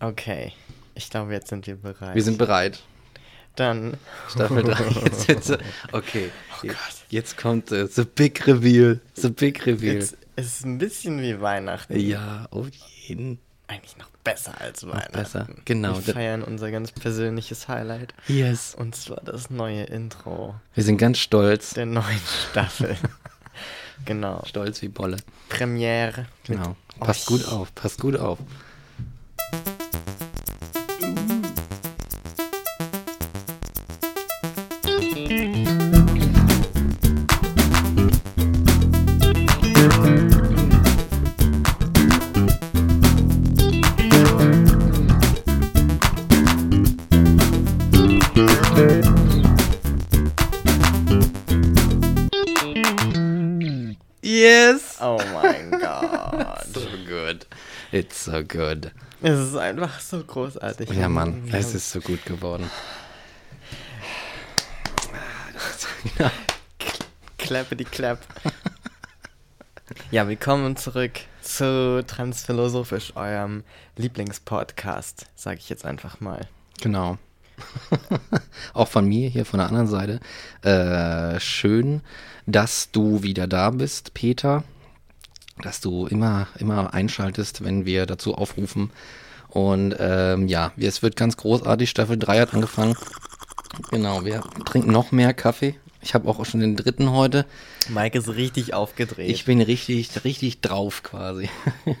Okay, 0.00 0.52
ich 0.94 1.10
glaube, 1.10 1.32
jetzt 1.32 1.48
sind 1.48 1.66
wir 1.66 1.76
bereit. 1.76 2.14
Wir 2.14 2.22
sind 2.22 2.38
bereit. 2.38 2.82
Dann. 3.56 3.96
Staffel 4.28 4.62
3. 4.62 4.84
Jetzt, 5.04 5.28
jetzt, 5.28 5.58
okay. 5.92 6.30
Oh 6.62 6.66
Gott. 6.68 6.76
Jetzt 7.10 7.36
kommt 7.36 7.72
äh, 7.72 7.86
The 7.86 8.04
Big 8.04 8.46
Reveal. 8.46 9.00
The 9.14 9.28
Big 9.28 9.66
Reveal. 9.66 9.96
Jetzt 9.96 10.16
ist 10.36 10.60
es 10.60 10.64
ein 10.64 10.78
bisschen 10.78 11.20
wie 11.20 11.40
Weihnachten. 11.40 11.98
Ja, 11.98 12.46
auf 12.50 12.68
jeden. 13.06 13.38
Eigentlich 13.66 13.96
noch 13.98 14.08
besser 14.24 14.58
als 14.60 14.86
Weihnachten. 14.86 15.12
besser, 15.12 15.48
genau. 15.64 15.94
Wir 16.06 16.14
feiern 16.14 16.42
unser 16.42 16.70
ganz 16.70 16.92
persönliches 16.92 17.68
Highlight. 17.68 18.14
Yes. 18.28 18.74
Und 18.74 18.94
zwar 18.94 19.20
das 19.22 19.50
neue 19.50 19.84
Intro 19.84 20.54
Wir 20.74 20.84
sind 20.84 20.96
ganz 20.98 21.18
stolz. 21.18 21.70
der 21.74 21.86
neuen 21.86 22.20
Staffel. 22.50 22.96
genau. 24.04 24.42
Stolz 24.46 24.80
wie 24.82 24.88
Bolle. 24.88 25.18
Premiere. 25.48 26.26
Genau. 26.44 26.76
Passt 26.98 27.30
euch. 27.30 27.42
gut 27.42 27.48
auf, 27.52 27.74
passt 27.74 28.00
gut 28.00 28.16
auf. 28.16 28.38
It's 57.92 58.24
so 58.24 58.44
good. 58.44 58.92
Es 59.20 59.36
ist 59.36 59.56
einfach 59.56 59.98
so 59.98 60.22
großartig. 60.22 60.90
Ja, 60.90 61.08
Mann, 61.08 61.50
Wir 61.50 61.58
es 61.58 61.74
ist 61.74 61.90
so 61.90 62.00
gut 62.00 62.24
geworden. 62.24 62.70
Klappe 67.38 67.74
die 67.74 67.84
Klapp. 67.84 68.20
ja, 70.12 70.28
willkommen 70.28 70.76
zurück 70.76 71.18
zu 71.42 72.04
Transphilosophisch, 72.06 73.16
eurem 73.16 73.64
Lieblingspodcast, 73.96 75.26
sage 75.34 75.58
ich 75.58 75.68
jetzt 75.68 75.84
einfach 75.84 76.20
mal. 76.20 76.46
Genau. 76.80 77.18
Auch 78.72 78.86
von 78.86 79.04
mir 79.04 79.28
hier 79.28 79.44
von 79.44 79.58
der 79.58 79.66
anderen 79.66 79.88
Seite. 79.88 80.20
Äh, 80.62 81.40
schön, 81.40 82.02
dass 82.46 82.92
du 82.92 83.24
wieder 83.24 83.48
da 83.48 83.70
bist, 83.70 84.14
Peter. 84.14 84.62
Dass 85.62 85.80
du 85.80 86.06
immer, 86.06 86.48
immer 86.58 86.94
einschaltest, 86.94 87.64
wenn 87.64 87.84
wir 87.84 88.06
dazu 88.06 88.34
aufrufen. 88.34 88.90
Und 89.48 89.96
ähm, 89.98 90.48
ja, 90.48 90.72
es 90.76 91.02
wird 91.02 91.16
ganz 91.16 91.36
großartig. 91.36 91.90
Staffel 91.90 92.18
3 92.18 92.40
hat 92.40 92.54
angefangen. 92.54 92.94
Genau, 93.90 94.24
wir 94.24 94.42
trinken 94.64 94.92
noch 94.92 95.12
mehr 95.12 95.34
Kaffee. 95.34 95.74
Ich 96.02 96.14
habe 96.14 96.28
auch 96.28 96.44
schon 96.46 96.60
den 96.60 96.76
dritten 96.76 97.10
heute. 97.12 97.44
Mike 97.88 98.18
ist 98.18 98.28
richtig 98.28 98.72
aufgedreht. 98.74 99.28
Ich 99.28 99.44
bin 99.44 99.60
richtig, 99.60 100.24
richtig 100.24 100.60
drauf 100.60 101.02
quasi. 101.02 101.50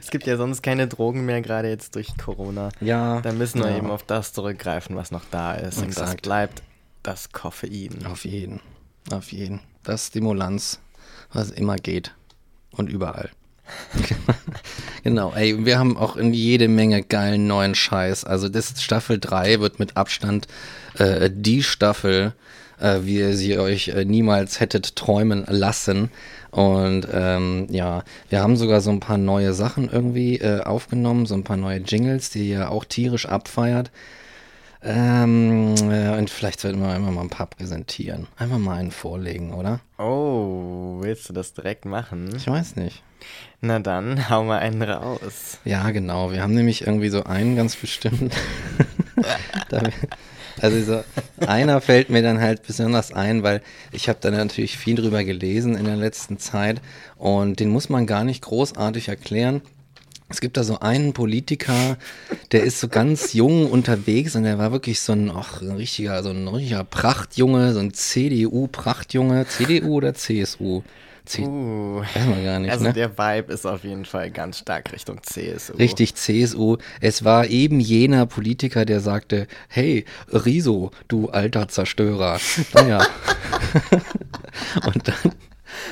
es 0.00 0.10
gibt 0.10 0.26
ja 0.26 0.36
sonst 0.36 0.62
keine 0.62 0.88
Drogen 0.88 1.24
mehr, 1.24 1.40
gerade 1.40 1.68
jetzt 1.68 1.94
durch 1.94 2.16
Corona. 2.16 2.70
Ja. 2.80 3.20
Da 3.20 3.32
müssen 3.32 3.62
wir 3.62 3.70
ja. 3.70 3.76
eben 3.76 3.90
auf 3.90 4.02
das 4.02 4.32
zurückgreifen, 4.32 4.96
was 4.96 5.10
noch 5.10 5.24
da 5.30 5.54
ist. 5.54 5.78
Und 5.78 5.90
das 5.90 5.98
Exakt. 5.98 6.22
bleibt 6.22 6.62
das 7.02 7.32
Koffein. 7.32 8.06
Auf 8.06 8.24
jeden. 8.24 8.60
Auf 9.10 9.32
jeden. 9.32 9.60
Das 9.84 10.08
Stimulanz, 10.08 10.80
was 11.32 11.50
immer 11.50 11.76
geht. 11.76 12.12
Und 12.70 12.88
überall. 12.88 13.30
genau, 15.04 15.32
ey, 15.34 15.64
wir 15.64 15.78
haben 15.78 15.96
auch 15.96 16.16
in 16.16 16.32
jede 16.32 16.68
Menge 16.68 17.02
geilen 17.02 17.46
neuen 17.46 17.74
Scheiß. 17.74 18.24
Also 18.24 18.48
das 18.48 18.82
Staffel 18.82 19.18
3 19.18 19.60
wird 19.60 19.78
mit 19.78 19.96
Abstand 19.96 20.46
äh, 20.98 21.30
die 21.32 21.62
Staffel, 21.62 22.34
äh, 22.80 23.00
wie 23.02 23.18
ihr 23.18 23.36
sie 23.36 23.58
euch 23.58 23.88
äh, 23.88 24.04
niemals 24.04 24.60
hättet 24.60 24.96
träumen 24.96 25.44
lassen. 25.48 26.10
Und 26.50 27.06
ähm, 27.12 27.66
ja, 27.70 28.04
wir 28.28 28.42
haben 28.42 28.56
sogar 28.56 28.80
so 28.80 28.90
ein 28.90 29.00
paar 29.00 29.18
neue 29.18 29.54
Sachen 29.54 29.88
irgendwie 29.90 30.38
äh, 30.38 30.60
aufgenommen, 30.60 31.26
so 31.26 31.34
ein 31.34 31.44
paar 31.44 31.56
neue 31.56 31.78
Jingles, 31.78 32.30
die 32.30 32.50
ihr 32.50 32.70
auch 32.70 32.84
tierisch 32.84 33.26
abfeiert. 33.26 33.90
Ähm, 34.84 35.74
äh, 35.90 36.16
und 36.18 36.28
vielleicht 36.28 36.60
sollten 36.60 36.80
wir 36.80 36.88
einfach 36.88 37.12
mal 37.12 37.20
ein 37.20 37.30
paar 37.30 37.46
präsentieren. 37.46 38.26
Einfach 38.36 38.58
mal 38.58 38.78
einen 38.78 38.90
vorlegen, 38.90 39.54
oder? 39.54 39.80
Oh, 39.98 40.98
willst 41.00 41.28
du 41.28 41.32
das 41.32 41.54
direkt 41.54 41.84
machen? 41.84 42.34
Ich 42.36 42.48
weiß 42.48 42.76
nicht. 42.76 43.02
Na 43.60 43.78
dann, 43.78 44.28
hau 44.30 44.42
mal 44.44 44.58
einen 44.58 44.82
raus. 44.82 45.58
Ja, 45.64 45.90
genau. 45.90 46.32
Wir 46.32 46.42
haben 46.42 46.54
nämlich 46.54 46.86
irgendwie 46.86 47.10
so 47.10 47.24
einen 47.24 47.56
ganz 47.56 47.76
bestimmt. 47.76 48.34
Also 50.60 50.82
so, 50.82 51.04
einer 51.46 51.80
fällt 51.80 52.10
mir 52.10 52.22
dann 52.22 52.40
halt 52.40 52.62
besonders 52.64 53.12
ein, 53.12 53.42
weil 53.42 53.62
ich 53.90 54.08
habe 54.08 54.18
da 54.20 54.30
natürlich 54.30 54.76
viel 54.76 54.96
drüber 54.96 55.24
gelesen 55.24 55.76
in 55.76 55.86
der 55.86 55.96
letzten 55.96 56.38
Zeit 56.38 56.80
und 57.16 57.58
den 57.58 57.70
muss 57.70 57.88
man 57.88 58.06
gar 58.06 58.22
nicht 58.22 58.42
großartig 58.42 59.08
erklären. 59.08 59.62
Es 60.32 60.40
gibt 60.40 60.56
da 60.56 60.64
so 60.64 60.80
einen 60.80 61.12
Politiker, 61.12 61.98
der 62.52 62.64
ist 62.64 62.80
so 62.80 62.88
ganz 62.88 63.34
jung 63.34 63.70
unterwegs 63.70 64.34
und 64.34 64.44
der 64.44 64.58
war 64.58 64.72
wirklich 64.72 65.00
so 65.00 65.12
ein, 65.12 65.30
ach, 65.30 65.60
ein 65.60 65.72
richtiger, 65.72 66.22
so 66.22 66.30
ein 66.30 66.48
richtiger 66.48 66.84
Prachtjunge, 66.84 67.74
so 67.74 67.80
ein 67.80 67.92
CDU-Prachtjunge. 67.92 69.46
CDU 69.46 69.96
oder 69.96 70.14
CSU? 70.14 70.82
C 71.26 71.42
Uh, 71.42 72.00
Weiß 72.00 72.26
man 72.26 72.44
gar 72.44 72.58
nicht, 72.58 72.72
also 72.72 72.84
ne? 72.84 72.92
der 72.94 73.16
Vibe 73.16 73.52
ist 73.52 73.66
auf 73.66 73.84
jeden 73.84 74.06
Fall 74.06 74.30
ganz 74.30 74.58
stark 74.58 74.90
Richtung 74.92 75.20
CSU. 75.22 75.74
Richtig, 75.74 76.14
CSU. 76.14 76.78
Es 77.00 77.24
war 77.24 77.46
eben 77.46 77.78
jener 77.78 78.24
Politiker, 78.24 78.86
der 78.86 79.00
sagte, 79.00 79.46
hey, 79.68 80.06
Riso, 80.32 80.90
du 81.08 81.28
alter 81.28 81.68
Zerstörer. 81.68 82.40
Naja. 82.74 83.06
und 84.86 85.08
dann, 85.08 85.32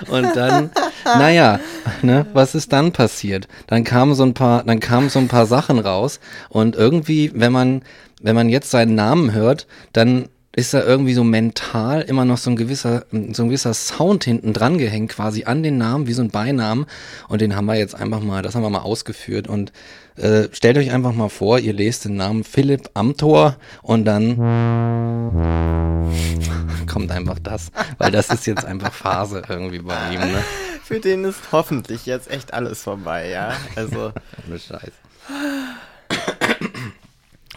und 0.09 0.35
dann, 0.35 0.71
naja, 1.05 1.61
ne, 2.03 2.27
was 2.33 2.55
ist 2.55 2.73
dann 2.73 2.93
passiert? 2.93 3.49
Dann 3.67 3.85
kamen 3.85 4.15
so 4.15 4.25
ein 4.25 4.35
paar, 4.35 4.65
dann 4.65 4.81
kamen 4.81 5.09
so 5.09 5.19
ein 5.19 5.29
paar 5.29 5.47
Sachen 5.47 5.79
raus 5.79 6.21
und 6.49 6.77
irgendwie, 6.77 7.33
wenn 7.35 7.53
man, 7.53 7.83
wenn 8.21 8.35
man 8.35 8.49
jetzt 8.49 8.71
seinen 8.71 8.95
Namen 8.95 9.33
hört, 9.33 9.67
dann 9.93 10.29
ist 10.55 10.75
da 10.75 10.83
irgendwie 10.83 11.15
so 11.15 11.22
mental 11.22 12.03
immer 12.03 12.25
noch 12.25 12.38
so 12.38 12.50
ein 12.50 12.56
gewisser, 12.56 13.05
so 13.11 13.44
ein 13.44 13.49
gewisser 13.49 13.72
Sound 13.72 14.25
hinten 14.25 14.53
dran 14.53 14.78
gehängt, 14.78 15.12
quasi 15.12 15.44
an 15.44 15.62
den 15.62 15.78
Namen, 15.78 16.09
wie 16.09 16.12
so 16.12 16.22
ein 16.22 16.31
Beinamen. 16.31 16.87
Und 17.28 17.41
den 17.41 17.55
haben 17.55 17.66
wir 17.66 17.77
jetzt 17.77 17.94
einfach 17.94 18.21
mal, 18.21 18.43
das 18.43 18.56
haben 18.56 18.62
wir 18.62 18.71
mal 18.71 18.81
ausgeführt. 18.81 19.47
Und 19.47 19.72
äh, 20.16 20.49
stellt 20.53 20.77
euch 20.77 20.91
einfach 20.91 21.12
mal 21.12 21.28
vor, 21.28 21.61
ihr 21.61 21.72
lest 21.72 22.05
den 22.05 22.16
Namen 22.16 22.43
Philipp 22.43 22.91
Amthor 22.94 23.56
und 23.83 24.05
dann 24.05 24.37
kommt 26.88 27.12
einfach 27.12 27.38
das, 27.38 27.71
weil 27.99 28.11
das 28.11 28.31
ist 28.31 28.47
jetzt 28.47 28.65
einfach 28.65 28.93
Phase 28.93 29.43
irgendwie 29.49 29.78
bei 29.78 30.15
ihm, 30.15 30.21
ne? 30.21 30.43
Für 30.82 30.99
den 30.99 31.25
ist 31.25 31.53
hoffentlich 31.53 32.06
jetzt 32.06 32.28
echt 32.28 32.53
alles 32.53 32.82
vorbei, 32.82 33.31
ja? 33.31 33.53
Also, 33.77 34.12
Ohne 34.49 34.59
Scheiß. 34.59 34.91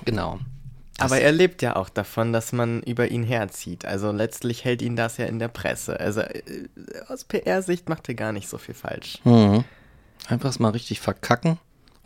genau. 0.05 0.39
Aber 0.99 1.19
er 1.19 1.31
lebt 1.31 1.61
ja 1.61 1.75
auch 1.75 1.89
davon, 1.89 2.33
dass 2.33 2.51
man 2.51 2.83
über 2.83 3.09
ihn 3.09 3.23
herzieht. 3.23 3.85
Also 3.85 4.11
letztlich 4.11 4.63
hält 4.63 4.81
ihn 4.81 4.95
das 4.95 5.17
ja 5.17 5.25
in 5.25 5.39
der 5.39 5.47
Presse. 5.47 5.99
Also 5.99 6.21
äh, 6.21 6.41
aus 7.07 7.23
PR-Sicht 7.23 7.89
macht 7.89 8.07
er 8.09 8.15
gar 8.15 8.31
nicht 8.31 8.47
so 8.47 8.57
viel 8.57 8.75
falsch. 8.75 9.19
Mhm. 9.23 9.63
Einfach 10.27 10.57
mal 10.59 10.69
richtig 10.69 11.01
verkacken 11.01 11.57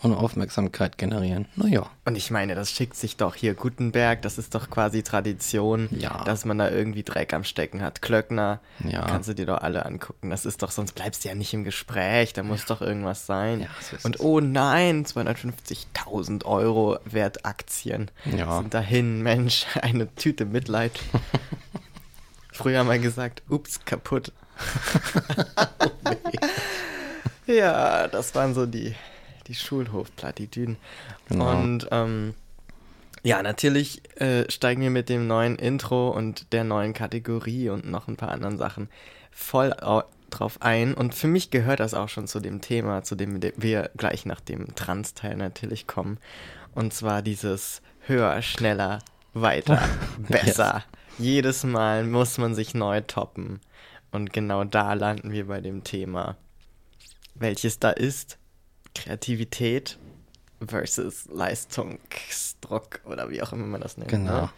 und 0.03 0.13
Aufmerksamkeit 0.13 0.97
generieren. 0.99 1.47
Naja. 1.55 1.89
Und 2.05 2.15
ich 2.15 2.29
meine, 2.29 2.53
das 2.53 2.69
schickt 2.71 2.95
sich 2.95 3.17
doch 3.17 3.33
hier 3.33 3.55
Gutenberg, 3.55 4.21
das 4.21 4.37
ist 4.37 4.53
doch 4.53 4.69
quasi 4.69 5.01
Tradition, 5.01 5.89
Ja. 5.91 6.23
dass 6.23 6.45
man 6.45 6.59
da 6.59 6.69
irgendwie 6.69 7.01
Dreck 7.03 7.33
am 7.33 7.43
Stecken 7.43 7.81
hat. 7.81 8.01
Klöckner, 8.03 8.59
Ja. 8.83 9.01
kannst 9.05 9.27
du 9.29 9.33
dir 9.33 9.47
doch 9.47 9.57
alle 9.61 9.85
angucken. 9.85 10.29
Das 10.29 10.45
ist 10.45 10.61
doch, 10.61 10.69
sonst 10.71 10.93
bleibst 10.93 11.23
du 11.25 11.29
ja 11.29 11.35
nicht 11.35 11.53
im 11.53 11.63
Gespräch, 11.63 12.33
da 12.33 12.43
muss 12.43 12.65
doch 12.65 12.81
irgendwas 12.81 13.25
sein. 13.25 13.61
Ja, 13.61 13.67
so 13.81 13.97
Und 14.07 14.19
oh 14.19 14.39
nein, 14.39 15.03
250.000 15.05 16.45
Euro 16.45 16.99
wert 17.05 17.45
Aktien 17.45 18.11
Ja. 18.25 18.59
sind 18.59 18.73
dahin. 18.75 19.23
Mensch, 19.23 19.65
eine 19.81 20.13
Tüte 20.15 20.45
Mitleid. 20.45 20.91
Früher 22.53 22.83
mal 22.83 22.99
gesagt, 22.99 23.41
ups, 23.49 23.79
kaputt. 23.85 24.31
Ja, 27.45 28.07
das 28.09 28.35
waren 28.35 28.53
so 28.53 28.65
die, 28.65 28.93
die 29.47 29.55
Schulhofplattitüden. 29.55 30.77
Genau. 31.29 31.51
Und 31.51 31.87
ähm, 31.91 32.33
ja, 33.23 33.41
natürlich 33.41 34.01
äh, 34.19 34.49
steigen 34.49 34.81
wir 34.81 34.89
mit 34.89 35.09
dem 35.09 35.27
neuen 35.27 35.57
Intro 35.57 36.09
und 36.09 36.53
der 36.53 36.63
neuen 36.63 36.93
Kategorie 36.93 37.69
und 37.69 37.89
noch 37.89 38.07
ein 38.07 38.17
paar 38.17 38.31
anderen 38.31 38.57
Sachen 38.57 38.89
voll 39.31 39.73
au 39.73 40.03
drauf 40.29 40.61
ein. 40.61 40.93
Und 40.93 41.15
für 41.15 41.27
mich 41.27 41.51
gehört 41.51 41.79
das 41.79 41.93
auch 41.93 42.09
schon 42.09 42.27
zu 42.27 42.41
dem 42.41 42.59
Thema, 42.59 43.01
zu 43.01 43.15
dem 43.15 43.41
wir 43.41 43.91
gleich 43.95 44.25
nach 44.25 44.41
dem 44.41 44.75
Trans-Teil 44.75 45.37
natürlich 45.37 45.87
kommen. 45.87 46.17
Und 46.75 46.93
zwar 46.93 47.21
dieses 47.21 47.81
höher, 48.01 48.41
schneller, 48.41 48.99
weiter, 49.33 49.81
besser. 50.17 50.83
Jedes 51.17 51.63
Mal 51.63 52.03
muss 52.03 52.37
man 52.37 52.55
sich 52.55 52.73
neu 52.73 52.99
toppen. 53.01 53.61
Und 54.11 54.33
genau 54.33 54.65
da 54.65 54.93
landen 54.93 55.31
wir 55.31 55.47
bei 55.47 55.61
dem 55.61 55.85
Thema 55.85 56.35
welches 57.39 57.79
da 57.79 57.91
ist 57.91 58.37
Kreativität 59.03 59.97
versus 60.65 61.25
Leistungsdruck 61.31 63.01
oder 63.05 63.29
wie 63.29 63.41
auch 63.41 63.53
immer 63.53 63.65
man 63.65 63.81
das 63.81 63.97
nennt. 63.97 64.09
Genau. 64.09 64.41
Ne? 64.41 64.49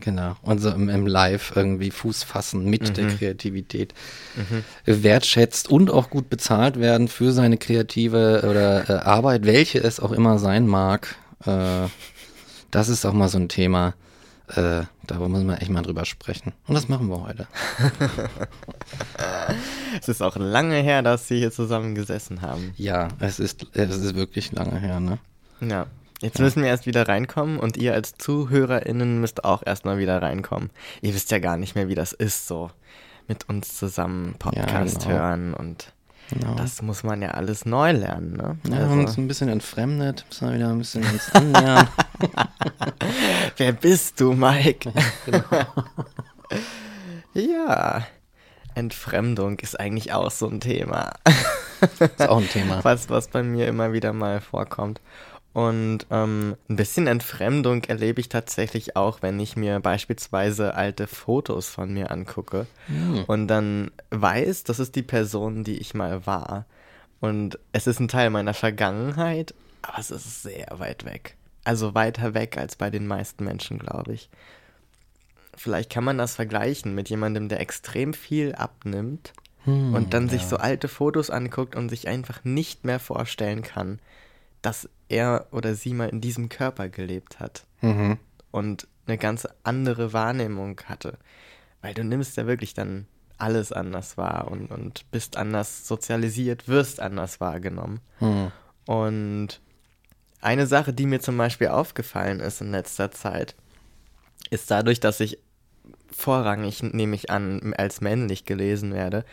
Genau. 0.00 0.36
Und 0.42 0.58
so 0.58 0.70
im, 0.70 0.88
im 0.88 1.06
Live 1.06 1.52
irgendwie 1.54 1.90
Fuß 1.92 2.24
fassen 2.24 2.64
mit 2.68 2.88
Mhm. 2.88 2.94
der 2.94 3.06
Kreativität. 3.08 3.94
Wertschätzt 4.84 5.70
und 5.70 5.90
auch 5.90 6.10
gut 6.10 6.28
bezahlt 6.28 6.78
werden 6.80 7.06
für 7.08 7.32
seine 7.32 7.56
kreative 7.56 8.44
oder 8.48 8.88
äh, 8.90 8.92
Arbeit, 9.04 9.44
welche 9.46 9.78
es 9.78 10.00
auch 10.00 10.10
immer 10.12 10.38
sein 10.38 10.66
mag. 10.66 11.14
Äh, 11.46 11.88
das 12.72 12.88
ist 12.88 13.04
auch 13.04 13.12
mal 13.12 13.28
so 13.28 13.38
ein 13.38 13.48
Thema. 13.48 13.94
Äh, 14.54 14.84
darüber 15.06 15.28
müssen 15.28 15.46
wir 15.46 15.60
echt 15.60 15.70
mal 15.70 15.82
drüber 15.82 16.04
sprechen. 16.04 16.52
Und 16.66 16.74
das 16.74 16.88
machen 16.88 17.08
wir 17.08 17.22
heute. 17.22 17.46
Es 20.00 20.08
ist 20.08 20.22
auch 20.22 20.36
lange 20.36 20.76
her, 20.76 21.02
dass 21.02 21.28
sie 21.28 21.38
hier 21.38 21.52
zusammen 21.52 21.94
gesessen 21.94 22.40
haben. 22.40 22.72
Ja, 22.76 23.08
es 23.18 23.38
ist, 23.38 23.66
es 23.74 23.96
ist 23.96 24.14
wirklich 24.14 24.52
lange 24.52 24.78
her, 24.80 25.00
ne? 25.00 25.18
Ja. 25.60 25.86
Jetzt 26.20 26.38
müssen 26.38 26.62
wir 26.62 26.68
erst 26.68 26.86
wieder 26.86 27.08
reinkommen 27.08 27.58
und 27.58 27.76
ihr 27.76 27.94
als 27.94 28.14
ZuhörerInnen 28.14 29.20
müsst 29.20 29.44
auch 29.44 29.62
erstmal 29.66 29.98
wieder 29.98 30.22
reinkommen. 30.22 30.70
Ihr 31.00 31.14
wisst 31.14 31.32
ja 31.32 31.40
gar 31.40 31.56
nicht 31.56 31.74
mehr, 31.74 31.88
wie 31.88 31.96
das 31.96 32.12
ist, 32.12 32.46
so 32.46 32.70
mit 33.26 33.48
uns 33.48 33.76
zusammen 33.76 34.36
Podcast 34.38 35.00
genau. 35.00 35.14
hören 35.14 35.54
und 35.54 35.92
Genau. 36.30 36.54
das 36.54 36.80
muss 36.80 37.02
man 37.02 37.20
ja 37.20 37.32
alles 37.32 37.66
neu 37.66 37.92
lernen, 37.92 38.32
ne? 38.32 38.56
ja, 38.64 38.70
wir 38.70 38.78
haben 38.88 39.00
uns 39.00 39.10
Also, 39.10 39.20
ein 39.20 39.28
bisschen 39.28 39.48
entfremdet, 39.48 40.24
müssen 40.28 40.48
wir 40.48 40.54
wieder 40.56 40.68
ein 40.70 40.78
bisschen 40.78 41.04
uns 41.04 41.30
annähern. 41.34 41.88
wer 43.56 43.72
bist 43.72 44.20
du, 44.20 44.32
Mike? 44.32 44.92
Genau. 45.26 45.42
ja. 47.34 48.06
Entfremdung 48.74 49.58
ist 49.58 49.78
eigentlich 49.78 50.12
auch 50.12 50.30
so 50.30 50.48
ein 50.48 50.60
Thema. 50.60 51.12
ist 51.98 52.28
auch 52.28 52.38
ein 52.38 52.48
Thema. 52.48 52.82
was, 52.82 53.10
was 53.10 53.28
bei 53.28 53.42
mir 53.42 53.68
immer 53.68 53.92
wieder 53.92 54.12
mal 54.12 54.40
vorkommt. 54.40 55.00
Und 55.52 56.06
ähm, 56.10 56.56
ein 56.68 56.76
bisschen 56.76 57.06
Entfremdung 57.06 57.84
erlebe 57.84 58.20
ich 58.20 58.30
tatsächlich 58.30 58.96
auch, 58.96 59.20
wenn 59.20 59.38
ich 59.38 59.54
mir 59.54 59.80
beispielsweise 59.80 60.74
alte 60.74 61.06
Fotos 61.06 61.68
von 61.68 61.92
mir 61.92 62.10
angucke 62.10 62.66
Hm. 62.86 63.24
und 63.26 63.48
dann 63.48 63.90
weiß, 64.10 64.64
das 64.64 64.78
ist 64.78 64.96
die 64.96 65.02
Person, 65.02 65.62
die 65.62 65.76
ich 65.78 65.92
mal 65.94 66.26
war. 66.26 66.64
Und 67.20 67.58
es 67.72 67.86
ist 67.86 68.00
ein 68.00 68.08
Teil 68.08 68.30
meiner 68.30 68.54
Vergangenheit, 68.54 69.54
aber 69.82 69.98
es 69.98 70.10
ist 70.10 70.42
sehr 70.42 70.68
weit 70.78 71.04
weg. 71.04 71.36
Also 71.64 71.94
weiter 71.94 72.34
weg 72.34 72.56
als 72.56 72.76
bei 72.76 72.90
den 72.90 73.06
meisten 73.06 73.44
Menschen, 73.44 73.78
glaube 73.78 74.14
ich. 74.14 74.30
Vielleicht 75.56 75.90
kann 75.90 76.04
man 76.04 76.18
das 76.18 76.34
vergleichen 76.34 76.94
mit 76.94 77.10
jemandem, 77.10 77.48
der 77.48 77.60
extrem 77.60 78.14
viel 78.14 78.54
abnimmt 78.54 79.32
Hm, 79.64 79.94
und 79.94 80.12
dann 80.12 80.28
sich 80.28 80.42
ja. 80.42 80.48
so 80.48 80.56
alte 80.56 80.88
Fotos 80.88 81.30
anguckt 81.30 81.76
und 81.76 81.88
sich 81.88 82.08
einfach 82.08 82.42
nicht 82.42 82.84
mehr 82.84 82.98
vorstellen 82.98 83.62
kann, 83.62 84.00
dass 84.60 84.88
er 85.12 85.46
oder 85.52 85.74
sie 85.74 85.94
mal 85.94 86.08
in 86.08 86.20
diesem 86.20 86.48
Körper 86.48 86.88
gelebt 86.88 87.38
hat 87.40 87.64
Mhm. 87.82 88.18
und 88.50 88.86
eine 89.06 89.18
ganz 89.18 89.46
andere 89.64 90.12
Wahrnehmung 90.12 90.80
hatte. 90.86 91.18
Weil 91.80 91.94
du 91.94 92.04
nimmst 92.04 92.36
ja 92.36 92.46
wirklich 92.46 92.74
dann 92.74 93.06
alles 93.36 93.72
anders 93.72 94.16
wahr 94.16 94.48
und, 94.48 94.70
und 94.70 95.10
bist 95.10 95.36
anders 95.36 95.88
sozialisiert, 95.88 96.68
wirst 96.68 97.00
anders 97.00 97.40
wahrgenommen. 97.40 98.00
Hm. 98.18 98.52
Und 98.86 99.60
eine 100.40 100.68
Sache, 100.68 100.92
die 100.92 101.06
mir 101.06 101.20
zum 101.20 101.36
Beispiel 101.36 101.68
aufgefallen 101.68 102.38
ist 102.38 102.60
in 102.60 102.70
letzter 102.70 103.10
Zeit, 103.10 103.56
ist 104.50 104.70
dadurch, 104.70 105.00
dass 105.00 105.18
ich 105.18 105.38
vorrangig, 106.12 106.84
nehme 106.84 107.16
ich 107.16 107.30
an, 107.30 107.74
als 107.76 108.00
männlich 108.00 108.44
gelesen 108.44 108.94
werde, 108.94 109.24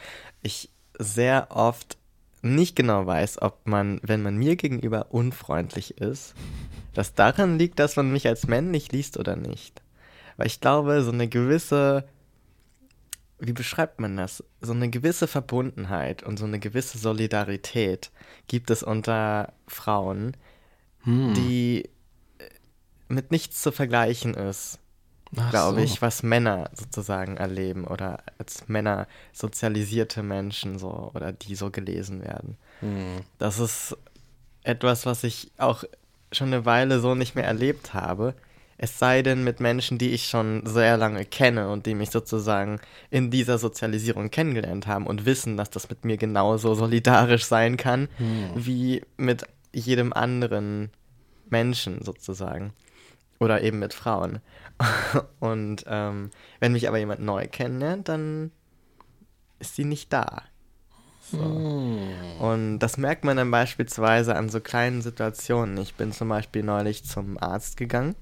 ich 0.42 0.72
sehr 0.98 1.48
oft 1.52 1.99
nicht 2.42 2.76
genau 2.76 3.06
weiß, 3.06 3.42
ob 3.42 3.68
man, 3.68 4.00
wenn 4.04 4.22
man 4.22 4.38
mir 4.38 4.56
gegenüber 4.56 5.08
unfreundlich 5.12 5.98
ist, 6.00 6.34
das 6.94 7.14
daran 7.14 7.60
liegt, 7.60 7.80
dass 7.80 7.96
man 7.96 8.12
mich 8.12 8.28
als 8.28 8.48
männlich 8.48 8.92
liest 8.92 9.18
oder 9.18 9.36
nicht. 9.36 9.82
Weil 10.38 10.48
ich 10.48 10.62
glaube, 10.62 11.04
so 11.04 11.12
eine 11.12 11.28
gewisse, 11.28 12.08
wie 13.40 13.54
beschreibt 13.54 14.00
man 14.00 14.18
das? 14.18 14.44
So 14.62 14.74
eine 14.74 14.90
gewisse 14.90 15.28
Verbundenheit 15.28 16.24
und 16.24 16.38
so 16.38 16.46
eine 16.46 16.60
gewisse 16.60 16.98
Solidarität 16.98 18.12
gibt 18.48 18.70
es 18.72 18.84
unter 18.84 19.54
Frauen, 19.68 20.36
Hm. 21.04 21.34
die 21.34 21.86
äh, 22.40 22.50
mit 23.08 23.32
nichts 23.32 23.62
zu 23.62 23.72
vergleichen 23.72 24.34
ist, 24.34 24.80
glaube 25.32 25.80
so. 25.80 25.84
ich, 25.84 26.02
was 26.02 26.24
Männer 26.24 26.70
sozusagen 26.74 27.38
erleben 27.38 27.86
oder 27.86 28.24
als 28.38 28.68
Männer 28.68 29.08
sozialisierte 29.34 30.24
Menschen 30.24 30.80
so 30.80 31.12
oder 31.14 31.32
die 31.32 31.56
so 31.56 31.70
gelesen 31.70 32.24
werden. 32.24 32.58
Hm. 32.80 33.22
Das 33.38 33.60
ist 33.60 33.96
etwas, 34.64 35.06
was 35.06 35.24
ich 35.24 35.52
auch 35.58 35.84
schon 36.32 36.48
eine 36.48 36.66
Weile 36.66 37.00
so 37.00 37.16
nicht 37.16 37.36
mehr 37.36 37.46
erlebt 37.46 37.94
habe. 37.94 38.36
Es 38.78 38.98
sei 38.98 39.24
denn 39.24 39.44
mit 39.44 39.60
Menschen, 39.60 39.98
die 39.98 40.12
ich 40.12 40.28
schon 40.28 40.66
sehr 40.66 40.96
lange 40.96 41.26
kenne 41.26 41.70
und 41.70 41.86
die 41.86 41.96
mich 41.96 42.12
sozusagen 42.12 42.80
in 43.10 43.30
dieser 43.30 43.58
Sozialisierung 43.58 44.32
kennengelernt 44.32 44.88
haben 44.88 45.06
und 45.06 45.26
wissen, 45.26 45.58
dass 45.58 45.70
das 45.70 45.90
mit 45.90 46.06
mir 46.06 46.16
genauso 46.16 46.76
solidarisch 46.76 47.44
sein 47.44 47.76
kann, 47.76 48.08
wie 48.56 49.02
mit 49.18 49.44
jedem 49.74 50.14
anderen 50.14 50.92
Menschen 51.50 52.02
sozusagen. 52.04 52.72
Oder 53.40 53.62
eben 53.62 53.80
mit 53.80 53.94
Frauen. 53.94 54.40
Und 55.40 55.86
ähm, 55.88 56.30
wenn 56.60 56.74
mich 56.74 56.88
aber 56.88 56.98
jemand 56.98 57.22
neu 57.22 57.48
kennenlernt, 57.48 58.10
dann 58.10 58.52
ist 59.60 59.76
sie 59.76 59.86
nicht 59.86 60.12
da. 60.12 60.44
So. 61.32 61.38
Und 62.40 62.80
das 62.80 62.98
merkt 62.98 63.24
man 63.24 63.38
dann 63.38 63.52
beispielsweise 63.52 64.36
an 64.36 64.50
so 64.50 64.60
kleinen 64.60 65.02
Situationen. 65.02 65.78
Ich 65.78 65.96
bin 65.96 66.12
zum 66.12 66.30
Beispiel 66.30 66.64
neulich 66.64 67.04
zum 67.04 67.42
Arzt 67.42 67.78
gegangen 67.78 68.16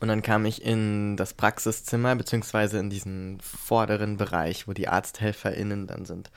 und 0.00 0.08
dann 0.08 0.22
kam 0.22 0.44
ich 0.44 0.64
in 0.64 1.16
das 1.16 1.34
Praxiszimmer, 1.34 2.14
beziehungsweise 2.16 2.78
in 2.78 2.90
diesen 2.90 3.40
vorderen 3.40 4.16
Bereich, 4.16 4.68
wo 4.68 4.72
die 4.72 4.88
ArzthelferInnen 4.88 5.86
dann 5.86 6.04
sind. 6.04 6.30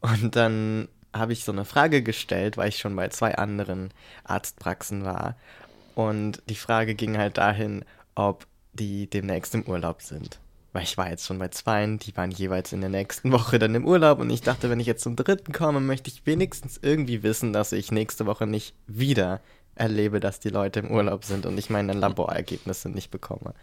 Und 0.00 0.36
dann 0.36 0.88
habe 1.12 1.32
ich 1.32 1.44
so 1.44 1.52
eine 1.52 1.64
Frage 1.64 2.02
gestellt, 2.02 2.56
weil 2.56 2.68
ich 2.68 2.78
schon 2.78 2.96
bei 2.96 3.08
zwei 3.08 3.36
anderen 3.36 3.92
Arztpraxen 4.24 5.04
war. 5.04 5.36
Und 5.94 6.42
die 6.48 6.54
Frage 6.54 6.94
ging 6.94 7.18
halt 7.18 7.38
dahin, 7.38 7.84
ob 8.14 8.46
die 8.72 9.08
demnächst 9.08 9.54
im 9.54 9.62
Urlaub 9.62 10.02
sind. 10.02 10.40
Weil 10.72 10.82
ich 10.82 10.98
war 10.98 11.08
jetzt 11.08 11.26
schon 11.26 11.38
bei 11.38 11.48
zweien, 11.48 11.98
die 12.00 12.16
waren 12.16 12.32
jeweils 12.32 12.72
in 12.72 12.80
der 12.80 12.90
nächsten 12.90 13.30
Woche 13.30 13.60
dann 13.60 13.76
im 13.76 13.86
Urlaub 13.86 14.18
und 14.18 14.30
ich 14.30 14.42
dachte, 14.42 14.70
wenn 14.70 14.80
ich 14.80 14.88
jetzt 14.88 15.04
zum 15.04 15.14
dritten 15.14 15.52
komme, 15.52 15.78
möchte 15.78 16.10
ich 16.10 16.26
wenigstens 16.26 16.80
irgendwie 16.82 17.22
wissen, 17.22 17.52
dass 17.52 17.70
ich 17.70 17.92
nächste 17.92 18.26
Woche 18.26 18.46
nicht 18.46 18.74
wieder 18.88 19.40
erlebe, 19.76 20.18
dass 20.18 20.40
die 20.40 20.48
Leute 20.48 20.80
im 20.80 20.90
Urlaub 20.90 21.24
sind 21.24 21.46
und 21.46 21.56
ich 21.58 21.70
meine 21.70 21.92
Laborergebnisse 21.92 22.88
nicht 22.88 23.12
bekomme. 23.12 23.54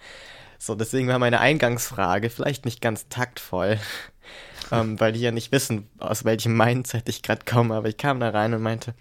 So, 0.58 0.76
deswegen 0.76 1.08
war 1.10 1.20
meine 1.20 1.42
Eingangsfrage 1.42 2.30
vielleicht 2.30 2.64
nicht 2.64 2.82
ganz 2.82 3.10
taktvoll, 3.10 3.78
ähm, 4.72 4.98
weil 5.00 5.12
die 5.12 5.22
ja 5.22 5.32
nicht 5.32 5.52
wissen, 5.52 5.90
aus 5.98 6.24
welchem 6.24 6.56
Mindset 6.56 7.10
ich 7.10 7.24
gerade 7.24 7.44
komme, 7.44 7.76
aber 7.76 7.90
ich 7.90 7.98
kam 7.98 8.22
da 8.22 8.30
rein 8.30 8.54
und 8.54 8.62
meinte, 8.62 8.94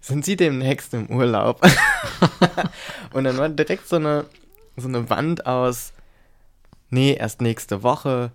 sind 0.00 0.24
Sie 0.24 0.36
demnächst 0.36 0.94
im 0.94 1.08
Urlaub? 1.10 1.60
und 3.12 3.24
dann 3.24 3.38
war 3.38 3.48
direkt 3.48 3.88
so 3.88 3.96
eine, 3.96 4.26
so 4.76 4.88
eine 4.88 5.10
Wand 5.10 5.46
aus, 5.46 5.92
nee, 6.88 7.14
erst 7.14 7.40
nächste 7.40 7.82
Woche 7.82 8.32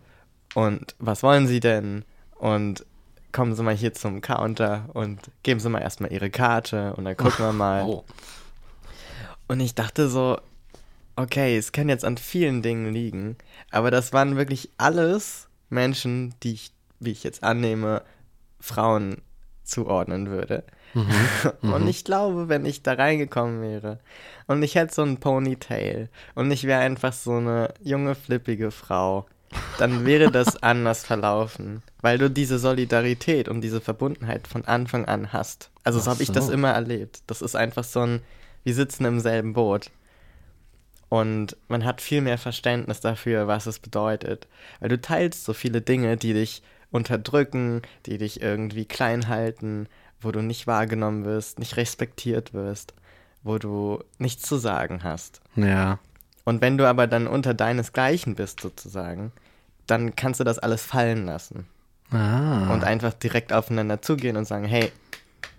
und 0.53 0.95
was 0.99 1.23
wollen 1.23 1.47
Sie 1.47 1.59
denn? 1.59 2.05
Und 2.35 2.85
kommen 3.31 3.53
Sie 3.53 3.63
mal 3.63 3.75
hier 3.75 3.93
zum 3.93 4.21
Counter 4.21 4.89
und 4.93 5.19
geben 5.43 5.59
Sie 5.59 5.69
mal 5.69 5.81
erstmal 5.81 6.13
Ihre 6.13 6.29
Karte 6.29 6.93
und 6.95 7.05
dann 7.05 7.17
gucken 7.17 7.45
wir 7.45 7.53
mal. 7.53 7.83
Oh. 7.87 8.03
Und 9.47 9.59
ich 9.59 9.75
dachte 9.75 10.09
so, 10.09 10.39
okay, 11.15 11.57
es 11.57 11.71
kann 11.71 11.89
jetzt 11.89 12.03
an 12.03 12.17
vielen 12.17 12.63
Dingen 12.63 12.91
liegen, 12.91 13.37
aber 13.69 13.91
das 13.91 14.11
waren 14.11 14.37
wirklich 14.37 14.71
alles 14.77 15.47
Menschen, 15.69 16.33
die 16.41 16.53
ich, 16.53 16.71
wie 16.99 17.11
ich 17.11 17.23
jetzt 17.23 17.43
annehme, 17.43 18.01
Frauen 18.59 19.21
zuordnen 19.63 20.29
würde. 20.29 20.63
Und 21.61 21.87
ich 21.87 22.03
glaube, 22.03 22.49
wenn 22.49 22.65
ich 22.65 22.81
da 22.81 22.93
reingekommen 22.93 23.61
wäre 23.61 23.99
und 24.47 24.63
ich 24.63 24.75
hätte 24.75 24.93
so 24.93 25.01
ein 25.01 25.17
Ponytail 25.17 26.09
und 26.35 26.49
ich 26.51 26.63
wäre 26.63 26.79
einfach 26.79 27.11
so 27.11 27.33
eine 27.33 27.73
junge, 27.81 28.15
flippige 28.15 28.71
Frau, 28.71 29.25
dann 29.77 30.05
wäre 30.05 30.31
das 30.31 30.55
anders 30.63 31.03
verlaufen, 31.03 31.81
weil 32.01 32.17
du 32.17 32.29
diese 32.29 32.59
Solidarität 32.59 33.49
und 33.49 33.61
diese 33.61 33.81
Verbundenheit 33.81 34.47
von 34.47 34.65
Anfang 34.65 35.05
an 35.05 35.33
hast. 35.33 35.69
Also 35.83 35.99
so 35.99 36.11
habe 36.11 36.23
ich 36.23 36.31
das 36.31 36.49
immer 36.49 36.71
erlebt. 36.71 37.23
Das 37.27 37.41
ist 37.41 37.55
einfach 37.55 37.83
so 37.83 38.01
ein, 38.01 38.21
wir 38.63 38.73
sitzen 38.73 39.05
im 39.05 39.19
selben 39.19 39.53
Boot. 39.53 39.91
Und 41.09 41.55
man 41.67 41.85
hat 41.85 42.01
viel 42.01 42.21
mehr 42.21 42.37
Verständnis 42.37 42.99
dafür, 42.99 43.47
was 43.47 43.67
es 43.67 43.79
bedeutet. 43.79 44.47
Weil 44.79 44.89
du 44.89 44.99
teilst 44.99 45.45
so 45.45 45.53
viele 45.53 45.81
Dinge, 45.81 46.17
die 46.17 46.33
dich 46.33 46.63
unterdrücken, 46.91 47.81
die 48.05 48.17
dich 48.17 48.41
irgendwie 48.41 48.85
klein 48.85 49.27
halten, 49.27 49.87
wo 50.25 50.31
du 50.31 50.41
nicht 50.41 50.67
wahrgenommen 50.67 51.23
wirst, 51.23 51.59
nicht 51.59 51.77
respektiert 51.77 52.53
wirst, 52.53 52.93
wo 53.43 53.57
du 53.57 54.03
nichts 54.17 54.43
zu 54.43 54.57
sagen 54.57 55.03
hast. 55.03 55.39
Ja. 55.55 55.99
Und 56.43 56.61
wenn 56.61 56.77
du 56.77 56.87
aber 56.87 57.07
dann 57.07 57.27
unter 57.27 57.53
deinesgleichen 57.53 58.35
bist, 58.35 58.59
sozusagen, 58.59 59.31
dann 59.87 60.15
kannst 60.15 60.39
du 60.39 60.43
das 60.43 60.59
alles 60.59 60.83
fallen 60.83 61.25
lassen 61.25 61.67
Ah. 62.11 62.71
und 62.71 62.83
einfach 62.83 63.13
direkt 63.13 63.51
aufeinander 63.51 64.01
zugehen 64.01 64.37
und 64.37 64.45
sagen, 64.45 64.65
hey, 64.65 64.91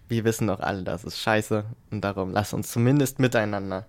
wir 0.09 0.25
wissen 0.25 0.47
doch 0.47 0.61
alle, 0.61 0.85
das 0.85 1.03
ist 1.03 1.19
scheiße 1.19 1.65
und 1.91 2.03
darum 2.03 2.31
lass 2.31 2.53
uns 2.53 2.71
zumindest 2.71 3.19
miteinander 3.19 3.85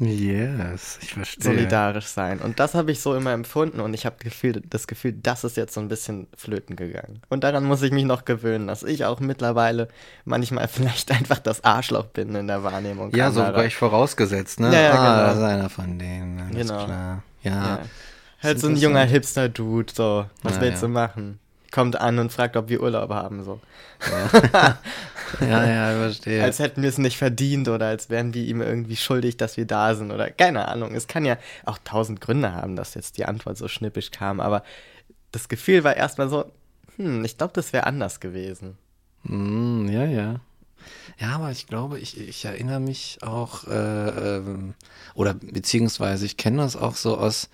Yes, 0.00 0.98
ich 1.02 1.12
verstehe. 1.14 1.42
solidarisch 1.44 2.06
sein. 2.06 2.38
Und 2.38 2.60
das 2.60 2.74
habe 2.74 2.92
ich 2.92 3.00
so 3.00 3.16
immer 3.16 3.32
empfunden 3.32 3.80
und 3.80 3.94
ich 3.94 4.06
habe 4.06 4.16
Gefühl, 4.20 4.62
das 4.70 4.86
Gefühl, 4.86 5.12
das 5.20 5.42
ist 5.42 5.56
jetzt 5.56 5.74
so 5.74 5.80
ein 5.80 5.88
bisschen 5.88 6.28
flöten 6.36 6.76
gegangen. 6.76 7.20
Und 7.28 7.42
daran 7.42 7.64
muss 7.64 7.82
ich 7.82 7.90
mich 7.90 8.04
noch 8.04 8.24
gewöhnen, 8.24 8.68
dass 8.68 8.84
ich 8.84 9.04
auch 9.04 9.18
mittlerweile 9.18 9.88
manchmal 10.24 10.68
vielleicht 10.68 11.10
einfach 11.10 11.40
das 11.40 11.64
Arschloch 11.64 12.06
bin 12.06 12.34
in 12.36 12.46
der 12.46 12.62
Wahrnehmung. 12.62 13.14
Ja, 13.14 13.30
so 13.32 13.40
anderer. 13.40 13.60
gleich 13.62 13.74
vorausgesetzt, 13.74 14.60
ne? 14.60 14.72
Ja, 14.72 14.80
ja, 14.80 14.92
ah, 14.92 14.96
genau. 15.16 15.26
das 15.28 15.36
ist 15.38 15.42
einer 15.44 15.68
von 15.70 15.98
denen. 15.98 16.40
Alles 16.40 16.68
Genau. 16.68 16.84
klar. 16.84 17.22
Ja. 17.42 17.52
Ja. 17.52 17.78
Halt 18.40 18.60
so 18.60 18.68
ein 18.68 18.76
junger. 18.76 19.02
Hipster-Dude, 19.04 19.92
so. 19.92 20.26
Was 20.44 20.56
Ja, 20.56 20.60
willst 20.60 20.82
ja. 20.82 20.86
du 20.88 20.94
machen? 20.94 21.40
Kommt 21.72 22.00
an 22.00 22.18
und 22.20 22.32
fragt, 22.32 22.56
ob 22.56 22.68
wir 22.68 22.80
Urlaub 22.80 23.10
haben, 23.10 23.42
so. 23.44 23.60
Ja, 24.52 24.78
ja, 25.40 25.92
ich 25.92 25.98
verstehe. 25.98 26.42
Als 26.42 26.58
hätten 26.58 26.82
wir 26.82 26.88
es 26.88 26.98
nicht 26.98 27.18
verdient 27.18 27.68
oder 27.68 27.86
als 27.86 28.10
wären 28.10 28.34
wir 28.34 28.44
ihm 28.44 28.60
irgendwie 28.60 28.96
schuldig, 28.96 29.36
dass 29.36 29.56
wir 29.56 29.66
da 29.66 29.94
sind 29.94 30.10
oder 30.10 30.30
keine 30.30 30.68
Ahnung. 30.68 30.94
Es 30.94 31.06
kann 31.08 31.24
ja 31.24 31.38
auch 31.64 31.78
tausend 31.84 32.20
Gründe 32.20 32.52
haben, 32.52 32.76
dass 32.76 32.94
jetzt 32.94 33.18
die 33.18 33.24
Antwort 33.24 33.56
so 33.56 33.68
schnippisch 33.68 34.10
kam, 34.10 34.40
aber 34.40 34.62
das 35.32 35.48
Gefühl 35.48 35.84
war 35.84 35.96
erstmal 35.96 36.28
so, 36.28 36.50
hm, 36.96 37.24
ich 37.24 37.36
glaube, 37.36 37.52
das 37.54 37.72
wäre 37.72 37.86
anders 37.86 38.20
gewesen. 38.20 38.76
Mm, 39.24 39.88
ja, 39.88 40.04
ja. 40.04 40.40
Ja, 41.18 41.34
aber 41.34 41.50
ich 41.50 41.66
glaube, 41.66 41.98
ich, 41.98 42.18
ich 42.18 42.44
erinnere 42.44 42.80
mich 42.80 43.18
auch, 43.22 43.66
äh, 43.66 44.36
ähm, 44.36 44.74
oder 45.14 45.34
beziehungsweise 45.34 46.24
ich 46.24 46.36
kenne 46.36 46.58
das 46.58 46.76
auch 46.76 46.94
so 46.96 47.16
aus, 47.18 47.48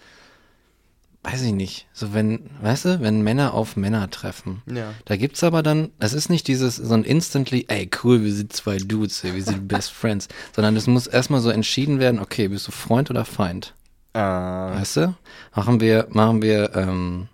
weiß 1.24 1.42
ich 1.42 1.52
nicht, 1.52 1.86
so 1.92 2.12
wenn, 2.14 2.40
weißt 2.62 2.84
du, 2.84 3.00
wenn 3.00 3.22
Männer 3.22 3.54
auf 3.54 3.76
Männer 3.76 4.08
treffen. 4.10 4.62
Ja. 4.72 4.92
Da 5.06 5.16
gibt's 5.16 5.42
aber 5.42 5.62
dann, 5.62 5.90
es 5.98 6.12
ist 6.12 6.28
nicht 6.30 6.46
dieses, 6.46 6.76
so 6.76 6.94
ein 6.94 7.02
instantly, 7.04 7.64
ey, 7.68 7.88
cool, 8.04 8.22
wir 8.22 8.32
sind 8.32 8.52
zwei 8.52 8.76
Dudes, 8.76 9.24
ey, 9.24 9.34
wir 9.34 9.42
sind 9.42 9.66
Best 9.68 9.90
Friends, 9.92 10.28
sondern 10.54 10.76
es 10.76 10.86
muss 10.86 11.06
erstmal 11.06 11.40
so 11.40 11.50
entschieden 11.50 11.98
werden, 11.98 12.20
okay, 12.20 12.48
bist 12.48 12.68
du 12.68 12.72
Freund 12.72 13.10
oder 13.10 13.24
Feind? 13.24 13.74
Ah, 14.12 14.74
Weißt 14.78 14.96
du? 14.98 15.14
Machen 15.56 15.80
wir, 15.80 16.06
machen 16.10 16.40
wir, 16.42 16.76
ähm, 16.76 17.28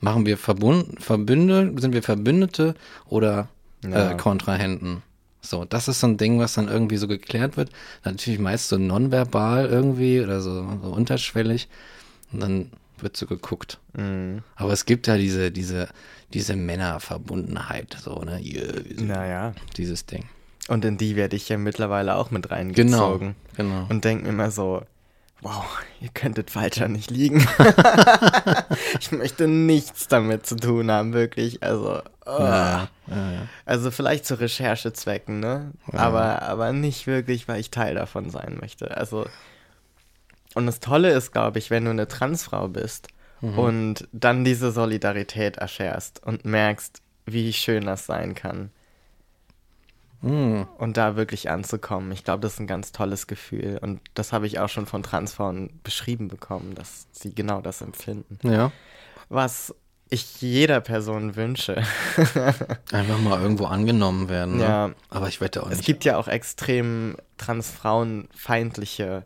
machen 0.00 0.26
wir 0.26 0.36
Verbund, 0.38 1.02
Verbünde, 1.02 1.72
sind 1.80 1.92
wir 1.94 2.02
Verbündete 2.02 2.74
oder 3.08 3.48
Ja. 3.82 4.12
äh, 4.12 4.16
Kontrahenten? 4.16 5.02
So, 5.42 5.64
das 5.64 5.88
ist 5.88 6.00
so 6.00 6.06
ein 6.06 6.18
Ding, 6.18 6.38
was 6.38 6.52
dann 6.54 6.68
irgendwie 6.68 6.98
so 6.98 7.08
geklärt 7.08 7.56
wird. 7.56 7.70
Natürlich 8.04 8.38
meist 8.38 8.68
so 8.68 8.76
nonverbal 8.76 9.66
irgendwie 9.66 10.20
oder 10.20 10.42
so, 10.42 10.68
so 10.82 10.90
unterschwellig. 10.90 11.68
Und 12.30 12.40
dann 12.40 12.70
wird 13.02 13.16
so 13.16 13.26
geguckt. 13.26 13.78
mh. 13.94 14.42
Aber 14.56 14.72
es 14.72 14.84
gibt 14.84 15.06
ja 15.06 15.16
diese, 15.16 15.50
diese, 15.50 15.88
diese 16.32 16.56
Männerverbundenheit, 16.56 17.96
so, 18.02 18.20
ne? 18.22 18.40
Naja. 18.98 19.52
Dieses 19.76 20.06
Ding. 20.06 20.24
Und 20.68 20.84
in 20.84 20.98
die 20.98 21.16
werde 21.16 21.36
ich 21.36 21.48
ja 21.48 21.58
mittlerweile 21.58 22.14
auch 22.14 22.30
mit 22.30 22.44
Genau. 22.44 22.54
reingezogen. 22.54 23.34
Genau. 23.56 23.86
Und 23.88 24.04
denke 24.04 24.24
mir 24.24 24.30
immer 24.30 24.50
so, 24.50 24.82
wow, 25.42 25.64
ihr 26.00 26.10
könntet 26.10 26.50
falscher 26.50 26.86
nicht 26.88 27.10
liegen. 27.10 27.46
ich 29.00 29.10
möchte 29.10 29.48
nichts 29.48 30.06
damit 30.08 30.46
zu 30.46 30.56
tun 30.56 30.90
haben, 30.90 31.12
wirklich. 31.12 31.62
Also, 31.62 32.02
oh. 32.26 32.38
ja, 32.38 32.88
ja, 33.08 33.32
ja. 33.32 33.42
also 33.64 33.90
vielleicht 33.90 34.26
zu 34.26 34.38
Recherchezwecken, 34.38 35.40
ne? 35.40 35.72
Aber, 35.92 36.42
aber 36.42 36.72
nicht 36.72 37.06
wirklich, 37.06 37.48
weil 37.48 37.60
ich 37.60 37.70
Teil 37.70 37.94
davon 37.94 38.30
sein 38.30 38.58
möchte. 38.60 38.96
Also, 38.96 39.26
und 40.54 40.66
das 40.66 40.80
Tolle 40.80 41.10
ist, 41.12 41.32
glaube 41.32 41.58
ich, 41.58 41.70
wenn 41.70 41.84
du 41.84 41.90
eine 41.90 42.08
Transfrau 42.08 42.68
bist 42.68 43.08
und 43.42 44.06
dann 44.12 44.44
diese 44.44 44.70
Solidarität 44.70 45.56
erscherst 45.56 46.22
und 46.26 46.44
merkst, 46.44 47.00
wie 47.24 47.52
schön 47.54 47.86
das 47.86 48.04
sein 48.04 48.34
kann. 48.34 48.70
Mm, 50.20 50.64
Und 50.76 50.98
da 50.98 51.16
wirklich 51.16 51.48
anzukommen. 51.48 52.12
Ich 52.12 52.22
glaube, 52.24 52.42
das 52.42 52.52
ist 52.54 52.60
ein 52.60 52.66
ganz 52.66 52.92
tolles 52.92 53.26
Gefühl. 53.26 53.78
Und 53.80 54.02
das 54.12 54.34
habe 54.34 54.46
ich 54.46 54.58
auch 54.58 54.68
schon 54.68 54.84
von 54.84 55.02
Transfrauen 55.02 55.80
beschrieben 55.82 56.28
bekommen, 56.28 56.74
dass 56.74 57.06
sie 57.12 57.34
genau 57.34 57.62
das 57.62 57.80
empfinden. 57.80 58.38
ja. 58.46 58.70
Was 59.30 59.74
ich 60.10 60.42
jeder 60.42 60.80
Person 60.80 61.36
wünsche. 61.36 61.76
Einfach 62.92 63.18
mal 63.20 63.40
irgendwo 63.40 63.64
angenommen 63.66 64.28
werden. 64.28 64.58
Ne? 64.58 64.64
Ja. 64.64 64.90
Aber 65.08 65.28
ich 65.28 65.40
wette 65.40 65.62
auch 65.62 65.70
es 65.70 65.78
nicht. 65.78 65.86
gibt 65.86 66.04
ja 66.04 66.18
auch 66.18 66.28
extrem 66.28 67.16
transfrauenfeindliche 67.38 69.24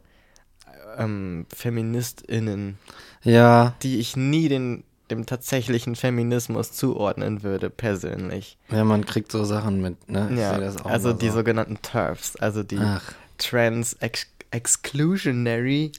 ähm, 0.98 1.46
FeministInnen, 1.54 2.78
Ja, 3.22 3.74
die 3.82 3.98
ich 3.98 4.16
nie 4.16 4.48
den, 4.48 4.84
dem 5.10 5.26
tatsächlichen 5.26 5.96
Feminismus 5.96 6.72
zuordnen 6.72 7.42
würde, 7.42 7.70
persönlich. 7.70 8.56
ja, 8.70 8.84
man 8.84 9.04
kriegt 9.04 9.30
so 9.32 9.44
Sachen 9.44 9.80
mit, 9.80 10.08
ne? 10.08 10.28
Ich 10.32 10.38
ja, 10.38 10.58
das 10.58 10.76
auch 10.78 10.86
also 10.90 11.12
die 11.12 11.28
so. 11.28 11.34
sogenannten 11.36 11.78
TERFs, 11.82 12.36
also 12.36 12.62
die 12.62 12.78
Ach. 12.78 13.02
Trans 13.38 13.96
-ex 14.00 14.26
Exclusionary 14.50 15.90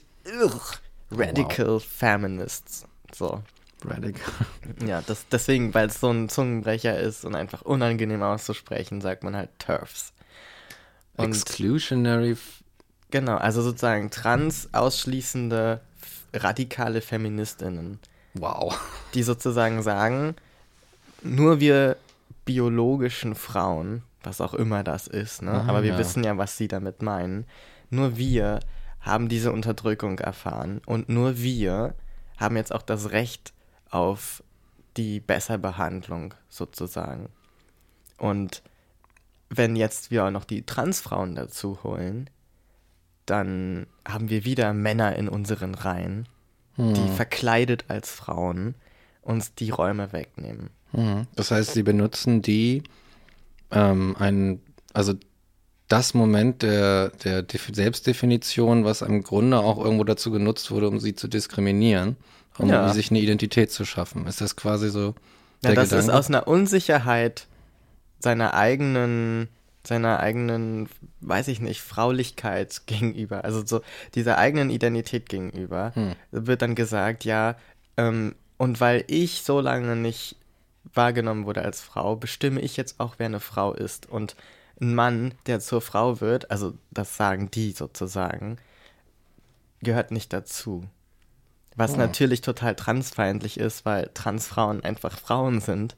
ugh, 0.42 0.78
Radical 1.10 1.78
Feminists. 1.80 2.84
So. 3.14 3.42
Radical. 3.84 4.32
Ja, 4.86 5.02
das, 5.06 5.26
deswegen, 5.30 5.72
weil 5.74 5.88
es 5.88 6.00
so 6.00 6.10
ein 6.10 6.28
Zungenbrecher 6.28 6.98
ist 6.98 7.24
und 7.24 7.34
einfach 7.34 7.62
unangenehm 7.62 8.22
auszusprechen, 8.22 9.00
sagt 9.00 9.22
man 9.24 9.36
halt 9.36 9.50
TERFs. 9.58 10.12
Und 11.16 11.28
Exclusionary. 11.28 12.36
Genau, 13.10 13.36
also 13.36 13.62
sozusagen 13.62 14.10
trans 14.10 14.68
ausschließende 14.72 15.80
radikale 16.32 17.00
Feministinnen, 17.00 17.98
Wow. 18.34 18.78
die 19.14 19.22
sozusagen 19.22 19.82
sagen, 19.82 20.34
nur 21.22 21.60
wir 21.60 21.96
biologischen 22.44 23.34
Frauen, 23.34 24.02
was 24.22 24.40
auch 24.40 24.54
immer 24.54 24.82
das 24.82 25.06
ist, 25.06 25.42
ne? 25.42 25.52
Aha, 25.52 25.68
aber 25.68 25.82
wir 25.82 25.92
ja. 25.92 25.98
wissen 25.98 26.24
ja, 26.24 26.36
was 26.36 26.56
sie 26.56 26.68
damit 26.68 27.02
meinen, 27.02 27.46
nur 27.90 28.16
wir 28.16 28.60
haben 29.00 29.28
diese 29.28 29.52
Unterdrückung 29.52 30.18
erfahren 30.18 30.80
und 30.84 31.08
nur 31.08 31.38
wir 31.38 31.94
haben 32.36 32.56
jetzt 32.56 32.74
auch 32.74 32.82
das 32.82 33.12
Recht 33.12 33.52
auf 33.90 34.42
die 34.96 35.20
Besserbehandlung 35.20 36.34
sozusagen. 36.48 37.28
Und 38.18 38.62
wenn 39.48 39.76
jetzt 39.76 40.10
wir 40.10 40.24
auch 40.24 40.30
noch 40.30 40.44
die 40.44 40.66
Transfrauen 40.66 41.34
dazu 41.34 41.78
holen, 41.84 42.28
dann 43.26 43.86
haben 44.06 44.30
wir 44.30 44.44
wieder 44.44 44.72
Männer 44.72 45.16
in 45.16 45.28
unseren 45.28 45.74
Reihen, 45.74 46.26
die 46.78 47.08
verkleidet 47.16 47.86
als 47.88 48.10
Frauen 48.10 48.74
uns 49.22 49.54
die 49.54 49.70
Räume 49.70 50.12
wegnehmen. 50.12 50.70
Mhm. 50.92 51.26
Das 51.34 51.50
heißt, 51.50 51.72
sie 51.72 51.82
benutzen 51.82 52.42
die, 52.42 52.82
ähm, 53.70 54.14
ein, 54.18 54.60
also 54.92 55.14
das 55.88 56.14
Moment 56.14 56.62
der, 56.62 57.08
der 57.24 57.42
Def- 57.42 57.74
Selbstdefinition, 57.74 58.84
was 58.84 59.02
im 59.02 59.22
Grunde 59.22 59.58
auch 59.58 59.82
irgendwo 59.82 60.04
dazu 60.04 60.30
genutzt 60.30 60.70
wurde, 60.70 60.88
um 60.88 61.00
sie 61.00 61.14
zu 61.14 61.28
diskriminieren, 61.28 62.16
um 62.58 62.68
Ja. 62.68 62.92
sich 62.92 63.10
eine 63.10 63.20
Identität 63.20 63.70
zu 63.72 63.84
schaffen. 63.84 64.26
Ist 64.26 64.40
das 64.40 64.54
quasi 64.56 64.90
so 64.90 65.14
Ja, 65.64 65.72
das 65.72 65.88
Gedanke? 65.90 65.96
ist 65.96 66.10
aus 66.10 66.28
einer 66.28 66.46
Unsicherheit 66.46 67.46
seiner 68.18 68.54
eigenen, 68.54 69.48
seiner 69.86 70.20
eigenen, 70.20 70.88
weiß 71.26 71.48
ich 71.48 71.60
nicht, 71.60 71.80
Fraulichkeit 71.80 72.82
gegenüber, 72.86 73.44
also 73.44 73.64
so 73.64 73.80
dieser 74.14 74.38
eigenen 74.38 74.70
Identität 74.70 75.28
gegenüber, 75.28 75.92
Hm. 75.94 76.14
wird 76.30 76.62
dann 76.62 76.74
gesagt, 76.74 77.24
ja, 77.24 77.56
ähm, 77.96 78.34
und 78.58 78.80
weil 78.80 79.04
ich 79.08 79.42
so 79.42 79.60
lange 79.60 79.96
nicht 79.96 80.36
wahrgenommen 80.94 81.44
wurde 81.46 81.62
als 81.62 81.82
Frau, 81.82 82.16
bestimme 82.16 82.60
ich 82.60 82.76
jetzt 82.76 83.00
auch, 83.00 83.16
wer 83.18 83.26
eine 83.26 83.40
Frau 83.40 83.74
ist. 83.74 84.06
Und 84.08 84.34
ein 84.80 84.94
Mann, 84.94 85.34
der 85.46 85.60
zur 85.60 85.80
Frau 85.82 86.20
wird, 86.20 86.50
also 86.50 86.74
das 86.90 87.16
sagen 87.16 87.50
die 87.50 87.72
sozusagen, 87.72 88.56
gehört 89.82 90.10
nicht 90.10 90.32
dazu. 90.32 90.84
Was 91.74 91.92
Oh. 91.94 91.96
natürlich 91.96 92.40
total 92.40 92.74
transfeindlich 92.74 93.58
ist, 93.58 93.84
weil 93.84 94.10
Transfrauen 94.14 94.82
einfach 94.84 95.18
Frauen 95.18 95.60
sind. 95.60 95.96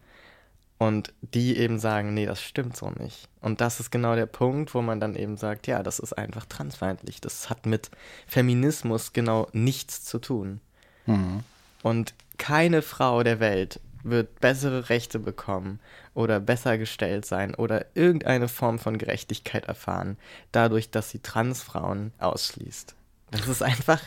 Und 0.79 1.13
die 1.23 1.57
eben 1.57 1.81
sagen, 1.81 2.15
nee, 2.15 2.25
das 2.25 2.41
stimmt 2.41 2.77
so 2.77 2.91
nicht. 2.91 3.29
Und 3.41 3.61
das 3.61 3.81
ist 3.81 3.91
genau 3.91 4.15
der 4.15 4.27
Punkt, 4.27 4.75
wo 4.75 4.83
man 4.83 5.01
dann 5.01 5.17
eben 5.17 5.37
sagt, 5.37 5.67
ja, 5.67 5.83
das 5.83 5.99
ist 5.99 6.13
einfach 6.13 6.47
transfeindlich. 6.47 7.21
Das 7.21 7.51
hat 7.51 7.67
mit 7.67 7.91
Feminismus 8.29 9.13
genau 9.13 9.49
nichts 9.53 10.05
zu 10.05 10.19
tun. 10.21 10.61
Mhm. 11.07 11.43
Und 11.83 12.15
keine 12.39 12.83
Frau 12.83 13.25
der 13.25 13.41
Welt 13.41 13.81
wird 14.05 14.41
bessere 14.41 14.89
Rechte 14.89 15.19
bekommen 15.19 15.81
oder 16.15 16.41
besser 16.41 16.79
gestellt 16.79 17.27
sein 17.27 17.55
oder 17.55 17.87
irgendeine 17.95 18.49
Form 18.49 18.79
von 18.79 18.99
Gerechtigkeit 18.99 19.67
erfahren, 19.67 20.17
dadurch, 20.53 20.91
dass 20.91 21.11
sie 21.11 21.19
Transfrauen 21.19 22.13
ausschließt. 22.19 22.95
Das 23.33 23.49
ist 23.49 23.63
einfach 23.63 24.01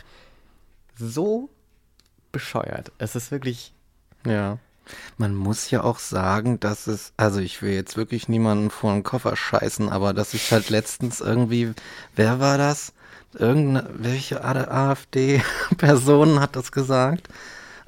so 0.96 1.50
bescheuert. 2.32 2.92
Es 2.98 3.14
ist 3.14 3.30
wirklich. 3.30 3.72
Ja. 4.26 4.58
Man 5.16 5.34
muss 5.34 5.70
ja 5.70 5.82
auch 5.84 5.98
sagen, 5.98 6.60
dass 6.60 6.86
es, 6.86 7.12
also 7.16 7.40
ich 7.40 7.62
will 7.62 7.72
jetzt 7.72 7.96
wirklich 7.96 8.28
niemanden 8.28 8.70
vor 8.70 8.92
den 8.92 9.02
Koffer 9.02 9.36
scheißen, 9.36 9.88
aber 9.88 10.12
dass 10.12 10.34
ich 10.34 10.52
halt 10.52 10.70
letztens 10.70 11.20
irgendwie, 11.20 11.72
wer 12.16 12.40
war 12.40 12.58
das? 12.58 12.92
Irgendeine, 13.34 13.88
welche 13.94 14.44
AfD-Person 14.44 16.40
hat 16.40 16.56
das 16.56 16.72
gesagt? 16.72 17.28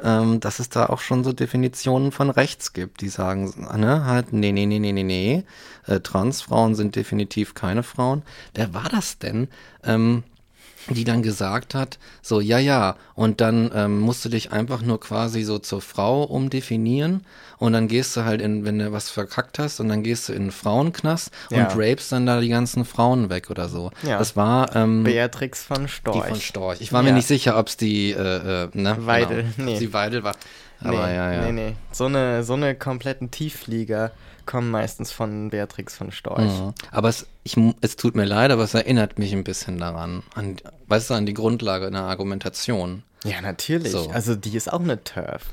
ähm, 0.02 0.40
dass 0.40 0.58
es 0.58 0.68
da 0.68 0.86
auch 0.86 1.00
schon 1.00 1.24
so 1.24 1.32
Definitionen 1.32 2.12
von 2.12 2.30
rechts 2.30 2.72
gibt, 2.72 3.00
die 3.00 3.08
sagen, 3.08 3.52
ne, 3.76 4.04
halt, 4.04 4.32
nee, 4.32 4.52
nee, 4.52 4.66
nee, 4.66 4.78
nee, 4.78 4.92
nee, 4.92 5.02
nee, 5.02 5.44
äh, 5.86 6.00
Transfrauen 6.00 6.74
sind 6.74 6.96
definitiv 6.96 7.54
keine 7.54 7.82
Frauen. 7.82 8.22
Wer 8.54 8.74
war 8.74 8.88
das 8.88 9.18
denn? 9.18 9.48
Ähm, 9.82 10.24
die 10.90 11.04
dann 11.04 11.22
gesagt 11.22 11.74
hat, 11.74 11.98
so, 12.22 12.40
ja, 12.40 12.58
ja, 12.58 12.96
und 13.14 13.40
dann 13.40 13.70
ähm, 13.74 14.00
musst 14.00 14.24
du 14.24 14.28
dich 14.28 14.52
einfach 14.52 14.82
nur 14.82 15.00
quasi 15.00 15.42
so 15.42 15.58
zur 15.58 15.80
Frau 15.80 16.24
umdefinieren 16.24 17.24
und 17.58 17.72
dann 17.72 17.88
gehst 17.88 18.16
du 18.16 18.24
halt 18.24 18.40
in, 18.42 18.64
wenn 18.64 18.78
du 18.78 18.92
was 18.92 19.10
verkackt 19.10 19.58
hast, 19.58 19.80
und 19.80 19.88
dann 19.88 20.02
gehst 20.02 20.28
du 20.28 20.32
in 20.32 20.42
einen 20.42 20.50
Frauenknast 20.50 21.30
Ja. 21.50 21.58
und 21.68 21.78
rapest 21.80 22.12
dann 22.12 22.26
da 22.26 22.40
die 22.40 22.48
ganzen 22.48 22.84
Frauen 22.84 23.30
weg 23.30 23.50
oder 23.50 23.68
so. 23.68 23.90
Ja. 24.02 24.18
Das 24.18 24.36
war 24.36 24.74
ähm, 24.76 25.04
Beatrix 25.04 25.62
von 25.64 25.82
die 25.84 25.88
Storch. 25.88 26.26
von 26.26 26.40
Storch. 26.40 26.80
Ich 26.80 26.92
war 26.92 27.02
mir 27.02 27.10
Ja. 27.10 27.14
nicht 27.14 27.28
sicher, 27.28 27.58
ob 27.58 27.68
es 27.68 27.76
die, 27.76 28.10
äh, 28.10 28.64
äh, 28.64 28.68
ne? 28.74 28.96
Weidel, 29.00 29.46
genau, 29.56 29.70
nee. 29.70 29.78
Sie 29.78 29.92
Weidel 29.92 30.24
war. 30.24 30.34
Nee, 30.80 30.88
Aber 30.88 31.10
ja, 31.10 31.32
ja. 31.32 31.42
nee, 31.44 31.52
nee. 31.52 31.76
So 31.92 32.06
eine, 32.06 32.44
so 32.44 32.54
eine 32.54 32.74
kompletten 32.74 33.30
Tiefflieger 33.30 34.10
kommen 34.46 34.70
meistens 34.70 35.12
von 35.12 35.50
Beatrix 35.50 35.96
von 35.96 36.12
Storch. 36.12 36.60
Mhm. 36.60 36.74
Aber 36.90 37.08
es, 37.08 37.26
ich, 37.42 37.56
es 37.80 37.96
tut 37.96 38.14
mir 38.14 38.24
leid, 38.24 38.50
aber 38.50 38.62
es 38.62 38.74
erinnert 38.74 39.18
mich 39.18 39.32
ein 39.32 39.44
bisschen 39.44 39.78
daran. 39.78 40.22
An, 40.34 40.56
weißt 40.86 41.10
du, 41.10 41.14
an 41.14 41.26
die 41.26 41.34
Grundlage 41.34 41.86
einer 41.86 42.04
Argumentation. 42.04 43.02
Ja, 43.24 43.40
natürlich. 43.40 43.92
So. 43.92 44.10
Also 44.10 44.34
die 44.34 44.56
ist 44.56 44.72
auch 44.72 44.80
eine 44.80 45.02
Turf. 45.02 45.46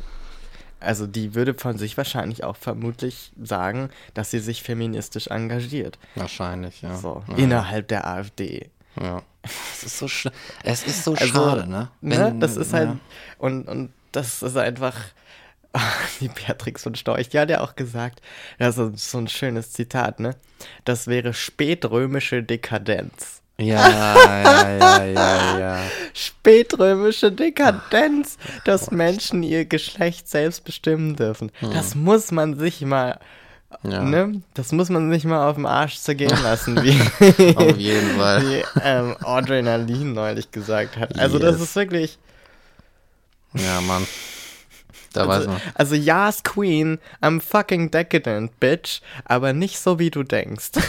Also 0.79 1.05
die 1.05 1.35
würde 1.35 1.53
von 1.53 1.77
sich 1.77 1.95
wahrscheinlich 1.95 2.43
auch 2.43 2.55
vermutlich 2.55 3.31
sagen, 3.41 3.89
dass 4.13 4.31
sie 4.31 4.39
sich 4.39 4.63
feministisch 4.63 5.27
engagiert. 5.27 5.99
Wahrscheinlich, 6.15 6.81
ja. 6.81 6.97
So, 6.97 7.23
ja. 7.29 7.35
innerhalb 7.35 7.87
der 7.87 8.07
AfD. 8.07 8.69
Ja. 8.99 9.21
Es 9.43 9.83
ist 9.83 9.97
so, 9.99 10.07
sch 10.07 10.27
es 10.63 10.85
ist 10.85 11.03
so 11.03 11.13
Also, 11.13 11.27
schade, 11.33 11.69
ne? 11.69 11.89
ne? 12.01 12.35
Das 12.39 12.57
ist 12.57 12.73
halt, 12.73 12.89
ja. 12.89 12.97
und, 13.37 13.67
und 13.67 13.91
das 14.11 14.43
ist 14.43 14.57
einfach, 14.57 14.95
die 16.19 16.27
Beatrix 16.27 16.83
von 16.83 16.95
Storch, 16.95 17.29
die 17.29 17.39
hat 17.39 17.49
ja 17.49 17.61
auch 17.61 17.75
gesagt, 17.75 18.21
das 18.59 18.77
ist 18.77 19.09
so 19.11 19.17
ein 19.19 19.27
schönes 19.27 19.71
Zitat, 19.71 20.19
ne? 20.19 20.35
Das 20.85 21.07
wäre 21.07 21.33
spätrömische 21.33 22.43
Dekadenz. 22.43 23.41
Ja, 23.57 23.89
ja, 23.89 24.77
ja, 24.77 25.03
ja, 25.05 25.59
ja. 25.59 25.79
Spätrömische 26.13 27.31
Dekadenz, 27.31 28.37
dass 28.65 28.91
Menschen 28.91 29.43
ihr 29.43 29.65
Geschlecht 29.65 30.27
selbst 30.27 30.63
bestimmen 30.63 31.15
dürfen. 31.15 31.51
Das 31.73 31.93
muss 31.95 32.31
man 32.31 32.57
sich 32.57 32.81
mal, 32.81 33.19
Ja. 33.83 34.01
ne? 34.03 34.41
Das 34.55 34.71
muss 34.71 34.89
man 34.89 35.11
sich 35.11 35.25
mal 35.25 35.47
auf 35.47 35.55
den 35.57 35.67
Arsch 35.67 35.97
zergehen 35.99 36.37
lassen, 36.43 36.81
wie, 36.83 36.99
Auf 37.55 37.77
jeden 37.77 38.17
Fall. 38.17 38.41
wie 38.43 38.63
ähm, 38.83 39.15
Audrey 39.23 39.61
Nalin 39.61 40.13
neulich 40.13 40.49
gesagt 40.51 40.97
hat. 40.97 41.17
Also 41.19 41.37
das 41.39 41.53
Yes. 41.59 41.61
ist 41.69 41.75
wirklich, 41.75 42.17
Ja, 43.53 43.79
Mann. 43.81 44.07
Da 45.13 45.27
weiß 45.27 45.37
also, 45.39 45.49
man. 45.49 45.61
also 45.75 45.95
Yas 45.95 46.43
Queen, 46.43 46.99
I'm 47.21 47.41
fucking 47.41 47.91
decadent, 47.91 48.59
bitch, 48.59 49.01
aber 49.25 49.51
nicht 49.53 49.79
so, 49.79 49.99
wie 49.99 50.09
du 50.11 50.23
denkst. 50.23 50.71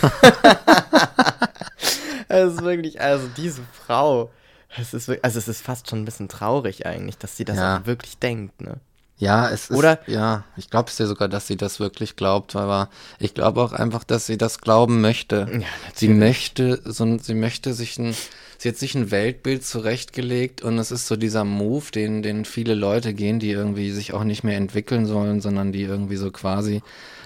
Es 2.28 2.54
ist 2.54 2.62
wirklich, 2.62 2.98
also 3.00 3.28
diese 3.36 3.60
Frau, 3.86 4.30
es 4.78 4.94
ist, 4.94 5.10
also 5.22 5.38
es 5.38 5.48
ist 5.48 5.60
fast 5.60 5.90
schon 5.90 6.00
ein 6.00 6.04
bisschen 6.06 6.28
traurig 6.28 6.86
eigentlich, 6.86 7.18
dass 7.18 7.36
sie 7.36 7.44
das 7.44 7.58
Ja. 7.58 7.78
auch 7.78 7.86
wirklich 7.86 8.18
denkt, 8.18 8.60
ne? 8.62 8.78
Ja, 9.22 9.48
es 9.50 9.70
ist, 9.70 9.76
Oder- 9.76 10.00
ja, 10.08 10.42
ich 10.56 10.68
glaube 10.68 10.90
es 10.90 10.96
dir 10.96 11.06
sogar, 11.06 11.28
dass 11.28 11.46
sie 11.46 11.56
das 11.56 11.78
wirklich 11.78 12.16
glaubt, 12.16 12.56
aber 12.56 12.88
ich 13.20 13.34
glaube 13.34 13.62
auch 13.62 13.72
einfach, 13.72 14.02
dass 14.02 14.26
sie 14.26 14.36
das 14.36 14.58
glauben 14.60 15.00
möchte. 15.00 15.46
Ja, 15.60 15.66
sie 15.94 16.08
möchte, 16.08 16.80
so, 16.84 17.18
sie 17.18 17.34
möchte 17.34 17.72
sich 17.72 17.96
ein, 18.00 18.16
sie 18.58 18.68
hat 18.70 18.76
sich 18.76 18.96
ein 18.96 19.12
Weltbild 19.12 19.64
zurechtgelegt 19.64 20.62
und 20.62 20.76
es 20.76 20.90
ist 20.90 21.06
so 21.06 21.14
dieser 21.14 21.44
Move, 21.44 21.92
den, 21.94 22.24
den 22.24 22.44
viele 22.44 22.74
Leute 22.74 23.14
gehen, 23.14 23.38
die 23.38 23.52
irgendwie 23.52 23.92
sich 23.92 24.12
auch 24.12 24.24
nicht 24.24 24.42
mehr 24.42 24.56
entwickeln 24.56 25.06
sollen, 25.06 25.40
sondern 25.40 25.70
die 25.70 25.82
irgendwie 25.82 26.16
so 26.16 26.32
quasi 26.32 26.82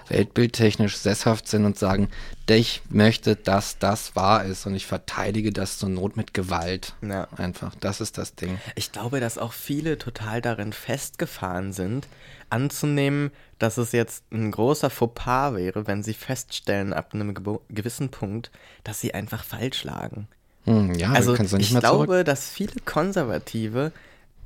weltbildtechnisch 0.09 0.97
sesshaft 0.97 1.49
sind 1.49 1.65
und 1.65 1.79
sagen, 1.79 2.09
ich 2.49 2.83
möchte, 2.89 3.37
dass 3.37 3.79
das 3.79 4.15
wahr 4.15 4.45
ist 4.45 4.67
und 4.67 4.75
ich 4.75 4.87
verteidige 4.87 5.53
das 5.53 5.79
zur 5.79 5.89
Not 5.89 6.17
mit 6.17 6.33
Gewalt. 6.35 6.95
Ja. 7.03 7.29
Einfach, 7.37 7.75
das 7.81 8.01
ist 8.01 8.19
das 8.19 8.35
Ding. 8.35 8.59
Ich 8.77 8.93
glaube, 8.93 9.21
dass 9.21 9.39
auch 9.39 9.53
viele 9.53 9.99
total 9.99 10.41
darin 10.41 10.73
festgefahren 10.73 11.73
sind, 11.73 12.07
anzunehmen, 12.51 13.31
dass 13.59 13.79
es 13.79 13.93
jetzt 13.93 14.25
ein 14.31 14.51
großer 14.51 14.91
Fauxpas 14.91 15.55
wäre, 15.55 15.87
wenn 15.87 16.03
sie 16.03 16.15
feststellen, 16.15 16.93
ab 16.93 17.15
einem 17.15 17.35
gewissen 17.69 18.11
Punkt, 18.11 18.51
dass 18.85 19.01
sie 19.01 19.15
einfach 19.15 19.45
falsch 19.45 19.85
lagen. 19.85 20.29
Hm, 20.65 20.95
ja, 20.95 21.13
Also 21.13 21.35
kannst 21.35 21.53
du 21.53 21.57
nicht 21.57 21.73
ich 21.73 21.79
glaube, 21.79 22.25
dass 22.25 22.51
viele 22.51 22.75
Konservative 22.85 23.93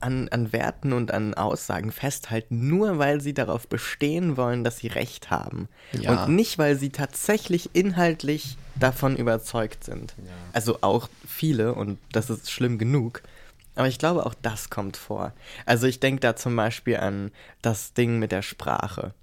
an, 0.00 0.28
an 0.28 0.52
Werten 0.52 0.92
und 0.92 1.12
an 1.12 1.34
Aussagen 1.34 1.92
festhalten, 1.92 2.68
nur 2.68 2.98
weil 2.98 3.20
sie 3.20 3.34
darauf 3.34 3.68
bestehen 3.68 4.36
wollen, 4.36 4.64
dass 4.64 4.78
sie 4.78 4.88
Recht 4.88 5.30
haben. 5.30 5.68
Ja. 5.92 6.24
Und 6.24 6.34
nicht, 6.34 6.58
weil 6.58 6.76
sie 6.76 6.90
tatsächlich 6.90 7.70
inhaltlich 7.74 8.56
davon 8.76 9.16
überzeugt 9.16 9.84
sind. 9.84 10.14
Also 10.52 10.78
auch 10.80 11.08
viele, 11.26 11.74
und 11.74 11.98
das 12.12 12.30
ist 12.30 12.50
schlimm 12.50 12.78
genug. 12.78 13.22
Aber 13.76 13.88
ich 13.88 13.98
glaube, 13.98 14.26
auch 14.26 14.34
das 14.42 14.70
kommt 14.70 14.96
vor. 14.96 15.32
Also 15.64 15.86
ich 15.86 16.00
denke 16.00 16.20
da 16.20 16.36
zum 16.36 16.56
Beispiel 16.56 16.96
an 16.96 17.30
das 17.62 17.92
Ding 17.94 18.18
mit 18.18 18.32
der 18.32 18.42
Sprache 18.42 19.14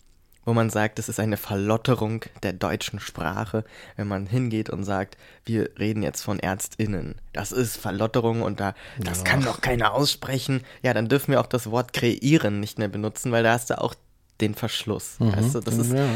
wo 0.47 0.53
man 0.53 0.69
sagt, 0.69 0.97
es 0.97 1.10
ist 1.10 1.19
eine 1.19 1.36
Verlotterung 1.36 2.23
der 2.41 2.53
deutschen 2.53 3.01
Sprache, 3.01 3.65
wenn 3.97 4.07
man 4.07 4.25
hingeht 4.27 4.69
und 4.69 4.86
sagt, 4.86 5.17
wir 5.43 5.69
reden 5.77 6.01
jetzt 6.03 6.21
von 6.21 6.39
ÄrztInnen. 6.39 7.15
Das 7.33 7.51
ist 7.51 7.75
Verlotterung 7.75 8.41
und 8.41 8.62
da, 8.62 8.73
das 8.97 9.25
kann 9.25 9.43
doch 9.43 9.60
keiner 9.60 9.93
aussprechen. 9.93 10.62
Ja, 10.81 10.93
dann 10.93 11.10
dürfen 11.10 11.31
wir 11.31 11.41
auch 11.41 11.47
das 11.47 11.69
Wort 11.69 11.91
kreieren 11.91 12.62
nicht 12.62 12.79
mehr 12.79 12.88
benutzen, 12.88 13.33
weil 13.33 13.43
da 13.43 13.51
hast 13.51 13.69
du 13.71 13.81
auch 13.81 13.93
den 14.39 14.55
Verschluss. 14.55 15.17
Weißt 15.19 15.55
du, 15.55 15.60
das 15.60 15.77
ist 15.77 15.91
ja, 15.91 16.07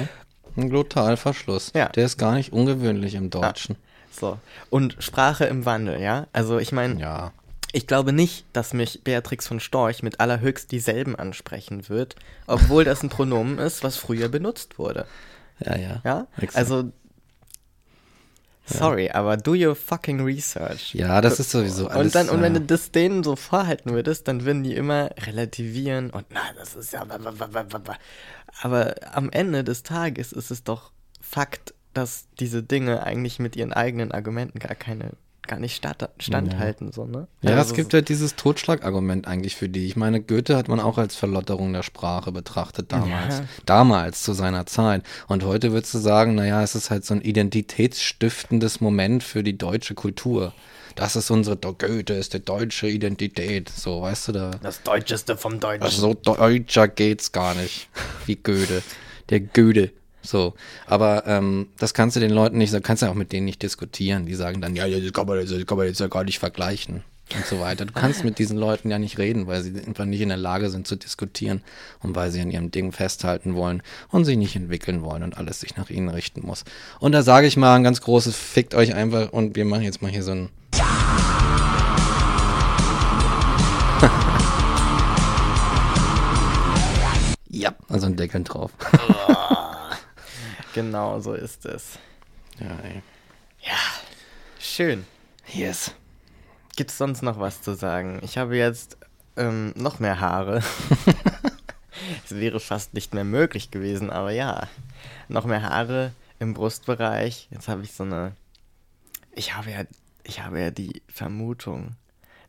ein 0.55 0.69
Glotalverschluss. 0.69 1.73
Ja. 1.75 1.89
Der 1.89 2.05
ist 2.05 2.17
gar 2.17 2.35
nicht 2.35 2.53
ungewöhnlich 2.53 3.15
im 3.15 3.31
Deutschen. 3.31 3.75
so. 4.11 4.37
Und 4.69 4.95
Sprache 4.99 5.43
im 5.43 5.65
Wandel, 5.65 5.99
ja? 5.99 6.27
Also 6.31 6.57
ich 6.57 6.71
meine, 6.71 7.01
Ja. 7.01 7.33
Ich 7.73 7.87
glaube 7.87 8.13
nicht, 8.13 8.45
dass 8.53 8.73
mich 8.73 9.03
Beatrix 9.03 9.47
von 9.47 9.59
Storch 9.59 10.03
mit 10.03 10.19
allerhöchst 10.19 10.71
dieselben 10.71 11.15
ansprechen 11.15 11.87
wird, 11.89 12.15
obwohl 12.47 12.83
das 12.83 13.03
ein 13.03 13.09
Pronomen 13.09 13.59
ist, 13.59 13.83
was 13.83 13.97
früher 13.97 14.29
benutzt 14.29 14.77
wurde. 14.77 15.05
Ja, 15.59 15.77
ja. 15.77 16.01
Ja? 16.03 16.27
Exakt. 16.37 16.57
Also. 16.57 16.91
Sorry, 18.65 19.09
aber 19.09 19.37
do 19.37 19.53
your 19.53 19.75
fucking 19.75 20.21
research. 20.21 20.93
Ja, 20.93 21.19
das 21.19 21.39
ist 21.39 21.51
sowieso 21.51 21.87
alles. 21.87 22.05
und 22.05 22.15
dann, 22.15 22.29
und 22.29 22.41
wenn 22.41 22.53
du 22.53 22.61
das 22.61 22.91
denen 22.91 23.23
so 23.23 23.35
vorhalten 23.35 23.91
würdest, 23.91 24.27
dann 24.27 24.45
würden 24.45 24.63
die 24.63 24.75
immer 24.75 25.09
relativieren 25.17 26.09
und 26.09 26.25
na, 26.29 26.41
das 26.57 26.75
ist 26.75 26.93
ja. 26.93 27.05
Aber 28.61 28.95
am 29.11 29.29
Ende 29.31 29.63
des 29.63 29.83
Tages 29.83 30.31
ist 30.31 30.51
es 30.51 30.63
doch 30.63 30.91
Fakt, 31.19 31.73
dass 31.93 32.25
diese 32.39 32.63
Dinge 32.63 33.03
eigentlich 33.03 33.39
mit 33.39 33.55
ihren 33.55 33.73
eigenen 33.73 34.11
Argumenten 34.11 34.59
gar 34.59 34.75
keine, 34.75 35.11
gar 35.47 35.59
nicht 35.59 35.85
standhalten, 36.19 36.91
so, 36.91 37.05
ne? 37.05 37.27
Ja, 37.41 37.51
Also 37.51 37.71
es 37.71 37.73
gibt 37.73 37.93
ja 37.93 38.01
dieses 38.01 38.35
Totschlagargument 38.35 39.27
eigentlich 39.27 39.55
für 39.55 39.69
die. 39.69 39.85
Ich 39.85 39.95
meine, 39.95 40.21
Goethe 40.21 40.55
hat 40.55 40.67
man 40.67 40.79
auch 40.79 40.97
als 40.97 41.15
Verlotterung 41.15 41.73
der 41.73 41.83
Sprache 41.83 42.31
betrachtet 42.31 42.91
damals. 42.91 43.39
Ja. 43.39 43.45
Damals, 43.65 44.23
zu 44.23 44.33
seiner 44.33 44.65
Zeit. 44.65 45.03
Und 45.27 45.43
heute 45.43 45.71
würdest 45.71 45.93
du 45.93 45.97
sagen, 45.97 46.35
naja, 46.35 46.61
es 46.63 46.75
ist 46.75 46.89
halt 46.89 47.05
so 47.05 47.15
ein 47.15 47.21
identitätsstiftendes 47.21 48.81
Moment 48.81 49.23
für 49.23 49.43
die 49.43 49.57
deutsche 49.57 49.95
Kultur. 49.95 50.53
Das 50.95 51.15
ist 51.15 51.31
unsere, 51.31 51.57
Goethe 51.57 52.13
ist 52.13 52.33
die 52.33 52.43
deutsche 52.43 52.87
Identität. 52.87 53.69
So, 53.69 54.01
weißt 54.01 54.29
du, 54.29 54.31
da. 54.33 54.51
das 54.61 54.83
Deutscheste 54.83 55.37
vom 55.37 55.59
Deutschen. 55.59 55.83
Also 55.83 56.01
so 56.01 56.13
deutscher 56.13 56.87
geht's 56.87 57.31
gar 57.31 57.55
nicht. 57.55 57.89
Wie 58.25 58.35
Goethe. 58.35 58.83
Der 59.29 59.39
Goethe. 59.39 59.91
So. 60.21 60.53
Aber 60.85 61.25
ähm, 61.27 61.67
das 61.77 61.93
kannst 61.93 62.15
du 62.15 62.19
den 62.19 62.31
Leuten 62.31 62.57
nicht, 62.57 62.73
kannst 62.83 63.03
du 63.03 63.07
auch 63.07 63.15
mit 63.15 63.31
denen 63.31 63.45
nicht 63.45 63.61
diskutieren. 63.61 64.25
Die 64.25 64.35
sagen 64.35 64.61
dann, 64.61 64.75
ja, 64.75 64.85
ja, 64.85 64.99
das 64.99 65.13
kann 65.13 65.27
man, 65.27 65.39
das 65.39 65.65
kann 65.65 65.77
man 65.77 65.87
jetzt 65.87 65.99
ja 65.99 66.07
gar 66.07 66.23
nicht 66.23 66.39
vergleichen. 66.39 67.03
Und 67.35 67.45
so 67.45 67.59
weiter. 67.61 67.85
Du 67.85 67.93
kannst 67.93 68.25
mit 68.25 68.39
diesen 68.39 68.57
Leuten 68.57 68.91
ja 68.91 68.99
nicht 68.99 69.17
reden, 69.17 69.47
weil 69.47 69.61
sie 69.61 69.73
einfach 69.87 70.03
nicht 70.03 70.19
in 70.19 70.27
der 70.27 70.37
Lage 70.37 70.69
sind 70.69 70.85
zu 70.85 70.97
diskutieren 70.97 71.61
und 72.01 72.13
weil 72.13 72.29
sie 72.29 72.41
an 72.41 72.51
ihrem 72.51 72.71
Ding 72.71 72.91
festhalten 72.91 73.55
wollen 73.55 73.81
und 74.09 74.25
sich 74.25 74.35
nicht 74.35 74.57
entwickeln 74.57 75.01
wollen 75.01 75.23
und 75.23 75.37
alles 75.37 75.61
sich 75.61 75.77
nach 75.77 75.89
ihnen 75.89 76.09
richten 76.09 76.45
muss. 76.45 76.65
Und 76.99 77.13
da 77.13 77.23
sage 77.23 77.47
ich 77.47 77.55
mal 77.55 77.75
ein 77.75 77.83
ganz 77.83 78.01
großes 78.01 78.35
Fickt 78.35 78.75
euch 78.75 78.93
einfach 78.95 79.31
und 79.31 79.55
wir 79.55 79.63
machen 79.63 79.83
jetzt 79.83 80.01
mal 80.01 80.11
hier 80.11 80.23
so 80.23 80.31
ein 80.31 80.49
Ja, 87.49 87.73
also 87.89 88.07
ein 88.07 88.15
Deckel 88.15 88.43
drauf. 88.43 88.71
Genau 90.73 91.19
so 91.19 91.33
ist 91.33 91.65
es. 91.65 91.99
Ja, 92.59 92.77
ey. 92.83 93.01
Schön. 94.59 95.05
Yes. 95.47 95.93
Gibt 96.75 96.91
es 96.91 96.97
sonst 96.97 97.23
noch 97.23 97.39
was 97.39 97.61
zu 97.61 97.75
sagen? 97.75 98.19
Ich 98.23 98.37
habe 98.37 98.55
jetzt 98.55 98.97
ähm, 99.35 99.73
noch 99.75 99.99
mehr 99.99 100.19
Haare. 100.19 100.63
Es 102.25 102.35
wäre 102.35 102.59
fast 102.59 102.93
nicht 102.93 103.13
mehr 103.13 103.23
möglich 103.23 103.69
gewesen, 103.69 104.09
aber 104.09 104.31
ja. 104.31 104.67
Noch 105.27 105.45
mehr 105.45 105.61
Haare 105.61 106.13
im 106.39 106.53
Brustbereich. 106.53 107.47
Jetzt 107.51 107.67
habe 107.67 107.83
ich 107.83 107.91
so 107.91 108.03
eine. 108.03 108.31
Ich 109.35 109.55
habe 109.55 109.71
ja, 109.71 109.83
ich 110.23 110.41
habe 110.41 110.59
ja 110.59 110.71
die 110.71 111.01
Vermutung, 111.07 111.95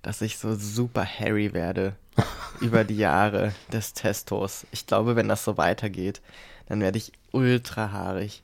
dass 0.01 0.23
ich 0.23 0.39
so 0.39 0.55
super 0.55 1.05
hairy 1.05 1.53
werde 1.53 1.97
über 2.61 2.85
die 2.85 2.97
Jahre 2.97 3.53
des 3.73 3.93
Testos. 3.93 4.67
Ich 4.71 4.87
glaube, 4.87 5.17
wenn 5.17 5.29
das 5.29 5.45
so 5.45 5.59
weitergeht, 5.59 6.23
dann 6.73 6.81
werde 6.81 6.97
ich 6.97 7.13
ultra 7.33 7.93
haarig. 7.93 8.43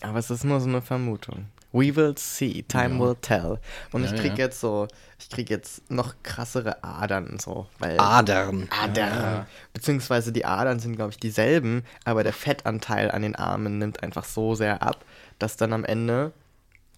Aber 0.00 0.18
es 0.18 0.30
ist 0.30 0.44
nur 0.44 0.60
so 0.62 0.66
eine 0.68 0.80
Vermutung. 0.80 1.44
We 1.72 1.94
will 1.94 2.14
see, 2.16 2.62
time 2.66 2.94
Ja. 2.94 3.00
will 3.00 3.16
tell. 3.20 3.58
Und 3.92 4.02
Ja, 4.04 4.10
ich 4.12 4.18
krieg 4.18 4.32
ja. 4.32 4.44
jetzt 4.46 4.58
so, 4.58 4.88
ich 5.18 5.28
krieg 5.28 5.50
jetzt 5.50 5.90
noch 5.90 6.14
krassere 6.22 6.82
Adern 6.82 7.38
so, 7.38 7.66
weil 7.80 8.00
Adern. 8.00 8.66
Adern. 8.70 9.08
Ja. 9.22 9.46
Beziehungsweise 9.74 10.32
die 10.32 10.46
Adern 10.46 10.80
sind, 10.80 10.96
glaube 10.96 11.10
ich, 11.10 11.18
dieselben, 11.18 11.84
aber 12.06 12.24
der 12.24 12.32
Fettanteil 12.32 13.10
an 13.10 13.20
den 13.20 13.36
Armen 13.36 13.76
nimmt 13.76 14.02
einfach 14.02 14.24
so 14.24 14.54
sehr 14.54 14.82
ab, 14.82 15.04
dass 15.38 15.58
dann 15.58 15.74
am 15.74 15.84
Ende 15.84 16.32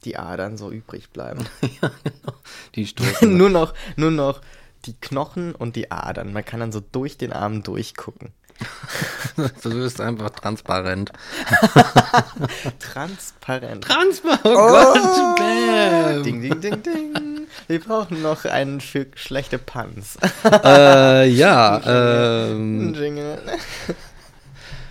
die 0.05 0.17
Adern 0.17 0.57
so 0.57 0.71
übrig 0.71 1.11
bleiben. 1.11 1.45
Die 2.77 2.87
stoßen. 2.87 3.37
nur, 3.37 3.51
noch, 3.51 3.75
nur 3.97 4.13
noch 4.13 4.41
die 4.87 4.95
Knochen 4.95 5.57
und 5.57 5.75
die 5.75 5.91
Adern. 5.91 6.33
Man 6.33 6.45
kann 6.45 6.61
dann 6.61 6.71
so 6.71 6.79
durch 6.81 7.17
den 7.19 7.33
Arm 7.33 7.65
durchgucken. 7.65 8.31
du 9.63 9.71
wirst 9.73 10.01
einfach 10.01 10.31
transparent. 10.31 11.11
Transparent. 12.79 13.85
Transparent. 13.85 14.41
Oh, 14.45 14.95
Oh. 14.95 15.35
Bam. 15.37 16.23
Ding, 16.23 16.41
ding, 16.43 16.61
ding, 16.61 16.83
ding. 16.83 17.47
Wir 17.67 17.81
brauchen 17.81 18.23
noch 18.23 18.45
einen 18.45 18.81
für 18.81 19.07
schlechte 19.15 19.59
Puns. 19.59 20.17
Äh, 20.65 21.29
ja, 21.29 21.77
Ein 21.79 22.93
ähm, 22.93 22.95
Jingle. 22.95 23.39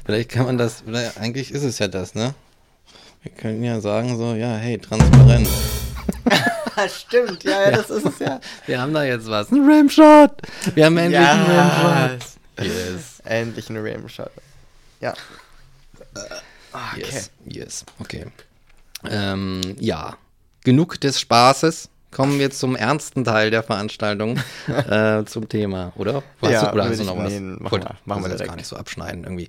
vielleicht 0.06 0.30
kann 0.32 0.46
man 0.46 0.58
das, 0.58 0.84
eigentlich 1.20 1.52
ist 1.52 1.64
es 1.64 1.80
ja 1.80 1.88
das, 1.88 2.16
ne? 2.16 2.34
Wir 3.22 3.32
können 3.32 3.64
ja 3.64 3.80
sagen 3.80 4.18
so, 4.18 4.34
ja, 4.36 4.56
hey, 4.56 4.78
transparent. 4.78 5.48
Stimmt, 6.90 7.44
ja, 7.44 7.70
ja, 7.70 7.72
das 7.72 7.90
ist 7.90 8.06
es 8.06 8.20
ja. 8.20 8.40
Wir 8.66 8.82
haben 8.82 8.94
da 8.94 9.04
jetzt 9.04 9.30
was. 9.30 9.52
Ein 9.52 9.70
Ramshot. 9.70 10.32
Wir 10.74 10.86
haben 10.86 10.98
endlich 10.98 11.22
einen 11.22 11.46
Ramshot. 11.46 12.20
Yes. 12.60 13.20
Endlich 13.26 13.70
ein 13.70 13.78
Rimshot. 13.78 14.32
Ja. 15.02 15.14
Okay. 16.72 17.02
Yes, 17.02 17.32
yes, 17.46 17.86
okay. 18.00 18.26
Ähm, 19.10 19.62
ja, 19.80 20.18
genug 20.64 21.00
des 21.02 21.20
Spaßes. 21.20 21.90
Kommen 22.12 22.38
wir 22.38 22.52
zum 22.52 22.76
ernsten 22.76 23.24
Teil 23.24 23.50
der 23.50 23.64
Veranstaltung, 23.64 24.40
äh, 24.68 25.24
zum 25.26 25.50
Thema, 25.50 25.94
oder? 25.96 26.22
Hast 26.42 26.52
Ja, 26.52 26.66
du, 26.68 26.74
oder 26.74 26.86
hast 26.90 27.00
du 27.00 27.04
noch 27.06 27.18
was? 27.18 27.32
nee, 27.32 27.40
machen 27.40 27.82
wir- 27.82 27.96
machen 28.06 28.22
wir 28.24 28.30
das 28.30 28.38
direkt. 28.38 28.50
gar 28.50 28.56
nicht 28.56 28.68
so 28.68 28.76
abschneiden 28.76 29.24
irgendwie. 29.24 29.48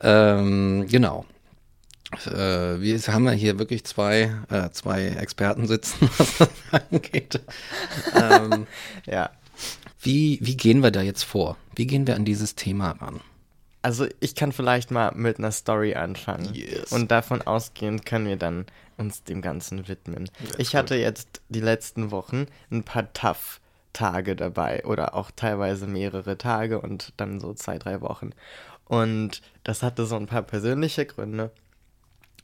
Ähm, 0.00 0.86
genau. 0.88 1.24
Äh, 2.26 2.80
wir 2.80 2.98
haben 3.06 3.24
ja 3.26 3.30
hier 3.30 3.58
wirklich 3.60 3.84
zwei, 3.84 4.32
äh, 4.50 4.68
zwei 4.72 5.06
Experten 5.08 5.66
sitzen, 5.68 6.10
was 6.18 6.38
das 6.38 6.48
angeht. 6.90 7.40
ähm, 8.20 8.66
Ja. 9.06 9.30
Wie, 10.02 10.38
wie 10.42 10.56
gehen 10.56 10.82
wir 10.82 10.90
da 10.90 11.00
jetzt 11.00 11.22
vor? 11.22 11.56
Wie 11.76 11.86
gehen 11.86 12.06
wir 12.06 12.16
an 12.16 12.24
dieses 12.24 12.56
Thema 12.56 12.90
ran? 12.90 13.20
Also 13.82 14.06
ich 14.20 14.34
kann 14.34 14.52
vielleicht 14.52 14.90
mal 14.90 15.12
mit 15.14 15.38
einer 15.38 15.52
Story 15.52 15.94
anfangen. 15.94 16.52
Yes. 16.54 16.92
Und 16.92 17.10
davon 17.10 17.42
ausgehend 17.42 18.04
können 18.04 18.26
wir 18.26 18.36
dann 18.36 18.66
uns 18.96 19.24
dem 19.24 19.42
Ganzen 19.42 19.88
widmen. 19.88 20.28
ich 20.58 20.76
hatte 20.76 20.96
jetzt 20.96 21.40
die 21.48 21.60
letzten 21.60 22.10
Wochen 22.10 22.46
ein 22.70 22.84
paar 22.84 23.12
Tough-Tage 23.12 24.36
dabei 24.36 24.84
oder 24.84 25.14
auch 25.14 25.30
teilweise 25.34 25.86
mehrere 25.86 26.36
Tage 26.36 26.80
und 26.80 27.12
dann 27.16 27.40
so 27.40 27.54
zwei, 27.54 27.78
drei 27.78 28.00
Wochen. 28.00 28.30
Und 28.84 29.40
das 29.64 29.82
hatte 29.82 30.04
so 30.04 30.16
ein 30.16 30.26
paar 30.26 30.42
persönliche 30.42 31.06
Gründe. 31.06 31.50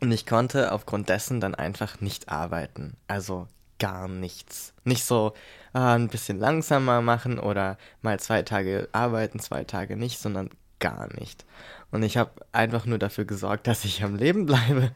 Und 0.00 0.12
ich 0.12 0.26
konnte 0.26 0.72
aufgrund 0.72 1.08
dessen 1.08 1.40
dann 1.40 1.54
einfach 1.54 2.00
nicht 2.00 2.28
arbeiten. 2.28 2.96
Also 3.08 3.48
gar 3.78 4.08
nichts. 4.08 4.74
Nicht 4.84 5.04
so 5.04 5.34
ah, 5.72 5.94
ein 5.94 6.08
bisschen 6.08 6.38
langsamer 6.38 7.00
machen 7.00 7.38
oder 7.38 7.78
mal 8.02 8.18
zwei 8.20 8.42
Tage 8.42 8.88
arbeiten, 8.92 9.40
zwei 9.40 9.64
Tage 9.64 9.96
nicht, 9.96 10.18
sondern 10.18 10.50
gar 10.78 11.08
nicht. 11.18 11.44
Und 11.90 12.02
ich 12.02 12.16
habe 12.16 12.30
einfach 12.52 12.84
nur 12.84 12.98
dafür 12.98 13.24
gesorgt, 13.24 13.66
dass 13.66 13.84
ich 13.84 14.04
am 14.04 14.14
Leben 14.14 14.46
bleibe. 14.46 14.90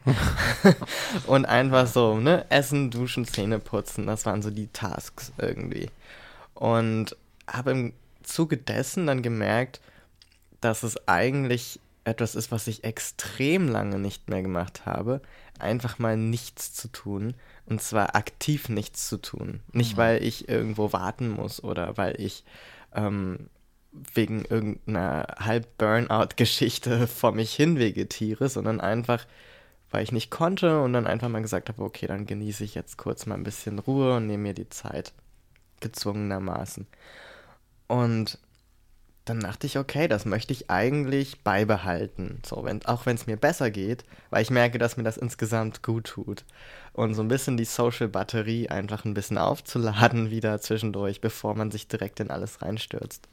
und 1.27 1.45
einfach 1.45 1.87
so, 1.87 2.17
ne, 2.17 2.45
essen, 2.49 2.91
duschen, 2.91 3.25
Zähne 3.25 3.59
putzen, 3.59 4.05
das 4.05 4.25
waren 4.25 4.41
so 4.41 4.51
die 4.51 4.67
Tasks 4.67 5.31
irgendwie. 5.37 5.89
Und 6.53 7.17
habe 7.47 7.71
im 7.71 7.93
Zuge 8.21 8.57
dessen 8.57 9.07
dann 9.07 9.21
gemerkt, 9.21 9.81
dass 10.61 10.83
es 10.83 11.07
eigentlich 11.07 11.79
etwas 12.05 12.35
ist, 12.35 12.51
was 12.51 12.67
ich 12.67 12.83
extrem 12.83 13.67
lange 13.67 13.97
nicht 13.99 14.29
mehr 14.29 14.41
gemacht 14.41 14.85
habe, 14.85 15.21
einfach 15.59 15.99
mal 15.99 16.17
nichts 16.17 16.73
zu 16.73 16.89
tun. 16.89 17.33
Und 17.65 17.81
zwar 17.81 18.15
aktiv 18.15 18.67
nichts 18.69 19.07
zu 19.07 19.17
tun. 19.17 19.61
Nicht, 19.71 19.95
weil 19.95 20.21
ich 20.21 20.49
irgendwo 20.49 20.91
warten 20.91 21.29
muss 21.29 21.63
oder 21.63 21.97
weil 21.97 22.19
ich 22.19 22.43
ähm, 22.93 23.49
wegen 24.13 24.43
irgendeiner 24.45 25.27
Halb-Burnout-Geschichte 25.39 27.07
vor 27.07 27.31
mich 27.31 27.53
hin 27.53 27.79
vegetiere, 27.79 28.49
sondern 28.49 28.81
einfach, 28.81 29.25
weil 29.91 30.03
ich 30.03 30.11
nicht 30.11 30.31
konnte 30.31 30.81
und 30.81 30.93
dann 30.93 31.07
einfach 31.07 31.29
mal 31.29 31.41
gesagt 31.41 31.69
habe, 31.69 31.83
okay, 31.83 32.07
dann 32.07 32.25
genieße 32.25 32.63
ich 32.63 32.75
jetzt 32.75 32.97
kurz 32.97 33.25
mal 33.25 33.35
ein 33.35 33.43
bisschen 33.43 33.79
Ruhe 33.79 34.17
und 34.17 34.27
nehme 34.27 34.43
mir 34.43 34.53
die 34.53 34.69
Zeit. 34.69 35.13
Gezwungenermaßen. 35.79 36.87
Und 37.87 38.39
dann 39.25 39.39
dachte 39.39 39.67
ich, 39.67 39.77
okay, 39.77 40.07
das 40.07 40.25
möchte 40.25 40.51
ich 40.51 40.69
eigentlich 40.69 41.41
beibehalten. 41.43 42.41
So, 42.45 42.65
wenn, 42.65 42.85
auch 42.85 43.05
wenn 43.05 43.15
es 43.15 43.25
mir 43.25 43.37
besser 43.37 43.71
geht, 43.71 44.03
weil 44.29 44.41
ich 44.41 44.49
merke, 44.49 44.77
dass 44.77 44.97
mir 44.97 45.03
das 45.03 45.17
insgesamt 45.17 45.81
gut 45.81 46.05
tut. 46.05 46.43
Und 46.91 47.13
so 47.13 47.21
ein 47.21 47.29
bisschen 47.29 47.55
die 47.55 47.65
Social-Batterie 47.65 48.69
einfach 48.69 49.05
ein 49.05 49.13
bisschen 49.13 49.37
aufzuladen 49.37 50.29
wieder 50.29 50.59
zwischendurch, 50.59 51.21
bevor 51.21 51.55
man 51.55 51.71
sich 51.71 51.87
direkt 51.87 52.19
in 52.19 52.31
alles 52.31 52.61
reinstürzt. 52.61 53.29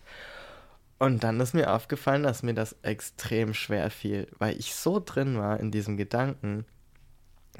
Und 1.00 1.24
dann 1.24 1.40
ist 1.40 1.54
mir 1.54 1.72
aufgefallen, 1.72 2.22
dass 2.22 2.42
mir 2.42 2.54
das 2.54 2.76
extrem 2.82 3.54
schwer 3.54 3.90
fiel, 3.90 4.28
weil 4.38 4.56
ich 4.58 4.74
so 4.74 5.02
drin 5.04 5.38
war 5.38 5.58
in 5.58 5.70
diesem 5.70 5.96
Gedanken, 5.96 6.66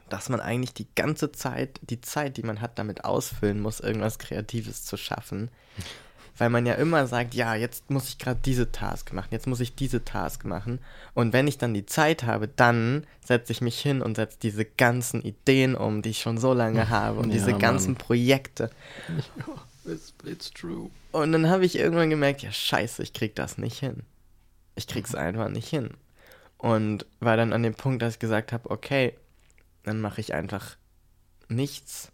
dass 0.08 0.28
man 0.28 0.40
eigentlich 0.40 0.74
die 0.74 0.88
ganze 0.94 1.32
Zeit, 1.32 1.80
die 1.82 2.00
Zeit, 2.00 2.36
die 2.36 2.42
man 2.42 2.60
hat, 2.60 2.78
damit 2.78 3.04
ausfüllen 3.04 3.60
muss, 3.60 3.80
irgendwas 3.80 4.18
Kreatives 4.18 4.84
zu 4.84 4.96
schaffen. 4.96 5.50
Weil 6.40 6.48
man 6.48 6.64
ja 6.64 6.72
immer 6.72 7.06
sagt, 7.06 7.34
ja, 7.34 7.54
jetzt 7.54 7.90
muss 7.90 8.08
ich 8.08 8.16
gerade 8.16 8.40
diese 8.42 8.72
Task 8.72 9.12
machen, 9.12 9.28
jetzt 9.30 9.46
muss 9.46 9.60
ich 9.60 9.74
diese 9.74 10.06
Task 10.06 10.46
machen. 10.46 10.78
Und 11.12 11.34
wenn 11.34 11.46
ich 11.46 11.58
dann 11.58 11.74
die 11.74 11.84
Zeit 11.84 12.22
habe, 12.22 12.48
dann 12.48 13.06
setze 13.22 13.52
ich 13.52 13.60
mich 13.60 13.78
hin 13.78 14.00
und 14.00 14.14
setze 14.14 14.38
diese 14.40 14.64
ganzen 14.64 15.20
Ideen 15.20 15.74
um, 15.74 16.00
die 16.00 16.08
ich 16.08 16.22
schon 16.22 16.38
so 16.38 16.54
lange 16.54 16.88
habe 16.88 17.18
und 17.18 17.28
Ja, 17.28 17.34
diese 17.34 17.52
ganzen 17.58 17.92
Mann. 17.92 17.98
Projekte. 17.98 18.70
It's, 19.84 20.14
it's 20.24 20.50
true. 20.50 20.88
Und 21.12 21.32
dann 21.32 21.50
habe 21.50 21.66
ich 21.66 21.76
irgendwann 21.76 22.08
gemerkt, 22.08 22.40
ja, 22.40 22.50
scheiße, 22.50 23.02
ich 23.02 23.12
krieg 23.12 23.34
das 23.34 23.58
nicht 23.58 23.78
hin. 23.78 24.02
Ich 24.76 24.86
krieg's 24.86 25.14
einfach 25.14 25.50
nicht 25.50 25.68
hin. 25.68 25.90
Und 26.56 27.04
war 27.18 27.36
dann 27.36 27.52
an 27.52 27.62
dem 27.62 27.74
Punkt, 27.74 28.00
dass 28.00 28.14
ich 28.14 28.18
gesagt 28.18 28.54
habe, 28.54 28.70
okay, 28.70 29.12
dann 29.82 30.00
mache 30.00 30.22
ich 30.22 30.32
einfach 30.32 30.76
nichts. 31.48 32.12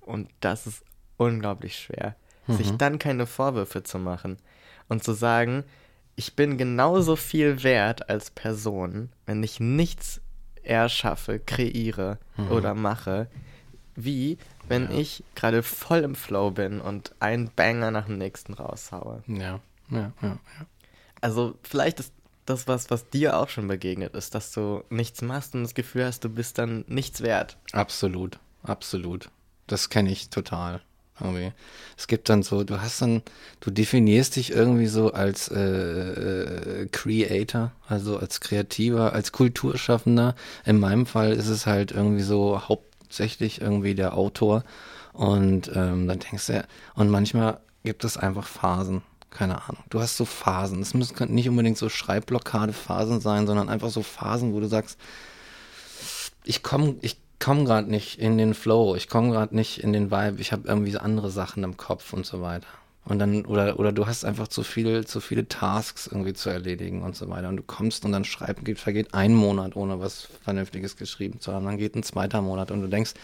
Und 0.00 0.28
das 0.40 0.66
ist 0.66 0.82
unglaublich 1.16 1.78
schwer. 1.78 2.16
Sich 2.48 2.70
dann 2.72 2.98
keine 2.98 3.26
Vorwürfe 3.26 3.82
zu 3.82 3.98
machen 3.98 4.36
und 4.88 5.02
zu 5.02 5.12
sagen, 5.12 5.64
ich 6.14 6.34
bin 6.34 6.58
genauso 6.58 7.16
viel 7.16 7.62
wert 7.62 8.08
als 8.08 8.30
Person, 8.30 9.10
wenn 9.26 9.42
ich 9.42 9.60
nichts 9.60 10.20
erschaffe, 10.62 11.38
kreiere 11.38 12.18
oder 12.50 12.74
mache, 12.74 13.28
wie 13.94 14.38
wenn 14.68 14.90
ich 14.90 15.24
gerade 15.34 15.62
voll 15.62 16.00
im 16.00 16.14
Flow 16.14 16.50
bin 16.50 16.80
und 16.80 17.12
einen 17.20 17.50
Banger 17.54 17.90
nach 17.90 18.06
dem 18.06 18.18
nächsten 18.18 18.54
raushaue. 18.54 19.22
Ja, 19.26 19.60
ja, 19.90 20.12
ja, 20.22 20.28
ja. 20.28 20.38
Also 21.20 21.56
vielleicht 21.62 22.00
ist 22.00 22.12
das 22.46 22.68
was, 22.68 22.90
was 22.90 23.08
dir 23.10 23.36
auch 23.36 23.48
schon 23.48 23.68
begegnet 23.68 24.14
ist, 24.14 24.34
dass 24.34 24.52
du 24.52 24.84
nichts 24.88 25.22
machst 25.22 25.54
und 25.54 25.62
das 25.62 25.74
Gefühl 25.74 26.04
hast, 26.04 26.24
du 26.24 26.28
bist 26.28 26.58
dann 26.58 26.84
nichts 26.88 27.20
wert. 27.22 27.56
Absolut, 27.72 28.38
absolut. 28.62 29.30
Das 29.66 29.90
kenne 29.90 30.10
ich 30.10 30.30
total. 30.30 30.80
Irgendwie. 31.20 31.52
Es 31.96 32.06
gibt 32.08 32.28
dann 32.28 32.42
so, 32.42 32.62
du 32.62 32.80
hast 32.80 33.00
dann, 33.00 33.22
du 33.60 33.70
definierst 33.70 34.36
dich 34.36 34.50
irgendwie 34.52 34.86
so 34.86 35.12
als 35.12 35.48
äh, 35.48 35.60
äh, 35.60 36.86
Creator, 36.92 37.72
also 37.88 38.18
als 38.18 38.40
Kreativer, 38.40 39.12
als 39.14 39.32
Kulturschaffender. 39.32 40.34
In 40.64 40.78
meinem 40.78 41.06
Fall 41.06 41.32
ist 41.32 41.48
es 41.48 41.66
halt 41.66 41.92
irgendwie 41.92 42.22
so 42.22 42.68
hauptsächlich 42.68 43.60
irgendwie 43.60 43.94
der 43.94 44.14
Autor. 44.14 44.62
Und 45.12 45.70
ähm, 45.74 46.06
dann 46.06 46.18
denkst 46.18 46.46
du, 46.48 46.66
und 46.94 47.08
manchmal 47.08 47.60
gibt 47.84 48.04
es 48.04 48.18
einfach 48.18 48.46
Phasen. 48.46 49.02
Keine 49.30 49.62
Ahnung. 49.62 49.82
Du 49.90 50.00
hast 50.00 50.16
so 50.16 50.24
Phasen. 50.24 50.80
Es 50.80 50.94
müssen 50.94 51.34
nicht 51.34 51.48
unbedingt 51.48 51.78
so 51.78 51.88
Schreibblockade-Phasen 51.88 53.20
sein, 53.20 53.46
sondern 53.46 53.68
einfach 53.68 53.90
so 53.90 54.02
Phasen, 54.02 54.52
wo 54.52 54.60
du 54.60 54.68
sagst, 54.68 54.98
ich 56.44 56.62
komme 56.62 56.96
ich 57.00 57.18
komm 57.38 57.64
gerade 57.64 57.90
nicht 57.90 58.18
in 58.18 58.38
den 58.38 58.54
Flow, 58.54 58.94
ich 58.96 59.08
komme 59.08 59.30
gerade 59.30 59.54
nicht 59.54 59.82
in 59.82 59.92
den 59.92 60.10
Vibe, 60.10 60.40
ich 60.40 60.52
habe 60.52 60.68
irgendwie 60.68 60.90
so 60.90 60.98
andere 60.98 61.30
Sachen 61.30 61.64
im 61.64 61.76
Kopf 61.76 62.12
und 62.12 62.26
so 62.26 62.40
weiter. 62.40 62.66
Und 63.04 63.20
dann, 63.20 63.44
oder, 63.46 63.78
oder 63.78 63.92
du 63.92 64.06
hast 64.06 64.24
einfach 64.24 64.48
zu 64.48 64.64
viel, 64.64 65.06
zu 65.06 65.20
viele 65.20 65.46
Tasks 65.46 66.08
irgendwie 66.08 66.32
zu 66.32 66.50
erledigen 66.50 67.02
und 67.02 67.14
so 67.14 67.28
weiter. 67.28 67.48
Und 67.48 67.56
du 67.56 67.62
kommst 67.62 68.04
und 68.04 68.10
dann 68.10 68.24
schreibt, 68.24 68.64
geht, 68.64 68.80
vergeht 68.80 69.14
ein 69.14 69.32
Monat, 69.32 69.76
ohne 69.76 70.00
was 70.00 70.28
Vernünftiges 70.42 70.96
geschrieben 70.96 71.40
zu 71.40 71.52
haben. 71.52 71.66
Dann 71.66 71.78
geht 71.78 71.94
ein 71.94 72.02
zweiter 72.02 72.42
Monat 72.42 72.72
und 72.72 72.82
du 72.82 72.88
denkst, 72.88 73.14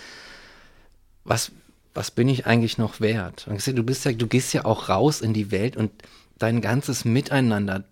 was, 1.24 1.50
was 1.94 2.12
bin 2.12 2.28
ich 2.28 2.46
eigentlich 2.46 2.78
noch 2.78 3.00
wert? 3.00 3.48
Du 3.48 3.82
bist 3.82 4.04
ja, 4.04 4.12
du 4.12 4.28
gehst 4.28 4.54
ja 4.54 4.64
auch 4.64 4.88
raus 4.88 5.20
in 5.20 5.32
die 5.32 5.50
Welt 5.50 5.76
und 5.76 5.90
dein 6.38 6.60
ganzes 6.60 7.04
Miteinander, 7.04 7.84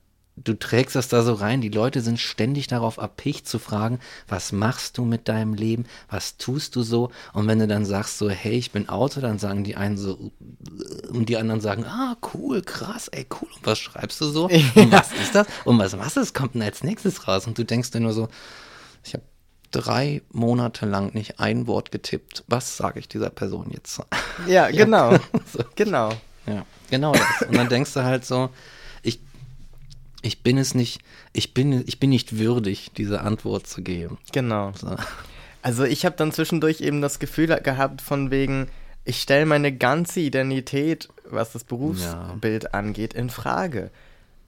du 0.45 0.59
trägst 0.59 0.97
das 0.97 1.09
da 1.09 1.23
so 1.23 1.35
rein. 1.35 1.61
Die 1.61 1.69
Leute 1.69 2.01
sind 2.01 2.19
ständig 2.19 2.67
darauf 2.67 2.97
erpicht 2.97 3.49
zu 3.49 3.59
fragen, 3.59 4.01
was 4.29 4.53
machst 4.53 4.99
du 4.99 5.05
mit 5.05 5.29
deinem 5.29 5.55
Leben? 5.55 5.87
Was 6.09 6.37
tust 6.37 6.77
du 6.77 6.83
so? 6.83 7.11
Und 7.33 7.47
wenn 7.47 7.59
du 7.59 7.67
dann 7.67 7.85
sagst 7.85 8.19
so, 8.19 8.31
hey, 8.31 8.53
ich 8.53 8.73
bin 8.73 8.89
Autor, 8.89 9.23
dann 9.23 9.39
sagen 9.39 9.65
die 9.65 9.77
einen 9.77 9.97
so, 9.97 10.31
und 11.11 11.29
die 11.29 11.37
anderen 11.37 11.61
sagen, 11.61 11.85
ah, 11.85 12.17
cool, 12.35 12.63
krass, 12.63 13.09
ey, 13.09 13.27
cool. 13.41 13.49
Und 13.57 13.67
was 13.67 13.79
schreibst 13.79 14.21
du 14.21 14.27
so? 14.27 14.45
Und 14.75 14.93
was 14.93 15.13
ist 15.13 15.35
das? 15.35 15.47
Und 15.65 15.79
was, 15.79 15.99
was 15.99 16.17
ist, 16.17 16.35
kommt 16.35 16.55
denn 16.55 16.63
als 16.63 16.83
nächstes 16.83 17.27
raus? 17.27 17.47
Und 17.47 17.59
du 17.59 17.65
denkst 17.65 17.91
dir 17.91 18.01
nur 18.01 18.13
so, 18.13 18.29
ich 19.05 19.15
habe 19.15 19.25
drei 19.71 20.23
Monate 20.33 20.87
lang 20.87 21.15
nicht 21.15 21.41
ein 21.41 21.67
Wort 21.67 21.91
getippt. 21.91 22.45
Was 22.49 22.77
sage 22.77 23.01
ich 23.01 23.09
dieser 23.09 23.31
Person 23.31 23.71
jetzt? 23.71 24.01
Ja, 24.47 24.71
genau. 24.71 25.13
so. 25.53 25.65
Genau. 25.77 26.11
Ja, 26.47 26.65
genau 26.91 27.13
das. 27.13 27.49
Und 27.49 27.57
dann 27.57 27.69
denkst 27.69 27.93
du 27.95 28.03
halt 28.03 28.25
so, 28.25 28.51
ich, 30.23 30.43
bin 30.43 30.59
es 30.59 30.75
nicht, 30.75 31.01
ich 31.33 31.55
bin, 31.55 31.85
ich 31.87 32.01
bin 32.01 32.11
nicht 32.11 32.39
würdig, 32.39 32.91
diese 32.97 33.21
Antwort 33.21 33.67
zu 33.67 33.83
geben. 33.83 34.19
Genau. 34.33 34.73
So. 34.77 34.97
Also 35.63 35.85
ich 35.85 36.05
habe 36.05 36.17
dann 36.17 36.33
zwischendurch 36.33 36.81
eben 36.81 37.01
das 37.01 37.19
Gefühl 37.19 37.47
gehabt, 37.47 38.01
von 38.01 38.31
wegen, 38.31 38.69
ich 39.05 39.21
stelle 39.21 39.47
meine 39.47 39.77
ganze 39.77 40.21
Identität, 40.21 41.09
was 41.25 41.53
das 41.53 41.65
Berufsbild 41.65 42.65
ja. 42.65 42.71
angeht, 42.71 43.15
in 43.15 43.31
Frage. 43.31 43.91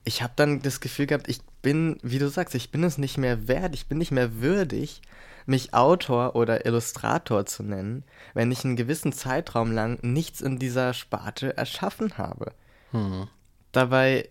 Ich 0.05 0.21
habe 0.21 0.33
dann 0.35 0.61
das 0.61 0.79
Gefühl 0.79 1.05
gehabt, 1.05 1.29
ich 1.29 1.39
bin, 1.61 1.97
wie 2.03 2.19
du 2.19 2.29
sagst, 2.29 2.55
ich 2.55 2.71
bin 2.71 2.83
es 2.83 2.97
nicht 2.97 3.17
mehr 3.17 3.47
wert, 3.47 3.73
ich 3.73 3.87
bin 3.87 3.97
nicht 3.97 4.11
mehr 4.11 4.41
würdig, 4.41 5.01
mich 5.45 5.73
Autor 5.73 6.35
oder 6.35 6.65
Illustrator 6.65 7.45
zu 7.45 7.63
nennen, 7.63 8.03
wenn 8.33 8.51
ich 8.51 8.63
einen 8.63 8.75
gewissen 8.75 9.13
Zeitraum 9.13 9.71
lang 9.71 9.99
nichts 10.01 10.41
in 10.41 10.59
dieser 10.59 10.93
Sparte 10.93 11.57
erschaffen 11.57 12.17
habe. 12.17 12.53
Hm. 12.91 13.27
Dabei, 13.71 14.29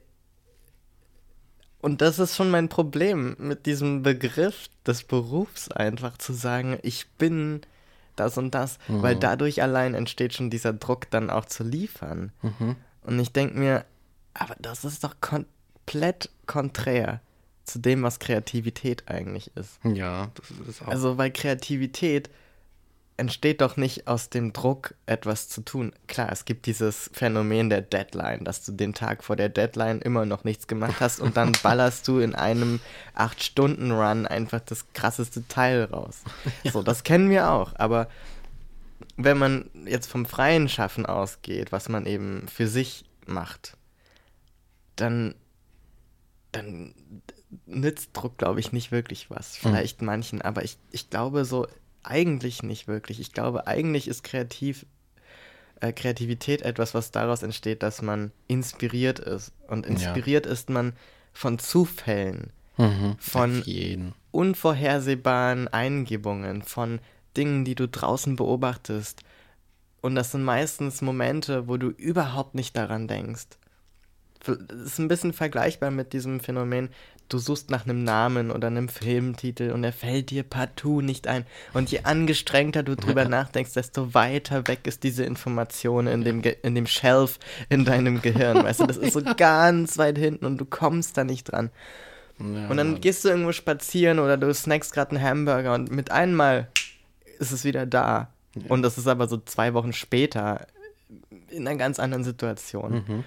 und 1.83 2.01
das 2.01 2.18
ist 2.18 2.37
schon 2.37 2.51
mein 2.51 2.68
Problem 2.68 3.37
mit 3.38 3.66
diesem 3.66 4.03
Begriff 4.03 4.71
des 4.87 5.03
Berufs 5.03 5.71
einfach 5.71 6.16
zu 6.16 6.33
sagen, 6.33 6.79
ich 6.83 7.09
bin 7.18 7.61
das 8.16 8.38
und 8.38 8.55
das, 8.55 8.79
mhm. 8.88 9.03
weil 9.03 9.16
dadurch 9.16 9.62
allein 9.62 9.95
entsteht 9.95 10.33
schon 10.33 10.49
dieser 10.49 10.73
Druck 10.73 11.11
dann 11.11 11.29
auch 11.29 11.45
zu 11.45 11.64
liefern. 11.64 12.31
Mhm. 12.42 12.77
Und 13.03 13.18
ich 13.18 13.33
denke 13.33 13.59
mir, 13.59 13.85
aber 14.33 14.55
das 14.61 14.85
ist 14.85 15.03
doch 15.03 15.16
komplett 15.21 16.31
konträr 16.47 17.21
zu 17.64 17.81
dem, 17.81 18.03
was 18.05 18.21
Kreativität 18.21 19.09
eigentlich 19.09 19.51
ist. 19.57 19.81
Ja, 19.85 20.31
das 20.35 20.68
ist 20.68 20.83
auch. 20.83 20.88
Also, 20.88 21.18
weil 21.18 21.33
Kreativität 21.33 22.31
entsteht 23.23 23.61
doch 23.61 23.77
nicht 23.77 24.09
aus 24.09 24.31
dem 24.31 24.53
Druck, 24.53 24.97
etwas 25.07 25.49
zu 25.49 25.61
tun. 25.61 25.93
Klar, 26.09 26.33
es 26.33 26.45
gibt 26.45 26.67
dieses 26.67 27.09
Phänomen 27.15 27.71
der 27.71 27.81
Deadline, 27.81 28.45
dass 28.45 28.65
du 28.65 28.73
den 28.73 28.95
Tag 28.95 29.23
vor 29.23 29.37
der 29.37 29.49
Deadline 29.49 30.01
immer 30.01 30.27
noch 30.27 30.43
nichts 30.43 30.67
gemacht 30.67 30.97
hast 30.99 31.21
und 31.21 31.37
dann 31.37 31.53
ballerst 31.63 32.09
du 32.09 32.19
in 32.19 32.35
einem 32.35 32.81
8-Stunden-Run 33.17 34.27
einfach 34.27 34.59
das 34.59 34.93
krasseste 34.93 35.47
Teil 35.47 35.85
raus. 35.85 36.23
Ja. 36.65 36.73
So, 36.73 36.83
das 36.83 37.05
kennen 37.05 37.31
wir 37.31 37.49
auch. 37.49 37.75
Aber 37.77 38.09
wenn 39.17 39.39
man 39.39 39.71
jetzt 39.87 40.11
vom 40.11 40.27
freien 40.27 40.69
Schaffen 40.69 41.07
ausgeht, 41.07 41.71
was 41.71 41.89
man 41.89 42.07
eben 42.07 42.49
für 42.49 42.67
sich 42.67 43.05
macht, 43.27 43.77
dann, 44.97 45.37
dann 46.51 46.93
nützt 47.67 48.11
Druck, 48.15 48.37
glaube 48.37 48.59
ich, 48.59 48.73
nicht 48.73 48.91
wirklich 48.91 49.31
was. 49.31 49.55
Hm. 49.55 49.71
Vielleicht 49.71 50.01
mhm. 50.01 50.07
manchen, 50.07 50.43
aber 50.43 50.65
ich, 50.65 50.77
ich 50.91 51.09
glaube 51.09 51.45
so 51.45 51.69
eigentlich 52.03 52.62
nicht 52.62 52.88
wirklich. 52.88 53.21
Ich 53.21 53.33
glaube, 53.33 53.67
eigentlich 53.67 54.09
ist 54.09 54.25
kreativ, 54.25 54.87
äh, 55.81 55.93
Kreativität 55.93 56.62
etwas, 56.62 56.95
was 56.95 57.11
daraus 57.11 57.43
entsteht, 57.43 57.83
dass 57.83 58.03
man 58.03 58.33
inspiriert 58.49 59.19
ist. 59.19 59.53
Und 59.69 59.87
inspiriert 59.87 60.47
ja. 60.47 60.53
ist 60.53 60.71
man 60.71 60.95
von 61.33 61.59
Zufällen, 61.59 62.51
mhm, 62.77 63.17
von 63.19 64.15
unvorhersehbaren 64.31 65.69
Eingebungen, 65.69 66.62
von 66.62 67.01
Dingen, 67.37 67.65
die 67.65 67.75
du 67.75 67.88
draußen 67.88 68.37
beobachtest. 68.37 69.23
Und 70.01 70.15
das 70.15 70.33
sind 70.33 70.43
meistens 70.43 71.01
Momente, 71.01 71.69
wo 71.69 71.77
du 71.77 71.88
überhaupt 71.88 72.55
nicht 72.55 72.77
daran 72.77 73.09
denkst. 73.09 73.47
Das 74.45 74.59
ist 74.59 74.99
ein 74.99 75.07
bisschen 75.07 75.33
vergleichbar 75.33 75.93
mit 75.93 76.12
diesem 76.12 76.41
Phänomen, 76.41 76.88
du 77.33 77.38
suchst 77.38 77.71
nach 77.71 77.85
einem 77.85 78.05
Namen 78.05 78.51
oder 78.51 78.68
einem 78.68 78.88
Filmtitel 78.88 79.71
und 79.71 79.85
er 79.85 79.92
fällt 79.92 80.31
dir 80.31 80.42
partout 80.42 81.01
nicht 81.01 81.27
ein. 81.27 81.47
Und 81.73 81.90
je 81.90 82.01
angestrengter 82.05 82.83
du 82.83 82.97
drüber 82.97 83.25
nachdenkst, 83.29 83.73
desto 83.73 84.14
weiter 84.14 84.66
weg 84.68 84.87
ist 84.87 85.03
diese 85.03 85.25
Information 85.25 86.07
in 86.07 86.23
dem, 86.25 86.42
Ge 86.42 86.57
in 86.62 86.75
dem 86.75 86.87
Shelf 86.87 87.38
in 87.68 87.85
deinem 87.85 88.23
Gehirn. 88.23 88.62
Weißt 88.62 88.81
du, 88.81 88.87
das 88.87 88.97
ist 88.97 89.14
so 89.14 89.23
ganz 89.37 89.99
weit 89.99 90.18
hinten 90.18 90.45
und 90.45 90.59
du 90.59 90.64
kommst 90.64 91.16
da 91.16 91.25
nicht 91.25 91.45
dran. 91.45 91.71
Ja. 92.38 92.68
Und 92.68 92.77
dann 92.77 93.01
gehst 93.01 93.25
du 93.25 93.29
irgendwo 93.29 93.53
spazieren 93.53 94.18
oder 94.18 94.37
du 94.37 94.53
snackst 94.53 94.92
gerade 94.92 95.16
einen 95.16 95.25
Hamburger 95.25 95.75
und 95.75 95.90
mit 95.90 96.11
einmal 96.11 96.68
ist 97.38 97.53
es 97.53 97.64
wieder 97.64 97.87
da. 97.87 98.31
Ja. 98.55 98.62
Und 98.68 98.83
das 98.83 98.99
ist 98.99 99.07
aber 99.07 99.29
so 99.29 99.38
zwei 99.38 99.75
Wochen 99.75 99.92
später 99.92 100.66
in 101.49 101.66
einer 101.66 101.77
ganz 101.77 101.99
anderen 101.99 102.25
Situation. 102.25 103.05
Mhm. 103.07 103.25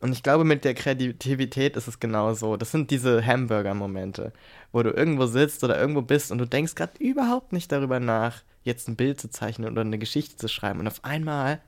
Und 0.00 0.12
ich 0.12 0.22
glaube, 0.22 0.44
mit 0.44 0.64
der 0.64 0.74
Kreativität 0.74 1.76
ist 1.76 1.86
es 1.86 2.00
genauso. 2.00 2.56
Das 2.56 2.70
sind 2.70 2.90
diese 2.90 3.24
Hamburger-Momente, 3.24 4.32
wo 4.72 4.82
du 4.82 4.90
irgendwo 4.90 5.26
sitzt 5.26 5.62
oder 5.62 5.78
irgendwo 5.78 6.00
bist 6.00 6.32
und 6.32 6.38
du 6.38 6.46
denkst 6.46 6.74
gerade 6.74 6.92
überhaupt 6.98 7.52
nicht 7.52 7.70
darüber 7.70 8.00
nach, 8.00 8.42
jetzt 8.64 8.88
ein 8.88 8.96
Bild 8.96 9.20
zu 9.20 9.30
zeichnen 9.30 9.70
oder 9.70 9.82
eine 9.82 9.98
Geschichte 9.98 10.36
zu 10.36 10.48
schreiben. 10.48 10.80
Und 10.80 10.86
auf 10.86 11.04
einmal 11.04 11.60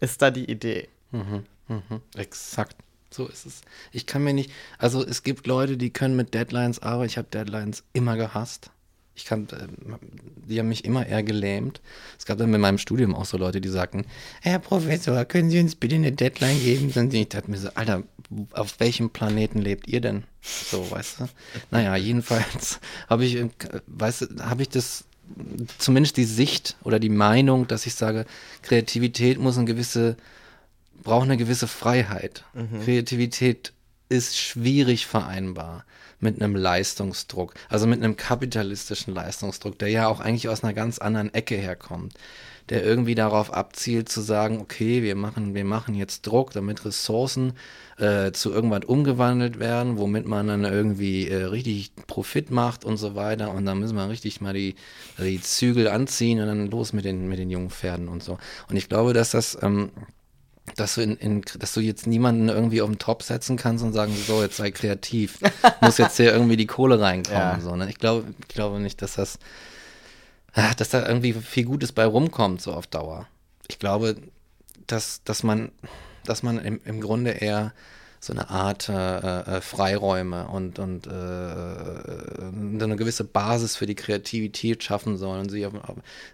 ist 0.00 0.22
da 0.22 0.30
die 0.32 0.50
Idee. 0.50 0.88
Mhm, 1.12 1.44
mhm, 1.68 2.00
exakt. 2.16 2.76
So 3.10 3.28
ist 3.28 3.46
es. 3.46 3.60
Ich 3.92 4.06
kann 4.06 4.24
mir 4.24 4.32
nicht, 4.32 4.50
also 4.78 5.04
es 5.04 5.22
gibt 5.22 5.46
Leute, 5.46 5.76
die 5.76 5.90
können 5.90 6.16
mit 6.16 6.34
Deadlines 6.34 6.80
arbeiten. 6.80 7.10
Ich 7.10 7.18
habe 7.18 7.28
Deadlines 7.30 7.84
immer 7.92 8.16
gehasst. 8.16 8.70
Ich 9.14 9.26
kann, 9.26 9.46
äh, 9.50 9.66
die 10.48 10.58
haben 10.58 10.68
mich 10.68 10.84
immer 10.84 11.06
eher 11.06 11.22
gelähmt. 11.22 11.80
Es 12.18 12.24
gab 12.24 12.38
dann 12.38 12.50
mit 12.50 12.60
meinem 12.60 12.78
Studium 12.78 13.14
auch 13.14 13.26
so 13.26 13.36
Leute, 13.36 13.60
die 13.60 13.68
sagten, 13.68 14.06
Herr 14.40 14.58
Professor, 14.58 15.24
können 15.24 15.50
Sie 15.50 15.60
uns 15.60 15.74
bitte 15.74 15.96
eine 15.96 16.12
Deadline 16.12 16.60
geben? 16.60 16.92
Und 16.94 17.12
ich 17.12 17.28
dachte 17.28 17.50
mir 17.50 17.58
so, 17.58 17.68
Alter, 17.74 18.04
auf 18.52 18.80
welchem 18.80 19.10
Planeten 19.10 19.60
lebt 19.60 19.88
ihr 19.88 20.00
denn? 20.00 20.24
So, 20.40 20.90
weißt 20.90 21.20
du? 21.20 21.28
Naja, 21.70 21.94
jedenfalls 21.96 22.80
habe 23.08 23.24
ich, 23.24 23.36
äh, 23.36 23.48
weißt 23.86 24.22
du, 24.22 24.26
habe 24.44 24.62
ich 24.62 24.70
das, 24.70 25.04
zumindest 25.78 26.16
die 26.16 26.24
Sicht 26.24 26.76
oder 26.82 26.98
die 26.98 27.10
Meinung, 27.10 27.66
dass 27.66 27.86
ich 27.86 27.94
sage, 27.94 28.24
Kreativität 28.62 29.38
muss 29.38 29.56
eine 29.58 29.66
gewisse, 29.66 30.16
braucht 31.02 31.24
eine 31.24 31.36
gewisse 31.36 31.68
Freiheit. 31.68 32.44
Mhm. 32.54 32.82
Kreativität 32.84 33.72
ist 34.08 34.38
schwierig 34.38 35.06
vereinbar 35.06 35.84
mit 36.22 36.40
einem 36.40 36.56
Leistungsdruck, 36.56 37.54
also 37.68 37.86
mit 37.86 38.02
einem 38.02 38.16
kapitalistischen 38.16 39.14
Leistungsdruck, 39.14 39.78
der 39.78 39.88
ja 39.88 40.06
auch 40.06 40.20
eigentlich 40.20 40.48
aus 40.48 40.62
einer 40.62 40.72
ganz 40.72 40.98
anderen 40.98 41.34
Ecke 41.34 41.56
herkommt, 41.56 42.14
der 42.68 42.84
irgendwie 42.84 43.14
darauf 43.14 43.52
abzielt 43.52 44.08
zu 44.08 44.20
sagen, 44.20 44.60
okay, 44.60 45.02
wir 45.02 45.16
machen, 45.16 45.54
wir 45.54 45.64
machen 45.64 45.94
jetzt 45.94 46.26
Druck, 46.26 46.52
damit 46.52 46.84
Ressourcen 46.84 47.54
äh, 47.98 48.32
zu 48.32 48.52
irgendwas 48.52 48.84
umgewandelt 48.86 49.58
werden, 49.58 49.98
womit 49.98 50.26
man 50.26 50.46
dann 50.46 50.64
irgendwie 50.64 51.28
äh, 51.28 51.44
richtig 51.44 51.92
Profit 52.06 52.50
macht 52.50 52.84
und 52.84 52.96
so 52.96 53.14
weiter 53.14 53.50
und 53.50 53.66
dann 53.66 53.80
müssen 53.80 53.96
wir 53.96 54.08
richtig 54.08 54.40
mal 54.40 54.54
die, 54.54 54.76
die 55.18 55.40
Zügel 55.40 55.88
anziehen 55.88 56.40
und 56.40 56.46
dann 56.46 56.70
los 56.70 56.92
mit 56.92 57.04
den, 57.04 57.28
mit 57.28 57.38
den 57.38 57.50
jungen 57.50 57.70
Pferden 57.70 58.08
und 58.08 58.22
so. 58.22 58.38
Und 58.70 58.76
ich 58.76 58.88
glaube, 58.88 59.12
dass 59.12 59.32
das 59.32 59.58
ähm, 59.60 59.90
dass 60.76 60.94
du, 60.94 61.02
in, 61.02 61.16
in, 61.16 61.42
dass 61.58 61.74
du 61.74 61.80
jetzt 61.80 62.06
niemanden 62.06 62.48
irgendwie 62.48 62.82
auf 62.82 62.88
den 62.88 62.98
Top 62.98 63.22
setzen 63.22 63.56
kannst 63.56 63.84
und 63.84 63.92
sagen, 63.92 64.14
so, 64.26 64.42
jetzt 64.42 64.56
sei 64.56 64.70
kreativ. 64.70 65.38
Muss 65.80 65.98
jetzt 65.98 66.16
hier 66.16 66.32
irgendwie 66.32 66.56
die 66.56 66.66
Kohle 66.66 67.00
reinkommen. 67.00 67.38
Ja. 67.38 67.60
So, 67.60 67.76
ne? 67.76 67.88
Ich 67.90 67.98
glaube 67.98 68.34
ich 68.40 68.48
glaube 68.48 68.80
nicht, 68.80 69.02
dass 69.02 69.14
das, 69.14 69.38
ah, 70.54 70.74
dass 70.74 70.90
da 70.90 71.06
irgendwie 71.06 71.32
viel 71.34 71.64
Gutes 71.64 71.92
bei 71.92 72.04
rumkommt, 72.04 72.62
so 72.62 72.72
auf 72.72 72.86
Dauer. 72.86 73.26
Ich 73.68 73.78
glaube, 73.78 74.16
dass, 74.86 75.22
dass 75.24 75.42
man, 75.42 75.72
dass 76.24 76.42
man 76.42 76.58
im, 76.58 76.80
im 76.84 77.00
Grunde 77.00 77.30
eher 77.30 77.72
so 78.24 78.32
eine 78.32 78.50
Art 78.50 78.88
äh, 78.88 78.92
äh, 78.92 79.60
Freiräume 79.60 80.46
und, 80.46 80.78
und 80.78 81.08
äh, 81.08 81.10
eine 81.10 82.94
gewisse 82.94 83.24
Basis 83.24 83.74
für 83.74 83.86
die 83.86 83.96
Kreativität 83.96 84.84
schaffen 84.84 85.16
soll 85.16 85.40
und 85.40 85.50
sie 85.50 85.66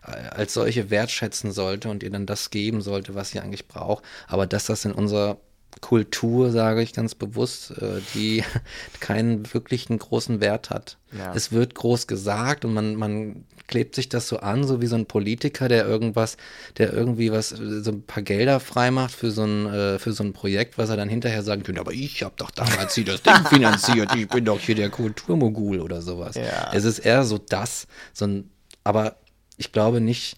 als 0.03 0.53
solche 0.53 0.90
wertschätzen 0.90 1.51
sollte 1.51 1.88
und 1.88 2.03
ihr 2.03 2.11
dann 2.11 2.27
das 2.27 2.51
geben 2.51 2.83
sollte, 2.83 3.14
was 3.14 3.31
sie 3.31 3.40
eigentlich 3.40 3.68
braucht. 3.68 4.05
Aber 4.27 4.46
dass 4.46 4.66
das 4.66 4.85
in 4.85 4.92
unserer 4.92 5.38
Kultur, 5.81 6.51
sage 6.51 6.83
ich 6.83 6.93
ganz 6.93 7.15
bewusst, 7.15 7.71
äh, 7.79 8.01
die 8.15 8.43
keinen 9.01 9.53
wirklichen 9.53 9.99
großen 9.99 10.41
Wert 10.41 10.71
hat. 10.71 10.99
Ja. 11.17 11.33
Es 11.35 11.53
wird 11.53 11.75
groß 11.75 12.07
gesagt 12.07 12.65
und 12.65 12.75
man, 12.75 12.97
man 12.97 13.45
klebt 13.69 13.95
sich 13.95 14.09
das 14.09 14.27
so 14.27 14.39
an, 14.39 14.65
so 14.65 14.81
wie 14.81 14.87
so 14.87 14.97
ein 14.97 15.07
Politiker, 15.07 15.69
der 15.69 15.87
irgendwas, 15.87 16.37
der 16.79 16.93
irgendwie 16.93 17.31
was, 17.31 17.51
so 17.51 17.93
ein 17.93 18.03
paar 18.03 18.23
Gelder 18.23 18.61
freimacht 18.61 19.13
für 19.13 19.31
so 19.31 19.45
ein, 19.45 19.67
äh, 19.67 19.99
für 19.99 20.13
so 20.13 20.25
ein 20.25 20.33
Projekt, 20.33 20.79
was 20.79 20.89
er 20.91 20.97
dann 20.97 21.09
hinterher 21.09 21.43
sagen 21.43 21.63
könnte, 21.63 21.81
aber 21.81 21.93
ich 21.93 22.23
habe 22.23 22.35
doch 22.37 22.51
damals 22.51 22.95
hier 22.95 23.05
das 23.05 23.23
Ding 23.23 23.45
finanziert, 23.49 24.15
ich 24.17 24.27
bin 24.27 24.45
doch 24.47 24.59
hier 24.59 24.75
der 24.75 24.91
Kulturmogul 24.91 25.81
oder 25.81 26.03
sowas. 26.03 26.35
Ja. 26.35 26.73
Es 26.73 26.85
ist 26.85 26.99
eher 27.01 27.25
so 27.25 27.39
das, 27.39 27.87
so 28.13 28.27
ein, 28.27 28.51
aber 28.85 29.17
ich 29.59 29.71
glaube 29.71 30.01
nicht, 30.01 30.38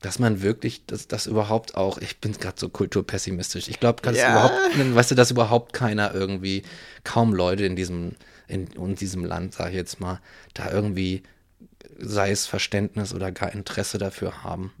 dass 0.00 0.18
man 0.18 0.42
wirklich, 0.42 0.86
dass 0.86 1.08
das 1.08 1.26
überhaupt 1.26 1.74
auch, 1.74 1.98
ich 1.98 2.18
bin 2.20 2.32
gerade 2.32 2.58
so 2.58 2.68
kulturpessimistisch. 2.68 3.68
Ich 3.68 3.80
glaube, 3.80 4.00
dass 4.02 4.16
Ja. 4.16 4.30
überhaupt, 4.30 4.94
weißt 4.94 5.10
du, 5.10 5.14
dass 5.14 5.30
überhaupt 5.30 5.72
keiner 5.72 6.14
irgendwie, 6.14 6.62
kaum 7.04 7.34
Leute 7.34 7.66
in 7.66 7.76
diesem, 7.76 8.12
in, 8.48 8.66
in 8.68 8.94
diesem 8.94 9.24
Land, 9.24 9.54
sage 9.54 9.70
ich 9.70 9.76
jetzt 9.76 10.00
mal, 10.00 10.20
da 10.54 10.70
irgendwie, 10.70 11.22
sei 11.98 12.30
es 12.30 12.46
Verständnis 12.46 13.12
oder 13.12 13.30
gar 13.30 13.52
Interesse 13.52 13.98
dafür 13.98 14.42
haben. 14.42 14.72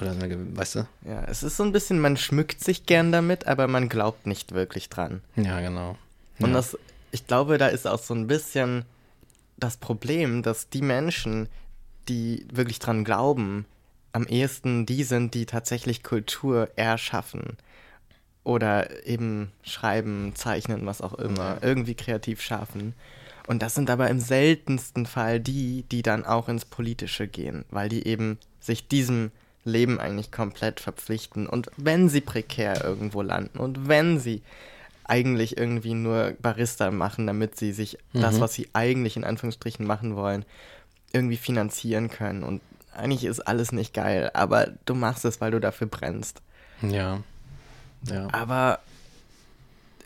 Oder 0.00 0.14
so 0.14 0.20
eine, 0.20 0.56
weißt 0.56 0.76
du? 0.76 0.86
Ja, 1.04 1.24
es 1.24 1.42
ist 1.42 1.56
so 1.56 1.64
ein 1.64 1.72
bisschen, 1.72 1.98
man 1.98 2.16
schmückt 2.16 2.62
sich 2.62 2.86
gern 2.86 3.10
damit, 3.10 3.48
aber 3.48 3.66
man 3.66 3.88
glaubt 3.88 4.26
nicht 4.26 4.52
wirklich 4.52 4.88
dran. 4.88 5.22
Ja, 5.34 5.60
genau. 5.60 5.96
Und 6.38 6.50
ja. 6.50 6.54
das, 6.54 6.78
ich 7.10 7.26
glaube, 7.26 7.58
da 7.58 7.66
ist 7.66 7.88
auch 7.88 8.00
so 8.00 8.14
ein 8.14 8.28
bisschen 8.28 8.84
das 9.56 9.76
Problem, 9.76 10.42
dass 10.42 10.68
die 10.68 10.82
Menschen, 10.82 11.48
die 12.08 12.46
wirklich 12.52 12.78
dran 12.78 13.04
glauben, 13.04 13.66
am 14.12 14.26
ehesten 14.26 14.86
die 14.86 15.04
sind, 15.04 15.34
die 15.34 15.46
tatsächlich 15.46 16.02
Kultur 16.02 16.70
erschaffen. 16.76 17.56
Oder 18.44 19.06
eben 19.06 19.52
schreiben, 19.62 20.32
zeichnen, 20.34 20.84
was 20.84 21.00
auch 21.00 21.14
immer, 21.14 21.58
irgendwie 21.62 21.94
kreativ 21.94 22.40
schaffen. 22.40 22.94
Und 23.46 23.62
das 23.62 23.74
sind 23.74 23.88
aber 23.90 24.08
im 24.08 24.20
seltensten 24.20 25.06
Fall 25.06 25.40
die, 25.40 25.84
die 25.90 26.02
dann 26.02 26.24
auch 26.24 26.48
ins 26.48 26.64
Politische 26.64 27.28
gehen, 27.28 27.64
weil 27.70 27.88
die 27.88 28.06
eben 28.06 28.38
sich 28.60 28.88
diesem 28.88 29.30
Leben 29.64 30.00
eigentlich 30.00 30.32
komplett 30.32 30.80
verpflichten. 30.80 31.46
Und 31.46 31.70
wenn 31.76 32.08
sie 32.08 32.20
prekär 32.20 32.84
irgendwo 32.84 33.22
landen 33.22 33.58
und 33.58 33.88
wenn 33.88 34.18
sie 34.18 34.42
eigentlich 35.04 35.56
irgendwie 35.56 35.94
nur 35.94 36.34
Barista 36.40 36.90
machen, 36.90 37.26
damit 37.26 37.56
sie 37.56 37.72
sich 37.72 37.98
das, 38.12 38.40
was 38.40 38.54
sie 38.54 38.68
eigentlich 38.72 39.16
in 39.16 39.24
Anführungsstrichen 39.24 39.86
machen 39.86 40.16
wollen, 40.16 40.44
irgendwie 41.12 41.36
finanzieren 41.36 42.08
können. 42.08 42.42
Und 42.42 42.60
eigentlich 42.94 43.24
ist 43.24 43.40
alles 43.40 43.72
nicht 43.72 43.94
geil, 43.94 44.30
aber 44.34 44.68
du 44.84 44.94
machst 44.94 45.24
es, 45.24 45.40
weil 45.40 45.50
du 45.50 45.60
dafür 45.60 45.86
brennst. 45.86 46.42
Ja. 46.82 47.22
Ja. 48.06 48.28
Aber 48.32 48.80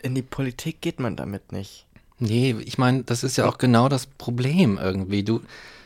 in 0.01 0.15
die 0.15 0.21
Politik 0.21 0.81
geht 0.81 0.99
man 0.99 1.15
damit 1.15 1.51
nicht. 1.51 1.85
Nee, 2.19 2.55
ich 2.65 2.77
meine, 2.77 3.03
das 3.03 3.23
ist 3.23 3.37
ja 3.37 3.47
auch 3.47 3.57
genau 3.57 3.89
das 3.89 4.05
Problem 4.05 4.77
irgendwie. 4.77 5.23
Du, 5.23 5.41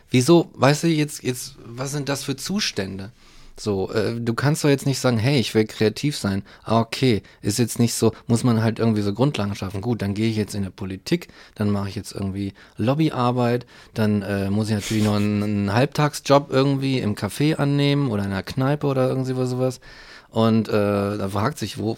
wieso, 0.10 0.50
weißt 0.54 0.84
du, 0.84 0.88
jetzt, 0.88 1.24
jetzt, 1.24 1.56
was 1.66 1.92
sind 1.92 2.10
das 2.10 2.24
für 2.24 2.36
Zustände? 2.36 3.12
So, 3.58 3.92
äh, 3.92 4.20
du 4.20 4.34
kannst 4.34 4.64
doch 4.64 4.70
jetzt 4.70 4.86
nicht 4.86 5.00
sagen, 5.00 5.18
hey, 5.18 5.40
ich 5.40 5.54
will 5.54 5.66
kreativ 5.66 6.18
sein. 6.18 6.44
Ah, 6.64 6.80
okay, 6.80 7.22
ist 7.42 7.60
jetzt 7.60 7.80
nicht 7.80 7.94
so, 7.94 8.14
muss 8.28 8.44
man 8.44 8.64
halt 8.64 8.80
irgendwie 8.80 9.02
so 9.02 9.14
Grundlagen 9.14 9.56
schaffen. 9.56 9.82
Gut, 9.82 10.02
dann 10.02 10.14
gehe 10.14 10.30
ich 10.30 10.36
jetzt 10.36 10.56
in 10.56 10.64
der 10.64 10.70
Politik, 10.70 11.28
dann 11.56 11.70
mache 11.70 11.90
ich 11.90 11.96
jetzt 11.96 12.14
irgendwie 12.14 12.54
Lobbyarbeit, 12.78 13.66
dann 13.94 14.22
äh, 14.22 14.50
muss 14.50 14.70
ich 14.70 14.76
natürlich 14.76 15.04
noch 15.04 15.16
einen, 15.16 15.44
einen 15.44 15.74
Halbtagsjob 15.74 16.52
irgendwie 16.52 17.00
im 17.00 17.16
Café 17.16 17.56
annehmen 17.56 18.10
oder 18.10 18.24
in 18.24 18.32
einer 18.32 18.44
Kneipe 18.44 18.88
oder 18.88 19.08
irgendwie 19.10 19.34
sowas. 19.46 19.80
Und 20.32 20.70
äh, 20.70 20.72
da 20.72 21.28
fragt 21.28 21.58
sich, 21.58 21.78
wo, 21.78 21.98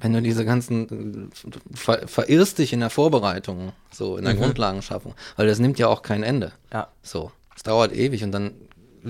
wenn 0.00 0.14
du 0.14 0.22
diese 0.22 0.46
ganzen, 0.46 1.30
äh, 1.30 1.76
ver, 1.76 2.08
verirrst 2.08 2.58
dich 2.58 2.72
in 2.72 2.80
der 2.80 2.88
Vorbereitung, 2.88 3.72
so 3.90 4.16
in 4.16 4.24
der 4.24 4.34
Grundlagenschaffung, 4.34 5.14
weil 5.36 5.46
das 5.46 5.58
nimmt 5.58 5.78
ja 5.78 5.88
auch 5.88 6.00
kein 6.00 6.22
Ende. 6.22 6.52
Ja. 6.72 6.88
So, 7.02 7.32
es 7.54 7.62
dauert 7.62 7.94
ewig 7.94 8.24
und 8.24 8.32
dann 8.32 8.52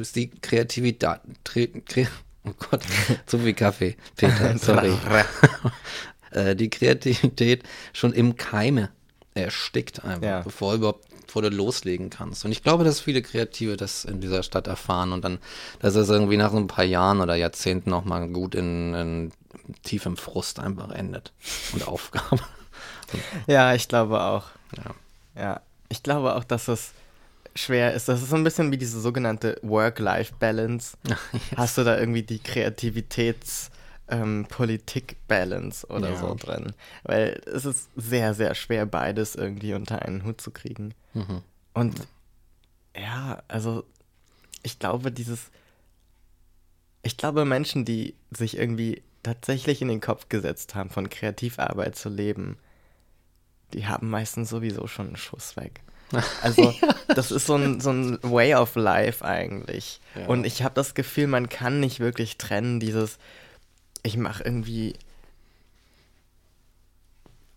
ist 0.00 0.16
die 0.16 0.30
Kreativität, 0.30 1.20
kre, 1.44 1.68
oh 2.44 2.52
Gott, 2.70 2.82
zu 3.26 3.38
viel 3.38 3.54
Kaffee, 3.54 3.96
Peter, 4.16 4.56
sorry. 4.58 4.92
äh, 6.30 6.54
die 6.56 6.70
Kreativität 6.70 7.62
schon 7.92 8.12
im 8.12 8.36
Keime 8.36 8.90
erstickt 9.34 10.04
einfach, 10.04 10.22
Ja. 10.26 10.40
bevor 10.42 10.74
überhaupt 10.74 11.04
bevor 11.26 11.42
du 11.42 11.48
loslegen 11.48 12.08
kannst. 12.08 12.44
Und 12.44 12.52
ich 12.52 12.62
glaube, 12.62 12.84
dass 12.84 13.00
viele 13.00 13.20
Kreative 13.20 13.76
das 13.76 14.04
in 14.04 14.20
dieser 14.20 14.44
Stadt 14.44 14.68
erfahren 14.68 15.12
und 15.12 15.24
dann, 15.24 15.38
dass 15.80 15.96
es 15.96 16.08
irgendwie 16.08 16.36
nach 16.36 16.52
so 16.52 16.56
ein 16.56 16.68
paar 16.68 16.84
Jahren 16.84 17.20
oder 17.20 17.34
Jahrzehnten 17.34 17.92
auch 17.92 18.04
mal 18.04 18.28
gut 18.28 18.54
in, 18.54 18.94
in 18.94 19.32
tiefem 19.82 20.16
Frust 20.16 20.60
einfach 20.60 20.88
endet 20.92 21.32
und 21.72 21.88
Aufgabe. 21.88 22.38
Ja, 23.48 23.74
ich 23.74 23.88
glaube 23.88 24.22
auch. 24.22 24.44
Ja. 24.76 25.42
Ja, 25.42 25.60
ich 25.88 26.04
glaube 26.04 26.36
auch, 26.36 26.44
dass 26.44 26.68
es 26.68 26.92
schwer 27.56 27.94
ist. 27.94 28.08
Das 28.08 28.22
ist 28.22 28.30
so 28.30 28.36
ein 28.36 28.44
bisschen 28.44 28.70
wie 28.70 28.78
diese 28.78 29.00
sogenannte 29.00 29.58
Work-Life-Balance. 29.62 30.96
Hast 31.56 31.78
du 31.78 31.84
da 31.84 31.98
irgendwie 31.98 32.22
die 32.22 32.38
Kreativitäts- 32.40 33.70
ähm, 34.08 34.46
Politik-Balance 34.48 35.86
oder 35.88 36.10
Ja. 36.10 36.16
so 36.16 36.34
drin? 36.36 36.72
Weil 37.02 37.40
es 37.46 37.64
ist 37.64 37.88
sehr, 37.96 38.34
sehr 38.34 38.54
schwer, 38.54 38.86
beides 38.86 39.34
irgendwie 39.34 39.74
unter 39.74 40.02
einen 40.02 40.24
Hut 40.24 40.40
zu 40.40 40.52
kriegen. 40.52 40.94
Mhm. 41.14 41.42
Und 41.74 42.06
ja, 42.96 43.42
also 43.48 43.84
ich 44.62 44.78
glaube, 44.78 45.10
dieses, 45.10 45.50
ich 47.02 47.16
glaube, 47.16 47.44
Menschen, 47.44 47.84
die 47.84 48.14
sich 48.30 48.56
irgendwie 48.56 49.02
tatsächlich 49.22 49.82
in 49.82 49.88
den 49.88 50.00
Kopf 50.00 50.28
gesetzt 50.28 50.74
haben, 50.76 50.88
von 50.90 51.10
Kreativarbeit 51.10 51.96
zu 51.96 52.08
leben, 52.08 52.58
die 53.72 53.86
haben 53.86 54.08
meistens 54.08 54.48
sowieso 54.50 54.86
schon 54.86 55.08
einen 55.08 55.16
Schuss 55.16 55.56
weg. 55.56 55.80
Also, 56.42 56.74
das 57.08 57.30
ist 57.30 57.46
so 57.46 57.54
ein, 57.56 57.80
so 57.80 57.90
ein 57.90 58.18
Way 58.22 58.54
of 58.54 58.76
Life 58.76 59.24
eigentlich. 59.24 60.00
Ja. 60.14 60.26
Und 60.26 60.46
ich 60.46 60.62
habe 60.62 60.74
das 60.74 60.94
Gefühl, 60.94 61.26
man 61.26 61.48
kann 61.48 61.80
nicht 61.80 62.00
wirklich 62.00 62.38
trennen, 62.38 62.80
dieses, 62.80 63.18
ich 64.02 64.16
mache 64.16 64.44
irgendwie 64.44 64.94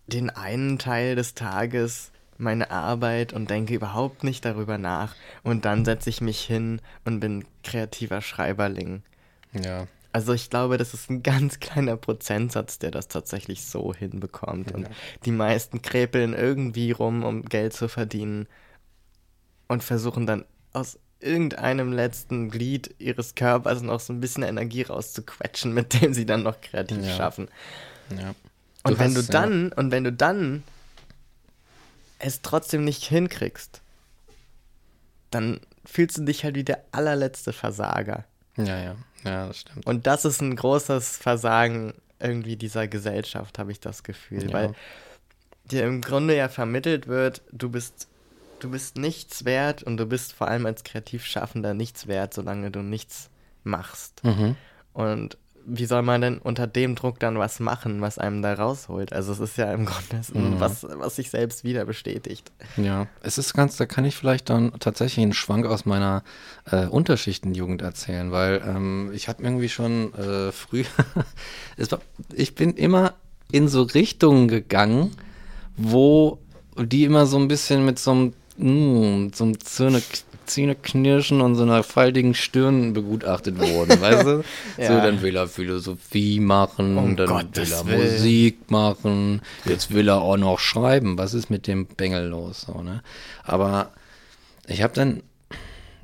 den 0.07 0.29
einen 0.29 0.79
Teil 0.79 1.15
des 1.15 1.35
Tages 1.35 2.11
meine 2.37 2.71
Arbeit 2.71 3.33
und 3.33 3.49
denke 3.49 3.75
überhaupt 3.75 4.23
nicht 4.23 4.45
darüber 4.45 4.77
nach. 4.77 5.15
Und 5.43 5.65
dann 5.65 5.85
setze 5.85 6.09
ich 6.09 6.21
mich 6.21 6.39
hin 6.41 6.81
und 7.05 7.19
bin 7.19 7.45
kreativer 7.63 8.21
Schreiberling. 8.21 9.03
Ja. 9.53 9.87
Also 10.11 10.33
ich 10.33 10.49
glaube, 10.49 10.77
das 10.77 10.93
ist 10.93 11.09
ein 11.09 11.21
ganz 11.21 11.59
kleiner 11.59 11.95
Prozentsatz, 11.95 12.79
der 12.79 12.89
das 12.91 13.07
tatsächlich 13.07 13.63
so 13.65 13.93
hinbekommt. 13.93 14.71
Und 14.73 14.83
Ja. 14.83 14.89
die 15.25 15.31
meisten 15.31 15.81
kräpeln 15.81 16.33
irgendwie 16.33 16.91
rum, 16.91 17.23
um 17.23 17.43
Geld 17.45 17.73
zu 17.73 17.87
verdienen 17.87 18.47
und 19.67 19.83
versuchen 19.83 20.25
dann 20.25 20.45
aus 20.73 20.97
irgendeinem 21.19 21.91
letzten 21.93 22.49
Glied 22.49 22.95
ihres 22.97 23.35
Körpers 23.35 23.81
noch 23.81 23.99
so 23.99 24.13
ein 24.13 24.21
bisschen 24.21 24.41
Energie 24.43 24.81
rauszuquetschen, 24.83 25.73
mit 25.73 26.01
dem 26.01 26.13
sie 26.13 26.25
dann 26.25 26.43
noch 26.43 26.59
kreativ 26.61 27.05
Ja. 27.05 27.15
schaffen. 27.15 27.47
ja. 28.17 28.33
Und 28.83 28.97
wenn 28.97 29.15
hast- 29.15 29.27
du 29.27 29.31
dann, 29.31 29.71
und 29.73 29.91
wenn 29.91 30.05
du 30.05 30.13
dann 30.13 30.63
es 32.17 32.41
trotzdem 32.41 32.83
nicht 32.85 33.03
hinkriegst, 33.05 33.81
dann 35.31 35.59
fühlst 35.85 36.17
du 36.17 36.23
dich 36.23 36.43
halt 36.43 36.55
wie 36.55 36.63
der 36.63 36.83
allerletzte 36.91 37.53
Versager. 37.53 38.25
Ja, 38.65 38.77
ja, 38.77 38.95
ja, 39.23 39.47
das 39.47 39.59
stimmt. 39.59 39.85
Und 39.85 40.07
das 40.07 40.25
ist 40.25 40.41
ein 40.41 40.55
großes 40.55 41.17
Versagen 41.17 41.93
irgendwie 42.19 42.55
dieser 42.55 42.87
Gesellschaft, 42.87 43.59
habe 43.59 43.71
ich 43.71 43.79
das 43.79 44.03
Gefühl. 44.03 44.47
Ja. 44.47 44.53
Weil 44.53 44.73
dir 45.65 45.85
im 45.85 46.01
Grunde 46.01 46.35
ja 46.35 46.49
vermittelt 46.49 47.07
wird, 47.07 47.41
du 47.51 47.69
bist, 47.69 48.07
du 48.59 48.71
bist 48.71 48.97
nichts 48.97 49.45
wert 49.45 49.83
und 49.83 49.97
du 49.97 50.05
bist 50.05 50.33
vor 50.33 50.47
allem 50.47 50.65
als 50.65 50.83
Kreativschaffender 50.83 51.73
nichts 51.73 52.07
wert, 52.07 52.33
solange 52.33 52.71
du 52.71 52.81
nichts 52.81 53.29
machst. 53.63 54.23
Mhm. 54.23 54.55
Und 54.93 55.37
wie 55.69 55.85
soll 55.85 56.01
man 56.01 56.21
denn 56.21 56.37
unter 56.39 56.67
dem 56.67 56.95
Druck 56.95 57.19
dann 57.19 57.37
was 57.37 57.59
machen, 57.59 58.01
was 58.01 58.17
einem 58.17 58.41
da 58.41 58.53
rausholt? 58.53 59.13
Also 59.13 59.31
es 59.31 59.39
ist 59.39 59.57
ja 59.57 59.71
im 59.71 59.85
Grunde 59.85 60.21
Mhm. 60.33 60.59
was, 60.59 60.85
was 60.89 61.15
sich 61.15 61.29
selbst 61.29 61.63
wieder 61.63 61.85
bestätigt. 61.85 62.51
Ja, 62.77 63.07
es 63.21 63.37
ist 63.37 63.53
ganz, 63.53 63.77
da 63.77 63.85
kann 63.85 64.05
ich 64.05 64.15
vielleicht 64.15 64.49
dann 64.49 64.73
tatsächlich 64.79 65.23
einen 65.23 65.33
Schwank 65.33 65.65
aus 65.65 65.85
meiner 65.85 66.23
äh, 66.69 66.87
Unterschichtenjugend 66.87 67.81
erzählen, 67.81 68.31
weil 68.31 68.61
ähm, 68.65 69.11
ich 69.13 69.27
habe 69.27 69.43
irgendwie 69.43 69.69
schon 69.69 70.13
äh, 70.15 70.51
früh, 70.51 70.83
war, 71.89 71.99
ich 72.33 72.55
bin 72.55 72.73
immer 72.73 73.13
in 73.51 73.67
so 73.67 73.83
Richtungen 73.83 74.47
gegangen, 74.47 75.11
wo 75.77 76.39
die 76.77 77.03
immer 77.03 77.25
so 77.25 77.37
ein 77.37 77.47
bisschen 77.47 77.85
mit 77.85 77.99
so 77.99 78.11
einem, 78.11 78.33
mm, 78.57 79.31
so 79.33 79.43
einem 79.43 79.59
Zähne, 79.59 80.01
Zähneknirschen 80.49 81.41
und 81.41 81.55
so 81.55 81.63
einer 81.63 81.83
faltigen 81.83 82.33
Stirn 82.33 82.93
begutachtet 82.93 83.57
wurden, 83.59 84.01
weißt 84.01 84.25
du? 84.25 84.43
So, 84.77 84.81
Ja. 84.83 85.01
dann 85.01 85.21
will 85.21 85.35
er 85.35 85.47
Philosophie 85.47 86.39
machen, 86.39 86.97
Um 86.97 87.15
dann 87.15 87.27
Gottes 87.29 87.69
will 87.69 87.73
er 87.77 87.85
Willen. 87.85 88.11
Musik 88.13 88.71
machen, 88.71 89.41
jetzt 89.65 89.93
will 89.93 90.09
er 90.09 90.21
auch 90.21 90.37
noch 90.37 90.59
schreiben. 90.59 91.17
Was 91.17 91.33
ist 91.33 91.49
mit 91.49 91.67
dem 91.67 91.85
Bengel 91.85 92.27
los? 92.27 92.61
So, 92.67 92.81
ne? 92.81 93.01
Aber 93.43 93.91
ich 94.67 94.81
habe 94.83 94.93
dann, 94.93 95.23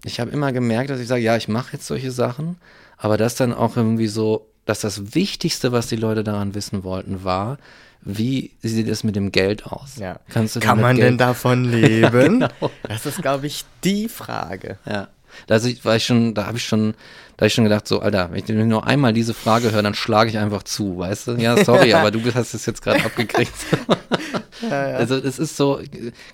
ich 0.03 0.19
habe 0.19 0.31
immer 0.31 0.51
gemerkt, 0.53 0.89
dass 0.89 0.99
ich 0.99 1.07
sage, 1.07 1.21
ja, 1.23 1.35
ich 1.35 1.47
mache 1.47 1.73
jetzt 1.73 1.87
solche 1.87 2.11
Sachen, 2.11 2.57
aber 2.97 3.17
das 3.17 3.35
dann 3.35 3.53
auch 3.53 3.75
irgendwie 3.75 4.07
so, 4.07 4.47
dass 4.65 4.79
das 4.79 5.13
Wichtigste, 5.15 5.71
was 5.71 5.87
die 5.87 5.95
Leute 5.95 6.23
daran 6.23 6.55
wissen 6.55 6.83
wollten, 6.83 7.23
war, 7.23 7.57
wie 8.05 8.51
sieht 8.61 8.87
es 8.87 9.03
mit 9.03 9.15
dem 9.15 9.31
Geld 9.31 9.65
aus? 9.65 9.97
Ja. 9.97 10.19
Kann 10.29 10.79
man 10.79 10.95
Geld 10.95 11.07
denn 11.07 11.17
davon 11.17 11.65
leben? 11.71 12.39
genau. 12.39 12.71
Das 12.83 13.05
ist, 13.05 13.21
glaube 13.21 13.47
ich, 13.47 13.65
die 13.83 14.07
Frage. 14.07 14.77
Ja. 14.85 15.09
Da 15.47 15.61
war 15.83 15.95
ich 15.95 16.05
schon, 16.05 16.33
da 16.33 16.45
habe 16.45 16.57
ich 16.57 16.65
schon, 16.65 16.93
da 17.35 17.41
habe 17.41 17.47
ich 17.47 17.53
schon 17.53 17.65
gedacht, 17.65 17.87
so, 17.87 17.99
Alter, 17.99 18.31
wenn 18.31 18.39
ich 18.39 18.47
nur 18.47 18.87
einmal 18.87 19.11
diese 19.11 19.33
Frage 19.33 19.71
höre, 19.71 19.83
dann 19.83 19.93
schlage 19.93 20.29
ich 20.29 20.37
einfach 20.37 20.63
zu, 20.63 20.97
weißt 20.97 21.27
du? 21.27 21.31
Ja, 21.33 21.61
sorry, 21.63 21.93
aber 21.93 22.11
du 22.11 22.21
hast 22.33 22.53
es 22.53 22.65
jetzt 22.65 22.81
gerade 22.81 23.03
abgekriegt. 23.03 23.51
ja, 24.61 24.89
ja. 24.89 24.95
Also 24.95 25.15
es 25.15 25.39
ist 25.39 25.57
so, 25.57 25.81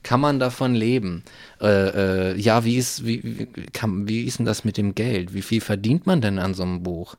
kann 0.03 0.19
man 0.19 0.39
davon 0.39 0.75
leben? 0.75 1.23
Äh, 1.59 2.31
äh, 2.31 2.37
ja, 2.39 2.63
wie 2.63 2.77
ist, 2.77 3.05
wie, 3.05 3.21
wie, 3.23 3.47
kann, 3.73 4.07
wie 4.07 4.23
ist 4.25 4.37
denn 4.37 4.45
das 4.45 4.63
mit 4.65 4.77
dem 4.77 4.93
Geld? 4.93 5.33
Wie 5.33 5.41
viel 5.41 5.61
verdient 5.61 6.05
man 6.05 6.21
denn 6.21 6.37
an 6.37 6.53
so 6.53 6.63
einem 6.63 6.83
Buch? 6.83 7.15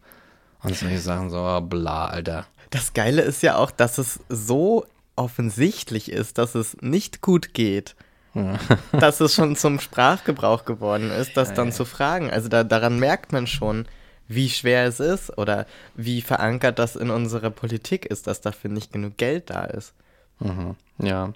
Und 0.62 0.76
solche 0.76 1.00
Sachen 1.00 1.30
so, 1.30 1.38
oh, 1.38 1.61
bla, 1.61 2.07
Alter. 2.07 2.46
Das 2.72 2.94
Geile 2.94 3.22
ist 3.22 3.42
ja 3.42 3.56
auch, 3.56 3.70
dass 3.70 3.98
es 3.98 4.18
so 4.28 4.86
offensichtlich 5.14 6.10
ist, 6.10 6.38
dass 6.38 6.56
es 6.56 6.76
nicht 6.80 7.20
gut 7.20 7.54
geht. 7.54 7.94
Ja. 8.34 8.58
dass 8.98 9.20
es 9.20 9.34
schon 9.34 9.56
zum 9.56 9.78
Sprachgebrauch 9.78 10.64
geworden 10.64 11.10
ist, 11.10 11.36
das 11.36 11.50
ja, 11.50 11.54
dann 11.54 11.68
ja. 11.68 11.74
zu 11.74 11.84
fragen. 11.84 12.30
Also 12.30 12.48
da, 12.48 12.64
daran 12.64 12.98
merkt 12.98 13.30
man 13.30 13.46
schon, 13.46 13.84
wie 14.26 14.48
schwer 14.48 14.86
es 14.86 15.00
ist 15.00 15.36
oder 15.36 15.66
wie 15.96 16.22
verankert 16.22 16.78
das 16.78 16.96
in 16.96 17.10
unserer 17.10 17.50
Politik 17.50 18.06
ist, 18.06 18.26
dass 18.26 18.40
dafür 18.40 18.70
nicht 18.70 18.90
genug 18.90 19.18
Geld 19.18 19.50
da 19.50 19.64
ist. 19.64 19.92
Mhm. 20.40 20.76
Ja. 20.98 21.34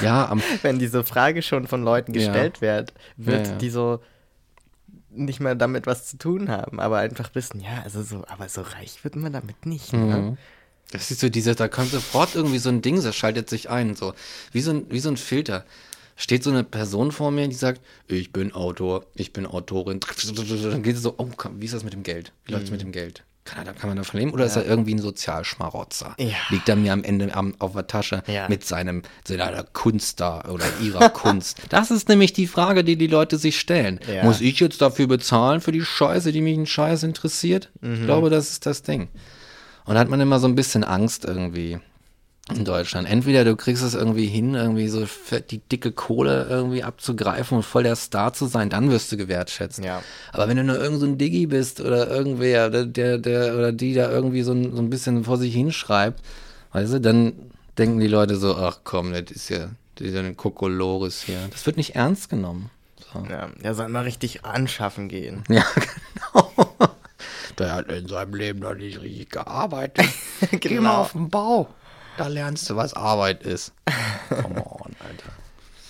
Ja, 0.00 0.36
wenn 0.62 0.80
diese 0.80 1.04
Frage 1.04 1.40
schon 1.42 1.68
von 1.68 1.84
Leuten 1.84 2.12
gestellt 2.12 2.60
wird, 2.60 2.92
wird 3.16 3.60
die 3.60 3.70
so 3.70 4.00
nicht 5.24 5.40
mehr 5.40 5.54
damit 5.54 5.86
was 5.86 6.06
zu 6.06 6.18
tun 6.18 6.48
haben, 6.48 6.80
aber 6.80 6.98
einfach 6.98 7.34
wissen, 7.34 7.60
ja, 7.60 7.82
also 7.84 8.02
so, 8.02 8.24
aber 8.26 8.48
so 8.48 8.62
reich 8.62 9.02
wird 9.04 9.16
man 9.16 9.32
damit 9.32 9.66
nicht. 9.66 9.92
Ne? 9.92 9.98
Mhm. 9.98 10.08
Ne? 10.08 10.36
Das 10.90 11.10
ist 11.10 11.20
so 11.20 11.28
dieser, 11.28 11.54
da 11.54 11.68
kommt 11.68 11.90
sofort 11.90 12.34
irgendwie 12.34 12.58
so 12.58 12.70
ein 12.70 12.80
Ding, 12.80 13.02
das 13.02 13.14
schaltet 13.14 13.50
sich 13.50 13.68
ein, 13.68 13.94
so 13.94 14.14
wie 14.52 14.60
so 14.60 14.70
ein, 14.70 14.86
wie 14.90 15.00
so 15.00 15.10
ein 15.10 15.16
Filter. 15.16 15.64
Steht 16.16 16.42
so 16.42 16.50
eine 16.50 16.64
Person 16.64 17.12
vor 17.12 17.30
mir, 17.30 17.46
die 17.46 17.54
sagt, 17.54 17.80
ich 18.08 18.32
bin 18.32 18.52
Autor, 18.52 19.06
ich 19.14 19.32
bin 19.32 19.46
Autorin. 19.46 20.00
Dann 20.00 20.82
geht 20.82 20.96
es 20.96 21.02
so, 21.02 21.14
oh, 21.16 21.28
wie 21.56 21.64
ist 21.64 21.74
das 21.74 21.84
mit 21.84 21.92
dem 21.92 22.02
Geld? 22.02 22.32
Wie 22.44 22.52
läuft 22.52 22.64
es 22.64 22.70
mit 22.72 22.80
mhm. 22.80 22.86
dem 22.86 22.92
Geld? 22.92 23.22
Kann, 23.48 23.66
er, 23.66 23.72
kann 23.72 23.88
man 23.88 23.96
da 23.96 24.04
verleben? 24.04 24.32
Oder 24.32 24.44
ja. 24.44 24.50
ist 24.50 24.56
er 24.56 24.66
irgendwie 24.66 24.94
ein 24.94 24.98
Sozialschmarotzer? 24.98 26.14
Ja. 26.18 26.36
Liegt 26.50 26.68
er 26.68 26.76
mir 26.76 26.92
am 26.92 27.02
Ende 27.02 27.34
am, 27.34 27.54
auf 27.58 27.72
der 27.72 27.86
Tasche 27.86 28.22
ja. 28.26 28.48
mit 28.48 28.64
seinem, 28.64 29.02
seiner 29.26 29.62
Kunst 29.62 30.20
da 30.20 30.42
oder 30.42 30.64
ihrer 30.82 31.08
Kunst? 31.10 31.58
Das 31.70 31.90
ist 31.90 32.08
nämlich 32.08 32.32
die 32.32 32.46
Frage, 32.46 32.84
die 32.84 32.96
die 32.96 33.06
Leute 33.06 33.38
sich 33.38 33.58
stellen. 33.58 34.00
Muss 34.22 34.40
ich 34.40 34.60
jetzt 34.60 34.82
dafür 34.82 35.06
bezahlen 35.06 35.60
für 35.60 35.72
die 35.72 35.82
Scheiße, 35.82 36.32
die 36.32 36.40
mich 36.40 36.56
einen 36.56 36.66
Scheiß 36.66 37.02
interessiert? 37.02 37.70
Mhm. 37.80 37.94
Ich 37.94 38.04
glaube, 38.04 38.30
das 38.30 38.50
ist 38.50 38.66
das 38.66 38.82
Ding. 38.82 39.08
Und 39.84 39.94
da 39.94 40.00
hat 40.00 40.10
man 40.10 40.20
immer 40.20 40.38
so 40.38 40.46
ein 40.46 40.54
bisschen 40.54 40.84
Angst 40.84 41.24
irgendwie 41.24 41.78
in 42.52 42.64
Deutschland. 42.64 43.08
Entweder 43.08 43.44
du 43.44 43.56
kriegst 43.56 43.82
es 43.82 43.94
irgendwie 43.94 44.26
hin, 44.26 44.54
irgendwie 44.54 44.88
so 44.88 45.06
die 45.50 45.58
dicke 45.58 45.92
Kohle 45.92 46.46
irgendwie 46.48 46.82
abzugreifen 46.82 47.58
und 47.58 47.62
voll 47.62 47.82
der 47.82 47.96
Star 47.96 48.32
zu 48.32 48.46
sein, 48.46 48.70
dann 48.70 48.90
wirst 48.90 49.12
du 49.12 49.16
gewertschätzt. 49.16 49.84
Ja. 49.84 50.02
Aber 50.32 50.48
wenn 50.48 50.56
du 50.56 50.64
nur 50.64 50.80
irgend 50.80 51.00
so 51.00 51.06
ein 51.06 51.18
Diggi 51.18 51.46
bist 51.46 51.80
oder 51.80 52.08
irgendwer, 52.08 52.70
der, 52.70 52.86
der, 52.86 53.18
der 53.18 53.54
oder 53.54 53.72
die 53.72 53.94
da 53.94 54.10
irgendwie 54.10 54.42
so 54.42 54.52
ein, 54.52 54.74
so 54.74 54.82
ein 54.82 54.90
bisschen 54.90 55.24
vor 55.24 55.36
sich 55.36 55.54
hinschreibt, 55.54 56.20
weißt 56.72 56.94
du, 56.94 57.00
dann 57.00 57.32
denken 57.76 58.00
die 58.00 58.08
Leute 58.08 58.36
so, 58.36 58.56
ach 58.56 58.80
komm, 58.84 59.12
das 59.12 59.30
ist 59.30 59.50
ja 59.50 59.68
dieser 59.98 60.32
Kokolores 60.32 61.22
hier. 61.22 61.48
Das 61.50 61.66
wird 61.66 61.76
nicht 61.76 61.96
ernst 61.96 62.28
genommen. 62.28 62.70
So. 63.12 63.26
Ja, 63.30 63.48
der 63.62 63.74
soll 63.74 63.88
mal 63.88 64.04
richtig 64.04 64.44
anschaffen 64.44 65.08
gehen. 65.08 65.44
Ja, 65.48 65.64
genau. 66.32 66.74
Der 67.58 67.74
hat 67.74 67.90
in 67.90 68.06
seinem 68.06 68.34
Leben 68.34 68.60
noch 68.60 68.74
nicht 68.74 69.00
richtig 69.00 69.30
gearbeitet. 69.30 70.06
genau. 70.40 70.58
Geh 70.60 70.80
mal 70.80 70.96
auf 70.96 71.12
den 71.12 71.28
Bau. 71.28 71.68
Da 72.18 72.26
lernst 72.26 72.68
du, 72.68 72.76
was 72.76 72.94
Arbeit 72.94 73.44
ist. 73.44 73.72
Come 74.28 74.64
on, 74.64 74.94
Alter. 74.98 75.32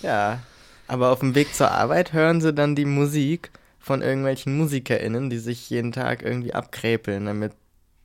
Ja, 0.01 0.39
aber 0.87 1.11
auf 1.11 1.19
dem 1.19 1.35
Weg 1.35 1.53
zur 1.53 1.71
Arbeit 1.71 2.13
hören 2.13 2.39
sie 2.39 2.53
dann 2.53 2.75
die 2.75 2.85
Musik 2.85 3.51
von 3.79 4.01
irgendwelchen 4.01 4.57
MusikerInnen, 4.57 5.29
die 5.29 5.39
sich 5.39 5.69
jeden 5.69 5.91
Tag 5.91 6.21
irgendwie 6.21 6.53
abkräpeln, 6.53 7.25
damit 7.25 7.53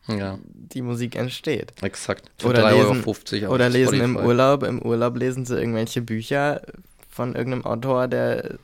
ja. 0.07 0.39
die 0.45 0.83
Musik 0.83 1.17
entsteht. 1.17 1.73
Exakt. 1.83 2.31
Für 2.39 2.49
oder 2.49 2.71
lesen, 2.73 3.05
oder 3.49 3.69
lesen 3.69 4.01
im 4.01 4.17
Urlaub. 4.17 4.63
Im 4.63 4.81
Urlaub 4.81 5.17
lesen 5.17 5.45
sie 5.45 5.59
irgendwelche 5.59 6.01
Bücher 6.01 6.63
von 7.11 7.35
irgendeinem 7.35 7.67
Autor, 7.67 8.09
der 8.09 8.59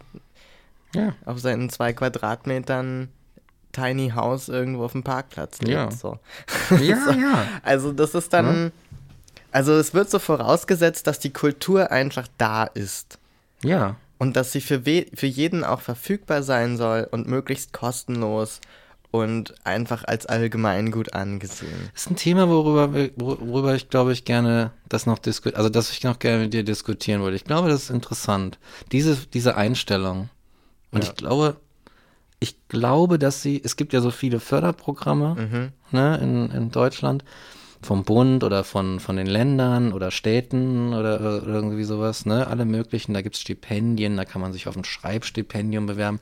ja. 0.95 1.15
auf 1.25 1.39
seinen 1.39 1.71
zwei 1.71 1.93
Quadratmetern 1.93 3.09
Tiny 3.73 4.11
House 4.15 4.49
irgendwo 4.49 4.85
auf 4.85 4.93
dem 4.93 5.03
Parkplatz 5.03 5.61
lebt. 5.61 5.73
Ja, 5.73 5.91
so. 5.91 6.19
ja, 6.81 6.97
so. 7.05 7.13
ja. 7.13 7.47
Also 7.63 7.93
das 7.93 8.15
ist 8.15 8.33
dann 8.33 8.73
also 9.53 9.73
es 9.75 9.95
wird 9.95 10.11
so 10.11 10.19
vorausgesetzt, 10.19 11.07
dass 11.07 11.19
die 11.19 11.33
Kultur 11.33 11.91
einfach 11.91 12.29
da 12.39 12.65
ist. 12.65 13.19
Ja. 13.63 13.97
Und 14.19 14.37
dass 14.37 14.53
sie 14.53 14.61
für, 14.61 14.83
für 14.83 15.27
jeden 15.27 15.65
auch 15.65 15.81
verfügbar 15.81 16.43
sein 16.43 16.77
soll 16.77 17.09
und 17.11 17.27
möglichst 17.27 17.73
kostenlos 17.73 18.61
und 19.11 19.55
einfach 19.65 20.05
als 20.05 20.27
allgemeingut 20.27 21.15
angesehen. 21.15 21.91
Das 21.93 22.03
ist 22.03 22.11
ein 22.11 22.17
Thema, 22.17 22.49
worüber, 22.49 23.11
worüber 23.17 23.75
ich 23.75 23.89
glaube 23.89 24.13
ich 24.13 24.25
gerne 24.25 24.71
das 24.89 25.07
noch 25.07 25.19
diskutieren, 25.19 25.59
also 25.59 25.69
dass 25.69 25.91
ich 25.91 26.05
noch 26.05 26.19
gerne 26.19 26.45
mit 26.45 26.55
dir 26.55 26.63
diskutieren 26.63 27.23
würde. 27.23 27.37
Ich 27.37 27.45
glaube, 27.45 27.69
das 27.69 27.85
ist 27.85 27.91
interessant. 27.91 28.59
Diese, 28.93 29.17
diese 29.17 29.57
Einstellung. 29.57 30.29
Und 30.93 31.05
ja. 31.05 31.11
ich 31.11 31.17
glaube, 31.17 31.57
ich 32.39 32.57
glaube, 32.69 33.19
dass 33.19 33.43
sie, 33.43 33.61
es 33.63 33.77
gibt 33.77 33.93
ja 33.93 34.01
so 34.01 34.11
viele 34.11 34.39
Förderprogramme 34.39 35.35
mhm. 35.35 35.73
ne, 35.97 36.19
in, 36.19 36.51
in 36.51 36.71
Deutschland 36.71 37.25
vom 37.83 38.05
Bund 38.05 38.45
oder 38.45 38.65
von, 38.65 39.01
von 39.01 39.17
den 39.17 39.27
Ländern 39.27 39.93
oder 39.93 40.11
Städten 40.11 40.93
oder, 40.93 41.21
oder 41.21 41.47
irgendwie 41.47 41.85
sowas, 41.85 42.27
ne? 42.27 42.47
Alle 42.47 42.65
möglichen. 42.65 43.15
Da 43.15 43.23
gibt 43.23 43.37
es 43.37 43.41
Stipendien, 43.41 44.17
da 44.17 44.25
kann 44.25 44.41
man 44.41 44.53
sich 44.53 44.69
auf 44.69 44.77
ein 44.77 44.85
Schreibstipendium 44.85 45.87
bewerben. 45.87 46.21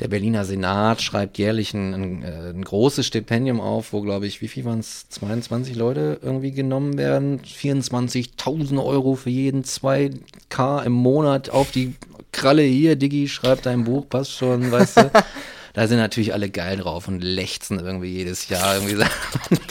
Der 0.00 0.08
Berliner 0.08 0.44
Senat 0.44 1.00
schreibt 1.00 1.38
jährlich 1.38 1.72
ein, 1.72 1.94
ein, 1.94 2.22
äh, 2.22 2.50
ein 2.50 2.62
großes 2.62 3.06
Stipendium 3.06 3.58
auf, 3.58 3.94
wo, 3.94 4.02
glaube 4.02 4.26
ich, 4.26 4.42
wie 4.42 4.48
viel 4.48 4.66
waren 4.66 4.80
es? 4.80 5.08
22 5.08 5.76
Leute 5.76 6.18
irgendwie 6.22 6.52
genommen 6.52 6.98
werden. 6.98 7.40
24.000 7.40 8.84
Euro 8.84 9.14
für 9.14 9.30
jeden 9.30 9.64
2K 9.64 10.84
im 10.84 10.92
Monat 10.92 11.48
auf 11.48 11.70
die 11.70 11.94
Kralle 12.32 12.62
hier, 12.62 12.96
Diggi, 12.96 13.28
schreibt 13.28 13.64
dein 13.66 13.84
Buch, 13.84 14.08
passt 14.08 14.32
schon, 14.32 14.70
weißt 14.70 14.96
du. 14.98 15.10
Da 15.72 15.86
sind 15.86 15.98
natürlich 15.98 16.32
alle 16.32 16.50
geil 16.50 16.78
drauf 16.78 17.08
und 17.08 17.22
lechzen 17.22 17.78
irgendwie 17.78 18.12
jedes 18.12 18.48
Jahr 18.48 18.76
irgendwie 18.76 19.04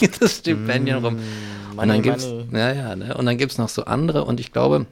dieses 0.00 0.38
Stipendion 0.38 1.04
rum. 1.04 1.16
Mm, 1.16 1.76
money, 1.76 1.82
und 1.82 1.88
dann 1.88 2.02
gibt's, 2.02 2.26
money. 2.26 2.58
ja, 2.58 2.72
ja, 2.72 2.96
ne? 2.96 3.16
Und 3.16 3.26
dann 3.26 3.38
gibt's 3.38 3.58
noch 3.58 3.68
so 3.68 3.84
andere 3.84 4.24
und 4.24 4.40
ich 4.40 4.52
glaube, 4.52 4.86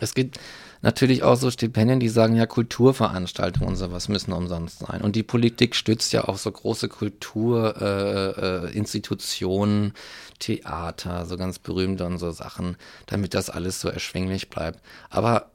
es 0.00 0.14
gibt 0.14 0.40
natürlich 0.82 1.22
auch 1.22 1.36
so 1.36 1.50
Stipendien, 1.50 2.00
die 2.00 2.08
sagen, 2.08 2.36
ja, 2.36 2.46
Kulturveranstaltungen 2.46 3.68
und 3.68 3.76
sowas 3.76 4.08
müssen 4.08 4.32
umsonst 4.32 4.78
sein. 4.80 5.02
Und 5.02 5.14
die 5.16 5.22
Politik 5.22 5.76
stützt 5.76 6.12
ja 6.12 6.24
auch 6.24 6.38
so 6.38 6.50
große 6.50 6.88
Kulturinstitutionen, 6.88 9.84
äh, 9.84 9.88
äh, 9.88 9.92
Theater, 10.38 11.26
so 11.26 11.36
ganz 11.36 11.58
berühmte 11.58 12.06
und 12.06 12.18
so 12.18 12.30
Sachen, 12.30 12.76
damit 13.06 13.34
das 13.34 13.50
alles 13.50 13.80
so 13.80 13.88
erschwinglich 13.88 14.48
bleibt. 14.48 14.80
Aber 15.10 15.50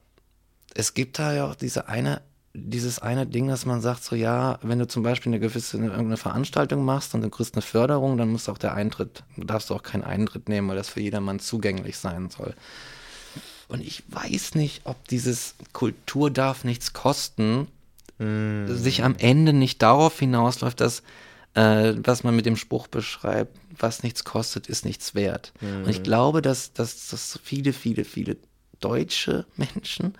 es 0.75 0.93
gibt 0.93 1.17
da 1.17 1.33
ja 1.33 1.49
auch 1.49 1.55
diese 1.55 1.87
eine 1.87 2.21
dieses 2.55 2.99
eine 2.99 3.27
Ding, 3.27 3.47
dass 3.47 3.65
man 3.65 3.81
sagt, 3.81 4.03
so 4.03 4.15
ja, 4.15 4.59
wenn 4.61 4.79
du 4.79 4.87
zum 4.87 5.03
Beispiel 5.03 5.31
eine 5.31 5.39
gewisse 5.39 5.77
eine, 5.77 5.87
irgendeine 5.87 6.17
Veranstaltung 6.17 6.85
machst 6.85 7.13
und 7.13 7.21
du 7.21 7.29
kriegst 7.29 7.55
eine 7.55 7.61
Förderung, 7.61 8.17
dann 8.17 8.31
muss 8.31 8.49
auch 8.49 8.57
der 8.57 8.73
Eintritt, 8.73 9.23
darfst 9.37 9.69
du 9.69 9.73
auch 9.75 9.83
keinen 9.83 10.03
Eintritt 10.03 10.49
nehmen, 10.49 10.67
weil 10.69 10.77
das 10.77 10.89
für 10.89 11.01
jedermann 11.01 11.39
zugänglich 11.39 11.97
sein 11.97 12.29
soll. 12.29 12.53
Und 13.67 13.81
ich 13.81 14.03
weiß 14.09 14.55
nicht, 14.55 14.81
ob 14.85 15.07
dieses 15.07 15.55
Kultur 15.73 16.31
darf 16.31 16.63
nichts 16.63 16.93
kosten, 16.93 17.67
mm. 18.19 18.67
sich 18.67 19.03
am 19.03 19.15
Ende 19.17 19.53
nicht 19.53 19.81
darauf 19.81 20.19
hinausläuft, 20.19 20.79
dass 20.79 21.01
äh, 21.55 21.93
was 21.97 22.23
man 22.23 22.35
mit 22.35 22.45
dem 22.45 22.57
Spruch 22.57 22.87
beschreibt, 22.87 23.57
was 23.77 24.03
nichts 24.03 24.23
kostet, 24.23 24.67
ist 24.67 24.85
nichts 24.85 25.15
wert. 25.15 25.51
Mm. 25.61 25.83
Und 25.83 25.89
ich 25.89 26.03
glaube, 26.03 26.41
dass, 26.41 26.73
dass, 26.73 27.07
dass 27.07 27.39
viele, 27.43 27.73
viele, 27.73 28.05
viele 28.05 28.37
deutsche 28.79 29.45
Menschen 29.55 30.13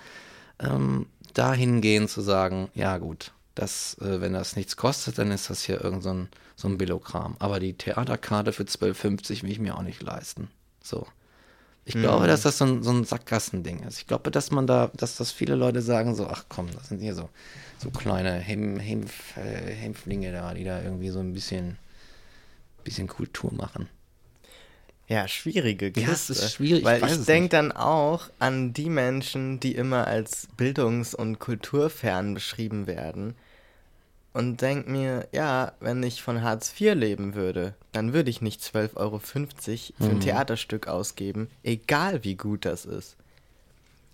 ähm, 0.60 1.08
dahin 1.36 1.82
gehen 1.82 2.08
zu 2.08 2.22
sagen, 2.22 2.70
ja 2.74 2.98
gut, 2.98 3.32
das, 3.54 3.98
äh, 4.02 4.22
wenn 4.22 4.34
das 4.34 4.56
nichts 4.56 4.76
kostet, 4.76 5.18
dann 5.18 5.32
ist 5.32 5.50
das 5.50 5.64
hier 5.64 5.84
irgend 5.84 6.04
so 6.04 6.14
ein, 6.14 6.30
so 6.56 6.68
ein 6.68 6.78
Billokram. 6.78 7.36
Aber 7.40 7.60
die 7.60 7.74
Theaterkarte 7.74 8.52
für 8.52 8.64
12,50 8.64 9.44
will 9.44 9.52
ich 9.52 9.60
mir 9.60 9.78
auch 9.78 9.84
nicht 9.84 10.02
leisten. 10.02 10.50
So. 10.84 11.08
Ich 11.88 11.94
glaube, 11.94 12.24
mhm. 12.24 12.28
dass 12.30 12.42
das 12.42 12.58
so 12.58 12.66
ein, 12.66 12.82
so 12.82 12.92
ein 12.92 13.06
Sackgassending 13.06 13.84
ist. 13.84 14.00
Ich 14.00 14.08
glaube, 14.08 14.32
dass 14.32 14.50
man 14.50 14.66
da, 14.66 14.90
dass 14.96 15.18
das 15.18 15.32
viele 15.32 15.54
Leute 15.54 15.84
sagen 15.84 16.16
so, 16.16 16.28
ach 16.28 16.46
komm, 16.50 16.72
das 16.74 16.90
sind 16.90 17.00
hier 17.00 17.14
so, 17.14 17.30
so 17.78 17.92
kleine 17.92 18.34
Hem, 18.34 18.80
Hempf, 18.80 19.38
äh, 19.38 20.32
da, 20.32 20.54
die 20.56 20.64
da 20.64 20.82
irgendwie 20.82 21.10
so 21.10 21.20
ein 21.20 21.34
bisschen, 21.34 21.78
bisschen 22.84 23.08
Kultur 23.08 23.54
machen. 23.54 23.88
Ja, 25.08 25.28
schwierige 25.28 25.92
Kiste. 25.92 26.08
Ja, 26.08 26.14
es 26.14 26.30
ist 26.30 26.54
schwierig. 26.54 26.84
Weil 26.84 27.04
ich, 27.04 27.12
ich 27.12 27.26
denke 27.26 27.50
dann 27.50 27.72
auch 27.72 28.30
an 28.40 28.74
die 28.74 28.90
Menschen, 28.90 29.60
die 29.60 29.76
immer 29.76 30.08
als 30.08 30.48
bildungs- 30.58 31.16
und 31.16 31.40
kulturfern 31.40 32.34
beschrieben 32.34 32.88
werden. 32.88 33.36
Und 34.34 34.62
denke 34.62 34.90
mir, 34.90 35.28
ja, 35.32 35.74
wenn 35.80 36.04
ich 36.04 36.22
von 36.22 36.42
Hartz 36.42 36.74
IV 36.78 36.96
leben 36.96 37.36
würde, 37.36 37.74
dann 37.94 38.12
würde 38.12 38.30
ich 38.30 38.42
nicht 38.42 38.62
12,50 38.62 38.98
Euro 38.98 39.20
für 39.20 39.40
ein 39.40 40.16
mhm. 40.16 40.20
Theaterstück 40.20 40.88
ausgeben, 40.88 41.50
egal 41.64 42.24
wie 42.26 42.36
gut 42.36 42.66
das 42.66 42.84
ist. 42.84 43.16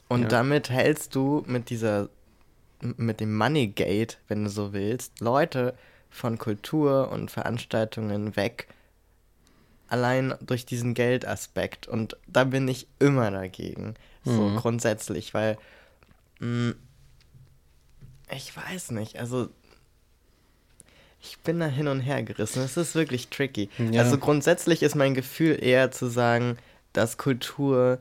Und 0.10 0.24
ja. 0.24 0.28
damit 0.28 0.70
hältst 0.70 1.16
du 1.16 1.44
mit 1.48 1.70
dieser 1.70 2.10
mit 2.82 3.20
dem 3.20 3.38
Moneygate, 3.38 4.18
wenn 4.28 4.44
du 4.44 4.50
so 4.50 4.74
willst, 4.74 5.20
Leute 5.20 5.76
von 6.10 6.38
Kultur 6.38 7.10
und 7.12 7.32
Veranstaltungen 7.32 8.36
weg, 8.36 8.68
allein 9.92 10.34
durch 10.42 10.66
diesen 10.66 10.94
Geldaspekt. 10.94 11.88
Und 11.88 12.16
da 12.28 12.44
bin 12.46 12.68
ich 12.68 12.88
immer 13.00 13.30
dagegen, 13.32 13.96
so 14.24 14.32
Mhm. 14.50 14.56
grundsätzlich, 14.56 15.34
weil 15.34 15.58
mh, 16.40 16.74
ich 18.34 18.56
weiß 18.56 18.92
nicht, 18.92 19.20
also 19.20 19.50
ich 21.22 21.38
bin 21.40 21.60
da 21.60 21.68
hin 21.68 21.88
und 21.88 22.00
her 22.00 22.24
gerissen. 22.24 22.64
Es 22.64 22.78
ist 22.78 22.96
wirklich 22.96 23.28
tricky. 23.28 23.70
Ja. 23.92 24.02
Also 24.02 24.18
grundsätzlich 24.18 24.82
ist 24.82 24.96
mein 24.96 25.14
Gefühl 25.14 25.62
eher 25.62 25.92
zu 25.92 26.08
sagen, 26.08 26.58
dass 26.94 27.18
Kultur 27.18 28.00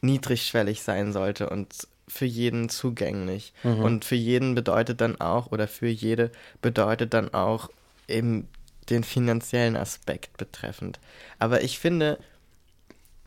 niedrigschwellig 0.00 0.82
sein 0.82 1.12
sollte 1.12 1.48
und 1.48 1.86
für 2.08 2.24
jeden 2.24 2.68
zugänglich. 2.68 3.52
Mhm. 3.62 3.82
Und 3.82 4.04
für 4.04 4.16
jeden 4.16 4.54
bedeutet 4.56 5.00
dann 5.00 5.20
auch, 5.20 5.52
oder 5.52 5.68
für 5.68 5.86
jede 5.88 6.32
bedeutet 6.60 7.14
dann 7.14 7.32
auch 7.34 7.70
eben 8.08 8.48
den 8.90 9.04
finanziellen 9.04 9.76
Aspekt 9.76 10.36
betreffend. 10.36 11.00
Aber 11.38 11.62
ich 11.62 11.78
finde, 11.78 12.18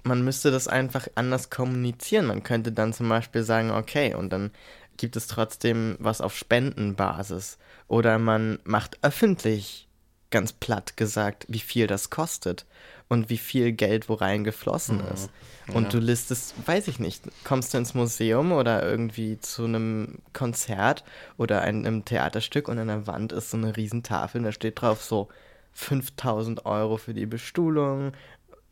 man 0.03 0.23
müsste 0.23 0.51
das 0.51 0.67
einfach 0.67 1.07
anders 1.15 1.49
kommunizieren. 1.49 2.27
Man 2.27 2.43
könnte 2.43 2.71
dann 2.71 2.93
zum 2.93 3.09
Beispiel 3.09 3.43
sagen, 3.43 3.71
okay, 3.71 4.13
und 4.13 4.31
dann 4.31 4.51
gibt 4.97 5.15
es 5.15 5.27
trotzdem 5.27 5.95
was 5.99 6.21
auf 6.21 6.35
Spendenbasis. 6.35 7.57
Oder 7.87 8.19
man 8.19 8.59
macht 8.63 8.99
öffentlich, 9.01 9.87
ganz 10.29 10.51
platt 10.51 10.97
gesagt, 10.97 11.45
wie 11.47 11.59
viel 11.59 11.87
das 11.87 12.09
kostet 12.09 12.65
und 13.07 13.29
wie 13.29 13.37
viel 13.37 13.71
Geld 13.71 14.09
wo 14.09 14.15
reingeflossen 14.15 14.99
ist. 14.99 15.29
Und 15.73 15.83
Ja. 15.83 15.89
du 15.89 15.99
listest, 15.99 16.55
weiß 16.67 16.87
ich 16.87 16.99
nicht, 16.99 17.23
kommst 17.43 17.73
du 17.73 17.77
ins 17.77 17.93
Museum 17.93 18.51
oder 18.51 18.83
irgendwie 18.83 19.39
zu 19.39 19.65
einem 19.65 20.19
Konzert 20.33 21.03
oder 21.37 21.61
einem 21.61 22.03
Theaterstück 22.03 22.67
und 22.67 22.79
an 22.79 22.87
der 22.87 23.07
Wand 23.07 23.31
ist 23.31 23.51
so 23.51 23.57
eine 23.57 23.77
Riesentafel 23.77 24.39
und 24.39 24.45
da 24.45 24.51
steht 24.51 24.81
drauf 24.81 25.03
so 25.03 25.29
5000 25.73 26.65
Euro 26.65 26.97
für 26.97 27.13
die 27.13 27.25
Bestuhlung, 27.25 28.13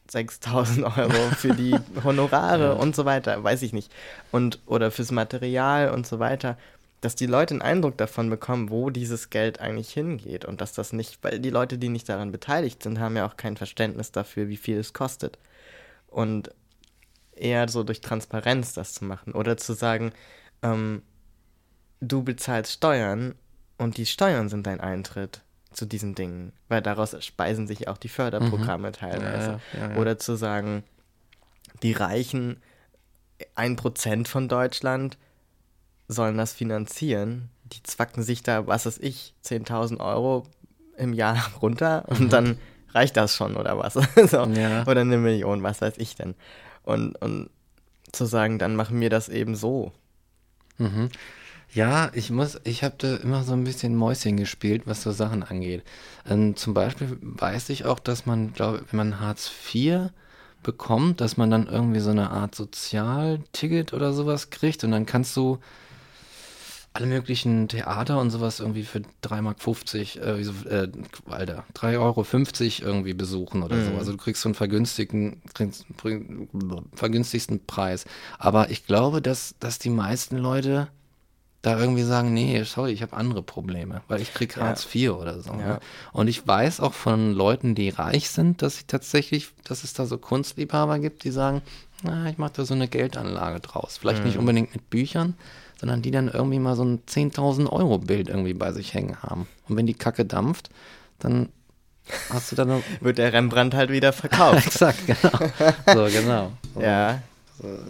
6000 0.09 0.97
Euro 0.97 1.35
für 1.35 1.53
die 1.53 1.75
Honorare 2.03 2.75
und 2.75 2.95
so 2.95 3.05
weiter, 3.05 3.43
weiß 3.43 3.61
ich 3.61 3.73
nicht. 3.73 3.91
Und, 4.31 4.59
oder 4.65 4.91
fürs 4.91 5.11
Material 5.11 5.91
und 5.91 6.05
so 6.05 6.19
weiter, 6.19 6.57
dass 7.01 7.15
die 7.15 7.25
Leute 7.25 7.55
einen 7.55 7.61
Eindruck 7.61 7.97
davon 7.97 8.29
bekommen, 8.29 8.69
wo 8.69 8.89
dieses 8.89 9.29
Geld 9.29 9.59
eigentlich 9.59 9.91
hingeht 9.91 10.45
und 10.45 10.61
dass 10.61 10.73
das 10.73 10.93
nicht, 10.93 11.23
weil 11.23 11.39
die 11.39 11.49
Leute, 11.49 11.77
die 11.77 11.89
nicht 11.89 12.07
daran 12.07 12.31
beteiligt 12.31 12.83
sind, 12.83 12.99
haben 12.99 13.17
ja 13.17 13.25
auch 13.25 13.37
kein 13.37 13.57
Verständnis 13.57 14.11
dafür, 14.11 14.49
wie 14.49 14.57
viel 14.57 14.77
es 14.77 14.93
kostet. 14.93 15.39
Und 16.07 16.51
eher 17.35 17.67
so 17.69 17.83
durch 17.83 18.01
Transparenz 18.01 18.73
das 18.73 18.93
zu 18.93 19.05
machen 19.05 19.33
oder 19.33 19.57
zu 19.57 19.73
sagen, 19.73 20.11
ähm, 20.61 21.01
du 22.01 22.23
bezahlst 22.23 22.73
Steuern 22.73 23.33
und 23.77 23.97
die 23.97 24.05
Steuern 24.05 24.49
sind 24.49 24.67
dein 24.67 24.79
Eintritt 24.79 25.41
zu 25.71 25.85
diesen 25.85 26.15
Dingen, 26.15 26.53
weil 26.67 26.81
daraus 26.81 27.15
speisen 27.23 27.67
sich 27.67 27.87
auch 27.87 27.97
die 27.97 28.09
Förderprogramme 28.09 28.91
teilweise. 28.91 29.53
Mhm. 29.53 29.59
Ja, 29.73 29.79
ja, 29.79 29.93
ja. 29.93 29.97
Oder 29.97 30.17
zu 30.17 30.35
sagen, 30.35 30.83
die 31.81 31.93
Reichen, 31.93 32.61
ein 33.55 33.75
Prozent 33.75 34.27
von 34.27 34.47
Deutschland 34.47 35.17
sollen 36.07 36.37
das 36.37 36.53
finanzieren. 36.53 37.49
Die 37.71 37.81
zwacken 37.83 38.23
sich 38.23 38.43
da, 38.43 38.67
was 38.67 38.85
weiß 38.85 38.97
ich, 38.99 39.33
10.000 39.45 39.99
Euro 39.99 40.43
im 40.97 41.13
Jahr 41.13 41.51
runter 41.61 42.05
und 42.07 42.33
dann 42.33 42.57
reicht 42.93 43.15
das 43.15 43.35
schon 43.35 43.55
oder 43.55 43.77
was. 43.77 43.93
so. 44.29 44.45
Mhm. 44.45 44.83
Oder 44.87 45.01
eine 45.01 45.17
Million, 45.17 45.63
was 45.63 45.81
weiß 45.81 45.93
ich 45.97 46.15
denn. 46.15 46.35
Und, 46.83 47.15
und 47.21 47.49
zu 48.11 48.25
sagen, 48.25 48.59
dann 48.59 48.75
machen 48.75 48.99
wir 48.99 49.09
das 49.09 49.29
eben 49.29 49.55
so. 49.55 49.93
Mhm. 50.77 51.09
Ja, 51.73 52.11
ich 52.13 52.29
muss, 52.31 52.59
ich 52.65 52.83
habe 52.83 52.95
da 52.97 53.15
immer 53.17 53.43
so 53.43 53.53
ein 53.53 53.63
bisschen 53.63 53.95
Mäuschen 53.95 54.35
gespielt, 54.35 54.83
was 54.85 55.03
so 55.03 55.11
Sachen 55.11 55.43
angeht. 55.43 55.83
Ähm, 56.29 56.55
zum 56.57 56.73
Beispiel 56.73 57.17
weiß 57.21 57.69
ich 57.69 57.85
auch, 57.85 57.99
dass 57.99 58.25
man, 58.25 58.53
glaube 58.53 58.83
wenn 58.91 58.97
man 58.97 59.19
Hartz 59.21 59.49
IV 59.73 60.09
bekommt, 60.63 61.21
dass 61.21 61.37
man 61.37 61.49
dann 61.49 61.67
irgendwie 61.67 62.01
so 62.01 62.09
eine 62.11 62.29
Art 62.31 62.55
Sozialticket 62.55 63.93
oder 63.93 64.11
sowas 64.13 64.49
kriegt 64.49 64.83
und 64.83 64.91
dann 64.91 65.05
kannst 65.05 65.35
du 65.37 65.59
alle 66.93 67.05
möglichen 67.07 67.69
Theater 67.69 68.19
und 68.19 68.31
sowas 68.31 68.59
irgendwie 68.59 68.83
für 68.83 69.01
3,50 69.21 70.19
Mark, 70.19 70.39
äh, 70.39 70.43
so, 70.43 70.51
äh, 70.67 70.89
Alter, 71.29 71.63
3,50 71.73 72.83
Euro 72.83 72.89
irgendwie 72.89 73.13
besuchen 73.13 73.63
oder 73.63 73.81
so. 73.81 73.91
Mhm. 73.91 73.97
Also 73.97 74.11
du 74.11 74.17
kriegst 74.17 74.41
so 74.41 74.49
einen 74.49 74.55
vergünstigten, 74.55 75.41
kriegst- 75.53 75.85
vergünstigsten 76.93 77.65
Preis. 77.65 78.03
Aber 78.39 78.71
ich 78.71 78.85
glaube, 78.85 79.21
dass, 79.21 79.55
dass 79.61 79.79
die 79.79 79.89
meisten 79.89 80.37
Leute 80.37 80.89
da 81.61 81.79
irgendwie 81.79 82.01
sagen, 82.03 82.33
nee, 82.33 82.63
sorry, 82.63 82.91
ich 82.91 83.01
habe 83.03 83.15
andere 83.15 83.43
Probleme, 83.43 84.01
weil 84.07 84.19
ich 84.21 84.33
krieg 84.33 84.55
Ja. 84.57 84.63
Hartz 84.63 84.87
IV 84.95 85.11
oder 85.11 85.39
so. 85.41 85.51
Ja. 85.51 85.57
Ne? 85.57 85.79
Und 86.11 86.27
ich 86.27 86.47
weiß 86.47 86.79
auch 86.79 86.93
von 86.93 87.33
Leuten, 87.33 87.75
die 87.75 87.89
reich 87.89 88.29
sind, 88.31 88.61
dass 88.63 88.77
sie 88.77 88.85
tatsächlich, 88.87 89.49
dass 89.63 89.83
es 89.83 89.93
da 89.93 90.05
so 90.05 90.17
Kunstliebhaber 90.17 90.97
gibt, 90.99 91.23
die 91.23 91.29
sagen, 91.31 91.61
na, 92.03 92.27
ich 92.29 92.39
mache 92.39 92.53
da 92.55 92.65
so 92.65 92.73
eine 92.73 92.87
Geldanlage 92.87 93.59
draus. 93.59 93.97
Vielleicht 93.97 94.23
nicht 94.25 94.33
Mhm. 94.35 94.39
unbedingt 94.39 94.73
mit 94.73 94.89
Büchern, 94.89 95.35
sondern 95.79 96.01
die 96.01 96.09
dann 96.09 96.27
irgendwie 96.29 96.57
mal 96.57 96.75
so 96.75 96.83
ein 96.83 97.03
10.000 97.05 97.67
Euro 97.71 97.99
Bild 97.99 98.27
irgendwie 98.27 98.55
bei 98.55 98.71
sich 98.71 98.95
hängen 98.95 99.21
haben. 99.21 99.47
Und 99.69 99.75
wenn 99.77 99.85
die 99.85 99.93
Kacke 99.93 100.25
dampft, 100.25 100.71
dann 101.19 101.49
hast 102.31 102.51
du 102.51 102.55
dann 102.55 102.69
noch... 102.69 102.81
Wird 103.01 103.19
der 103.19 103.33
Rembrandt 103.33 103.75
halt 103.75 103.91
wieder 103.91 104.13
verkauft. 104.13 104.65
Exakt, 104.65 105.05
genau. 105.05 106.07
So, 106.09 106.11
genau. 106.11 106.51
So. 106.73 106.81
ja. 106.81 107.21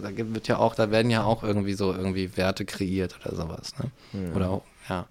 Da 0.01 0.09
wird 0.15 0.47
ja 0.47 0.57
auch, 0.57 0.75
da 0.75 0.91
werden 0.91 1.09
ja 1.11 1.23
auch 1.23 1.43
irgendwie 1.43 1.73
so 1.73 1.93
irgendwie 1.93 2.35
Werte 2.37 2.65
kreiert 2.65 3.17
oder 3.23 3.35
sowas, 3.35 3.73
ne? 3.79 3.91
Oder 4.35 4.49
auch, 4.49 4.63
ja. 4.89 5.07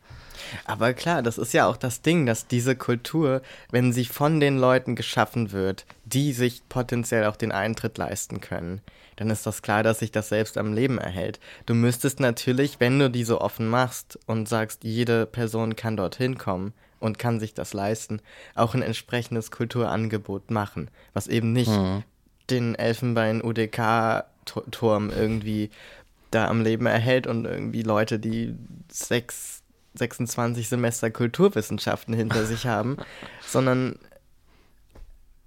Aber 0.65 0.95
klar, 0.95 1.23
das 1.23 1.39
ist 1.39 1.53
ja 1.53 1.67
auch 1.67 1.77
das 1.77 2.01
Ding, 2.03 2.25
dass 2.27 2.47
diese 2.47 2.75
Kultur, 2.75 3.43
wenn 3.71 3.93
sie 3.93 4.05
von 4.07 4.41
den 4.41 4.59
Leuten 4.59 4.97
geschaffen 4.97 5.53
wird, 5.53 5.85
die 6.05 6.33
sich 6.33 6.63
potenziell 6.69 7.27
auch 7.27 7.37
den 7.37 7.53
Eintritt 7.53 7.99
leisten 7.99 8.41
können, 8.41 8.81
dann 9.17 9.29
ist 9.29 9.47
das 9.47 9.61
klar, 9.61 9.83
dass 9.83 9.99
sich 9.99 10.13
das 10.13 10.31
selbst 10.31 10.57
am 10.57 10.73
Leben 10.73 10.97
erhält. 10.99 11.41
Du 11.67 11.75
müsstest 11.75 12.21
natürlich, 12.21 12.81
wenn 12.81 12.99
du 12.99 13.11
die 13.11 13.25
so 13.25 13.41
offen 13.41 13.69
machst 13.69 14.19
und 14.27 14.49
sagst, 14.49 14.83
jede 14.83 15.27
Person 15.27 15.77
kann 15.77 15.97
dorthin 15.99 16.39
kommen 16.39 16.73
und 17.01 17.19
kann 17.19 17.39
sich 17.39 17.53
das 17.53 17.75
leisten, 17.75 18.21
auch 18.55 18.75
ein 18.75 18.83
entsprechendes 18.83 19.51
Kulturangebot 19.51 20.51
machen, 20.51 20.91
was 21.13 21.27
eben 21.27 21.53
nicht 21.53 21.71
Mhm. 21.71 22.03
den 22.49 22.75
Elfenbein-UDK-Turm 24.57 25.11
irgendwie 25.11 25.71
da 26.31 26.49
am 26.49 26.63
Leben 26.63 26.87
erhält 26.87 27.27
und 27.27 27.45
irgendwie 27.45 27.83
Leute, 27.83 28.19
die 28.19 28.55
sechs, 28.91 29.63
26 29.95 30.69
Semester 30.69 31.11
Kulturwissenschaften 31.11 32.15
hinter 32.15 32.45
sich 32.47 32.67
haben, 32.67 32.97
sondern 33.47 33.97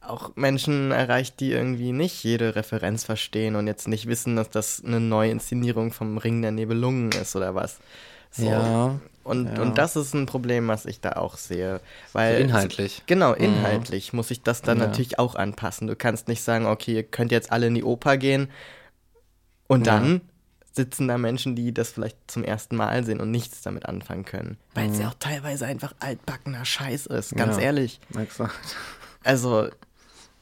auch 0.01 0.35
Menschen 0.35 0.91
erreicht, 0.91 1.39
die 1.39 1.51
irgendwie 1.53 1.93
nicht 1.93 2.21
jede 2.25 2.55
Referenz 2.57 3.05
verstehen 3.05 3.55
und 3.55 3.67
jetzt 3.67 3.87
nicht 3.87 4.07
wissen, 4.07 4.35
dass 4.35 4.49
das 4.49 4.83
eine 4.85 4.99
neue 4.99 5.31
Inszenierung 5.31 5.93
vom 5.93 6.17
Ring 6.17 6.41
der 6.41 6.51
Nibelungen 6.51 7.11
ist 7.13 7.37
oder 7.37 7.55
was. 7.55 7.79
So. 8.31 8.49
Ja, 8.49 8.99
Und, 9.23 9.45
ja. 9.45 9.61
und 9.61 9.77
das 9.77 9.95
ist 9.95 10.13
ein 10.13 10.25
Problem, 10.25 10.67
was 10.67 10.85
ich 10.85 10.99
da 10.99 11.13
auch 11.13 11.37
sehe. 11.37 11.79
Weil 12.11 12.35
So 12.35 12.41
inhaltlich. 12.43 13.03
Genau, 13.05 13.31
inhaltlich 13.31 14.11
muss 14.11 14.29
ich 14.31 14.41
das 14.41 14.61
dann 14.61 14.79
Ja. 14.79 14.87
natürlich 14.87 15.19
auch 15.19 15.35
anpassen. 15.35 15.87
Du 15.87 15.95
kannst 15.95 16.27
nicht 16.27 16.41
sagen, 16.43 16.65
okay, 16.65 16.95
ihr 16.95 17.03
könnt 17.03 17.31
jetzt 17.31 17.53
alle 17.53 17.67
in 17.67 17.75
die 17.75 17.83
Oper 17.85 18.17
gehen 18.17 18.49
und 19.67 19.87
Ja. 19.87 19.99
dann 19.99 20.21
sitzen 20.71 21.07
da 21.07 21.17
Menschen, 21.19 21.55
die 21.55 21.71
das 21.73 21.91
vielleicht 21.91 22.17
zum 22.27 22.43
ersten 22.43 22.75
Mal 22.75 23.03
sehen 23.03 23.19
und 23.19 23.29
nichts 23.29 23.61
damit 23.61 23.85
anfangen 23.85 24.25
können. 24.25 24.57
Weil 24.73 24.89
es 24.89 24.97
ja 24.99 25.09
auch 25.09 25.13
teilweise 25.19 25.65
einfach 25.67 25.93
altbackener 25.99 26.65
Scheiß 26.65 27.05
ist, 27.05 27.35
ganz 27.35 27.55
Mhm. 27.55 27.59
Ja. 27.61 27.65
ehrlich. 27.67 27.99
Exakt. 28.17 28.53
Also, 29.23 29.69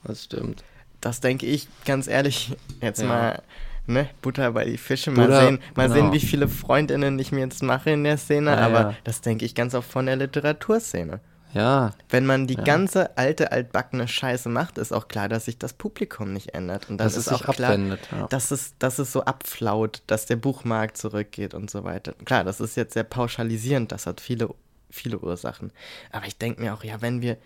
Das 0.03 0.23
stimmt. 0.23 0.63
das 1.01 1.19
denke 1.19 1.45
ich 1.45 1.67
ganz 1.85 2.07
ehrlich 2.07 2.55
jetzt 2.79 3.01
Ja. 3.01 3.07
mal, 3.07 3.41
ne, 3.87 4.09
Butter 4.21 4.51
bei 4.53 4.63
die 4.65 4.77
Fische, 4.77 5.11
mal 5.11 5.25
Butter, 5.27 5.45
sehen, 5.47 5.59
mal 5.75 5.89
genau. 5.89 5.95
sehen, 5.95 6.11
wie 6.13 6.19
viele 6.25 6.47
Freundinnen 6.47 7.19
ich 7.19 7.31
mir 7.33 7.41
jetzt 7.41 7.61
mache 7.61 7.91
in 7.91 8.05
der 8.05 8.17
Szene, 8.17 8.51
Ja, 8.51 8.57
aber 8.59 8.95
das 9.03 9.19
denke 9.19 9.43
ich 9.43 9.53
ganz 9.53 9.75
oft 9.75 9.91
von 9.91 10.05
der 10.05 10.15
Literaturszene. 10.15 11.19
Ja, 11.53 11.91
Wenn 12.09 12.25
man 12.25 12.47
die 12.47 12.55
Ja. 12.55 12.63
ganze 12.63 13.17
alte, 13.17 13.51
altbackene 13.51 14.07
Scheiße 14.07 14.47
macht, 14.49 14.77
ist 14.77 14.91
auch 14.93 15.07
klar, 15.07 15.27
dass 15.29 15.45
sich 15.45 15.57
das 15.57 15.73
Publikum 15.73 16.31
nicht 16.33 16.53
ändert. 16.53 16.89
Und 16.89 16.97
dann 16.97 17.07
dass 17.07 17.17
ist 17.17 17.27
es 17.27 17.37
sich 17.37 17.47
auch 17.47 17.53
klar, 17.55 17.71
abwendet. 17.71 18.07
Ja. 18.11 18.27
dass 18.27 18.51
es, 18.51 18.73
dass 18.79 18.99
es 18.99 19.11
so 19.11 19.23
abflaut, 19.25 20.01
dass 20.07 20.25
der 20.25 20.37
Buchmarkt 20.37 20.97
zurückgeht 20.97 21.53
und 21.53 21.69
so 21.69 21.83
weiter. 21.83 22.13
Klar, 22.25 22.43
das 22.43 22.59
ist 22.61 22.75
jetzt 22.77 22.93
sehr 22.93 23.03
pauschalisierend, 23.03 23.91
das 23.91 24.05
hat 24.05 24.21
viele, 24.21 24.49
viele 24.89 25.19
Ursachen. 25.19 25.71
Aber 26.11 26.25
ich 26.25 26.37
denke 26.37 26.61
mir 26.61 26.73
auch, 26.73 26.83
ja, 26.83 27.01
wenn 27.01 27.21
wir 27.21 27.37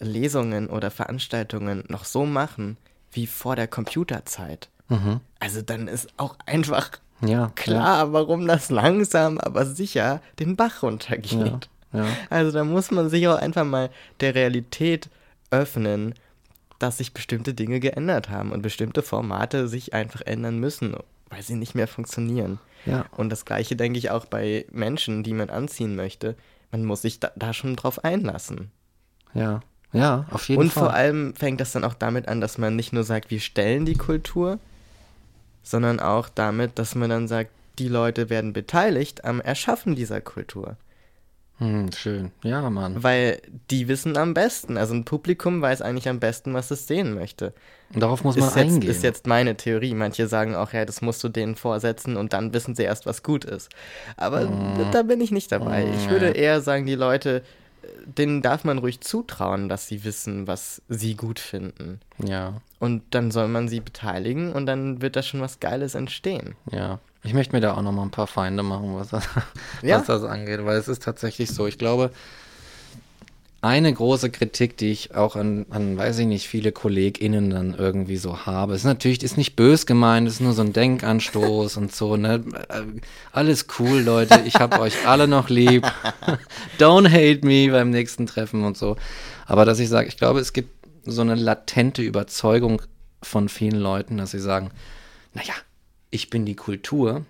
Lesungen 0.00 0.68
oder 0.68 0.90
Veranstaltungen 0.90 1.84
noch 1.88 2.04
so 2.04 2.26
machen 2.26 2.76
wie 3.12 3.26
vor 3.26 3.56
der 3.56 3.68
Computerzeit, 3.68 4.68
Mhm. 4.88 5.20
also 5.40 5.62
dann 5.62 5.88
ist 5.88 6.08
auch 6.18 6.36
einfach 6.46 6.90
Ja, 7.24 7.50
klar, 7.54 8.12
warum 8.12 8.46
das 8.46 8.68
langsam, 8.70 9.38
aber 9.38 9.64
sicher 9.64 10.20
den 10.40 10.56
Bach 10.56 10.82
runtergeht. 10.82 11.70
Ja. 11.94 12.06
Also 12.28 12.50
da 12.52 12.64
muss 12.64 12.90
man 12.90 13.08
sich 13.08 13.26
auch 13.28 13.38
einfach 13.38 13.64
mal 13.64 13.88
der 14.20 14.34
Realität 14.34 15.08
öffnen, 15.50 16.14
dass 16.78 16.98
sich 16.98 17.14
bestimmte 17.14 17.54
Dinge 17.54 17.80
geändert 17.80 18.28
haben 18.28 18.52
und 18.52 18.60
bestimmte 18.60 19.00
Formate 19.02 19.68
sich 19.68 19.94
einfach 19.94 20.20
ändern 20.26 20.58
müssen. 20.58 20.94
weil 21.30 21.42
sie 21.42 21.54
nicht 21.56 21.74
mehr 21.74 21.88
funktionieren. 21.88 22.58
Ja. 22.86 23.06
Und 23.16 23.30
das 23.30 23.44
gleiche 23.44 23.74
denke 23.74 23.98
ich 23.98 24.10
auch 24.10 24.26
bei 24.26 24.66
Menschen, 24.70 25.22
die 25.24 25.32
man 25.32 25.50
anziehen 25.50 25.96
möchte. 25.96 26.36
Man 26.70 26.84
muss 26.84 27.02
sich 27.02 27.18
da, 27.18 27.32
da 27.34 27.52
schon 27.52 27.74
drauf 27.76 28.04
einlassen. 28.04 28.70
Ja. 29.32 29.60
Ja, 29.92 30.26
auf 30.30 30.48
jeden 30.48 30.60
Und 30.62 30.72
Fall. 30.72 30.84
vor 30.84 30.94
allem 30.94 31.34
fängt 31.34 31.60
das 31.60 31.72
dann 31.72 31.84
auch 31.84 31.94
damit 31.94 32.28
an, 32.28 32.40
dass 32.40 32.58
man 32.58 32.76
nicht 32.76 32.92
nur 32.92 33.04
sagt, 33.04 33.30
wir 33.30 33.40
stellen 33.40 33.84
die 33.86 33.94
Kultur, 33.96 34.58
sondern 35.62 35.98
auch 36.00 36.28
damit, 36.28 36.78
dass 36.78 36.94
man 36.94 37.10
dann 37.10 37.26
sagt, 37.28 37.50
die 37.78 37.88
Leute 37.88 38.28
werden 38.28 38.52
beteiligt 38.52 39.24
am 39.24 39.40
Erschaffen 39.40 39.94
dieser 39.96 40.20
Kultur. 40.20 40.76
Hm, 41.58 41.92
schön. 41.92 42.32
Ja, 42.42 42.68
Mann. 42.68 43.02
Weil 43.02 43.40
die 43.70 43.86
wissen 43.86 44.16
am 44.16 44.34
besten. 44.34 44.76
Also 44.76 44.92
ein 44.94 45.04
Publikum 45.04 45.62
weiß 45.62 45.82
eigentlich 45.82 46.08
am 46.08 46.18
besten, 46.18 46.52
was 46.52 46.70
es 46.72 46.86
sehen 46.88 47.14
möchte. 47.14 47.52
Und 47.94 48.00
darauf 48.02 48.24
muss 48.24 48.36
man 48.36 48.48
Ist 48.48 48.56
jetzt, 48.56 48.72
eingehen. 48.72 48.90
ist 48.90 49.02
jetzt 49.04 49.26
meine 49.28 49.56
Theorie. 49.56 49.94
Manche 49.94 50.26
sagen 50.26 50.56
auch, 50.56 50.72
ja, 50.72 50.84
das 50.84 51.00
musst 51.00 51.22
du 51.22 51.28
denen 51.28 51.54
vorsetzen 51.54 52.16
und 52.16 52.32
dann 52.32 52.52
wissen 52.52 52.74
sie 52.74 52.82
erst, 52.82 53.06
was 53.06 53.22
gut 53.22 53.44
ist. 53.44 53.68
Aber 54.16 54.40
Mhm. 54.46 54.90
da 54.90 55.02
bin 55.02 55.20
ich 55.20 55.30
nicht 55.30 55.52
dabei. 55.52 55.86
Ich 55.94 56.10
würde 56.10 56.30
eher 56.30 56.60
sagen, 56.60 56.86
die 56.86 56.96
Leute, 56.96 57.42
denen 58.04 58.42
darf 58.42 58.64
man 58.64 58.78
ruhig 58.78 59.00
zutrauen, 59.02 59.68
dass 59.68 59.86
sie 59.86 60.02
wissen, 60.04 60.46
was 60.48 60.82
sie 60.88 61.14
gut 61.14 61.38
finden. 61.38 62.00
ja, 62.18 62.54
Und 62.80 63.02
dann 63.10 63.30
soll 63.30 63.46
man 63.48 63.68
sie 63.68 63.80
beteiligen 63.80 64.52
und 64.52 64.66
dann 64.66 65.02
wird 65.02 65.14
da 65.16 65.22
schon 65.22 65.40
was 65.40 65.60
Geiles 65.60 65.94
entstehen. 65.94 66.56
ja. 66.72 66.98
Ich 67.24 67.32
möchte 67.34 67.54
mir 67.54 67.60
da 67.60 67.74
auch 67.74 67.82
noch 67.82 67.92
mal 67.92 68.02
ein 68.02 68.10
paar 68.10 68.26
Feinde 68.26 68.62
machen, 68.62 68.94
was 68.96 69.08
das, 69.08 69.24
Ja. 69.82 69.98
was 69.98 70.06
das 70.06 70.22
angeht, 70.24 70.64
weil 70.64 70.76
es 70.78 70.88
ist 70.88 71.02
tatsächlich 71.02 71.50
so. 71.50 71.66
Ich 71.66 71.78
glaube, 71.78 72.10
eine 73.62 73.90
große 73.90 74.28
Kritik, 74.28 74.76
die 74.76 74.90
ich 74.92 75.14
auch 75.14 75.36
an, 75.36 75.64
an, 75.70 75.96
weiß 75.96 76.18
ich 76.18 76.26
nicht, 76.26 76.46
viele 76.48 76.70
KollegInnen 76.70 77.48
dann 77.48 77.74
irgendwie 77.74 78.18
so 78.18 78.44
habe, 78.44 78.74
ist 78.74 78.84
natürlich, 78.84 79.22
ist 79.22 79.38
nicht 79.38 79.56
bös 79.56 79.86
gemeint, 79.86 80.28
ist 80.28 80.42
nur 80.42 80.52
so 80.52 80.60
ein 80.60 80.74
Denkanstoß 80.74 81.78
und 81.78 81.94
so, 81.94 82.16
ne? 82.18 82.44
Äh, 82.68 82.82
Alles 83.32 83.66
cool, 83.78 84.00
Leute, 84.00 84.42
ich 84.44 84.56
hab 84.56 84.78
euch 84.78 85.06
alle 85.08 85.26
noch 85.28 85.48
lieb. 85.48 85.90
Don't 86.78 87.08
hate 87.08 87.46
me 87.46 87.70
beim 87.72 87.88
nächsten 87.88 88.26
Treffen 88.26 88.64
und 88.64 88.76
so. 88.76 88.96
Aber 89.46 89.64
dass 89.64 89.78
ich 89.78 89.88
sage, 89.88 90.08
ich 90.08 90.18
glaube, 90.18 90.40
es 90.40 90.52
gibt 90.52 90.68
so 91.06 91.22
eine 91.22 91.34
latente 91.34 92.02
Überzeugung 92.02 92.82
von 93.22 93.48
vielen 93.48 93.80
Leuten, 93.80 94.18
dass 94.18 94.32
sie 94.32 94.40
sagen, 94.40 94.72
naja, 95.32 95.54
ich 96.14 96.30
bin 96.30 96.46
die 96.46 96.54
Kultur 96.54 97.26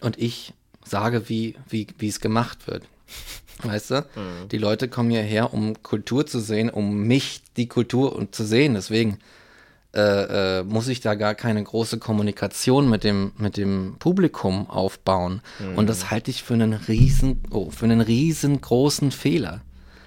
und 0.00 0.18
ich 0.18 0.52
sage, 0.84 1.28
wie, 1.28 1.54
wie, 1.68 1.86
wie 1.98 2.08
es 2.08 2.20
gemacht 2.20 2.66
wird. 2.66 2.82
Weißt 3.62 3.92
du? 3.92 4.06
Die 4.50 4.58
Leute 4.58 4.88
kommen 4.88 5.10
hierher, 5.10 5.54
um 5.54 5.80
Kultur 5.82 6.26
zu 6.26 6.40
sehen, 6.40 6.68
um 6.68 7.04
mich, 7.06 7.42
die 7.56 7.68
Kultur 7.68 8.14
und 8.14 8.34
zu 8.34 8.44
sehen. 8.44 8.74
Deswegen 8.74 9.18
äh, 9.94 10.58
äh, 10.58 10.62
muss 10.64 10.88
ich 10.88 11.00
da 11.00 11.14
gar 11.14 11.34
keine 11.34 11.62
große 11.62 11.98
Kommunikation 11.98 12.90
mit 12.90 13.04
dem, 13.04 13.32
mit 13.38 13.56
dem 13.56 13.96
Publikum 14.00 14.68
aufbauen. 14.68 15.40
Und 15.76 15.88
das 15.88 16.10
halte 16.10 16.30
ich 16.30 16.42
für 16.42 16.54
einen 16.54 16.74
riesen, 16.74 17.40
oh, 17.50 17.70
für 17.70 17.86
einen 17.86 18.00
riesengroßen 18.00 19.12
Fehler. 19.12 19.62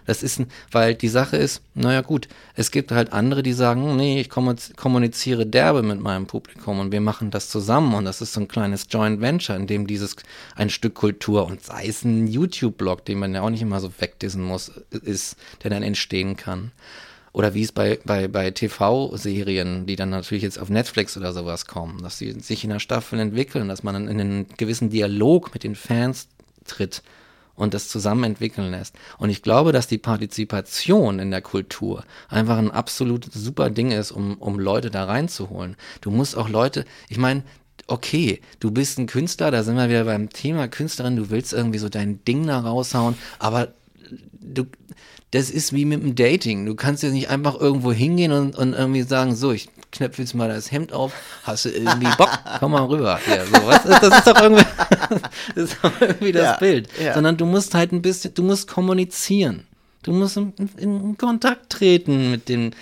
Das 0.10 0.24
ist, 0.24 0.42
weil 0.72 0.96
die 0.96 1.08
Sache 1.08 1.38
ist, 1.38 1.62
naja 1.76 2.02
gut, 2.02 2.28
es 2.56 2.72
gibt 2.72 2.92
halt 2.92 3.14
andere, 3.14 3.44
die 3.44 3.54
sagen, 3.54 3.96
nee, 3.96 4.20
ich 4.20 4.30
kommuniz- 4.32 4.76
kommuniziere 4.76 5.46
derbe 5.46 5.84
mit 5.84 6.00
meinem 6.00 6.26
Publikum 6.26 6.80
und 6.80 6.92
wir 6.92 7.00
machen 7.00 7.30
das 7.30 7.48
zusammen 7.48 7.94
und 7.94 8.06
das 8.06 8.20
ist 8.20 8.34
so 8.34 8.40
ein 8.42 8.48
kleines 8.48 8.88
Joint 8.90 9.22
Venture, 9.22 9.56
in 9.56 9.68
dem 9.68 9.86
dieses 9.86 10.16
ein 10.56 10.72
Stück 10.72 10.96
Kultur 10.96 11.46
und 11.46 11.64
sei 11.64 11.86
es 11.86 12.04
ein 12.04 12.26
YouTube-Blog, 12.26 13.06
den 13.06 13.20
man 13.20 13.36
ja 13.36 13.44
auch 13.44 13.52
nicht 13.52 13.62
immer 13.62 13.80
so 13.80 13.92
wegdissen 14.00 14.44
muss, 14.44 14.70
ist, 14.90 15.36
der 15.64 15.70
dann 15.70 15.84
entstehen 15.84 16.36
kann. 16.36 16.72
Oder 17.32 17.54
wie 17.54 17.62
es 17.62 17.72
bei, 17.72 18.00
bei, 18.04 18.28
bei 18.28 18.50
TV-Serien, 18.50 19.86
die 19.86 19.96
dann 19.96 20.10
natürlich 20.10 20.42
jetzt 20.42 20.58
auf 20.58 20.70
Netflix 20.70 21.18
oder 21.18 21.34
sowas 21.34 21.68
kommen, 21.68 22.02
dass 22.02 22.18
sie 22.18 22.32
sich 22.40 22.64
in 22.64 22.72
der 22.72 22.80
Staffel 22.80 23.20
entwickeln, 23.20 23.68
dass 23.68 23.84
man 23.84 23.94
dann 23.94 24.08
in 24.08 24.20
einen 24.20 24.48
gewissen 24.58 24.90
Dialog 24.90 25.54
mit 25.54 25.64
den 25.64 25.76
Fans 25.76 26.30
tritt 26.66 27.04
und 27.60 27.74
das 27.74 27.90
zusammen 27.90 28.24
entwickeln 28.24 28.72
lässt. 28.72 28.96
Und 29.18 29.30
ich 29.30 29.42
glaube, 29.42 29.72
dass 29.74 29.88
die 29.88 29.98
Partizipation 29.98 31.20
in 31.20 31.30
der 31.30 31.42
Kultur 31.42 32.04
einfach 32.30 32.58
ein 32.58 32.72
absolut 32.72 33.32
super 33.32 33.70
Ding 33.70 33.92
ist, 33.92 34.12
um, 34.12 34.38
um 34.38 34.60
Leute 34.60 34.90
da 34.90 35.04
reinzuholen. 35.04 35.76
Du 36.02 36.10
musst 36.10 36.38
auch 36.38 36.48
Leute, 36.48 36.86
ich 37.10 37.18
meine, 37.18 37.44
okay, 37.88 38.40
du 38.62 38.72
bist 38.72 38.98
ein 38.98 39.08
Künstler, 39.08 39.52
da 39.52 39.64
sind 39.64 39.76
wir 39.76 39.90
wieder 39.90 40.06
beim 40.06 40.30
Thema 40.30 40.68
Künstlerin, 40.70 41.18
du 41.18 41.30
willst 41.30 41.52
irgendwie 41.52 41.80
so 41.80 41.90
dein 41.90 42.24
Ding 42.24 42.48
da 42.48 42.60
raushauen, 42.62 43.16
aber 43.40 43.74
du, 44.40 44.66
das 45.32 45.50
ist 45.50 45.74
wie 45.74 45.86
mit 45.86 46.02
dem 46.02 46.16
Dating. 46.16 46.66
Du 46.66 46.76
kannst 46.76 47.04
jetzt 47.04 47.12
nicht 47.12 47.30
einfach 47.30 47.60
irgendwo 47.60 47.92
hingehen 47.92 48.32
und, 48.32 48.56
und 48.58 48.74
irgendwie 48.74 49.04
sagen, 49.04 49.36
so, 49.36 49.52
ich 49.52 49.70
knöpfe 49.92 50.22
jetzt 50.22 50.34
mal 50.36 50.50
das 50.50 50.72
Hemd 50.72 50.94
auf, 50.94 51.14
hast 51.44 51.66
du 51.66 51.70
irgendwie 51.70 52.10
Bock, 52.18 52.30
komm 52.60 52.72
mal 52.74 52.84
rüber. 52.86 53.20
Ja, 53.28 53.46
so, 53.46 53.68
was 53.68 53.84
das 53.84 54.18
ist 54.20 54.28
doch 54.28 54.42
irgendwie, 54.42 54.66
das, 55.56 55.64
ist 55.72 55.78
doch 55.82 56.02
irgendwie 56.02 56.32
das 56.32 56.44
Ja, 56.44 56.58
Bild. 56.58 56.90
ja. 57.02 57.14
Sondern 57.16 57.38
du 57.38 57.46
musst 57.46 57.74
halt 57.74 57.92
ein 57.92 58.02
bisschen, 58.02 58.34
du 58.34 58.44
musst 58.44 58.68
kommunizieren. 58.68 59.66
Du 60.04 60.12
musst 60.14 60.38
in, 60.38 60.54
in 60.78 61.18
Kontakt 61.18 61.70
treten 61.72 62.32
mit 62.32 62.48
den, 62.50 62.76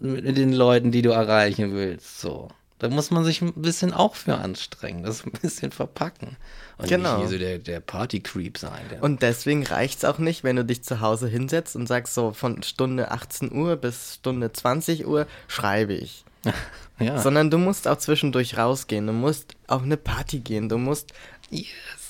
mit 0.00 0.36
den 0.36 0.52
Leuten, 0.52 0.90
die 0.92 1.02
du 1.02 1.10
erreichen 1.10 1.72
willst. 1.74 2.20
So. 2.20 2.48
Da 2.78 2.88
muss 2.88 3.10
man 3.10 3.24
sich 3.24 3.40
ein 3.42 3.52
bisschen 3.54 3.92
auch 3.92 4.14
für 4.14 4.36
anstrengen, 4.36 5.02
das 5.02 5.24
ein 5.24 5.32
bisschen 5.42 5.72
verpacken. 5.72 6.36
Und 6.76 6.88
Genau. 6.88 7.14
nicht 7.18 7.28
hier 7.28 7.28
so 7.28 7.38
der, 7.38 7.58
der 7.58 7.80
Party-Creep 7.80 8.56
sein. 8.58 8.82
Der 8.90 9.02
Und 9.02 9.22
deswegen 9.22 9.64
reicht 9.66 9.98
es 9.98 10.04
auch 10.04 10.18
nicht, 10.18 10.44
wenn 10.44 10.54
du 10.56 10.64
dich 10.64 10.82
zu 10.84 11.00
Hause 11.00 11.26
hinsetzt 11.26 11.74
und 11.74 11.88
sagst, 11.88 12.14
so 12.14 12.32
von 12.32 12.62
Stunde 12.62 13.10
18 13.10 13.50
Uhr 13.52 13.74
bis 13.76 14.14
Stunde 14.16 14.52
20 14.52 15.06
Uhr 15.06 15.26
schreibe 15.48 15.94
ich. 15.94 16.24
ja. 16.98 17.18
Sondern 17.18 17.50
du 17.50 17.58
musst 17.58 17.88
auch 17.88 17.98
zwischendurch 17.98 18.56
rausgehen. 18.56 19.06
Du 19.06 19.12
musst 19.12 19.56
auf 19.66 19.82
eine 19.82 19.96
Party 19.96 20.40
gehen. 20.40 20.68
Du 20.68 20.78
musst 20.78 21.12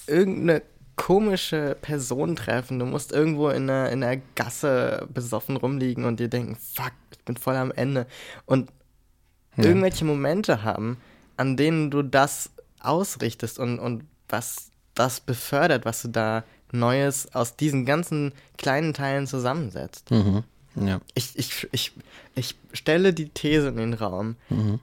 irgendeine 0.07 0.62
komische 0.97 1.76
Person 1.81 2.37
treffen. 2.37 2.79
Du 2.79 2.85
musst 2.85 3.12
irgendwo 3.12 3.49
in 3.49 3.70
einer, 3.70 3.91
in 3.91 4.03
einer 4.03 4.20
Gasse 4.35 5.07
besoffen 5.12 5.57
rumliegen 5.57 6.05
und 6.05 6.20
dir 6.20 6.29
denken, 6.29 6.57
fuck, 6.57 6.93
ich 7.12 7.24
bin 7.24 7.37
voll 7.37 7.57
am 7.57 7.70
Ende. 7.70 8.07
Und 8.47 8.70
irgendwelche 9.57 10.05
Momente 10.05 10.62
haben, 10.62 10.99
an 11.37 11.57
denen 11.57 11.91
du 11.91 12.03
das 12.03 12.51
ausrichtest 12.81 13.59
und, 13.59 13.79
und 13.79 14.05
was 14.29 14.70
das 14.95 15.20
befördert, 15.20 15.85
was 15.85 16.03
du 16.03 16.09
da 16.09 16.45
Neues 16.70 17.35
aus 17.35 17.57
diesen 17.57 17.87
ganzen 17.87 18.33
kleinen 18.59 18.93
Teilen 18.93 19.26
zusammensetzt. 19.26 20.11
Mhm. 20.11 20.45
Ja. 20.74 21.01
Ich, 21.14 21.37
ich, 21.37 21.66
ich, 21.72 21.93
ich 22.39 22.55
stelle 22.72 23.12
die 23.12 23.28
These 23.28 23.68
in 23.68 23.76
den 23.76 23.95
Raum, 23.95 24.36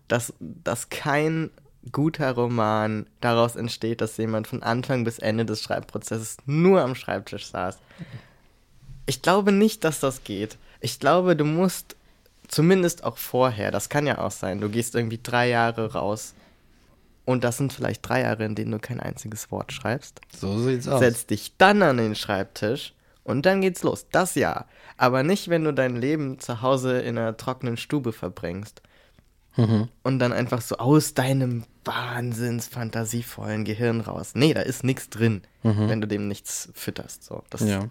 dass, 0.08 0.34
dass 0.39 0.89
kein 0.89 1.49
guter 1.91 2.32
Roman 2.32 3.06
daraus 3.22 3.56
entsteht, 3.56 4.01
dass 4.01 4.18
jemand 4.18 4.47
von 4.47 4.64
Anfang 4.64 5.03
bis 5.03 5.20
Ende 5.20 5.45
des 5.45 5.62
Schreibprozesses 5.62 6.38
nur 6.45 6.82
am 6.82 6.95
Schreibtisch 6.95 7.47
saß. 7.47 7.78
Ich 9.06 9.22
glaube 9.22 9.51
nicht, 9.51 9.84
dass 9.84 9.99
das 9.99 10.24
geht. 10.24 10.58
Ich 10.82 10.99
glaube, 10.99 11.36
du 11.36 11.45
musst 11.45 11.95
zumindest 12.47 13.03
auch 13.03 13.18
vorher, 13.18 13.72
das 13.72 13.89
kann 13.89 14.08
ja 14.08 14.20
auch 14.20 14.32
sein, 14.32 14.62
du 14.62 14.70
gehst 14.70 14.95
irgendwie 14.95 15.20
drei 15.22 15.49
Jahre 15.49 15.93
raus 15.93 16.34
und 17.26 17.43
das 17.43 17.58
sind 17.58 17.74
vielleicht 17.74 18.08
drei 18.08 18.22
Jahre, 18.22 18.45
in 18.45 18.56
denen 18.56 18.72
du 18.72 18.80
kein 18.80 18.99
einziges 18.99 19.51
Wort 19.51 19.72
schreibst. 19.72 20.22
So 20.36 20.60
sieht's 20.60 20.88
aus. 20.88 20.99
Setz 20.99 21.26
dich 21.26 21.53
dann 21.58 21.82
an 21.82 21.97
den 21.97 22.16
Schreibtisch 22.16 22.93
und 23.24 23.45
dann 23.45 23.62
geht's 23.62 23.84
los. 23.84 24.06
Das 24.12 24.36
ja. 24.36 24.66
Aber 24.98 25.24
nicht, 25.24 25.50
wenn 25.50 25.64
du 25.64 25.74
dein 25.74 25.96
Leben 25.96 26.39
zu 26.39 26.62
Hause 26.62 27.00
in 27.00 27.18
einer 27.18 27.36
trockenen 27.38 27.78
Stube 27.78 28.14
verbringst. 28.14 28.82
Mhm. 29.58 29.89
Und 30.04 30.20
dann 30.20 30.34
einfach 30.34 30.62
so 30.62 30.78
aus 30.78 31.14
deinem 31.14 31.64
wahnsinns 31.86 32.68
fantasievollen 32.68 33.64
Gehirn 33.64 34.02
raus. 34.02 34.32
Nee, 34.34 34.54
da 34.54 34.62
ist 34.62 34.84
nichts 34.84 35.10
drin, 35.10 35.41
wenn 35.64 36.02
du 36.02 36.08
dem 36.08 36.28
nichts 36.28 36.70
fütterst. 36.74 37.24
So, 37.24 37.43
das, 37.50 37.62
Mhm. 37.62 37.68
Ja. 37.68 37.89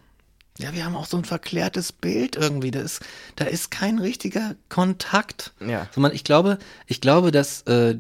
Ja, 0.59 0.73
wir 0.73 0.85
haben 0.85 0.95
auch 0.95 1.07
so 1.07 1.17
ein 1.17 1.25
verklärtes 1.25 1.91
Bild 1.91 2.37
irgendwie. 2.37 2.71
Da 2.71 2.81
ist, 2.81 3.01
da 3.35 3.45
ist 3.45 3.73
kein 3.73 3.99
richtiger 3.99 4.55
Kontakt. 4.69 5.53
Ja. 5.59 5.89
So, 5.93 6.01
man, 6.01 6.13
ich 6.13 6.23
glaube, 6.23 6.59
ich 6.87 7.01
glaube, 7.01 7.33
dass 7.33 7.63
äh, 7.63 7.99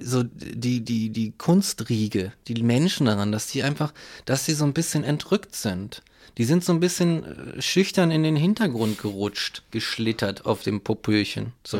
so 0.00 0.22
die, 0.22 0.84
die, 0.84 1.10
die 1.10 1.32
Kunstriege, 1.32 2.32
die 2.46 2.62
Menschen 2.62 3.06
daran, 3.06 3.32
dass 3.32 3.48
die 3.48 3.64
einfach, 3.64 3.92
dass 4.24 4.44
sie 4.44 4.54
so 4.54 4.64
ein 4.64 4.72
bisschen 4.72 5.02
entrückt 5.02 5.56
sind. 5.56 6.02
Die 6.38 6.44
sind 6.44 6.64
so 6.64 6.72
ein 6.72 6.80
bisschen 6.80 7.24
äh, 7.24 7.62
schüchtern 7.62 8.10
in 8.10 8.22
den 8.22 8.36
Hintergrund 8.36 8.98
gerutscht, 8.98 9.62
geschlittert 9.70 10.44
auf 10.46 10.62
dem 10.62 10.80
Popöchen. 10.80 11.52
So. 11.64 11.78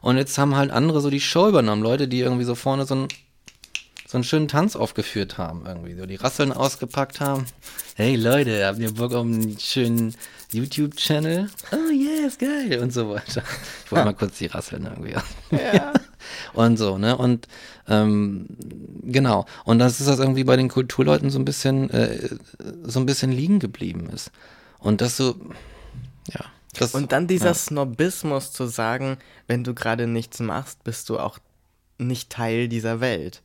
Und 0.00 0.16
jetzt 0.16 0.36
haben 0.38 0.56
halt 0.56 0.70
andere 0.70 1.00
so 1.00 1.10
die 1.10 1.20
Show 1.20 1.48
übernommen. 1.48 1.82
Leute, 1.82 2.08
die 2.08 2.20
irgendwie 2.20 2.44
so 2.44 2.54
vorne 2.54 2.84
so 2.84 2.94
ein 2.94 3.08
so 4.12 4.18
einen 4.18 4.24
schönen 4.24 4.46
Tanz 4.46 4.76
aufgeführt 4.76 5.38
haben, 5.38 5.64
irgendwie, 5.64 5.94
so 5.94 6.04
die 6.04 6.16
Rasseln 6.16 6.52
ausgepackt 6.52 7.20
haben. 7.20 7.46
Hey 7.96 8.14
Leute, 8.14 8.66
habt 8.66 8.78
ihr 8.78 8.92
Bock 8.92 9.14
auf 9.14 9.24
einen 9.24 9.58
schönen 9.58 10.14
YouTube-Channel? 10.52 11.48
Oh 11.72 11.90
yes, 11.90 12.36
geil 12.36 12.78
und 12.82 12.92
so 12.92 13.08
weiter. 13.08 13.42
Ich 13.86 13.90
wollte 13.90 14.04
mal 14.04 14.12
kurz 14.12 14.36
die 14.36 14.48
Rasseln 14.48 14.84
irgendwie. 14.84 15.12
Ja. 15.50 15.94
und 16.52 16.76
so, 16.76 16.98
ne? 16.98 17.16
Und 17.16 17.48
ähm, 17.88 18.48
genau. 19.02 19.46
Und 19.64 19.78
das 19.78 19.98
ist 19.98 20.10
das 20.10 20.18
irgendwie 20.18 20.44
bei 20.44 20.56
den 20.56 20.68
Kulturleuten 20.68 21.30
so 21.30 21.38
ein 21.38 21.46
bisschen, 21.46 21.88
äh, 21.88 22.28
so 22.82 23.00
ein 23.00 23.06
bisschen 23.06 23.32
liegen 23.32 23.60
geblieben 23.60 24.10
ist. 24.10 24.30
Und 24.78 25.00
das 25.00 25.16
so, 25.16 25.36
ja. 26.28 26.44
Das, 26.74 26.94
Und 26.94 27.12
dann 27.12 27.28
dieser 27.28 27.46
ja. 27.46 27.54
Snobismus 27.54 28.52
zu 28.52 28.66
sagen, 28.66 29.16
wenn 29.46 29.64
du 29.64 29.72
gerade 29.72 30.06
nichts 30.06 30.38
machst, 30.40 30.84
bist 30.84 31.08
du 31.08 31.18
auch 31.18 31.38
nicht 31.96 32.28
Teil 32.28 32.68
dieser 32.68 33.00
Welt. 33.00 33.40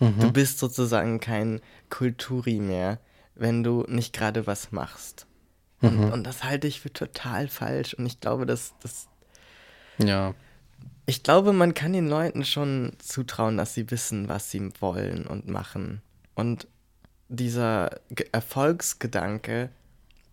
Mhm. 0.00 0.18
Du 0.20 0.32
bist 0.32 0.58
sozusagen 0.58 1.20
kein 1.20 1.60
Kulturi 1.90 2.58
mehr, 2.58 2.98
wenn 3.34 3.62
du 3.62 3.84
nicht 3.88 4.12
gerade 4.12 4.46
was 4.46 4.72
machst. 4.72 5.26
Und, 5.80 5.98
Mhm. 5.98 6.12
und 6.12 6.24
das 6.24 6.44
halte 6.44 6.66
ich 6.66 6.80
für 6.80 6.92
total 6.92 7.48
falsch. 7.48 7.94
Und 7.94 8.06
ich 8.06 8.20
glaube, 8.20 8.46
dass 8.46 8.74
das. 8.80 9.08
Ja. 9.98 10.34
Ich 11.06 11.22
glaube, 11.22 11.52
man 11.52 11.74
kann 11.74 11.92
den 11.92 12.08
Leuten 12.08 12.44
schon 12.44 12.94
zutrauen, 12.98 13.56
dass 13.56 13.74
sie 13.74 13.90
wissen, 13.90 14.28
was 14.28 14.50
sie 14.50 14.70
wollen 14.80 15.26
und 15.26 15.46
machen. 15.48 16.00
Und 16.34 16.66
dieser 17.28 18.00
Ge 18.10 18.26
Erfolgsgedanke 18.32 19.70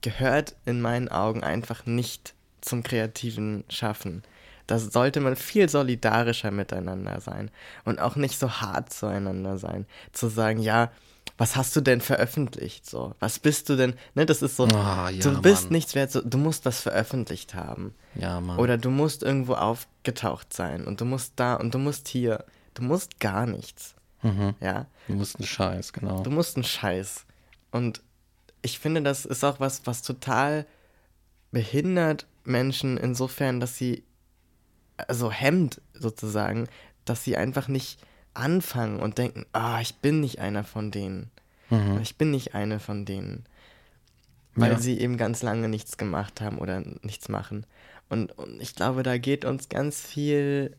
gehört 0.01 0.55
in 0.65 0.81
meinen 0.81 1.09
Augen 1.09 1.43
einfach 1.43 1.85
nicht 1.85 2.33
zum 2.61 2.83
kreativen 2.83 3.63
Schaffen. 3.69 4.23
Da 4.71 4.79
sollte 4.79 5.19
man 5.19 5.35
viel 5.35 5.67
solidarischer 5.67 6.51
miteinander 6.51 7.19
sein 7.21 7.51
und 7.83 7.99
auch 7.99 8.15
nicht 8.15 8.39
so 8.39 8.49
hart 8.49 8.93
zueinander 8.93 9.57
sein. 9.57 9.85
Zu 10.13 10.29
sagen, 10.29 10.59
ja, 10.59 10.91
was 11.37 11.55
hast 11.55 11.75
du 11.75 11.81
denn 11.81 12.01
veröffentlicht? 12.01 12.89
So, 12.89 13.13
was 13.19 13.39
bist 13.39 13.67
du 13.69 13.75
denn? 13.75 13.95
Ne, 14.15 14.25
das 14.25 14.41
ist 14.41 14.55
so, 14.55 14.65
Ah, 14.67 15.09
ja, 15.09 15.21
du 15.21 15.41
bist 15.41 15.63
Mann. 15.65 15.73
nichts 15.73 15.93
wert, 15.95 16.11
so, 16.11 16.21
du 16.21 16.37
musst 16.37 16.65
was 16.65 16.81
veröffentlicht 16.81 17.53
haben. 17.53 17.93
Ja, 18.15 18.39
Mann. 18.39 18.59
Oder 18.59 18.77
du 18.77 18.89
musst 18.89 19.23
irgendwo 19.23 19.53
aufgetaucht 19.55 20.53
sein 20.53 20.85
und 20.85 21.01
du 21.01 21.05
musst 21.05 21.33
da 21.35 21.55
und 21.55 21.73
du 21.73 21.77
musst 21.79 22.07
hier. 22.07 22.45
Du 22.73 22.83
musst 22.83 23.19
gar 23.19 23.45
nichts. 23.45 23.95
Mhm. 24.21 24.53
Ja, 24.61 24.85
Du 25.07 25.13
musst 25.15 25.35
einen 25.37 25.47
Scheiß, 25.47 25.91
genau. 25.93 26.21
du 26.21 26.29
musst 26.29 26.55
einen 26.55 26.63
Scheiß. 26.63 27.25
Und 27.71 28.01
ich 28.61 28.79
finde, 28.79 29.01
das 29.01 29.25
ist 29.25 29.43
auch 29.43 29.59
was, 29.59 29.81
was 29.85 30.03
total 30.03 30.65
behindert 31.51 32.27
Menschen 32.43 32.97
insofern, 32.97 33.59
dass 33.59 33.75
sie, 33.77 34.03
also 35.07 35.31
hemmt 35.31 35.81
sozusagen, 35.93 36.67
dass 37.05 37.23
sie 37.23 37.37
einfach 37.37 37.67
nicht 37.67 37.99
anfangen 38.33 38.99
und 38.99 39.17
denken, 39.17 39.45
ah, 39.53 39.81
ich 39.81 39.95
bin 39.95 40.19
nicht 40.21 40.39
einer 40.39 40.63
von 40.63 40.91
denen. 40.91 41.31
Mhm. 41.69 41.99
Ich 42.01 42.17
bin 42.17 42.31
nicht 42.31 42.53
eine 42.55 42.79
von 42.79 43.05
denen. 43.05 43.45
Weil 44.55 44.73
Ja. 44.73 44.79
sie 44.79 44.99
eben 44.99 45.17
ganz 45.17 45.41
lange 45.43 45.69
nichts 45.69 45.97
gemacht 45.97 46.41
haben 46.41 46.57
oder 46.57 46.81
nichts 47.03 47.29
machen. 47.29 47.65
Und, 48.09 48.37
und 48.37 48.61
ich 48.61 48.75
glaube, 48.75 49.03
da 49.03 49.17
geht 49.17 49.45
uns 49.45 49.69
ganz 49.69 50.01
viel 50.01 50.75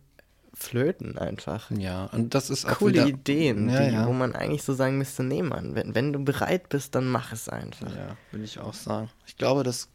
flöten 0.55 1.17
einfach. 1.17 1.71
Ja, 1.71 2.07
und 2.13 2.35
das 2.35 2.51
ist 2.51 2.67
auch 2.67 2.77
Coole 2.79 2.93
wieder, 2.95 3.07
Ideen, 3.07 3.71
Ja, 3.71 3.81
die, 3.89 3.95
ja. 3.95 4.07
wo 4.07 4.13
man 4.13 4.35
eigentlich 4.35 4.63
so 4.63 4.75
sagen 4.75 4.99
müsste, 4.99 5.23
nee, 5.25 5.41
Mann, 5.43 5.75
wenn, 5.75 5.95
wenn 5.95 6.13
du 6.13 6.23
bereit 6.23 6.69
bist, 6.69 6.95
dann 6.95 7.07
mach 7.07 7.33
es 7.33 7.49
einfach. 7.49 7.89
Ja, 7.97 8.17
will 8.33 8.45
ich 8.45 8.59
auch 8.59 8.75
sagen. 8.75 9.09
Ich 9.27 9.39
glaube, 9.39 9.63
das 9.63 9.89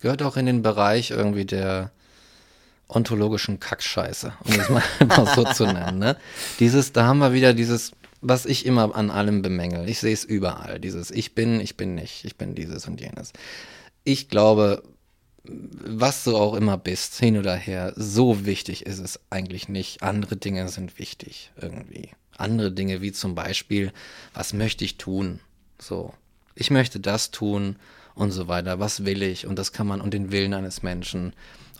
gehört 0.00 0.22
auch 0.22 0.36
in 0.36 0.46
den 0.46 0.62
Bereich 0.62 1.12
irgendwie 1.12 1.44
der 1.44 1.92
ontologischen 2.94 3.60
Kackscheiße, 3.60 4.32
um 4.44 4.60
es 4.60 4.68
mal, 4.68 4.82
mal 5.06 5.26
so 5.34 5.44
zu 5.44 5.64
nennen. 5.64 5.98
Ne? 5.98 6.16
Dieses, 6.60 6.92
da 6.92 7.06
haben 7.06 7.18
wir 7.18 7.32
wieder 7.32 7.54
dieses, 7.54 7.92
was 8.20 8.46
ich 8.46 8.66
immer 8.66 8.94
an 8.94 9.10
allem 9.10 9.42
bemängel. 9.42 9.88
Ich 9.88 9.98
sehe 9.98 10.12
es 10.12 10.24
überall. 10.24 10.78
Dieses 10.78 11.10
Ich 11.10 11.34
bin, 11.34 11.60
ich 11.60 11.76
bin 11.76 11.94
nicht, 11.94 12.24
ich 12.24 12.36
bin 12.36 12.54
dieses 12.54 12.86
und 12.86 13.00
jenes. 13.00 13.32
Ich 14.04 14.28
glaube, 14.28 14.82
was 15.44 16.24
du 16.24 16.36
auch 16.36 16.54
immer 16.54 16.78
bist, 16.78 17.18
hin 17.18 17.36
oder 17.36 17.56
her, 17.56 17.92
so 17.96 18.46
wichtig 18.46 18.86
ist 18.86 19.00
es 19.00 19.20
eigentlich 19.30 19.68
nicht. 19.68 20.02
Andere 20.02 20.36
Dinge 20.36 20.68
sind 20.68 20.98
wichtig 20.98 21.50
irgendwie. 21.60 22.10
Andere 22.36 22.72
Dinge 22.72 23.02
wie 23.02 23.12
zum 23.12 23.34
Beispiel, 23.34 23.92
was 24.34 24.52
möchte 24.52 24.84
ich 24.84 24.98
tun? 24.98 25.40
So, 25.78 26.14
ich 26.54 26.70
möchte 26.70 27.00
das 27.00 27.32
tun 27.32 27.76
und 28.14 28.30
so 28.30 28.46
weiter. 28.46 28.78
Was 28.78 29.04
will 29.04 29.22
ich? 29.22 29.46
Und 29.46 29.58
das 29.58 29.72
kann 29.72 29.86
man, 29.86 30.00
und 30.00 30.14
den 30.14 30.30
Willen 30.30 30.54
eines 30.54 30.82
Menschen 30.82 31.32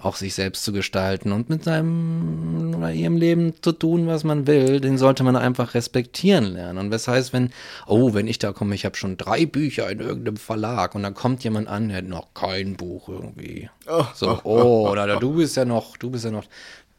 auch 0.03 0.17
sich 0.17 0.35
selbst 0.35 0.65
zu 0.65 0.73
gestalten 0.73 1.33
und 1.33 1.49
mit 1.49 1.65
seinem 1.65 2.75
oder 2.77 2.93
ihrem 2.93 3.17
Leben 3.17 3.55
zu 3.63 3.73
tun, 3.73 4.07
was 4.07 4.25
man 4.25 4.47
will, 4.47 4.81
den 4.81 4.99
sollte 4.99 5.23
man 5.23 5.37
einfach 5.37 5.75
respektieren 5.75 6.45
lernen. 6.45 6.79
Und 6.79 6.91
was 6.91 7.07
heißt, 7.07 7.33
wenn, 7.33 7.51
oh, 7.87 8.13
wenn 8.13 8.27
ich 8.27 8.39
da 8.39 8.53
komme, 8.53 8.75
ich 8.75 8.85
habe 8.85 8.97
schon 8.97 9.17
drei 9.17 9.47
Bücher 9.47 9.89
in 9.91 10.01
irgendeinem 10.01 10.37
Verlag 10.37 10.95
und 10.95 11.05
dann 11.05 11.15
kommt 11.15 11.45
jemand 11.45 11.69
an, 11.69 11.89
der 11.89 11.99
hat 11.99 12.05
noch 12.07 12.35
kein 12.35 12.77
Buch 12.77 13.09
irgendwie. 13.09 13.71
so, 14.15 14.41
oh, 14.45 14.89
oder 14.91 15.19
du 15.19 15.35
bist 15.35 15.57
ja 15.57 15.65
noch, 15.65 15.97
du 15.97 16.11
bist 16.11 16.25
ja 16.25 16.31
noch. 16.31 16.45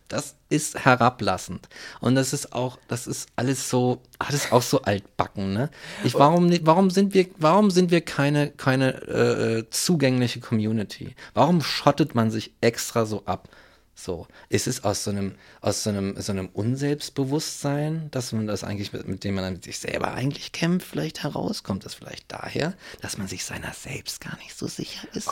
Das 0.10 0.36
ist 0.50 0.86
herablassend. 0.86 1.68
Und 2.00 2.16
das 2.16 2.34
ist 2.34 2.54
auch, 2.54 2.78
das 2.88 3.08
ist 3.08 3.30
alles 3.36 3.70
so, 3.70 4.02
alles 4.20 4.52
auch 4.52 4.62
so 4.62 4.82
altbacken, 4.84 5.54
ne? 5.54 5.70
Ich, 6.04 6.14
warum, 6.14 6.46
nicht- 6.48 6.66
warum 6.66 6.90
sind 6.92 7.14
wir, 7.14 7.28
warum 7.38 7.72
sind 7.72 7.90
wir 7.90 8.02
keine, 8.02 8.52
keine 8.52 8.94
äh, 9.08 9.70
zugängliche 9.72 10.40
Community? 10.40 11.16
Warum 11.34 11.62
schottet 11.62 12.14
man 12.16 12.30
sich 12.32 12.54
extra 12.62 13.06
so 13.06 13.26
ab? 13.26 13.50
So, 13.96 14.28
ist 14.50 14.66
es 14.66 14.84
aus 14.84 15.04
so 15.04 15.12
einem, 15.12 15.36
aus 15.62 15.84
so 15.84 15.92
einem, 15.92 16.20
so 16.20 16.32
einem 16.32 16.48
Unselbstbewusstsein, 16.50 18.10
dass 18.10 18.32
man 18.32 18.48
das 18.48 18.64
eigentlich, 18.64 18.92
mit, 18.92 19.08
mit 19.08 19.24
dem 19.24 19.36
man 19.36 19.44
dann 19.44 19.54
mit 19.54 19.64
sich 19.64 19.78
selber 19.80 20.14
eigentlich 20.14 20.52
kämpft, 20.52 20.88
vielleicht 20.88 21.22
herauskommt? 21.24 21.86
Das 21.86 21.94
vielleicht 21.94 22.32
daher, 22.32 22.74
dass 23.02 23.18
man 23.20 23.28
sich 23.28 23.46
seiner 23.46 23.72
selbst 23.74 24.20
gar 24.20 24.36
nicht 24.38 24.58
so 24.58 24.68
sicher 24.68 25.08
ist? 25.14 25.28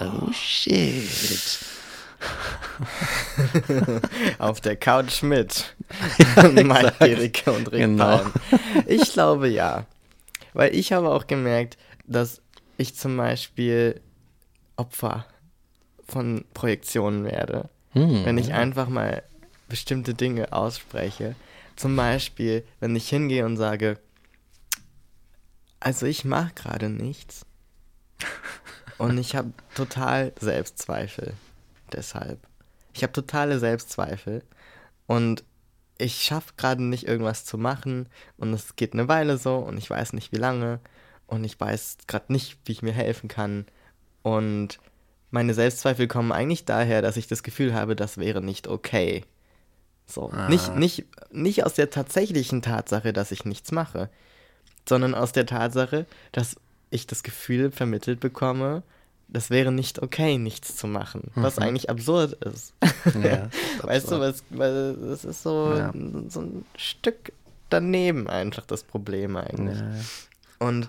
Oh, 0.00 0.32
shit. 0.32 1.08
Auf 4.38 4.60
der 4.60 4.76
Couch 4.76 5.22
mit 5.22 5.74
Mike 6.52 6.94
Gericke 6.98 7.52
und 7.52 7.70
Rick 7.72 7.80
Genau. 7.80 8.18
Palm. 8.18 8.32
Ich 8.86 9.12
glaube 9.12 9.48
ja. 9.48 9.86
Weil 10.52 10.74
ich 10.74 10.92
habe 10.92 11.10
auch 11.10 11.26
gemerkt, 11.26 11.78
dass 12.06 12.42
ich 12.76 12.96
zum 12.96 13.16
Beispiel 13.16 14.00
Opfer 14.76 15.26
von 16.08 16.44
Projektionen 16.54 17.24
werde. 17.24 17.68
Hm, 17.92 18.24
wenn 18.24 18.38
ich 18.38 18.52
einfach 18.52 18.88
mal 18.88 19.22
bestimmte 19.68 20.14
Dinge 20.14 20.52
ausspreche. 20.52 21.34
Zum 21.76 21.96
Beispiel, 21.96 22.64
wenn 22.80 22.96
ich 22.96 23.08
hingehe 23.08 23.46
und 23.46 23.56
sage, 23.56 23.98
also 25.78 26.06
ich 26.06 26.24
mache 26.24 26.52
gerade 26.54 26.90
nichts. 26.90 27.46
Und 28.98 29.16
ich 29.16 29.34
habe 29.34 29.52
total 29.74 30.32
Selbstzweifel. 30.38 31.32
Deshalb. 31.92 32.40
Ich 32.92 33.02
habe 33.02 33.12
totale 33.12 33.58
Selbstzweifel. 33.58 34.42
Und 35.06 35.44
ich 35.98 36.22
schaffe 36.22 36.54
gerade 36.56 36.82
nicht 36.82 37.06
irgendwas 37.06 37.44
zu 37.44 37.58
machen. 37.58 38.08
Und 38.36 38.52
es 38.52 38.76
geht 38.76 38.94
eine 38.94 39.08
Weile 39.08 39.38
so 39.38 39.56
und 39.56 39.76
ich 39.76 39.90
weiß 39.90 40.12
nicht 40.12 40.32
wie 40.32 40.38
lange. 40.38 40.80
Und 41.26 41.44
ich 41.44 41.58
weiß 41.58 41.98
gerade 42.06 42.32
nicht, 42.32 42.58
wie 42.64 42.72
ich 42.72 42.82
mir 42.82 42.92
helfen 42.92 43.28
kann. 43.28 43.66
Und 44.22 44.80
meine 45.30 45.54
Selbstzweifel 45.54 46.08
kommen 46.08 46.32
eigentlich 46.32 46.64
daher, 46.64 47.02
dass 47.02 47.16
ich 47.16 47.26
das 47.26 47.42
Gefühl 47.42 47.74
habe, 47.74 47.94
das 47.94 48.18
wäre 48.18 48.42
nicht 48.42 48.66
okay. 48.66 49.24
So. 50.06 50.32
Nicht, 50.48 50.74
nicht, 50.74 51.06
nicht 51.30 51.64
aus 51.64 51.74
der 51.74 51.90
tatsächlichen 51.90 52.62
Tatsache, 52.62 53.12
dass 53.12 53.30
ich 53.30 53.44
nichts 53.44 53.70
mache, 53.70 54.10
sondern 54.88 55.14
aus 55.14 55.30
der 55.32 55.46
Tatsache, 55.46 56.06
dass 56.32 56.56
ich 56.90 57.06
das 57.06 57.22
Gefühl 57.22 57.70
vermittelt 57.70 58.18
bekomme, 58.18 58.82
das 59.32 59.50
wäre 59.50 59.70
nicht 59.72 60.02
okay, 60.02 60.38
nichts 60.38 60.76
zu 60.76 60.86
machen. 60.86 61.30
Was 61.34 61.58
eigentlich 61.58 61.88
absurd 61.90 62.32
ist. 62.44 62.74
Ja, 63.22 63.44
ist 63.76 63.84
weißt 63.86 64.10
du, 64.10 64.20
was, 64.20 64.42
weil 64.50 64.94
das 64.96 65.24
ist 65.24 65.42
so, 65.42 65.74
Ja. 65.76 65.92
so 66.28 66.40
ein 66.40 66.64
Stück 66.76 67.32
daneben 67.68 68.28
einfach 68.28 68.66
das 68.66 68.82
Problem 68.82 69.36
eigentlich. 69.36 69.78
Ja. 69.78 70.66
Und, 70.66 70.88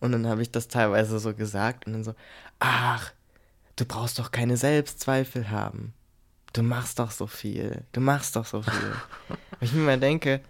und 0.00 0.12
dann 0.12 0.26
habe 0.26 0.42
ich 0.42 0.50
das 0.50 0.68
teilweise 0.68 1.18
so 1.18 1.34
gesagt 1.34 1.86
und 1.86 1.94
dann 1.94 2.04
so, 2.04 2.14
ach, 2.58 3.12
du 3.76 3.84
brauchst 3.84 4.18
doch 4.18 4.30
keine 4.30 4.56
Selbstzweifel 4.56 5.50
haben. 5.50 5.94
Du 6.52 6.62
machst 6.62 6.98
doch 6.98 7.10
so 7.10 7.26
viel. 7.26 7.82
Du 7.92 8.00
machst 8.00 8.36
doch 8.36 8.46
so 8.46 8.62
viel. 8.62 8.72
Und 9.28 9.38
ich 9.60 9.72
mir 9.72 9.82
mal 9.82 9.98
denke, 10.00 10.40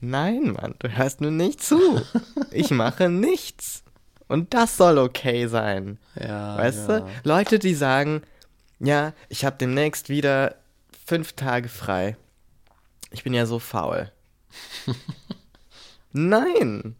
nein, 0.00 0.52
Mann, 0.52 0.74
du 0.78 0.88
hörst 0.88 1.20
nur 1.20 1.30
nicht 1.30 1.62
zu. 1.62 1.78
Ich 2.50 2.70
mache 2.70 3.08
nichts. 3.10 3.82
Und 4.28 4.52
das 4.54 4.76
soll 4.76 4.98
okay 4.98 5.46
sein. 5.46 5.98
Ja, 6.14 6.56
Weißt 6.58 6.88
ja. 6.88 7.00
du? 7.00 7.06
Leute, 7.24 7.58
die 7.58 7.74
sagen, 7.74 8.22
ja, 8.78 9.12
ich 9.28 9.44
habe 9.44 9.56
demnächst 9.58 10.08
wieder 10.08 10.54
fünf 11.06 11.32
Tage 11.32 11.68
frei. 11.68 12.16
Ich 13.10 13.24
bin 13.24 13.32
ja 13.34 13.46
so 13.46 13.58
faul. 13.58 14.12
Nein, 16.12 16.96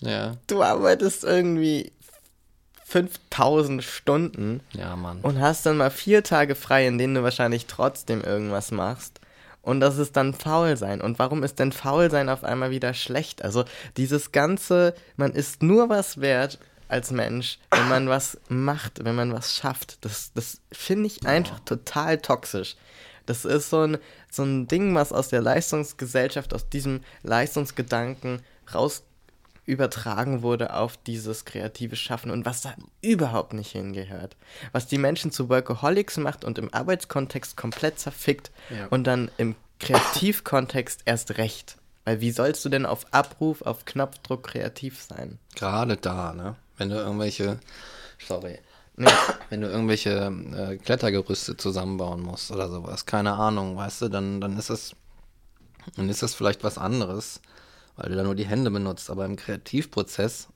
Ja, 0.00 0.36
du 0.46 0.62
arbeitest 0.62 1.24
irgendwie 1.24 1.92
5000 2.84 3.82
Stunden 3.82 4.60
ja, 4.72 4.96
Mann. 4.96 5.20
und 5.20 5.40
hast 5.40 5.64
dann 5.64 5.78
mal 5.78 5.90
vier 5.90 6.22
Tage 6.22 6.54
frei, 6.54 6.86
in 6.86 6.98
denen 6.98 7.14
du 7.14 7.22
wahrscheinlich 7.22 7.66
trotzdem 7.66 8.20
irgendwas 8.22 8.70
machst. 8.70 9.20
Und 9.62 9.80
das 9.80 9.96
ist 9.98 10.16
dann 10.16 10.34
faul 10.34 10.76
sein. 10.76 11.00
Und 11.00 11.18
warum 11.18 11.44
ist 11.44 11.58
denn 11.58 11.72
faul 11.72 12.10
sein 12.10 12.28
auf 12.28 12.44
einmal 12.44 12.70
wieder 12.70 12.94
schlecht? 12.94 13.42
Also 13.42 13.64
dieses 13.96 14.32
ganze, 14.32 14.94
man 15.16 15.32
ist 15.32 15.62
nur 15.62 15.88
was 15.88 16.20
wert 16.20 16.58
als 16.88 17.10
Mensch, 17.10 17.58
wenn 17.70 17.88
man 17.88 18.08
was 18.08 18.38
macht, 18.48 19.04
wenn 19.04 19.14
man 19.14 19.32
was 19.32 19.54
schafft. 19.54 20.04
Das, 20.04 20.32
das 20.34 20.60
finde 20.72 21.06
ich 21.06 21.26
einfach 21.26 21.60
total 21.60 22.18
toxisch. 22.18 22.76
Das 23.24 23.44
ist 23.44 23.70
so 23.70 23.82
ein, 23.82 23.98
so 24.30 24.42
ein 24.42 24.66
Ding, 24.66 24.94
was 24.94 25.12
aus 25.12 25.28
der 25.28 25.40
Leistungsgesellschaft, 25.40 26.52
aus 26.52 26.68
diesem 26.68 27.00
Leistungsgedanken 27.22 28.42
raus 28.74 29.04
übertragen 29.64 30.42
wurde 30.42 30.74
auf 30.74 30.96
dieses 30.96 31.44
kreative 31.44 31.96
Schaffen 31.96 32.30
und 32.30 32.44
was 32.44 32.62
da 32.62 32.74
überhaupt 33.00 33.52
nicht 33.52 33.70
hingehört. 33.72 34.36
Was 34.72 34.86
die 34.86 34.98
Menschen 34.98 35.30
zu 35.30 35.48
Workaholics 35.48 36.16
macht 36.16 36.44
und 36.44 36.58
im 36.58 36.72
Arbeitskontext 36.74 37.56
komplett 37.56 37.98
zerfickt 37.98 38.50
Ja. 38.70 38.86
und 38.90 39.04
dann 39.06 39.30
im 39.36 39.54
Kreativkontext 39.78 41.02
erst 41.04 41.38
recht. 41.38 41.76
Weil 42.04 42.20
wie 42.20 42.32
sollst 42.32 42.64
du 42.64 42.68
denn 42.68 42.86
auf 42.86 43.06
Abruf, 43.12 43.62
auf 43.62 43.84
Knopfdruck 43.84 44.42
kreativ 44.44 45.00
sein? 45.02 45.38
Gerade 45.54 45.96
da, 45.96 46.32
ne? 46.32 46.56
Wenn 46.76 46.88
du 46.88 46.96
irgendwelche, 46.96 47.60
sorry, 48.26 48.58
Nee. 48.96 49.06
wenn 49.48 49.60
du 49.62 49.68
irgendwelche 49.68 50.10
äh, 50.54 50.76
Klettergerüste 50.76 51.56
zusammenbauen 51.56 52.20
musst 52.20 52.50
oder 52.50 52.68
sowas, 52.68 53.06
keine 53.06 53.32
Ahnung, 53.34 53.76
weißt 53.76 54.02
du, 54.02 54.08
dann, 54.08 54.40
dann 54.40 54.58
ist 54.58 54.68
es, 54.70 54.94
dann 55.96 56.08
ist 56.10 56.22
das 56.22 56.34
vielleicht 56.34 56.62
was 56.64 56.76
anderes, 56.76 57.40
weil 58.02 58.10
du 58.10 58.16
da 58.16 58.24
nur 58.24 58.34
die 58.34 58.46
Hände 58.46 58.70
benutzt. 58.70 59.10
Aber 59.10 59.24
im 59.24 59.36
Kreativprozess, 59.36 60.48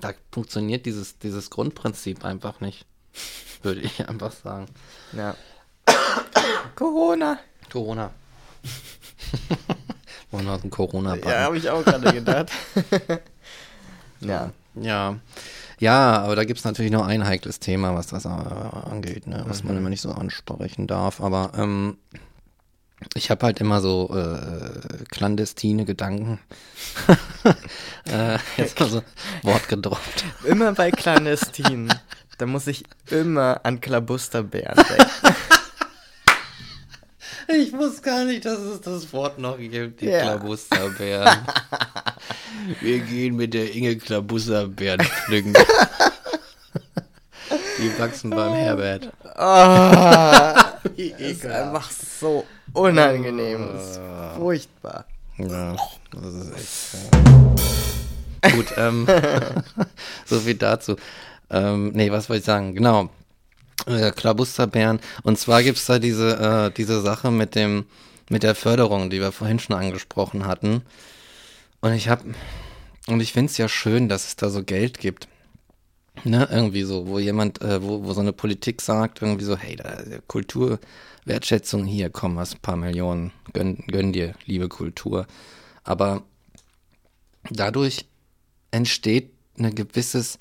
da 0.00 0.12
funktioniert 0.30 0.86
dieses, 0.86 1.18
dieses 1.18 1.50
Grundprinzip 1.50 2.24
einfach 2.24 2.60
nicht, 2.60 2.86
würde 3.62 3.80
ich 3.80 4.08
einfach 4.08 4.30
sagen. 4.30 4.66
Ja. 5.12 5.34
Corona. 6.76 7.40
Corona. 7.72 8.12
Wollen 10.30 10.44
wir 10.46 10.52
aus 10.52 10.60
dem 10.60 10.70
Corona 10.70 11.16
Ja, 11.16 11.20
packen? 11.20 11.38
habe 11.38 11.58
ich 11.58 11.68
auch 11.70 11.84
gerade 11.84 12.12
gedacht. 12.12 12.52
ja. 14.20 14.52
Ja. 14.74 15.16
Ja, 15.78 16.18
aber 16.22 16.36
da 16.36 16.44
gibt 16.44 16.58
es 16.60 16.64
natürlich 16.64 16.92
noch 16.92 17.04
ein 17.06 17.26
heikles 17.26 17.58
Thema, 17.58 17.94
was 17.94 18.06
das 18.06 18.24
äh, 18.26 18.28
angeht, 18.28 19.26
ne? 19.26 19.44
was 19.46 19.64
man 19.64 19.76
immer 19.76 19.90
nicht 19.90 20.00
so 20.00 20.10
ansprechen 20.12 20.86
darf. 20.86 21.20
Aber 21.20 21.52
ähm, 21.56 21.98
ich 23.14 23.30
habe 23.30 23.44
halt 23.46 23.60
immer 23.60 23.80
so 23.80 24.10
äh, 24.14 25.04
clandestine 25.10 25.84
Gedanken. 25.84 26.40
äh, 28.10 28.38
jetzt 28.56 28.78
mal 28.80 28.88
so 28.88 29.02
Wort 29.42 29.68
gedroppt. 29.68 30.24
Immer 30.44 30.72
bei 30.72 30.90
Clandestinen. 30.90 31.92
da 32.38 32.46
muss 32.46 32.66
ich 32.66 32.84
immer 33.10 33.60
an 33.64 33.80
Klabusterbären 33.80 34.76
denken. 34.76 35.10
Ich 37.48 37.72
wusste 37.72 38.02
gar 38.02 38.24
nicht, 38.24 38.44
dass 38.44 38.58
es 38.58 38.80
das 38.80 39.12
Wort 39.12 39.38
noch 39.38 39.56
gibt, 39.58 40.00
die 40.00 40.06
Ja. 40.06 40.22
Klabusterbären. 40.22 41.46
Wir 42.80 42.98
gehen 43.00 43.36
mit 43.36 43.54
der 43.54 43.72
Inge 43.72 43.96
Klabusterbären 43.96 45.00
pflücken. 45.00 45.54
Die 47.78 47.98
wachsen 47.98 48.30
beim 48.30 48.54
Herbert. 48.54 49.12
Ah, 50.86 51.18
ist 51.18 51.46
einfach 51.46 51.90
so 51.90 52.44
unangenehm. 52.72 53.68
Das 53.72 53.90
ist 53.90 54.00
furchtbar. 54.36 55.04
Ja, 55.38 55.76
das 56.12 56.34
ist 56.34 56.54
echt. 56.54 57.12
Äh. 58.42 58.50
Gut, 58.52 58.66
ähm, 58.76 59.06
so 60.24 60.40
viel 60.40 60.54
dazu. 60.54 60.96
Ähm, 61.50 61.90
nee, 61.92 62.10
was 62.10 62.28
wollte 62.28 62.40
ich 62.40 62.46
sagen? 62.46 62.74
Genau. 62.74 63.10
Äh, 63.86 64.10
Klabusterbären. 64.10 65.00
Und 65.22 65.38
zwar 65.38 65.62
gibt's 65.62 65.86
da 65.86 65.98
diese, 65.98 66.70
äh, 66.70 66.74
diese 66.74 67.00
Sache 67.00 67.30
mit 67.30 67.54
dem, 67.54 67.86
mit 68.30 68.42
der 68.42 68.54
Förderung, 68.54 69.10
die 69.10 69.20
wir 69.20 69.32
vorhin 69.32 69.58
schon 69.58 69.76
angesprochen 69.76 70.46
hatten. 70.46 70.82
Und 71.80 71.92
ich 71.92 72.08
hab, 72.08 72.22
und 73.06 73.20
ich 73.20 73.32
find's 73.32 73.58
ja 73.58 73.68
schön, 73.68 74.08
dass 74.08 74.26
es 74.26 74.36
da 74.36 74.48
so 74.48 74.62
Geld 74.62 74.98
gibt. 74.98 75.28
Ne, 76.24 76.48
irgendwie 76.50 76.82
so, 76.82 77.06
wo 77.06 77.18
jemand, 77.18 77.60
äh, 77.62 77.82
wo, 77.82 78.04
wo 78.04 78.12
so 78.12 78.20
eine 78.20 78.32
Politik 78.32 78.80
sagt, 78.80 79.22
irgendwie 79.22 79.44
so, 79.44 79.56
hey, 79.56 79.76
da 79.76 80.02
Kulturwertschätzung 80.26 81.84
hier, 81.84 82.10
komm, 82.10 82.36
was 82.36 82.54
ein 82.54 82.60
paar 82.60 82.76
Millionen, 82.76 83.32
gönn, 83.52 83.84
gönn 83.86 84.12
dir, 84.12 84.34
liebe 84.44 84.68
Kultur. 84.68 85.26
Aber 85.84 86.22
dadurch 87.50 88.06
entsteht 88.70 89.30
eine 89.58 89.72
gewisses, 89.72 90.38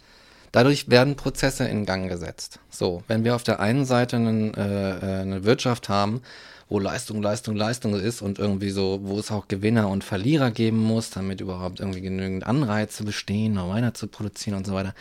dadurch 0.51 0.89
werden 0.89 1.15
Prozesse 1.15 1.65
in 1.65 1.86
Gang 1.86 2.09
gesetzt. 2.09 2.59
So, 2.69 3.03
wenn 3.07 3.23
wir 3.23 3.36
auf 3.36 3.43
der 3.43 3.59
einen 3.59 3.86
Seite 3.86 4.15
einen, 4.15 4.53
äh, 4.53 4.97
äh, 4.97 5.21
eine 5.21 5.43
Wirtschaft 5.43 5.89
haben, 5.89 6.21
wo 6.67 6.80
Leistung, 6.80 7.21
Leistung, 7.21 7.55
Leistung 7.55 7.93
ist 7.93 8.21
und 8.21 8.39
irgendwie 8.39 8.71
so, 8.71 8.99
wo 9.03 9.19
es 9.19 9.32
auch 9.32 9.47
Gewinner 9.47 9.89
und 9.89 10.03
Verlierer 10.03 10.49
geben 10.51 10.80
muss, 10.80 11.11
damit 11.11 11.41
überhaupt 11.41 11.80
irgendwie 11.80 12.01
genügend 12.01 12.45
Anreize 12.45 13.03
bestehen, 13.03 13.53
noch 13.53 13.69
weiter 13.69 13.93
zu 13.93 14.07
produzieren 14.07 14.57
und 14.57 14.65
so 14.65 14.73
weiter, 14.73 14.95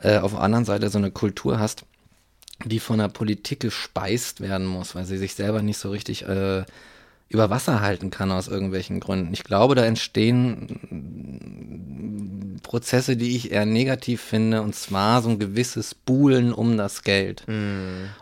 äh, 0.00 0.18
auf 0.18 0.32
der 0.32 0.40
anderen 0.40 0.64
Seite 0.64 0.88
so 0.90 0.98
eine 0.98 1.10
Kultur 1.10 1.58
hast, 1.58 1.84
die 2.64 2.80
von 2.80 2.98
der 2.98 3.08
Politik 3.08 3.60
gespeist 3.60 4.40
werden 4.40 4.66
muss, 4.66 4.94
weil 4.94 5.04
sie 5.04 5.18
sich 5.18 5.34
selber 5.34 5.62
nicht 5.62 5.78
so 5.78 5.90
richtig 5.90 6.26
äh, 6.26 6.64
über 7.28 7.50
Wasser 7.50 7.80
halten 7.80 8.10
kann 8.10 8.30
aus 8.30 8.48
irgendwelchen 8.48 9.00
Gründen. 9.00 9.32
Ich 9.32 9.44
glaube, 9.44 9.74
da 9.74 9.84
entstehen 9.84 10.80
Prozesse, 12.62 13.16
die 13.16 13.34
ich 13.36 13.50
eher 13.50 13.66
negativ 13.66 14.20
finde, 14.20 14.62
und 14.62 14.74
zwar 14.74 15.22
so 15.22 15.30
ein 15.30 15.38
gewisses 15.38 15.94
Buhlen 15.94 16.52
um 16.52 16.76
das 16.76 17.02
Geld. 17.02 17.44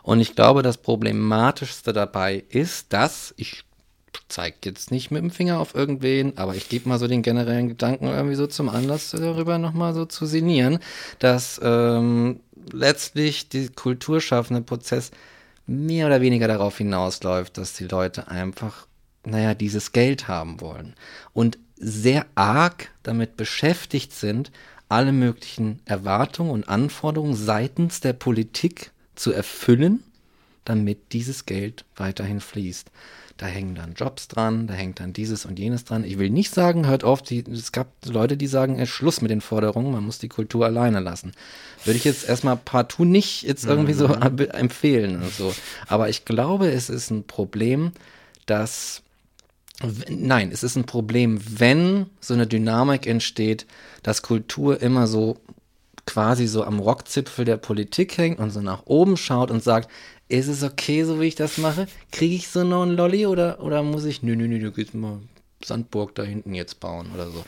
Und 0.02 0.20
ich 0.20 0.34
glaube, 0.34 0.62
das 0.62 0.78
Problematischste 0.78 1.92
dabei 1.92 2.44
ist, 2.48 2.92
dass 2.92 3.34
ich 3.36 3.64
zeige 4.28 4.56
jetzt 4.64 4.90
nicht 4.90 5.10
mit 5.10 5.22
dem 5.22 5.30
Finger 5.30 5.58
auf 5.58 5.74
irgendwen, 5.74 6.36
aber 6.38 6.54
ich 6.54 6.68
gebe 6.68 6.88
mal 6.88 6.98
so 6.98 7.06
den 7.06 7.22
generellen 7.22 7.68
Gedanken 7.68 8.06
irgendwie 8.06 8.34
so 8.34 8.46
zum 8.46 8.68
Anlass, 8.68 9.10
darüber 9.10 9.58
nochmal 9.58 9.94
so 9.94 10.04
zu 10.04 10.26
sinnieren, 10.26 10.78
dass 11.18 11.60
ähm, 11.62 12.40
letztlich 12.72 13.48
die 13.48 13.68
kulturschaffende 13.68 14.62
Prozess 14.62 15.10
mehr 15.66 16.06
oder 16.06 16.20
weniger 16.20 16.48
darauf 16.48 16.78
hinausläuft, 16.78 17.56
dass 17.58 17.74
die 17.74 17.86
Leute 17.86 18.28
einfach, 18.28 18.86
naja, 19.24 19.54
dieses 19.54 19.92
Geld 19.92 20.28
haben 20.28 20.60
wollen 20.60 20.94
und 21.32 21.58
sehr 21.76 22.26
arg 22.34 22.90
damit 23.02 23.36
beschäftigt 23.36 24.12
sind, 24.12 24.50
alle 24.88 25.12
möglichen 25.12 25.80
Erwartungen 25.84 26.50
und 26.50 26.68
Anforderungen 26.68 27.34
seitens 27.34 28.00
der 28.00 28.12
Politik 28.12 28.90
zu 29.14 29.32
erfüllen, 29.32 30.02
damit 30.64 31.12
dieses 31.12 31.46
Geld 31.46 31.84
weiterhin 31.96 32.40
fließt. 32.40 32.90
Da 33.42 33.48
hängen 33.48 33.74
dann 33.74 33.94
Jobs 33.94 34.28
dran, 34.28 34.68
da 34.68 34.74
hängt 34.74 35.00
dann 35.00 35.12
dieses 35.12 35.44
und 35.46 35.58
jenes 35.58 35.84
dran. 35.84 36.04
Ich 36.04 36.16
will 36.16 36.30
nicht 36.30 36.54
sagen, 36.54 36.86
hört 36.86 37.02
auf, 37.02 37.22
die, 37.22 37.40
es 37.50 37.72
gab 37.72 37.88
Leute, 38.06 38.36
die 38.36 38.46
sagen, 38.46 38.78
äh, 38.78 38.86
Schluss 38.86 39.20
mit 39.20 39.32
den 39.32 39.40
Forderungen, 39.40 39.90
man 39.90 40.04
muss 40.04 40.20
die 40.20 40.28
Kultur 40.28 40.64
alleine 40.64 41.00
lassen. 41.00 41.32
Würde 41.84 41.96
ich 41.96 42.04
jetzt 42.04 42.28
erstmal 42.28 42.56
partout 42.56 43.04
nicht 43.04 43.42
jetzt 43.42 43.64
irgendwie 43.64 43.94
so 43.94 44.06
be- 44.06 44.54
empfehlen 44.54 45.20
und 45.20 45.34
so. 45.34 45.52
Aber 45.88 46.08
ich 46.08 46.24
glaube, 46.24 46.70
es 46.70 46.88
ist 46.88 47.10
ein 47.10 47.24
Problem, 47.24 47.90
dass 48.46 49.02
Nein, 50.08 50.50
es 50.52 50.62
ist 50.62 50.76
ein 50.76 50.84
Problem, 50.84 51.40
wenn 51.44 52.06
so 52.20 52.34
eine 52.34 52.46
Dynamik 52.46 53.08
entsteht, 53.08 53.66
dass 54.04 54.22
Kultur 54.22 54.80
immer 54.80 55.08
so 55.08 55.38
quasi 56.06 56.46
so 56.46 56.62
am 56.62 56.78
Rockzipfel 56.78 57.44
der 57.44 57.56
Politik 57.56 58.16
hängt 58.18 58.38
und 58.38 58.50
so 58.50 58.60
nach 58.60 58.82
oben 58.86 59.16
schaut 59.16 59.50
und 59.50 59.64
sagt, 59.64 59.90
ist 60.38 60.48
es 60.48 60.62
okay, 60.62 61.04
so 61.04 61.20
wie 61.20 61.26
ich 61.26 61.34
das 61.34 61.58
mache? 61.58 61.86
Kriege 62.10 62.34
ich 62.34 62.48
so 62.48 62.64
noch 62.64 62.82
einen 62.82 62.96
Lolli 62.96 63.26
oder, 63.26 63.60
oder 63.62 63.82
muss 63.82 64.04
ich, 64.04 64.22
nö, 64.22 64.34
nö, 64.34 64.48
nö, 64.48 64.58
du 64.58 64.72
gehst 64.72 64.94
mal 64.94 65.20
Sandburg 65.64 66.14
da 66.14 66.22
hinten 66.22 66.54
jetzt 66.54 66.80
bauen 66.80 67.10
oder 67.14 67.30
so. 67.30 67.44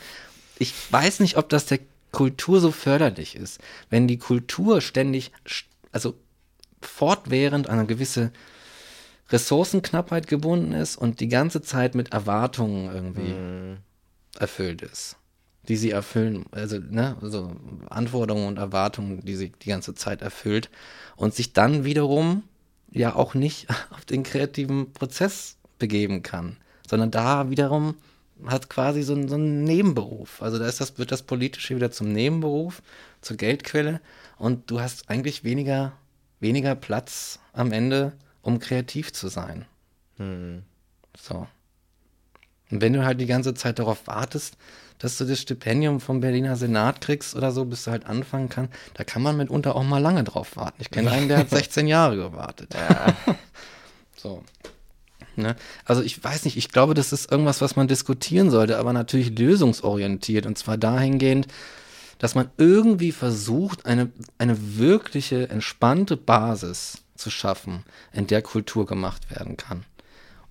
Ich 0.59 0.73
weiß 0.91 1.19
nicht, 1.19 1.37
ob 1.37 1.49
das 1.49 1.65
der 1.65 1.79
Kultur 2.11 2.61
so 2.61 2.71
förderlich 2.71 3.35
ist. 3.35 3.59
Wenn 3.89 4.07
die 4.07 4.17
Kultur 4.17 4.81
ständig, 4.81 5.31
st- 5.47 5.65
also 5.91 6.15
fortwährend 6.81 7.67
an 7.69 7.79
eine 7.79 7.87
gewisse 7.87 8.31
Ressourcenknappheit 9.29 10.27
gebunden 10.27 10.73
ist 10.73 10.95
und 10.95 11.19
die 11.19 11.27
ganze 11.27 11.61
Zeit 11.61 11.95
mit 11.95 12.13
Erwartungen 12.13 12.93
irgendwie 12.93 13.35
erfüllt 14.37 14.83
ist, 14.83 15.17
die 15.67 15.75
sie 15.77 15.89
erfüllen, 15.89 16.45
also 16.51 16.77
ne, 16.77 17.17
so 17.21 17.55
Anforderungen 17.89 18.47
und 18.47 18.57
Erwartungen, 18.59 19.21
die 19.25 19.35
sie 19.35 19.51
die 19.61 19.69
ganze 19.69 19.95
Zeit 19.95 20.21
erfüllt 20.21 20.69
und 21.15 21.33
sich 21.33 21.53
dann 21.53 21.83
wiederum 21.83 22.43
ja 22.91 23.15
auch 23.15 23.33
nicht 23.33 23.67
auf 23.91 24.05
den 24.05 24.23
kreativen 24.23 24.93
Prozess 24.93 25.57
begeben 25.79 26.23
kann, 26.23 26.57
sondern 26.89 27.11
da 27.11 27.49
wiederum 27.49 27.95
hat 28.45 28.69
quasi 28.69 29.01
so, 29.01 29.13
einen- 29.13 29.29
so 29.29 29.35
einen 29.35 29.63
Nebenberuf. 29.63 30.41
Also 30.41 30.59
da 30.59 30.67
ist 30.67 30.81
das, 30.81 30.97
wird 30.97 31.11
das 31.11 31.23
Politische 31.23 31.75
wieder 31.75 31.91
zum 31.91 32.11
Nebenberuf, 32.11 32.81
zur 33.21 33.37
Geldquelle 33.37 34.01
und 34.37 34.69
du 34.69 34.81
hast 34.81 35.09
eigentlich 35.09 35.43
weniger, 35.43 35.93
weniger 36.39 36.75
Platz 36.75 37.39
am 37.53 37.71
Ende, 37.71 38.13
um 38.41 38.59
kreativ 38.59 39.13
zu 39.13 39.29
sein. 39.29 39.65
So. 41.17 41.47
Und 42.71 42.81
wenn 42.81 42.93
du 42.93 43.05
halt 43.05 43.19
die 43.21 43.25
ganze 43.25 43.53
Zeit 43.53 43.79
darauf 43.79 44.05
wartest, 44.07 44.57
dass 44.99 45.17
du 45.17 45.25
das 45.25 45.41
Stipendium 45.41 45.99
vom 45.99 46.19
Berliner 46.19 46.55
Senat 46.55 47.01
kriegst 47.01 47.35
oder 47.35 47.51
so, 47.51 47.65
bis 47.65 47.83
du 47.83 47.91
halt 47.91 48.05
anfangen 48.05 48.49
kannst, 48.49 48.73
da 48.93 49.03
kann 49.03 49.21
man 49.21 49.37
mitunter 49.37 49.75
auch 49.75 49.83
mal 49.83 49.99
lange 49.99 50.23
drauf 50.23 50.55
warten. 50.55 50.81
Ich 50.81 50.89
kenne 50.89 51.11
einen, 51.11 51.27
der 51.27 51.39
hat 51.39 51.49
16 51.51 51.87
Jahre 51.87 52.15
gewartet. 52.15 52.75
so. 54.15 54.43
Ne? 55.35 55.55
Also 55.83 56.01
ich 56.01 56.23
weiß 56.23 56.45
nicht, 56.45 56.57
ich 56.57 56.69
glaube, 56.69 56.93
das 56.93 57.11
ist 57.11 57.29
irgendwas, 57.29 57.61
was 57.61 57.75
man 57.75 57.87
diskutieren 57.87 58.49
sollte, 58.49 58.77
aber 58.77 58.93
natürlich 58.93 59.37
lösungsorientiert. 59.37 60.45
Und 60.45 60.57
zwar 60.57 60.77
dahingehend, 60.77 61.47
dass 62.19 62.35
man 62.35 62.49
irgendwie 62.57 63.11
versucht, 63.11 63.85
eine, 63.85 64.09
eine 64.37 64.77
wirkliche, 64.77 65.49
entspannte 65.49 66.15
Basis 66.15 66.99
zu 67.15 67.29
schaffen, 67.29 67.83
in 68.13 68.27
der 68.27 68.41
Kultur 68.41 68.85
gemacht 68.85 69.29
werden 69.29 69.57
kann. 69.57 69.83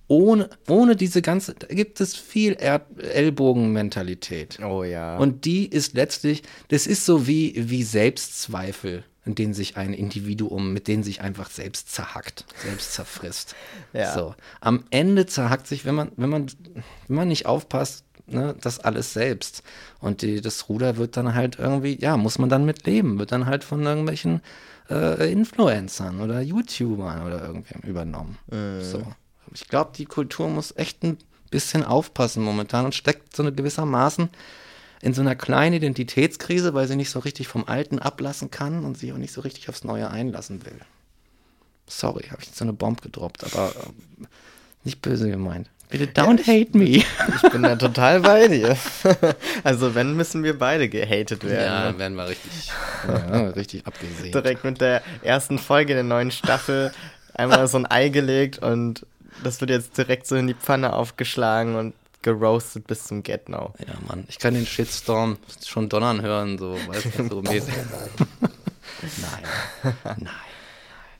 Ohne, 0.07 0.49
ohne 0.67 0.95
diese 0.95 1.21
ganze, 1.21 1.55
da 1.55 1.67
gibt 1.67 1.99
es 1.99 2.15
viel 2.15 2.53
er 2.53 2.85
Ellbogenmentalität. 2.97 4.59
Oh 4.63 4.83
ja. 4.83 5.17
Und 5.17 5.45
die 5.45 5.65
ist 5.67 5.93
letztlich, 5.93 6.43
das 6.67 6.85
ist 6.85 7.05
so 7.05 7.27
wie, 7.27 7.53
wie 7.55 7.83
Selbstzweifel 7.83 9.03
in 9.25 9.33
denen 9.33 9.53
sich 9.53 9.75
ein 9.75 9.93
Individuum, 9.93 10.71
mit 10.71 10.87
denen 10.87 11.03
sich 11.03 11.21
einfach 11.21 11.49
selbst 11.49 11.91
zerhackt, 11.91 12.45
selbst 12.63 12.93
zerfrisst. 12.93 13.55
Ja. 13.93 14.13
So. 14.13 14.35
Am 14.59 14.83
Ende 14.89 15.25
zerhackt 15.25 15.67
sich, 15.67 15.85
wenn 15.85 15.95
man, 15.95 16.11
wenn 16.17 16.29
man, 16.29 16.47
wenn 17.07 17.15
man 17.15 17.29
nicht 17.29 17.45
aufpasst, 17.45 18.03
ne, 18.27 18.53
das 18.59 18.79
alles 18.79 19.13
selbst. 19.13 19.63
Und 20.01 20.21
die, 20.21 20.41
das 20.41 20.67
Ruder 20.67 20.97
wird 20.97 21.15
dann 21.15 21.33
halt 21.33 21.59
irgendwie, 21.59 21.97
ja, 21.99 22.17
muss 22.17 22.39
man 22.39 22.49
dann 22.49 22.65
mit 22.65 22.85
leben, 22.85 23.17
wird 23.17 23.31
dann 23.31 23.45
halt 23.45 23.63
von 23.63 23.83
irgendwelchen 23.83 24.41
äh, 24.89 25.31
Influencern 25.31 26.19
oder 26.19 26.41
YouTubern 26.41 27.25
oder 27.25 27.45
irgendwem 27.45 27.81
übernommen. 27.89 28.37
So. 28.81 29.01
Ich 29.53 29.67
glaube, 29.67 29.91
die 29.95 30.05
Kultur 30.05 30.49
muss 30.49 30.73
echt 30.75 31.03
ein 31.03 31.17
bisschen 31.51 31.83
aufpassen 31.83 32.43
momentan 32.43 32.85
und 32.85 32.95
steckt 32.95 33.35
so 33.35 33.43
eine 33.43 33.51
gewissermaßen 33.53 34.29
in 35.01 35.13
so 35.13 35.21
einer 35.21 35.35
kleinen 35.35 35.75
Identitätskrise, 35.75 36.73
weil 36.73 36.87
sie 36.87 36.95
nicht 36.95 37.11
so 37.11 37.19
richtig 37.19 37.47
vom 37.47 37.67
Alten 37.67 37.99
ablassen 37.99 38.49
kann 38.49 38.83
und 38.83 38.97
sich 38.97 39.13
auch 39.13 39.17
nicht 39.17 39.33
so 39.33 39.41
richtig 39.41 39.69
aufs 39.69 39.83
Neue 39.83 40.09
einlassen 40.09 40.65
will. 40.65 40.79
Sorry, 41.87 42.23
habe 42.31 42.41
ich 42.41 42.47
jetzt 42.47 42.57
so 42.57 42.65
eine 42.65 42.73
Bombe 42.73 43.01
gedroppt, 43.03 43.43
aber 43.43 43.69
äh, 43.69 44.25
nicht 44.83 45.01
böse 45.01 45.29
gemeint. 45.29 45.69
Bitte 45.89 46.05
don't 46.19 46.39
hate 46.47 46.75
me. 46.75 47.03
Ich 47.43 47.51
bin 47.51 47.61
da 47.61 47.75
total 47.75 48.21
bei 48.21 48.47
dir. 48.47 48.75
Also 49.63 49.93
wenn, 49.93 50.15
müssen 50.15 50.43
wir 50.43 50.57
beide 50.57 50.89
gehatet 50.89 51.43
Ja, 51.43 51.49
werden. 51.49 51.83
dann 51.83 51.99
werden 51.99 52.15
wir 52.15 52.27
richtig, 52.29 52.71
ja, 53.07 53.47
richtig 53.55 53.85
abgesehen. 53.85 54.31
Direkt 54.31 54.63
mit 54.63 54.81
der 54.81 55.03
ersten 55.21 55.59
Folge 55.59 55.93
der 55.93 56.03
neuen 56.03 56.31
Staffel 56.31 56.91
einmal 57.35 57.67
so 57.67 57.77
ein 57.77 57.85
Ei 57.85 58.09
gelegt 58.09 58.59
und 58.59 59.05
das 59.43 59.59
wird 59.61 59.71
jetzt 59.71 59.97
direkt 59.97 60.27
so 60.27 60.35
in 60.35 60.47
die 60.47 60.53
Pfanne 60.53 60.93
aufgeschlagen 60.93 61.75
und 61.75 61.93
geroastet 62.21 62.87
bis 62.87 63.05
zum 63.05 63.23
Get 63.23 63.49
Now. 63.49 63.73
Ja, 63.79 63.93
Mann, 64.07 64.25
ich 64.27 64.39
kann 64.39 64.53
den 64.53 64.65
Shitstorm 64.65 65.37
schon 65.63 65.89
donnern 65.89 66.21
hören, 66.21 66.57
so, 66.57 66.77
weißt 66.87 67.05
du, 67.17 67.29
so 67.29 67.41
mäßig. 67.41 67.73
nein, 69.01 69.93
nein. 70.17 70.29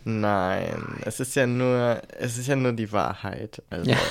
Nein, 0.07 1.01
es 1.03 1.19
ist 1.19 1.35
ja 1.35 1.47
nur, 1.47 1.99
es 2.19 2.37
ist 2.37 2.45
ja 2.47 2.55
nur 2.55 2.73
die 2.73 2.91
Wahrheit. 2.91 3.61
Also. 3.71 3.89
Ja. 3.89 3.97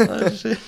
Oh, 0.00 0.30
shit. 0.30 0.58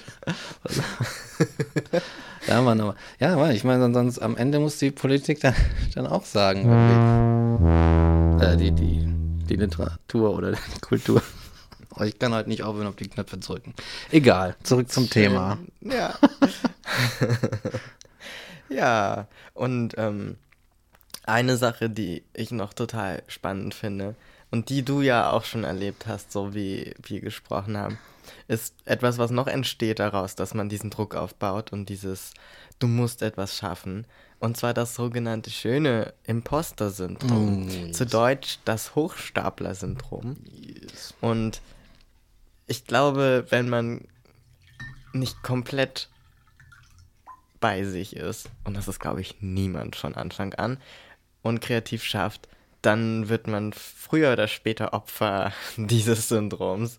Ja, 2.61 2.65
Mann, 2.65 2.81
aber. 2.81 2.95
Ja, 3.19 3.37
Mann, 3.37 3.53
ich 3.53 3.65
meine, 3.65 3.93
sonst 3.93 4.19
am 4.19 4.37
Ende 4.37 4.59
muss 4.61 4.79
die 4.79 4.91
Politik 4.91 5.41
dann, 5.41 5.55
dann 5.95 6.07
auch 6.07 6.25
sagen. 6.25 6.61
irgendwie. 6.61 8.45
Äh, 8.45 8.57
die, 8.57 8.73
die, 8.73 9.07
die 9.47 9.57
Literatur 9.57 10.35
oder 10.35 10.53
die 10.53 10.81
Kultur. 10.81 11.23
Aber 11.93 12.07
ich 12.07 12.19
kann 12.19 12.33
halt 12.33 12.47
nicht 12.47 12.63
aufhören, 12.63 12.87
auf 12.87 12.97
die 12.97 13.09
Knöpfe 13.09 13.41
zu 13.41 13.55
drücken. 13.55 13.75
Egal, 14.13 14.55
zurück 14.63 14.91
zum 14.93 15.11
Thema. 15.11 15.59
Ja. 15.81 16.15
ja, 18.69 19.27
und 19.55 19.95
ähm, 19.99 20.37
eine 21.25 21.57
Sache, 21.57 21.91
die 21.91 22.23
ich 22.33 22.53
noch 22.53 22.75
total 22.75 23.25
spannend 23.27 23.75
finde 23.75 24.15
und 24.51 24.68
die 24.68 24.82
du 24.82 25.01
ja 25.01 25.30
auch 25.30 25.44
schon 25.44 25.64
erlebt 25.64 26.07
hast, 26.07 26.32
so 26.32 26.55
wie 26.55 26.94
wir 27.03 27.20
gesprochen 27.20 27.76
haben, 27.76 27.98
ist 28.48 28.74
etwas, 28.84 29.18
was 29.18 29.30
noch 29.30 29.46
entsteht 29.46 29.98
daraus, 29.98 30.34
dass 30.34 30.55
man 30.55 30.68
diesen 30.68 30.90
Druck 30.90 31.14
aufbaut 31.14 31.72
und 31.72 31.88
dieses, 31.88 32.32
du 32.78 32.86
musst 32.86 33.22
etwas 33.22 33.57
schaffen. 33.57 34.07
Und 34.38 34.57
zwar 34.57 34.72
das 34.72 34.94
sogenannte 34.94 35.51
schöne 35.51 36.14
Imposter-Syndrom. 36.24 37.66
Mm, 37.66 37.92
Zu 37.92 38.07
Deutsch 38.07 38.59
das 38.64 38.94
Hochstapler-Syndrom. 38.94 40.36
Und 41.20 41.61
ich 42.66 42.86
glaube, 42.86 43.46
wenn 43.51 43.68
man 43.68 44.07
nicht 45.12 45.42
komplett 45.42 46.09
bei 47.61 47.84
sich 47.84 48.16
ist, 48.16 48.48
und 48.64 48.76
das 48.76 48.88
ist, 48.88 48.98
glaube 48.98 49.20
ich, 49.20 49.36
niemand 49.40 49.96
von 49.96 50.14
Anfang 50.14 50.55
an, 50.55 50.78
und 51.42 51.61
kreativ 51.61 52.03
schafft, 52.05 52.48
dann 52.83 53.28
wird 53.28 53.47
man 53.47 53.72
früher 53.72 54.33
oder 54.33 54.49
später 54.49 54.93
Opfer 54.93 55.53
dieses 55.76 56.28
Syndroms. 56.28 56.99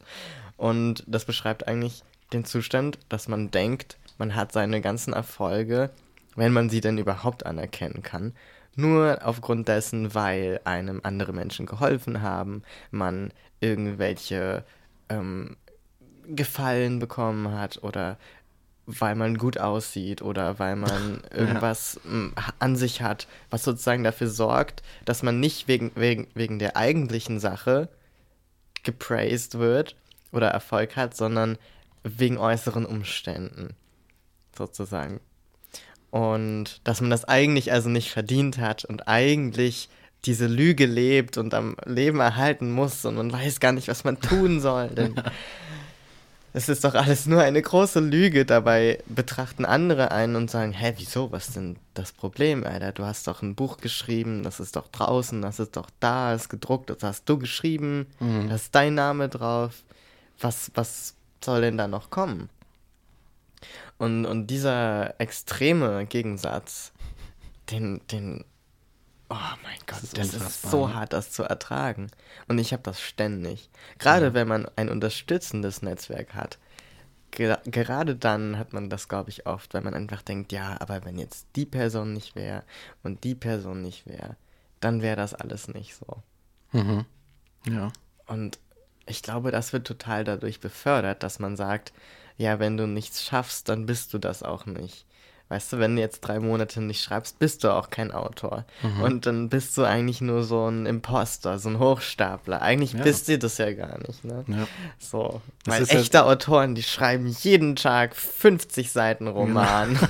Und 0.58 1.04
das 1.08 1.26
beschreibt 1.26 1.68
eigentlich 1.68 2.04
den 2.34 2.46
Zustand, 2.46 3.00
dass 3.10 3.28
man 3.28 3.52
denkt, 3.52 3.98
man 4.18 4.36
hat 4.36 4.52
seine 4.52 4.82
ganzen 4.82 5.14
Erfolge, 5.14 5.90
wenn 6.36 6.54
man 6.54 6.70
sie 6.70 6.82
denn 6.82 6.98
überhaupt 6.98 7.46
anerkennen 7.46 8.04
kann, 8.04 8.34
nur 8.76 9.20
aufgrund 9.24 9.68
dessen, 9.68 10.14
weil 10.14 10.62
einem 10.64 11.02
andere 11.04 11.34
Menschen 11.34 11.66
geholfen 11.66 12.22
haben, 12.22 12.64
man 12.90 13.34
irgendwelche 13.60 14.64
ähm, 15.10 15.58
Gefallen 16.28 17.00
bekommen 17.00 17.52
hat 17.52 17.84
oder 17.84 18.18
weil 19.00 19.16
man 19.16 19.38
gut 19.38 19.58
aussieht 19.58 20.22
oder 20.22 20.60
weil 20.60 20.76
man 20.76 21.22
irgendwas 21.32 22.00
m, 22.06 22.34
an 22.60 22.76
sich 22.76 23.02
hat, 23.02 23.28
was 23.50 23.64
sozusagen 23.64 24.04
dafür 24.04 24.28
sorgt, 24.28 24.84
dass 25.06 25.24
man 25.24 25.40
nicht 25.40 25.68
wegen, 25.68 25.92
wegen, 25.96 26.28
wegen 26.34 26.60
der 26.60 26.78
eigentlichen 26.78 27.40
Sache 27.40 27.90
gepraised 28.84 29.60
wird 29.60 29.96
oder 30.32 30.48
Erfolg 30.50 30.96
hat, 30.96 31.16
sondern 31.16 31.58
wegen 32.04 32.38
äußeren 32.38 32.86
Umständen 32.86 33.76
sozusagen. 34.58 35.20
Und 36.10 36.82
dass 36.84 37.00
man 37.02 37.10
das 37.10 37.26
eigentlich 37.26 37.72
also 37.72 37.90
nicht 37.90 38.12
verdient 38.12 38.58
hat 38.58 38.84
und 38.86 39.08
eigentlich 39.08 39.90
diese 40.26 40.48
Lüge 40.48 40.86
lebt 40.86 41.38
und 41.38 41.54
am 41.54 41.76
Leben 41.86 42.20
erhalten 42.20 42.72
muss 42.72 43.06
und 43.06 43.16
man 43.16 43.32
weiß 43.32 43.60
gar 43.60 43.72
nicht, 43.72 43.88
was 43.88 44.04
man 44.04 44.20
tun 44.20 44.60
soll. 44.60 44.90
Denn 44.90 45.16
es 46.54 46.68
ist 46.68 46.84
doch 46.84 46.96
alles 46.96 47.26
nur 47.28 47.42
eine 47.42 47.62
große 47.62 48.00
Lüge. 48.00 48.46
Dabei 48.46 49.00
betrachten 49.08 49.66
andere 49.66 50.12
einen 50.12 50.36
und 50.36 50.52
sagen, 50.52 50.74
hä, 50.74 50.94
wieso, 50.98 51.32
was 51.32 51.50
ist 51.50 51.56
denn 51.56 51.78
das 51.94 52.12
Problem, 52.12 52.64
Alter? 52.66 52.92
Du 52.92 53.06
hast 53.06 53.28
doch 53.28 53.42
ein 53.42 53.56
Buch 53.56 53.78
geschrieben, 53.78 54.44
das 54.44 54.60
ist 54.60 54.76
doch 54.76 54.88
draußen, 54.90 55.42
das 55.42 55.60
ist 55.60 55.78
doch 55.78 55.90
da, 56.00 56.34
ist 56.34 56.50
gedruckt, 56.50 56.90
das 56.90 57.04
hast 57.04 57.30
du 57.30 57.38
geschrieben, 57.38 58.08
da 58.20 58.56
ist 58.56 58.76
dein 58.76 58.96
Name 58.96 59.30
drauf. 59.30 59.84
Was, 60.40 60.72
was 60.74 61.16
soll 61.44 61.62
denn 61.62 61.78
da 61.78 61.88
noch 61.88 62.10
kommen? 62.10 62.50
Und, 63.98 64.26
und 64.26 64.48
dieser 64.48 65.20
extreme 65.20 66.06
Gegensatz, 66.08 66.92
den, 67.70 68.02
den, 68.12 68.44
oh 69.32 69.58
mein 69.64 69.80
Gott, 69.88 70.04
ist 70.04 70.18
das 70.18 70.34
ist, 70.34 70.70
so 70.70 70.88
ne? 70.88 70.94
hart, 70.94 71.14
das 71.14 71.32
zu 71.32 71.44
ertragen. 71.44 72.12
Und 72.48 72.60
ich 72.60 72.74
habe 72.74 72.84
das 72.84 73.02
ständig. 73.02 73.70
Gerade 73.98 74.34
wenn 74.34 74.48
man 74.48 74.68
ein 74.76 74.90
unterstützendes 74.90 75.82
Netzwerk 75.82 76.34
hat. 76.34 76.60
Ge 77.32 77.56
gerade 77.66 78.18
dann 78.18 78.58
hat 78.58 78.74
man 78.74 78.90
das, 78.90 79.08
glaube 79.08 79.30
ich, 79.30 79.48
oft, 79.48 79.74
weil 79.74 79.82
man 79.82 79.94
einfach 79.94 80.22
denkt, 80.22 80.52
ja, 80.52 80.76
aber 80.82 81.06
wenn 81.06 81.18
jetzt 81.18 81.48
die 81.56 81.66
Person 81.66 82.12
nicht 82.12 82.36
wäre 82.36 82.64
und 83.04 83.24
die 83.24 83.36
Person 83.36 83.82
nicht 83.82 84.06
wäre, 84.06 84.36
dann 84.82 85.02
wäre 85.02 85.16
das 85.16 85.34
alles 85.34 85.70
nicht 85.70 85.96
so. 85.96 86.22
Mhm. 86.74 87.06
Ja. 87.66 87.94
Und 88.28 88.60
ich 89.06 89.24
glaube, 89.24 89.52
das 89.52 89.72
wird 89.72 89.88
total 89.88 90.26
dadurch 90.26 90.60
befördert, 90.60 91.24
dass 91.24 91.40
man 91.40 91.56
sagt, 91.56 91.94
ja, 92.38 92.60
wenn 92.60 92.76
du 92.76 92.86
nichts 92.86 93.24
schaffst, 93.24 93.70
dann 93.70 93.86
bist 93.86 94.14
du 94.14 94.18
das 94.18 94.44
auch 94.44 94.66
nicht. 94.66 95.06
Weißt 95.52 95.74
du, 95.74 95.80
wenn 95.80 95.98
du 95.98 96.02
jetzt 96.02 96.22
drei 96.22 96.40
Monate 96.40 96.80
nicht 96.80 97.04
schreibst, 97.04 97.38
bist 97.38 97.66
du 97.66 97.74
auch 97.74 97.90
kein 97.90 98.12
Autor. 98.14 98.64
Und 99.04 99.26
dann 99.26 99.50
bist 99.50 99.78
du 99.78 99.84
eigentlich 99.84 100.22
nur 100.22 100.44
so 100.44 100.66
ein 100.70 100.86
Imposter, 100.86 101.60
so 101.60 101.68
ein 101.68 101.78
Hochstapler. 101.78 102.62
Eigentlich 102.62 102.94
Ja. 102.94 103.04
bist 103.04 103.28
du 103.28 103.38
das 103.38 103.58
ja 103.58 103.74
gar 103.74 103.98
nicht, 104.08 104.24
ne? 104.24 104.46
Ja. 104.48 104.66
So. 104.98 105.42
Das 105.66 105.76
Weil 105.76 105.82
ist 105.84 105.92
ja- 105.92 106.00
echte 106.00 106.24
Autoren, 106.24 106.74
die 106.74 106.84
schreiben 106.84 107.28
jeden 107.28 107.76
Tag 107.76 108.16
50 108.16 108.92
Seiten 108.92 109.28
Roman. 109.28 110.00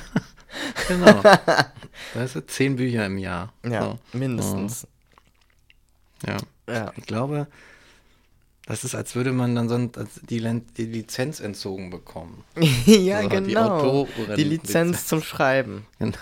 Genau. 0.90 1.24
Weißt 2.14 2.36
du, 2.36 2.46
zehn 2.46 2.76
Bücher 2.76 3.06
im 3.06 3.18
Jahr. 3.18 3.54
Ja, 3.66 3.84
So. 3.84 4.00
mindestens. 4.18 4.86
Ja. 6.28 6.38
Ja. 6.70 6.92
Ich 6.98 7.06
glaube, 7.06 7.48
das 8.72 8.84
ist, 8.84 8.96
als 8.96 9.16
würde 9.16 9.32
man 9.32 9.56
dann 9.56 9.70
so 9.70 9.76
ein, 9.76 9.92
als 9.98 10.20
die, 10.30 10.40
die 10.78 10.86
Lizenz 10.86 11.40
entzogen 11.40 11.90
bekommen. 11.90 12.44
ja, 12.86 13.24
So, 13.24 13.30
die 13.30 13.36
genau. 13.54 13.80
Autoren- 13.80 14.36
Die 14.38 14.44
Lizenz 14.44 15.08
zum 15.08 15.22
Schreiben. 15.22 15.86
Genau. 16.00 16.18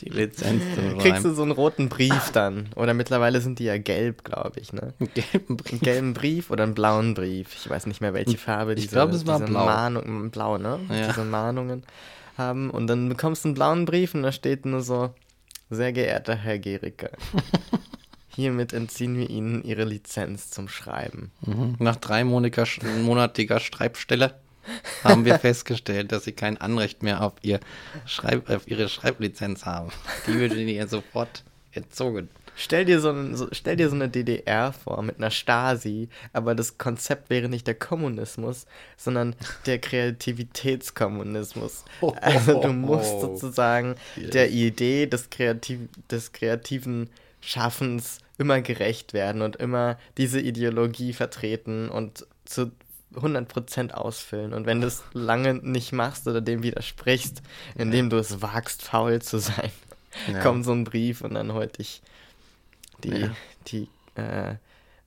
die 0.00 0.08
Lizenz 0.08 0.62
zum 0.74 0.98
Kriegst 0.98 1.18
du 1.18 1.28
Schreiben. 1.28 1.34
so 1.36 1.42
einen 1.42 1.50
roten 1.52 1.88
Brief 1.88 2.30
dann. 2.32 2.68
Oder 2.74 2.94
mittlerweile 2.94 3.40
sind 3.40 3.58
die 3.58 3.64
ja 3.64 3.78
gelb, 3.78 4.24
glaube 4.24 4.58
ich, 4.60 4.72
ne? 4.72 4.94
Einen 4.98 5.10
gelben 5.14 5.56
Brief. 5.56 5.72
Einen 5.72 5.80
gelben 5.80 6.14
Brief 6.14 6.50
oder 6.50 6.64
einen 6.64 6.74
blauen 6.74 7.14
Brief. 7.14 7.54
Ich 7.54 7.68
weiß 7.70 7.86
nicht 7.86 8.00
mehr, 8.00 8.14
welche 8.14 8.38
Farbe 8.38 8.74
Ich 8.74 8.80
diese, 8.82 8.96
glaub, 8.96 9.10
es 9.12 9.26
war 9.26 9.38
diese 9.40 9.50
blau. 9.50 9.64
Mahnung, 9.66 10.30
blau, 10.30 10.58
ne? 10.58 10.80
Ja. 10.90 11.08
Diese 11.08 11.24
Mahnungen 11.24 11.84
haben. 12.36 12.70
Und 12.70 12.86
dann 12.86 13.08
bekommst 13.08 13.44
du 13.44 13.48
einen 13.48 13.54
blauen 13.54 13.84
Brief 13.84 14.14
und 14.14 14.22
da 14.22 14.32
steht 14.32 14.66
nur 14.66 14.80
so, 14.82 15.14
sehr 15.70 15.92
geehrter 15.92 16.34
Herr 16.34 16.58
Gericke, 16.58 17.10
hiermit 18.34 18.72
entziehen 18.72 19.16
wir 19.16 19.30
Ihnen 19.30 19.62
Ihre 19.64 19.84
Lizenz 19.84 20.50
zum 20.50 20.68
Schreiben. 20.68 21.30
Mhm. 21.42 21.76
Nach 21.78 21.96
dreimonatiger 21.96 22.66
monatiger 23.02 23.60
Schreibstelle 23.60 24.34
haben 25.04 25.24
wir 25.24 25.38
festgestellt, 25.38 26.12
dass 26.12 26.24
sie 26.24 26.32
kein 26.32 26.58
Anrecht 26.58 27.02
mehr 27.02 27.22
auf, 27.22 27.34
ihr 27.42 27.60
Schreib, 28.06 28.48
auf 28.48 28.68
ihre 28.68 28.88
Schreiblizenz 28.88 29.64
haben. 29.64 29.90
Die 30.26 30.34
würde 30.34 30.60
ihnen 30.60 30.88
sofort 30.88 31.44
entzogen. 31.72 32.28
Stell 32.54 32.84
dir, 32.84 33.00
so, 33.00 33.10
ein, 33.10 33.34
so, 33.34 33.48
stell 33.50 33.76
dir 33.76 33.88
so 33.88 33.94
eine 33.94 34.10
DDR 34.10 34.74
vor 34.74 35.02
mit 35.02 35.16
einer 35.16 35.30
Stasi, 35.30 36.10
aber 36.34 36.54
das 36.54 36.76
Konzept 36.76 37.30
wäre 37.30 37.48
nicht 37.48 37.66
der 37.66 37.74
Kommunismus, 37.74 38.66
sondern 38.96 39.34
der 39.66 39.78
Kreativitätskommunismus. 39.78 41.84
Also 42.20 42.60
du 42.60 42.72
musst 42.72 43.20
sozusagen 43.20 43.94
der 44.16 44.50
Idee 44.50 45.06
des, 45.06 45.30
Kreativ 45.30 45.80
des 46.10 46.32
kreativen 46.32 47.08
Schaffens 47.42 48.18
immer 48.38 48.62
gerecht 48.62 49.12
werden 49.12 49.42
und 49.42 49.56
immer 49.56 49.98
diese 50.16 50.40
Ideologie 50.40 51.12
vertreten 51.12 51.90
und 51.90 52.26
zu 52.44 52.72
100% 53.14 53.92
ausfüllen. 53.92 54.54
Und 54.54 54.64
wenn 54.64 54.80
du 54.80 54.86
es 54.86 55.02
lange 55.12 55.54
nicht 55.54 55.92
machst 55.92 56.26
oder 56.26 56.40
dem 56.40 56.62
widersprichst, 56.62 57.42
indem 57.76 58.08
du 58.08 58.16
es 58.16 58.40
wagst, 58.40 58.82
faul 58.82 59.20
zu 59.20 59.38
sein, 59.38 59.70
ja. 60.28 60.40
kommt 60.40 60.64
so 60.64 60.72
ein 60.72 60.84
Brief 60.84 61.20
und 61.20 61.34
dann 61.34 61.52
holt 61.52 61.78
dich 61.78 62.00
die, 63.04 63.10
ja. 63.10 63.36
die, 63.66 63.88
äh, 64.14 64.54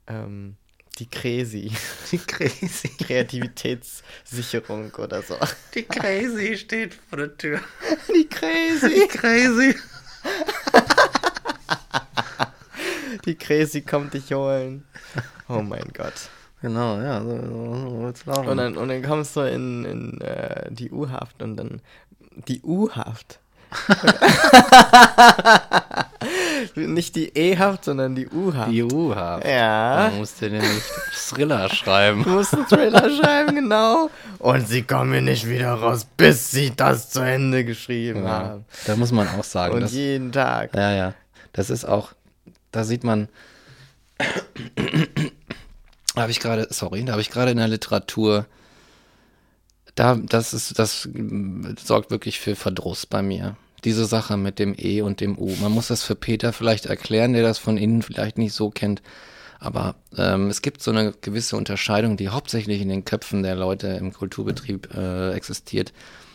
ähm, 0.07 0.57
die 0.99 1.09
Crazy. 1.09 1.71
Die 2.11 2.19
Crazy. 2.19 2.89
Kreativitätssicherung 3.03 4.93
oder 4.95 5.21
so. 5.21 5.35
Die 5.73 5.83
Crazy 5.83 6.57
steht 6.57 6.93
vor 6.93 7.17
der 7.17 7.37
Tür. 7.37 7.59
Die 8.15 8.29
Crazy. 8.29 9.01
Die 9.01 9.07
Crazy. 9.07 9.75
Die 13.25 13.35
Crazy 13.35 13.81
kommt 13.81 14.13
dich 14.13 14.31
holen. 14.33 14.83
Oh 15.47 15.61
mein 15.61 15.91
Gott. 15.93 16.13
Genau, 16.61 16.99
ja, 16.99 17.21
so, 17.21 17.29
so, 17.29 18.13
so 18.13 18.31
laufen. 18.31 18.49
Und 18.49 18.57
dann, 18.57 18.77
und 18.77 18.87
dann 18.87 19.03
kommst 19.03 19.35
du 19.35 19.41
in, 19.41 19.85
in 19.85 20.21
äh, 20.21 20.71
die 20.71 20.89
U-Haft 20.89 21.43
und 21.43 21.57
dann 21.57 21.81
die 22.47 22.61
U-Haft. 22.61 23.39
nicht 26.75 27.15
die 27.15 27.29
E-Haft, 27.37 27.85
sondern 27.85 28.15
die 28.15 28.27
U-Haft. 28.27 28.71
Die 28.71 28.83
U-Haft. 28.83 29.45
Ja. 29.45 30.09
Da 30.09 30.15
musst 30.15 30.41
du 30.41 30.49
nämlich 30.49 30.83
Thriller 31.29 31.69
schreiben. 31.69 32.23
Du 32.23 32.31
musst 32.31 32.53
einen 32.53 32.67
Thriller 32.67 33.09
schreiben, 33.09 33.55
genau. 33.55 34.09
Und 34.39 34.67
sie 34.67 34.83
kommen 34.83 35.11
hier 35.11 35.21
nicht 35.21 35.47
wieder 35.47 35.73
raus, 35.73 36.07
bis 36.17 36.51
sie 36.51 36.71
das 36.75 37.09
zu 37.09 37.21
Ende 37.21 37.65
geschrieben 37.65 38.23
ja. 38.23 38.29
haben. 38.29 38.65
Da 38.85 38.95
muss 38.95 39.11
man 39.11 39.27
auch 39.29 39.43
sagen. 39.43 39.75
Und 39.75 39.91
jeden 39.91 40.31
Tag. 40.31 40.75
Ja, 40.75 40.91
ja. 40.91 41.13
Das 41.53 41.69
ist 41.69 41.85
auch, 41.85 42.13
da 42.75 42.83
sieht 42.83 43.03
man, 43.03 43.29
da 46.15 46.21
habe 46.21 46.31
ich 46.31 46.39
gerade, 46.39 46.67
sorry, 46.71 47.03
da 47.05 47.13
habe 47.13 47.21
ich 47.21 47.31
gerade 47.31 47.51
in 47.51 47.57
der 47.57 47.67
Literatur, 47.67 48.45
da, 49.95 50.15
das 50.15 50.53
ist, 50.53 50.77
das 50.77 51.07
sorgt 51.83 52.11
wirklich 52.11 52.39
für 52.39 52.55
Verdruss 52.55 53.05
bei 53.05 53.21
mir. 53.21 53.55
Diese 53.85 54.05
Sache 54.05 54.35
mit 54.35 54.59
dem 54.59 54.75
E 54.77 55.01
und 55.01 55.21
dem 55.21 55.37
U. 55.37 55.55
Man 55.61 55.71
muss 55.71 55.87
das 55.87 56.03
für 56.03 56.15
Peter 56.15 56.51
vielleicht 56.51 56.85
erklären, 56.85 57.33
der 57.33 57.43
das 57.43 57.59
von 57.59 57.77
innen 57.77 58.01
vielleicht 58.01 58.37
nicht 58.37 58.53
so 58.53 58.69
kennt. 58.69 59.01
Aber 59.59 59.95
ähm, 60.17 60.49
es 60.49 60.61
gibt 60.61 60.81
so 60.81 60.91
eine 60.91 61.13
gewisse 61.13 61.55
Unterscheidung, 61.55 62.17
die 62.17 62.29
hauptsächlich 62.29 62.81
in 62.81 62.89
den 62.89 63.05
Köpfen 63.05 63.41
der 63.41 63.55
Leute 63.55 63.87
im 63.87 64.11
Kulturbetrieb 64.11 64.93
äh, 64.93 65.31
existiert, 65.33 65.93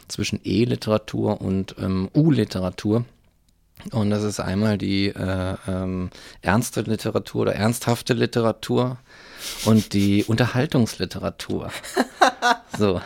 zwischen 0.08 0.40
E-Literatur 0.42 1.40
und 1.40 1.76
ähm, 1.78 2.08
U-Literatur. 2.14 3.04
Und 3.92 4.10
das 4.10 4.22
ist 4.22 4.40
einmal 4.40 4.78
die 4.78 5.08
äh, 5.08 5.56
ähm, 5.68 6.10
ernste 6.42 6.82
Literatur 6.82 7.42
oder 7.42 7.54
ernsthafte 7.54 8.14
Literatur 8.14 8.98
und 9.64 9.92
die 9.92 10.24
Unterhaltungsliteratur. 10.24 11.70
so. 12.78 13.00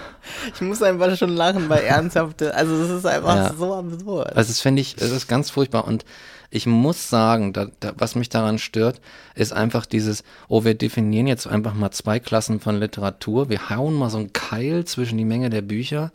Ich 0.55 0.61
muss 0.61 0.83
einfach 0.83 1.16
schon 1.16 1.37
lachen 1.37 1.68
bei 1.68 1.83
ernsthafte, 1.83 2.55
also 2.55 2.79
das 2.81 2.91
ist 2.91 3.07
einfach 3.07 3.37
ja. 3.37 3.55
so 3.55 3.75
absurd. 3.75 4.37
Also 4.37 4.49
das 4.49 4.61
finde 4.61 4.83
ich, 4.83 4.97
das 4.97 5.11
ist 5.11 5.29
ganz 5.29 5.51
furchtbar 5.51 5.87
und 5.87 6.05
ich 6.51 6.66
muss 6.66 7.09
sagen, 7.09 7.53
da, 7.53 7.66
da, 7.81 7.93
was 7.97 8.14
mich 8.14 8.29
daran 8.29 8.59
stört, 8.59 9.01
ist 9.35 9.53
einfach 9.53 9.87
dieses, 9.87 10.22
oh, 10.49 10.64
wir 10.64 10.75
definieren 10.75 11.27
jetzt 11.27 11.47
einfach 11.47 11.75
mal 11.75 11.91
zwei 11.91 12.20
Klassen 12.20 12.61
von 12.61 12.77
Literatur, 12.77 13.49
wir 13.49 13.70
hauen 13.70 13.95
mal 13.95 14.11
so 14.11 14.18
einen 14.18 14.33
Keil 14.33 14.85
zwischen 14.85 15.18
die 15.18 15.25
Menge 15.25 15.51
der 15.51 15.62
Bücher 15.62 16.12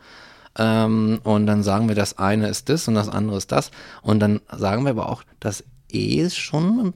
ähm, 0.59 1.19
und 1.23 1.47
dann 1.47 1.63
sagen 1.63 1.87
wir, 1.87 1.95
das 1.95 2.19
eine 2.19 2.49
ist 2.49 2.67
das 2.67 2.89
und 2.89 2.95
das 2.95 3.07
andere 3.07 3.37
ist 3.37 3.49
das. 3.51 3.71
Und 4.01 4.19
dann 4.19 4.41
sagen 4.55 4.83
wir 4.83 4.91
aber 4.91 5.09
auch, 5.09 5.23
das 5.39 5.63
E 5.89 6.17
ist 6.17 6.37
schon 6.37 6.93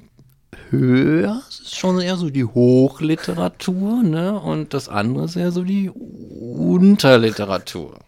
höher, 0.70 1.42
es 1.48 1.62
ist 1.62 1.78
schon 1.78 2.02
eher 2.02 2.18
so 2.18 2.30
die 2.30 2.44
Hochliteratur, 2.44 4.04
ne? 4.04 4.38
Und 4.38 4.74
das 4.74 4.90
andere 4.90 5.24
ist 5.26 5.38
eher 5.38 5.52
so 5.52 5.64
die 5.64 5.90
Unterliteratur. 5.90 8.00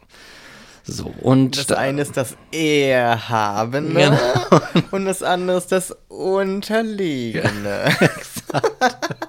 So, 0.84 1.14
und 1.22 1.58
das 1.58 1.68
da, 1.68 1.78
eine 1.78 2.02
ist 2.02 2.18
das 2.18 2.36
Erhabene 2.52 3.94
genau. 3.94 4.62
und 4.92 5.06
das 5.06 5.24
andere 5.24 5.58
ist 5.58 5.72
das 5.72 5.96
Unterliegende. 6.10 7.50
Ja, 7.64 7.86
exakt. 8.06 9.25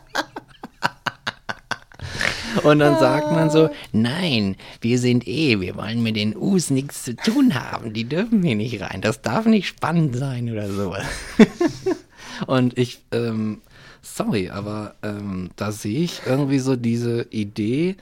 Und 2.66 2.80
dann 2.80 2.98
sagt 2.98 3.30
man 3.30 3.48
so, 3.48 3.70
nein, 3.92 4.56
wir 4.80 4.98
sind 4.98 5.26
eh, 5.28 5.60
wir 5.60 5.76
wollen 5.76 6.02
mit 6.02 6.16
den 6.16 6.36
Us 6.36 6.70
nichts 6.70 7.04
zu 7.04 7.14
tun 7.14 7.54
haben. 7.54 7.92
Die 7.92 8.04
dürfen 8.04 8.42
hier 8.42 8.56
nicht 8.56 8.80
rein. 8.82 9.00
Das 9.00 9.22
darf 9.22 9.46
nicht 9.46 9.68
spannend 9.68 10.16
sein 10.16 10.50
oder 10.50 10.68
sowas. 10.68 11.04
Und 12.48 12.76
ich, 12.76 13.04
ähm, 13.12 13.62
sorry, 14.02 14.50
aber 14.50 14.96
ähm, 15.04 15.50
da 15.54 15.70
sehe 15.70 16.00
ich 16.00 16.22
irgendwie 16.26 16.58
so 16.58 16.74
diese 16.74 17.28
Idee 17.30 17.96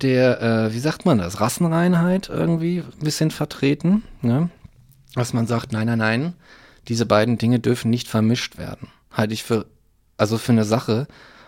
der, 0.00 0.40
äh, 0.40 0.74
wie 0.74 0.78
sagt 0.78 1.04
man 1.04 1.18
das, 1.18 1.40
Rassenreinheit 1.40 2.30
irgendwie 2.30 2.78
ein 2.80 3.04
bisschen 3.04 3.30
vertreten. 3.30 4.02
Ne? 4.22 4.48
Dass 5.14 5.34
man 5.34 5.46
sagt, 5.46 5.72
nein, 5.72 5.86
nein, 5.86 5.98
nein, 5.98 6.32
diese 6.88 7.04
beiden 7.04 7.36
Dinge 7.36 7.60
dürfen 7.60 7.90
nicht 7.90 8.08
vermischt 8.08 8.56
werden. 8.56 8.88
Halte 9.12 9.34
ich 9.34 9.44
für, 9.44 9.66
also 10.16 10.38
für 10.38 10.52
eine 10.52 10.64
Sache, 10.64 11.06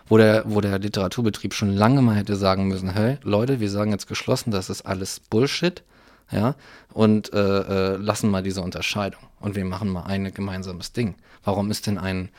wo 0.08 0.16
der, 0.18 0.44
wo 0.46 0.60
der 0.60 0.78
Literaturbetrieb 0.78 1.54
schon 1.54 1.72
lange 1.72 2.02
mal 2.02 2.16
hätte 2.16 2.36
sagen 2.36 2.68
müssen, 2.68 2.90
hey, 2.90 3.18
Leute, 3.22 3.60
wir 3.60 3.70
sagen 3.70 3.90
jetzt 3.90 4.06
geschlossen, 4.06 4.50
das 4.50 4.70
ist 4.70 4.82
alles 4.82 5.20
Bullshit, 5.20 5.82
ja, 6.30 6.54
und 6.92 7.32
äh, 7.32 7.38
äh, 7.38 7.96
lassen 7.96 8.30
mal 8.30 8.42
diese 8.42 8.60
Unterscheidung. 8.62 9.20
Und 9.40 9.54
wir 9.54 9.64
machen 9.64 9.88
mal 9.88 10.04
ein 10.04 10.32
gemeinsames 10.32 10.92
Ding. 10.92 11.14
Warum 11.44 11.70
ist 11.70 11.86
denn 11.86 11.98
ein, 11.98 12.30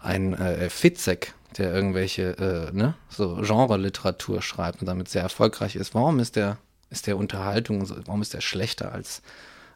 ein 0.00 0.34
äh, 0.34 0.68
Fitzek, 0.68 1.34
der 1.56 1.72
irgendwelche, 1.72 2.70
äh, 2.72 2.76
ne, 2.76 2.94
so 3.08 3.36
Genre-Literatur 3.42 4.42
schreibt 4.42 4.80
und 4.80 4.86
damit 4.86 5.08
sehr 5.08 5.22
erfolgreich 5.22 5.76
ist, 5.76 5.94
warum 5.94 6.18
ist 6.18 6.36
der, 6.36 6.58
ist 6.90 7.06
der 7.06 7.16
Unterhaltung, 7.16 7.88
warum 8.06 8.22
ist 8.22 8.34
der 8.34 8.40
schlechter 8.40 8.92
als 8.92 9.22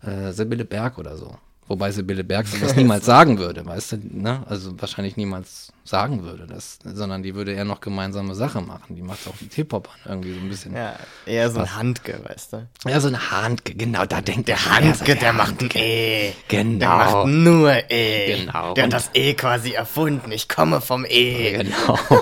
äh, 0.02 0.32
Sibylle 0.32 0.64
Berg 0.64 0.98
oder 0.98 1.16
so? 1.16 1.36
Wobei 1.70 1.92
Sibylle 1.92 2.24
Berg 2.24 2.48
sowas 2.48 2.74
niemals 2.74 3.06
sagen 3.06 3.38
würde, 3.38 3.64
weißt 3.64 3.92
du, 3.92 3.98
ne? 4.10 4.42
Also 4.48 4.72
wahrscheinlich 4.80 5.16
niemals 5.16 5.72
sagen 5.84 6.24
würde, 6.24 6.48
das, 6.48 6.80
sondern 6.82 7.22
die 7.22 7.36
würde 7.36 7.52
eher 7.52 7.64
noch 7.64 7.80
gemeinsame 7.80 8.34
Sache 8.34 8.60
machen. 8.60 8.96
Die 8.96 9.02
macht 9.02 9.20
auch 9.28 9.40
mit 9.40 9.54
Hip-Hopern 9.54 9.94
irgendwie 10.04 10.34
so 10.34 10.40
ein 10.40 10.48
bisschen. 10.48 10.74
Ja, 10.74 10.96
eher 11.26 11.48
so 11.48 11.60
ein 11.60 11.76
Handke, 11.76 12.18
weißt 12.28 12.54
du? 12.54 12.66
Ja, 12.88 12.98
so 12.98 13.06
ein 13.06 13.30
Handke, 13.30 13.76
genau, 13.76 14.04
da 14.04 14.20
denkt 14.20 14.48
der 14.48 14.64
Handke, 14.64 15.04
der, 15.04 15.14
der 15.14 15.32
macht 15.32 15.62
ein 15.62 15.70
E. 15.74 16.32
Genau. 16.48 16.78
Der 16.80 16.88
macht 16.88 17.26
nur 17.28 17.72
E. 17.88 18.40
Genau. 18.40 18.74
Der 18.74 18.84
hat 18.84 18.92
das 18.92 19.10
E 19.14 19.34
quasi 19.34 19.70
erfunden. 19.70 20.32
Ich 20.32 20.48
komme 20.48 20.80
vom 20.80 21.06
E. 21.08 21.52
Genau. 21.52 21.98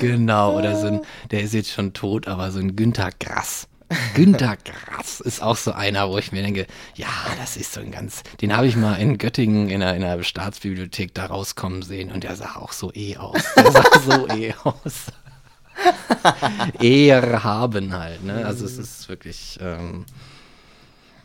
genau, 0.00 0.58
oder 0.58 0.74
so 0.74 0.88
ein, 0.88 1.02
der 1.30 1.42
ist 1.42 1.54
jetzt 1.54 1.70
schon 1.70 1.92
tot, 1.92 2.26
aber 2.26 2.50
so 2.50 2.58
ein 2.58 2.74
Günther 2.74 3.10
Grass. 3.20 3.68
Günter 4.14 4.56
Grass 4.64 5.20
ist 5.20 5.42
auch 5.42 5.56
so 5.56 5.72
einer, 5.72 6.08
wo 6.10 6.18
ich 6.18 6.32
mir 6.32 6.42
denke, 6.42 6.66
ja, 6.94 7.06
das 7.38 7.56
ist 7.56 7.72
so 7.72 7.80
ein 7.80 7.92
ganz, 7.92 8.22
den 8.40 8.56
habe 8.56 8.66
ich 8.66 8.76
mal 8.76 8.94
in 8.94 9.18
Göttingen 9.18 9.68
in 9.68 9.82
einer, 9.82 9.94
in 9.94 10.02
einer 10.02 10.22
Staatsbibliothek 10.22 11.14
da 11.14 11.26
rauskommen 11.26 11.82
sehen 11.82 12.10
und 12.10 12.24
der 12.24 12.36
sah 12.36 12.56
auch 12.56 12.72
so 12.72 12.92
eh 12.94 13.16
aus. 13.16 13.42
Der 13.56 13.72
sah 13.72 14.00
so 14.00 14.28
eh 14.28 14.54
aus. 14.64 15.12
Eher 16.80 17.44
haben 17.44 17.92
halt, 17.92 18.24
ne? 18.24 18.46
Also 18.46 18.64
es 18.64 18.78
ist 18.78 19.08
wirklich, 19.08 19.58
ähm, 19.60 20.06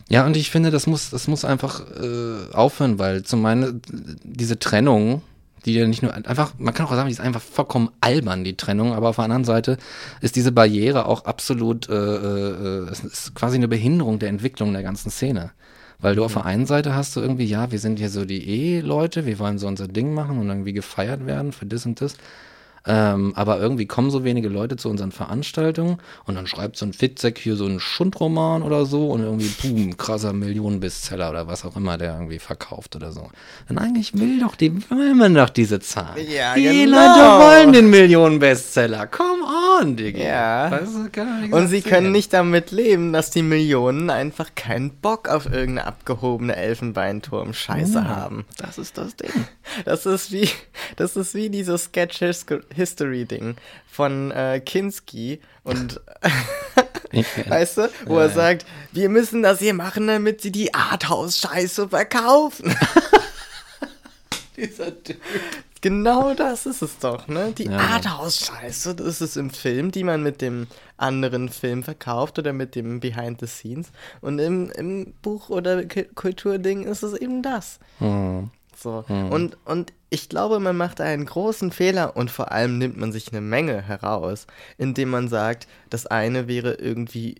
ja, 0.10 0.26
und 0.26 0.35
ich 0.35 0.52
finde, 0.52 0.72
das 0.72 0.88
muss, 0.88 1.10
das 1.10 1.27
muss 1.27 1.45
einfach 1.45 1.81
äh, 1.90 2.53
aufhören, 2.53 2.99
weil 2.99 3.23
zum 3.23 3.45
einen 3.45 3.81
diese 4.23 4.60
Trennung 4.60 5.22
die 5.65 5.73
ja 5.73 5.88
nicht 5.88 6.01
nur 6.01 6.13
einfach, 6.13 6.53
man 6.57 6.73
kann 6.73 6.85
auch 6.85 6.91
sagen, 6.91 7.07
die 7.07 7.13
ist 7.13 7.21
einfach 7.21 7.41
vollkommen 7.41 7.89
albern, 8.01 8.43
die 8.43 8.57
Trennung, 8.57 8.93
aber 8.93 9.09
auf 9.09 9.17
der 9.17 9.25
anderen 9.25 9.45
Seite 9.45 9.77
ist 10.21 10.35
diese 10.35 10.51
Barriere 10.51 11.05
auch 11.05 11.25
absolut, 11.25 11.89
äh, 11.89 11.93
äh, 11.93 12.89
es 12.89 13.03
ist 13.03 13.35
quasi 13.35 13.57
eine 13.57 13.67
Behinderung 13.67 14.19
der 14.19 14.29
Entwicklung 14.29 14.73
der 14.73 14.83
ganzen 14.83 15.11
Szene. 15.11 15.51
Weil 15.99 16.15
du 16.15 16.25
auf 16.25 16.33
der 16.33 16.45
einen 16.45 16.65
Seite 16.65 16.95
hast 16.95 17.15
du 17.15 17.19
irgendwie, 17.19 17.45
ja, 17.45 17.71
wir 17.71 17.77
sind 17.77 17.99
hier 17.99 18.09
so 18.09 18.25
die 18.25 18.47
E-Leute, 18.47 19.27
wir 19.27 19.38
wollen 19.38 19.59
so 19.59 19.67
unser 19.67 19.88
Ding 19.88 20.15
machen 20.15 20.39
und 20.39 20.47
irgendwie 20.47 20.73
gefeiert 20.73 21.27
werden 21.27 21.51
für 21.51 21.67
das 21.67 21.85
und 21.85 22.01
das. 22.01 22.15
Ähm, 22.88 23.34
aber 23.36 23.60
irgendwie 23.60 23.86
kommen 23.86 24.10
so 24.10 24.24
wenige 24.24 24.49
Leute 24.49 24.76
zu 24.76 24.90
unseren 24.90 25.12
Veranstaltungen 25.12 25.98
und 26.26 26.36
dann 26.36 26.48
schreibt 26.48 26.78
so 26.78 26.86
ein 26.86 26.94
Fitzek 26.94 27.38
hier 27.38 27.56
so 27.56 27.66
einen 27.66 27.80
Schundroman 27.80 28.64
oder 28.64 28.86
so 28.86 29.10
und 29.10 29.22
irgendwie, 29.22 29.49
boom, 29.62 29.98
krasser 29.98 30.34
Millionenbestseller 30.34 31.30
oder 31.30 31.48
was 31.48 31.64
auch 31.64 31.76
immer 31.76 31.98
der 31.98 32.14
irgendwie 32.14 32.40
verkauft 32.40 32.95
oder 32.95 33.12
so. 33.12 33.30
Und 33.70 33.78
eigentlich 33.78 34.18
will 34.18 34.40
doch 34.40 34.56
die, 34.56 34.74
will 34.90 35.14
man 35.14 35.36
doch 35.36 35.49
diese 35.49 35.80
Zahlen. 35.80 36.26
Ja, 36.28 36.56
die 36.56 36.64
genau. 36.64 36.98
Leute 36.98 37.45
wollen 37.45 37.74
den 37.74 37.90
Millionenbestseller. 37.90 39.08
Come 39.08 39.41
Millionen, 39.82 39.98
Digga. 39.98 40.24
Ja. 40.24 40.72
Weißt 40.72 40.94
du, 40.95 41.56
Und 41.56 41.68
sie 41.68 41.82
können 41.82 42.12
nicht 42.12 42.34
damit 42.34 42.72
leben, 42.72 43.14
dass 43.14 43.32
die 43.32 43.41
Millionen 43.44 44.10
einfach 44.10 44.56
keinen 44.56 44.91
Bock 44.91 45.30
auf 45.30 45.45
irgendeine 45.45 45.86
abgehobene 45.86 46.56
Elfenbeinturm-Scheiße 46.56 47.95
Ja, 47.95 48.08
haben. 48.08 48.45
Das 48.58 48.78
ist 48.78 48.98
das 48.98 49.16
Ding. 49.16 49.32
Das 49.86 50.06
ist 50.06 50.32
wie, 50.34 50.49
das 50.95 51.15
ist 51.15 51.34
wie 51.35 51.49
dieses 51.49 51.85
Sketch-History-Ding 51.85 53.55
von 53.88 54.31
äh, 54.31 54.59
Kinski 54.59 55.41
und 55.63 55.99
weißt 57.47 57.77
du, 57.77 57.89
wo 58.05 58.18
er 58.19 58.30
sagt, 58.30 58.65
wir 58.91 59.09
müssen 59.09 59.43
das 59.43 59.59
hier 59.59 59.73
machen, 59.73 60.07
damit 60.07 60.41
sie 60.41 60.51
die 60.51 60.73
Arthouse-Scheiße 60.73 61.89
verkaufen. 61.89 62.76
Dieser 64.57 65.03
Typ. 65.03 65.18
Genau 65.81 66.35
das 66.35 66.68
ist 66.68 66.84
es 66.84 66.99
doch, 66.99 67.27
ne? 67.27 67.53
Die 67.57 67.65
Ja. 67.65 67.77
Arthouse-Scheiße, 67.77 68.93
das 68.95 69.07
ist 69.07 69.22
es 69.22 69.35
im 69.35 69.49
Film, 69.49 69.91
die 69.91 70.03
man 70.03 70.22
mit 70.22 70.41
dem 70.41 70.68
anderen 70.97 71.49
Film 71.49 71.81
verkauft 71.84 72.38
oder 72.38 72.53
mit 72.53 72.76
dem 72.76 72.99
Behind 72.99 73.39
the 73.39 73.47
Scenes. 73.47 73.88
Und 74.22 74.38
im, 74.38 74.69
im 74.72 75.13
Buch 75.23 75.49
oder 75.49 75.84
Kulturding 75.85 76.84
ist 76.84 77.01
es 77.01 77.13
eben 77.13 77.41
das. 77.41 77.80
Hm. 77.97 78.51
So. 78.82 79.06
Und, 79.08 79.58
und 79.66 79.94
ich 80.10 80.28
glaube, 80.30 80.60
man 80.60 80.76
macht 80.76 80.99
einen 81.02 81.26
großen 81.26 81.72
Fehler 81.72 82.16
und 82.18 82.32
vor 82.32 82.52
allem 82.52 82.78
nimmt 82.78 82.98
man 82.98 83.12
sich 83.12 83.32
eine 83.32 83.41
Menge 83.41 83.82
heraus, 83.82 84.48
indem 84.78 85.10
man 85.10 85.28
sagt, 85.30 85.68
das 85.90 86.08
eine 86.08 86.48
wäre 86.48 86.74
irgendwie 86.74 87.36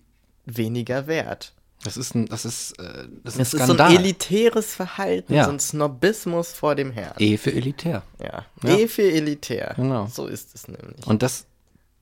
weniger 0.46 1.08
wert. 1.08 1.54
Das 1.84 1.98
ist 1.98 2.14
ein, 2.14 2.28
das 2.28 2.46
ist, 2.46 2.78
äh, 2.80 2.84
das 3.24 3.36
ist 3.38 3.56
ein 3.56 3.60
Das 3.60 3.70
ist 3.70 3.78
so 3.78 3.84
ein 3.84 3.96
elitäres 3.96 4.76
Verhalten, 4.76 5.34
Ja. 5.34 5.46
so 5.46 5.52
ein 5.52 5.60
Snobismus 5.60 6.54
vor 6.54 6.76
dem 6.76 6.92
Herrn. 6.92 7.16
E 7.18 7.38
für 7.38 7.52
elitär. 7.52 8.04
Ja, 8.22 8.46
Ja. 8.64 8.78
eh 8.78 8.88
für 8.88 9.12
elitär. 9.12 9.74
Genau. 9.76 10.06
So 10.06 10.28
ist 10.28 10.54
es 10.54 10.68
nämlich. 10.68 11.08
Und 11.08 11.24
das, 11.24 11.46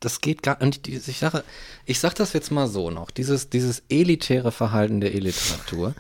das 0.02 0.20
geht 0.20 0.44
gar 0.44 0.62
und 0.62 0.86
die- 0.86 0.98
ich 0.98 1.18
sage, 1.20 1.46
ich 1.86 2.00
sage 2.00 2.16
das 2.16 2.34
jetzt 2.34 2.52
mal 2.52 2.68
so 2.68 2.92
noch, 2.92 3.10
dieses, 3.10 3.50
dieses 3.50 3.82
elitäre 3.88 4.52
Verhalten 4.52 5.00
der 5.00 5.16
Eliteratur. 5.16 5.94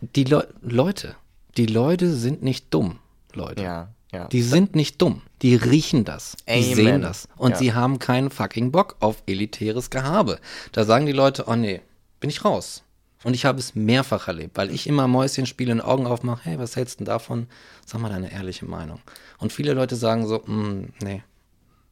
Die 0.00 0.24
Leu 0.24 0.44
Leute, 0.62 1.16
die 1.56 1.66
Leute 1.66 2.14
sind 2.14 2.42
nicht 2.42 2.72
dumm, 2.72 2.98
Leute. 3.32 3.62
ja, 3.62 3.88
ja. 4.12 4.28
Die 4.28 4.42
sind 4.42 4.74
nicht 4.76 5.02
dumm. 5.02 5.22
Die 5.42 5.54
riechen 5.56 6.04
das. 6.04 6.36
Die 6.48 6.52
Amen. 6.52 6.74
sehen 6.74 7.00
das. 7.02 7.28
Und 7.36 7.52
Ja. 7.52 7.56
sie 7.58 7.74
haben 7.74 7.98
keinen 7.98 8.30
fucking 8.30 8.70
Bock 8.72 8.96
auf 9.00 9.22
elitäres 9.26 9.90
Gehabe. 9.90 10.38
Da 10.72 10.84
sagen 10.84 11.06
die 11.06 11.12
Leute, 11.12 11.44
oh 11.48 11.56
nee, 11.56 11.82
bin 12.20 12.30
ich 12.30 12.44
raus. 12.44 12.82
Und 13.24 13.34
ich 13.34 13.44
habe 13.44 13.58
es 13.58 13.74
mehrfach 13.74 14.28
erlebt, 14.28 14.56
weil 14.56 14.70
ich 14.70 14.86
immer 14.86 15.08
Mäuschen 15.08 15.46
spiele 15.46 15.72
und 15.72 15.80
Augen 15.80 16.06
aufmache, 16.06 16.44
hey, 16.44 16.58
was 16.58 16.76
hältst 16.76 16.94
du 16.94 16.98
denn 16.98 17.06
davon? 17.06 17.48
Sag 17.84 18.00
mal 18.00 18.08
deine 18.08 18.30
ehrliche 18.32 18.64
Meinung. 18.66 19.00
Und 19.38 19.52
viele 19.52 19.72
Leute 19.74 19.96
sagen 19.96 20.26
so, 20.26 20.38
"Mm, 20.46 20.92
nee, 21.02 21.22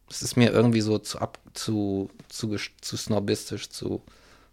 das 0.08 0.22
ist 0.22 0.36
mir 0.36 0.50
irgendwie 0.52 0.80
so 0.82 0.98
zu 0.98 1.18
ab, 1.18 1.38
zu, 1.54 2.10
zu, 2.28 2.56
zu 2.80 2.96
snobistisch, 2.96 3.68
zu, 3.70 4.02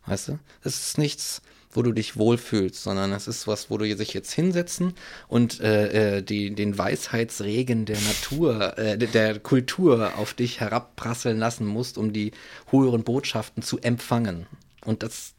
weißt 0.08 0.30
du? 0.30 0.40
Das 0.64 0.76
ist 0.76 0.98
nichts, 0.98 1.42
wo 1.74 1.82
du 1.82 1.92
dich 1.92 2.18
wohlfühlst, 2.18 2.82
sondern 2.84 3.12
es 3.14 3.28
ist 3.28 3.48
was, 3.48 3.70
wo 3.70 3.78
du 3.78 3.96
sich 3.96 4.14
jetzt 4.14 4.32
hinsetzen 4.32 4.94
und 5.28 5.60
äh, 5.62 6.18
äh, 6.18 6.22
die, 6.22 6.54
den 6.54 6.78
Weisheitsregen 6.78 7.86
der 7.86 8.00
Natur, 8.02 8.78
äh, 8.78 8.98
der- 8.98 9.40
Kultur 9.40 10.18
auf 10.18 10.34
dich 10.34 10.60
herabprasseln 10.60 11.38
lassen 11.40 11.66
musst, 11.66 11.98
um 11.98 12.14
die 12.14 12.32
höheren 12.70 13.04
Botschaften 13.04 13.64
zu 13.64 13.80
empfangen. 13.80 14.46
Und 14.86 15.04
das 15.04 15.34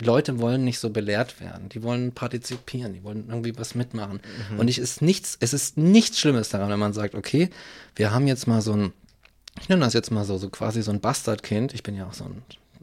Leute 0.00 0.40
wollen 0.40 0.64
nicht 0.64 0.78
so 0.80 0.90
belehrt 0.90 1.40
werden. 1.40 1.68
Die 1.68 1.82
wollen 1.82 2.12
partizipieren, 2.12 2.92
die 2.92 3.04
wollen 3.04 3.26
irgendwie 3.28 3.56
was 3.56 3.74
mitmachen. 3.74 4.20
Und 4.58 4.68
ich 4.68 4.78
ist 4.78 5.00
nichts, 5.02 5.36
es 5.40 5.52
ist 5.52 5.76
nichts 5.76 6.18
Schlimmes 6.18 6.48
daran, 6.48 6.70
wenn 6.70 6.78
man 6.78 6.92
sagt, 6.92 7.14
okay, 7.14 7.50
wir 7.94 8.10
haben 8.12 8.26
jetzt 8.26 8.46
mal 8.46 8.62
so 8.62 8.72
ein, 8.72 8.92
ich 9.60 9.68
nenne 9.68 9.84
das 9.84 9.92
jetzt 9.92 10.10
mal 10.10 10.24
so, 10.24 10.38
so 10.38 10.48
quasi 10.48 10.82
so 10.82 10.90
ein 10.90 11.00
Bastardkind. 11.00 11.74
Ich 11.74 11.82
bin 11.82 11.94
ja 11.94 12.06
auch 12.06 12.14
so 12.14 12.24
ein, 12.24 12.42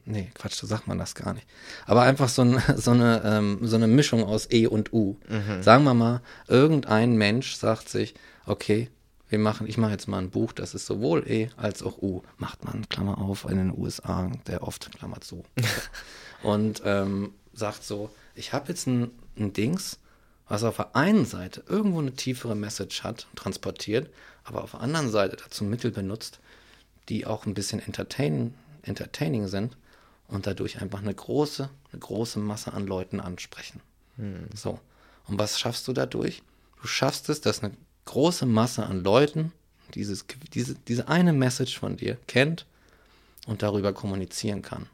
nee, 0.10 0.32
Quatsch, 0.34 0.56
so 0.56 0.68
sagt 0.68 0.88
man 0.88 0.98
das 0.98 1.16
gar 1.16 1.34
nicht. 1.34 1.48
Aber 1.86 2.02
einfach 2.02 2.30
so, 2.30 2.42
ein, 2.42 2.62
so, 2.76 2.92
eine, 2.92 3.22
ähm, 3.24 3.60
so 3.62 3.76
eine 3.76 3.88
Mischung 3.88 4.24
aus 4.24 4.52
E 4.52 4.68
und 4.68 4.92
U. 4.92 5.18
Sagen 5.62 5.84
wir 5.84 5.94
mal, 5.94 6.22
irgendein 6.48 7.16
Mensch 7.16 7.56
sagt 7.56 7.90
sich, 7.90 8.16
okay, 8.46 8.90
wir 9.30 9.40
machen, 9.40 9.68
ich 9.68 9.78
mache 9.78 9.92
jetzt 9.92 10.08
mal 10.08 10.18
ein 10.18 10.32
Buch, 10.32 10.54
das 10.54 10.74
ist 10.74 10.88
sowohl 10.88 11.30
E 11.30 11.50
als 11.56 11.84
auch 11.84 12.00
U. 12.02 12.24
Macht 12.38 12.66
man, 12.66 12.90
Klammer 12.90 13.20
auf, 13.20 13.46
in 13.46 13.58
den 13.58 13.78
USA, 13.78 14.32
der 14.48 14.64
oft, 14.64 14.92
Klammer 14.98 15.22
zu. 15.22 15.44
und 16.44 16.82
ähm, 16.84 17.34
sagt 17.54 17.84
so, 17.84 18.10
ich 18.34 18.54
habe 18.54 18.70
jetzt 18.70 18.88
ein, 18.88 19.12
ein 19.38 19.54
Dings, 19.54 20.00
was 20.48 20.64
auf 20.64 20.78
der 20.78 20.96
einen 20.96 21.26
Seite 21.26 21.64
irgendwo 21.68 22.00
eine 22.00 22.14
tiefere 22.14 22.56
Message 22.56 23.04
hat, 23.04 23.28
transportiert, 23.36 24.10
aber 24.44 24.64
auf 24.64 24.72
der 24.72 24.82
anderen 24.82 25.12
Seite 25.12 25.38
dazu 25.38 25.64
Mittel 25.64 25.92
benutzt, 25.92 26.40
die 27.08 27.28
auch 27.28 27.46
ein 27.46 27.54
bisschen 27.54 27.80
entertain, 27.80 28.56
entertaining 28.82 29.48
sind 29.48 29.78
und 30.30 30.48
dadurch 30.48 30.82
einfach 30.82 31.02
eine 31.02 31.14
große, 31.14 31.70
eine 31.92 32.00
große 32.00 32.40
Masse 32.40 32.74
an 32.74 32.88
Leuten 32.88 33.20
ansprechen. 33.20 33.82
So. 34.56 34.80
Und 35.28 35.38
was 35.40 35.60
schaffst 35.60 35.88
du 35.88 35.94
dadurch? 35.94 36.42
Du 36.82 36.88
schaffst 36.88 37.30
es, 37.30 37.42
dass 37.42 37.64
eine 37.64 37.74
große 38.06 38.46
Masse 38.46 38.86
an 38.86 39.04
Leuten 39.04 39.52
dieses, 39.94 40.26
diese, 40.54 40.76
diese 40.88 41.08
eine 41.08 41.34
Message 41.34 41.78
von 41.78 41.98
dir 41.98 42.18
kennt 42.28 42.66
und 43.48 43.62
darüber 43.62 43.94
kommunizieren 43.94 44.62
kann. 44.62 44.88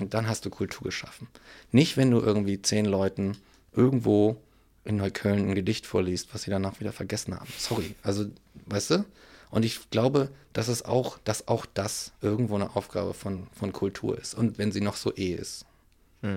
Und 0.00 0.12
dann 0.14 0.26
hast 0.26 0.44
du 0.44 0.50
Kultur 0.50 0.84
geschaffen. 0.84 1.28
Nicht, 1.70 1.96
wenn 1.96 2.10
du 2.10 2.18
irgendwie 2.20 2.60
zehn 2.60 2.84
Leuten 2.84 3.36
irgendwo 3.72 4.36
in 4.84 4.96
Neukölln 4.96 5.48
ein 5.50 5.54
Gedicht 5.54 5.86
vorliest, 5.86 6.34
was 6.34 6.42
sie 6.42 6.50
danach 6.50 6.80
wieder 6.80 6.92
vergessen 6.92 7.38
haben. 7.38 7.48
Sorry. 7.58 7.94
Also, 8.02 8.26
weißt 8.66 8.90
du? 8.90 9.04
Und 9.52 9.64
ich 9.64 9.90
glaube, 9.90 10.30
dass 10.54 10.68
es 10.68 10.82
auch, 10.84 11.18
dass 11.18 11.46
auch 11.46 11.66
das 11.66 12.12
irgendwo 12.22 12.54
eine 12.54 12.74
Aufgabe 12.74 13.12
von, 13.12 13.46
von 13.52 13.72
Kultur 13.72 14.18
ist. 14.18 14.34
Und 14.34 14.56
wenn 14.58 14.72
sie 14.72 14.80
noch 14.80 14.96
so 14.96 15.14
eh 15.14 15.34
ist. 15.34 15.66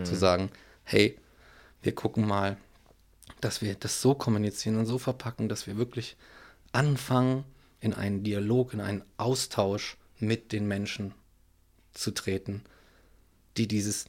Zu 0.04 0.16
sagen, 0.16 0.50
hey, 0.84 1.18
wir 1.82 1.96
gucken 1.96 2.28
mal, 2.28 2.58
dass 3.40 3.62
wir 3.62 3.76
das 3.76 4.02
so 4.02 4.16
kommunizieren 4.16 4.78
und 4.78 4.86
so 4.86 4.98
verpacken, 4.98 5.48
dass 5.48 5.66
wir 5.66 5.78
wirklich 5.78 6.18
anfangen, 6.72 7.46
in 7.80 7.94
einen 7.94 8.24
Dialog, 8.24 8.74
in 8.74 8.82
einen 8.82 9.04
Austausch 9.18 9.98
mit 10.20 10.52
den 10.52 10.68
Menschen 10.68 11.14
zu 11.94 12.12
treten, 12.12 12.64
die 13.58 13.68
dieses, 13.68 14.06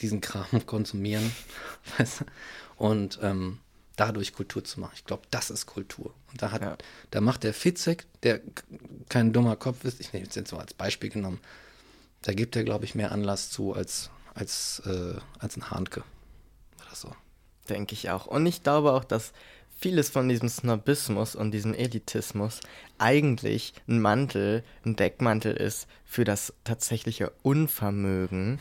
diesen 0.00 0.20
Kram 0.20 0.46
konsumieren. 0.66 1.32
Weißt 1.96 2.20
du? 2.20 2.24
Und 2.76 3.18
ähm, 3.22 3.60
dadurch 4.06 4.32
Kultur 4.32 4.64
zu 4.64 4.80
machen. 4.80 4.92
Ich 4.96 5.04
glaube, 5.04 5.22
das 5.30 5.50
ist 5.50 5.66
Kultur. 5.66 6.14
Und 6.30 6.42
da, 6.42 6.50
hat, 6.50 6.62
Ja. 6.62 6.76
da 7.10 7.20
macht 7.20 7.42
der 7.44 7.54
Fitzek, 7.54 8.06
der 8.22 8.40
kein 9.08 9.32
dummer 9.32 9.56
Kopf 9.56 9.84
ist, 9.84 10.00
ich 10.00 10.12
nehme 10.12 10.26
es 10.26 10.34
jetzt 10.34 10.50
so 10.50 10.56
als 10.58 10.74
Beispiel 10.74 11.10
genommen, 11.10 11.40
da 12.22 12.32
gibt 12.32 12.56
er, 12.56 12.64
glaube 12.64 12.84
ich, 12.84 12.94
mehr 12.94 13.12
Anlass 13.12 13.50
zu 13.50 13.74
als, 13.74 14.10
als, 14.34 14.82
äh, 14.86 15.14
als 15.38 15.56
ein 15.56 15.70
Handke. 15.70 16.02
Oder 16.86 16.94
so. 16.94 17.14
Denke 17.68 17.94
ich 17.94 18.10
auch. 18.10 18.26
Und 18.26 18.46
ich 18.46 18.62
glaube 18.62 18.92
auch, 18.92 19.04
dass 19.04 19.32
vieles 19.82 20.10
von 20.10 20.28
diesem 20.28 20.48
Snobismus 20.48 21.34
und 21.34 21.50
diesem 21.50 21.74
Elitismus 21.74 22.60
eigentlich 22.98 23.74
ein 23.88 24.00
Mantel, 24.00 24.62
ein 24.86 24.94
Deckmantel 24.94 25.54
ist 25.54 25.88
für 26.04 26.24
das 26.24 26.54
tatsächliche 26.62 27.32
Unvermögen, 27.42 28.60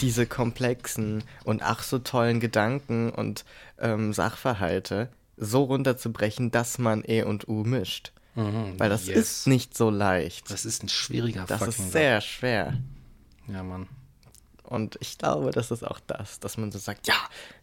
diese 0.00 0.24
komplexen 0.24 1.24
und 1.44 1.62
ach 1.62 1.82
so 1.82 1.98
tollen 1.98 2.38
Gedanken 2.38 3.10
und 3.10 3.44
ähm, 3.78 4.12
Sachverhalte 4.12 5.10
so 5.36 5.64
runterzubrechen, 5.64 6.52
dass 6.52 6.78
man 6.78 7.02
E 7.06 7.24
und 7.24 7.48
U 7.48 7.64
mischt. 7.64 8.12
Weil 8.34 8.88
das 8.88 9.08
yes. 9.08 9.16
ist 9.18 9.46
nicht 9.46 9.76
so 9.76 9.90
leicht. 9.90 10.50
Das 10.50 10.64
ist 10.64 10.82
ein 10.82 10.88
schwieriger 10.88 11.44
Das 11.46 11.66
ist 11.66 11.92
sehr 11.92 12.20
schwer. 12.22 12.78
Ja, 13.46 13.62
Mann. 13.62 13.88
Und 14.72 14.96
ich 15.00 15.18
glaube, 15.18 15.50
das 15.50 15.70
ist 15.70 15.86
auch 15.86 16.00
das, 16.06 16.40
dass 16.40 16.56
man 16.56 16.72
so 16.72 16.78
sagt, 16.78 17.06
ja, 17.06 17.14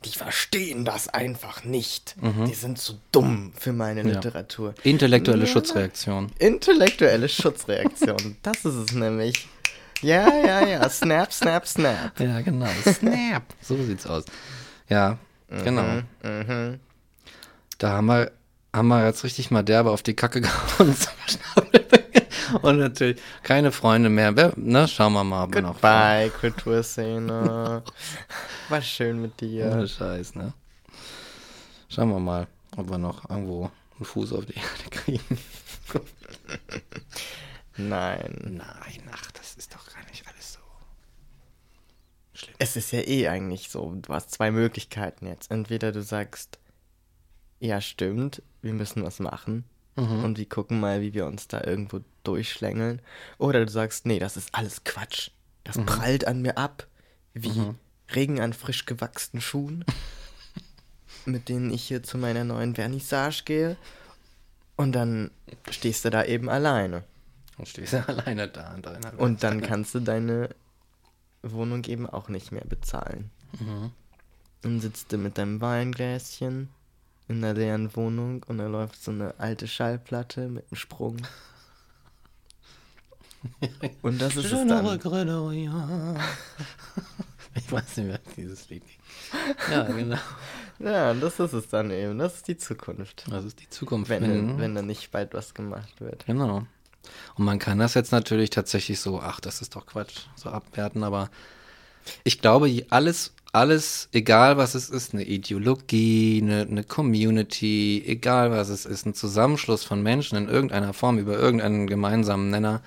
die 0.06 0.12
verstehen 0.12 0.86
das 0.86 1.08
einfach 1.08 1.64
nicht. 1.64 2.16
Die 2.48 2.54
sind 2.54 2.78
zu 2.78 3.00
dumm 3.12 3.52
für 3.58 3.74
meine 3.74 4.04
Mhm. 4.04 4.10
Ja. 4.10 4.16
Literatur. 4.16 4.76
Intellektuelle 4.84 5.46
Ja. 5.46 5.52
Schutzreaktion. 5.52 6.32
Intellektuelle 6.38 7.28
Schutzreaktion. 7.28 8.38
das 8.44 8.64
ist 8.64 8.76
es 8.76 8.92
nämlich. 8.94 9.48
Ja, 10.04 10.30
ja, 10.46 10.66
ja. 10.68 10.88
Snap, 10.90 11.34
snap, 11.34 11.68
snap. 11.68 12.20
Ja, 12.20 12.42
genau. 12.42 12.68
Snap. 12.86 13.44
so 13.62 13.76
sieht's 13.84 14.06
aus. 14.06 14.26
Ja, 14.88 15.18
genau. 15.50 16.04
Mhm. 16.22 16.80
Da 17.80 17.90
haben 17.94 18.06
wir, 18.06 18.32
haben 18.72 18.88
wir 18.88 19.04
jetzt 19.06 19.24
richtig 19.24 19.50
mal 19.50 19.64
derbe 19.64 19.90
auf 19.90 20.04
die 20.04 20.16
Kacke 20.16 20.42
gehauen. 20.42 20.96
Und 22.62 22.78
natürlich 22.80 23.22
keine 23.44 23.72
Freunde 23.72 24.10
mehr. 24.10 24.36
Wer, 24.36 24.54
ne, 24.56 24.88
schauen 24.88 25.14
wir 25.14 25.24
mal. 25.24 25.44
ob 25.46 25.54
wir 25.54 25.62
noch- 25.62 25.74
Goodbye, 25.74 26.32
Kulturszene. 26.40 27.84
War 28.70 28.82
schön 28.82 29.22
mit 29.22 29.42
Ja, 29.42 29.78
dir. 29.80 29.88
Scheiß, 29.88 30.36
ne? 30.36 30.54
Schauen 31.90 32.10
wir 32.10 32.20
mal, 32.20 32.48
ob 32.78 32.90
wir 32.90 32.98
noch 32.98 33.30
irgendwo 33.30 33.72
einen 33.98 34.06
Fuß 34.06 34.34
auf 34.34 34.46
die 34.46 34.54
Erde 34.56 34.90
kriegen. 34.92 35.38
Nein. 37.78 38.36
Nein, 38.58 39.10
ach, 39.12 39.32
das 39.32 39.56
ist 39.56 39.74
doch 39.74 39.94
gar 39.94 40.04
nicht 40.10 40.28
alles 40.28 40.54
so. 40.54 40.60
Schlimm. 42.34 42.56
Es 42.60 42.76
ist 42.76 42.92
ja 42.92 43.00
eh 43.02 43.28
eigentlich 43.30 43.70
so. 43.70 43.94
Du 44.02 44.14
hast 44.14 44.32
zwei 44.32 44.52
Möglichkeiten 44.52 45.28
jetzt. 45.28 45.50
Entweder 45.50 45.92
du 45.92 46.02
sagst, 46.04 46.60
ja, 47.60 47.80
stimmt, 47.82 48.42
wir 48.62 48.74
müssen 48.74 49.04
was 49.04 49.20
machen. 49.20 49.64
Mhm. 49.96 50.24
Und 50.24 50.38
wir 50.38 50.48
gucken 50.48 50.80
mal, 50.80 51.02
wie 51.02 51.14
wir 51.14 51.26
uns 51.26 51.48
da 51.48 51.62
irgendwo 51.64 52.02
durchschlängeln. 52.30 53.02
Oder 53.38 53.66
du 53.66 53.72
sagst, 53.72 54.06
nee, 54.06 54.20
das 54.20 54.38
ist 54.38 54.54
alles 54.54 54.84
Quatsch. 54.84 55.32
Das 55.64 55.78
Mhm. 55.78 55.86
prallt 55.86 56.26
an 56.28 56.42
mir 56.42 56.58
ab, 56.58 56.88
wie 57.34 57.74
Regen 58.14 58.40
an 58.40 58.54
frisch 58.54 58.86
gewachsenen 58.86 59.42
Schuhen, 59.42 59.84
mit 61.26 61.50
denen 61.50 61.72
ich 61.72 61.84
hier 61.84 62.02
zu 62.04 62.18
meiner 62.18 62.44
neuen 62.44 62.76
Vernissage 62.76 63.44
gehe. 63.46 63.78
Und 64.76 64.94
dann 64.94 65.32
stehst 65.70 66.06
du 66.06 66.10
da 66.10 66.24
eben 66.24 66.50
alleine. 66.50 67.04
Und 67.58 67.68
stehst 67.68 67.94
du 67.94 67.98
alleine 68.08 68.48
da 68.48 68.74
in 68.74 68.82
deiner 68.82 69.20
Und 69.20 69.44
dann 69.44 69.62
kannst 69.62 69.94
du 69.94 70.00
deine 70.00 70.50
Wohnung 71.44 71.84
eben 71.86 72.08
auch 72.10 72.30
nicht 72.30 72.52
mehr 72.52 72.66
bezahlen. 72.66 73.30
Mhm. 73.60 73.92
Dann 74.62 74.80
sitzt 74.80 75.12
du 75.12 75.18
mit 75.18 75.38
deinem 75.38 75.60
Weingläschen 75.62 76.70
in 77.28 77.42
der 77.42 77.54
leeren 77.54 77.96
Wohnung 77.96 78.44
und 78.48 78.58
da 78.58 78.68
läuft 78.68 79.02
so 79.04 79.12
eine 79.12 79.36
alte 79.38 79.68
Schallplatte 79.68 80.48
mit 80.48 80.66
einem 80.72 80.78
Sprung. 80.78 81.18
Und 84.02 84.22
das 84.22 84.36
ist 84.36 84.46
es 84.46 84.52
Schönere 84.52 84.98
dann. 84.98 85.00
Gründe, 85.00 85.54
ja. 85.56 86.16
Ich 87.56 87.72
weiß 87.72 87.98
nicht 87.98 88.08
mehr, 88.08 88.20
dieses 88.38 88.70
Lied. 88.70 88.84
Ja, 89.72 89.84
genau. 89.84 90.18
Ja, 90.82 91.14
das 91.14 91.40
ist 91.42 91.52
es 91.52 91.68
dann 91.68 91.92
eben. 91.92 92.18
Das 92.18 92.36
ist 92.36 92.48
die 92.48 92.56
Zukunft. 92.56 93.26
Das 93.30 93.44
ist 93.44 93.60
die 93.60 93.70
Zukunft. 93.70 94.10
Wenn, 94.10 94.54
Mhm. 94.56 94.60
wenn 94.60 94.76
da 94.76 94.82
nicht 94.82 95.12
bald 95.12 95.34
was 95.34 95.54
gemacht 95.54 96.00
wird. 96.00 96.26
Genau. 96.26 96.66
Und 97.36 97.44
man 97.46 97.60
kann 97.60 97.80
das 97.80 97.96
jetzt 97.96 98.14
natürlich 98.14 98.50
tatsächlich 98.50 99.02
so, 99.02 99.20
ach, 99.20 99.42
das 99.42 99.62
ist 99.62 99.76
doch 99.76 99.86
Quatsch, 99.86 100.28
so 100.36 100.50
abwerten, 100.50 101.04
aber 101.04 101.30
ich 102.24 102.40
glaube, 102.40 102.86
alles, 102.92 103.34
alles, 103.52 104.08
egal 104.14 104.56
was 104.56 104.74
es 104.74 104.90
ist, 104.90 105.14
eine 105.14 105.26
Ideologie, 105.26 106.40
eine, 106.42 106.62
eine 106.62 106.84
Community, 106.86 108.02
egal 108.06 108.52
was 108.52 108.70
es 108.70 108.86
ist, 108.86 109.06
ein 109.06 109.14
Zusammenschluss 109.14 109.84
von 109.84 110.02
Menschen 110.02 110.38
in 110.38 110.48
irgendeiner 110.48 110.94
Form 110.94 111.18
über 111.20 111.38
irgendeinen 111.38 111.88
gemeinsamen 111.88 112.50
Nenner, 112.52 112.82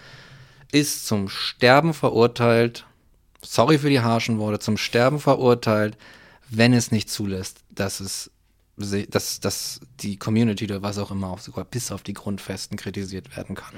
ist 0.73 1.07
zum 1.07 1.28
Sterben 1.28 1.94
verurteilt, 1.94 2.86
sorry 3.43 3.78
für 3.78 3.90
die 3.90 4.01
harschen 4.01 4.39
Worte, 4.39 4.59
zum 4.59 4.77
Sterben 4.77 5.20
verurteilt, 5.20 5.97
wenn 6.51 6.73
es 6.73 6.90
nicht 6.90 7.09
zulässt, 7.09 7.61
dass 7.70 8.01
es 8.01 8.31
dass, 8.77 9.39
dass 9.39 9.81
die 10.01 10.16
Community 10.16 10.65
oder 10.65 10.82
was 10.82 10.97
auch 10.97 11.11
immer 11.11 11.28
auch 11.28 11.39
sogar 11.39 11.65
bis 11.66 11.93
auf 11.93 12.03
die 12.03 12.15
Grundfesten 12.15 12.78
kritisiert 12.78 13.36
werden 13.36 13.55
kann. 13.55 13.74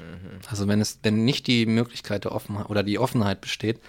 Also 0.49 0.69
wenn 0.69 0.79
es, 0.79 0.99
wenn 1.03 1.25
nicht 1.25 1.47
die 1.47 1.65
Möglichkeit 1.65 2.23
der 2.23 2.31
Offenheit 2.31 2.69
oder 2.69 2.81
die 2.81 2.97
Offenheit 2.97 3.41
besteht, 3.41 3.79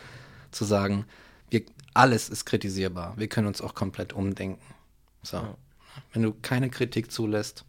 zu 0.50 0.64
sagen, 0.64 1.06
wir, 1.48 1.62
alles 1.94 2.28
ist 2.28 2.44
kritisierbar, 2.44 3.14
wir 3.16 3.28
können 3.28 3.46
uns 3.46 3.60
auch 3.60 3.74
komplett 3.74 4.12
umdenken. 4.12 4.74
So. 5.22 5.56
Wenn 6.12 6.22
du 6.22 6.34
keine 6.42 6.70
Kritik 6.70 7.12
zulässt, 7.12 7.64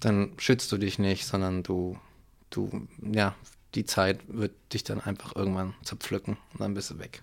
dann 0.00 0.32
schützt 0.38 0.72
du 0.72 0.78
dich 0.78 0.98
nicht, 0.98 1.26
sondern 1.26 1.62
du, 1.62 1.98
du, 2.50 2.88
ja, 3.12 3.34
die 3.74 3.84
Zeit 3.84 4.20
wird 4.28 4.52
dich 4.72 4.84
dann 4.84 5.00
einfach 5.00 5.34
irgendwann 5.36 5.74
zerpflücken 5.82 6.36
und 6.52 6.60
dann 6.60 6.74
bist 6.74 6.90
du 6.90 6.98
weg. 6.98 7.22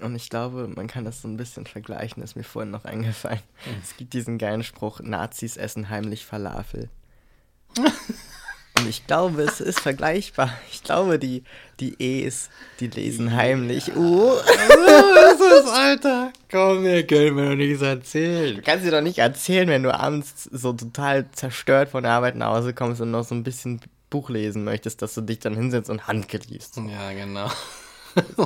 Und 0.00 0.14
ich 0.14 0.30
glaube, 0.30 0.68
man 0.68 0.86
kann 0.86 1.04
das 1.04 1.22
so 1.22 1.28
ein 1.28 1.36
bisschen 1.36 1.66
vergleichen, 1.66 2.22
ist 2.22 2.36
mir 2.36 2.44
vorhin 2.44 2.70
noch 2.70 2.84
eingefallen. 2.84 3.40
Es 3.82 3.96
gibt 3.96 4.12
diesen 4.12 4.38
geilen 4.38 4.62
Spruch, 4.62 5.00
Nazis 5.00 5.56
essen 5.56 5.88
heimlich 5.88 6.24
Falafel. 6.24 6.88
Und 7.76 8.88
ich 8.88 9.08
glaube, 9.08 9.42
es 9.42 9.60
ist 9.60 9.80
vergleichbar. 9.80 10.52
Ich 10.70 10.84
glaube, 10.84 11.18
die, 11.18 11.42
die 11.80 12.00
E's, 12.00 12.48
die 12.78 12.86
lesen 12.86 13.34
heimlich. 13.34 13.96
Uh, 13.96 14.36
Was 14.36 15.64
ist, 15.64 15.72
Alter? 15.72 16.32
Komm, 16.48 16.82
mir 16.82 17.04
können 17.04 17.36
wir 17.36 17.48
doch 17.48 17.56
nichts 17.56 17.82
erzählen. 17.82 18.54
du 18.54 18.62
kannst 18.62 18.86
dir 18.86 18.92
doch 18.92 19.00
nicht 19.00 19.18
erzählen, 19.18 19.68
wenn 19.68 19.82
du 19.82 19.92
abends 19.92 20.44
so 20.44 20.72
total 20.72 21.28
zerstört 21.32 21.88
von 21.88 22.04
der 22.04 22.12
Arbeit 22.12 22.36
nach 22.36 22.54
Hause 22.54 22.72
kommst 22.72 23.00
und 23.00 23.10
noch 23.10 23.24
so 23.24 23.34
ein 23.34 23.42
bisschen 23.42 23.80
Buch 24.10 24.30
lesen 24.30 24.64
möchtest, 24.64 25.02
dass 25.02 25.14
du 25.14 25.20
dich 25.20 25.38
dann 25.38 25.54
hinsetzt 25.54 25.90
und 25.90 26.06
Handke 26.06 26.38
liest. 26.48 26.76
Ja, 26.76 27.12
genau. 27.12 27.50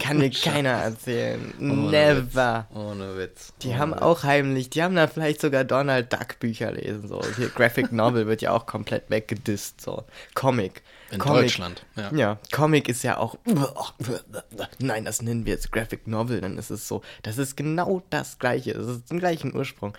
Kann 0.01 0.19
mir 0.19 0.31
keiner 0.45 0.71
erzählen. 0.71 1.53
Ohne 1.59 1.91
Never. 1.91 2.67
Witz. 2.71 2.79
Ohne 2.79 3.17
Witz. 3.17 3.53
Die 3.63 3.69
Ohne 3.69 3.79
haben 3.79 3.93
Witz. 3.93 4.03
auch 4.03 4.23
heimlich, 4.25 4.71
die 4.71 4.83
haben 4.83 4.95
da 4.95 5.07
vielleicht 5.07 5.41
sogar 5.41 5.65
Donald 5.65 6.13
Duck 6.13 6.39
Bücher 6.41 6.73
lesen. 6.73 7.09
So. 7.09 7.21
Hier, 7.37 7.49
Graphic 7.49 7.93
Novel 7.93 8.27
wird 8.27 8.43
ja 8.43 8.53
auch 8.53 8.67
komplett 8.67 9.11
weggedisst. 9.11 9.81
So. 9.81 10.05
Comic. 10.35 10.83
In 11.11 11.19
Comic. 11.19 11.43
Deutschland, 11.43 11.85
ja. 11.95 12.11
Ja, 12.15 12.39
Comic 12.53 12.89
ist 12.89 13.03
ja 13.03 13.19
auch. 13.19 13.37
Nein, 14.79 15.05
das 15.05 15.21
nennen 15.21 15.45
wir 15.45 15.53
jetzt 15.53 15.71
Graphic 15.71 16.07
Novel, 16.07 16.41
dann 16.41 16.57
ist 16.57 16.71
es 16.71 16.89
so. 16.89 17.03
Das 17.23 17.37
ist 17.37 17.55
genau 17.55 18.03
das 18.09 18.39
Gleiche. 18.39 18.73
Das 18.73 18.87
ist 18.87 19.11
den 19.11 19.19
gleichen 19.19 19.55
Ursprung. 19.55 19.93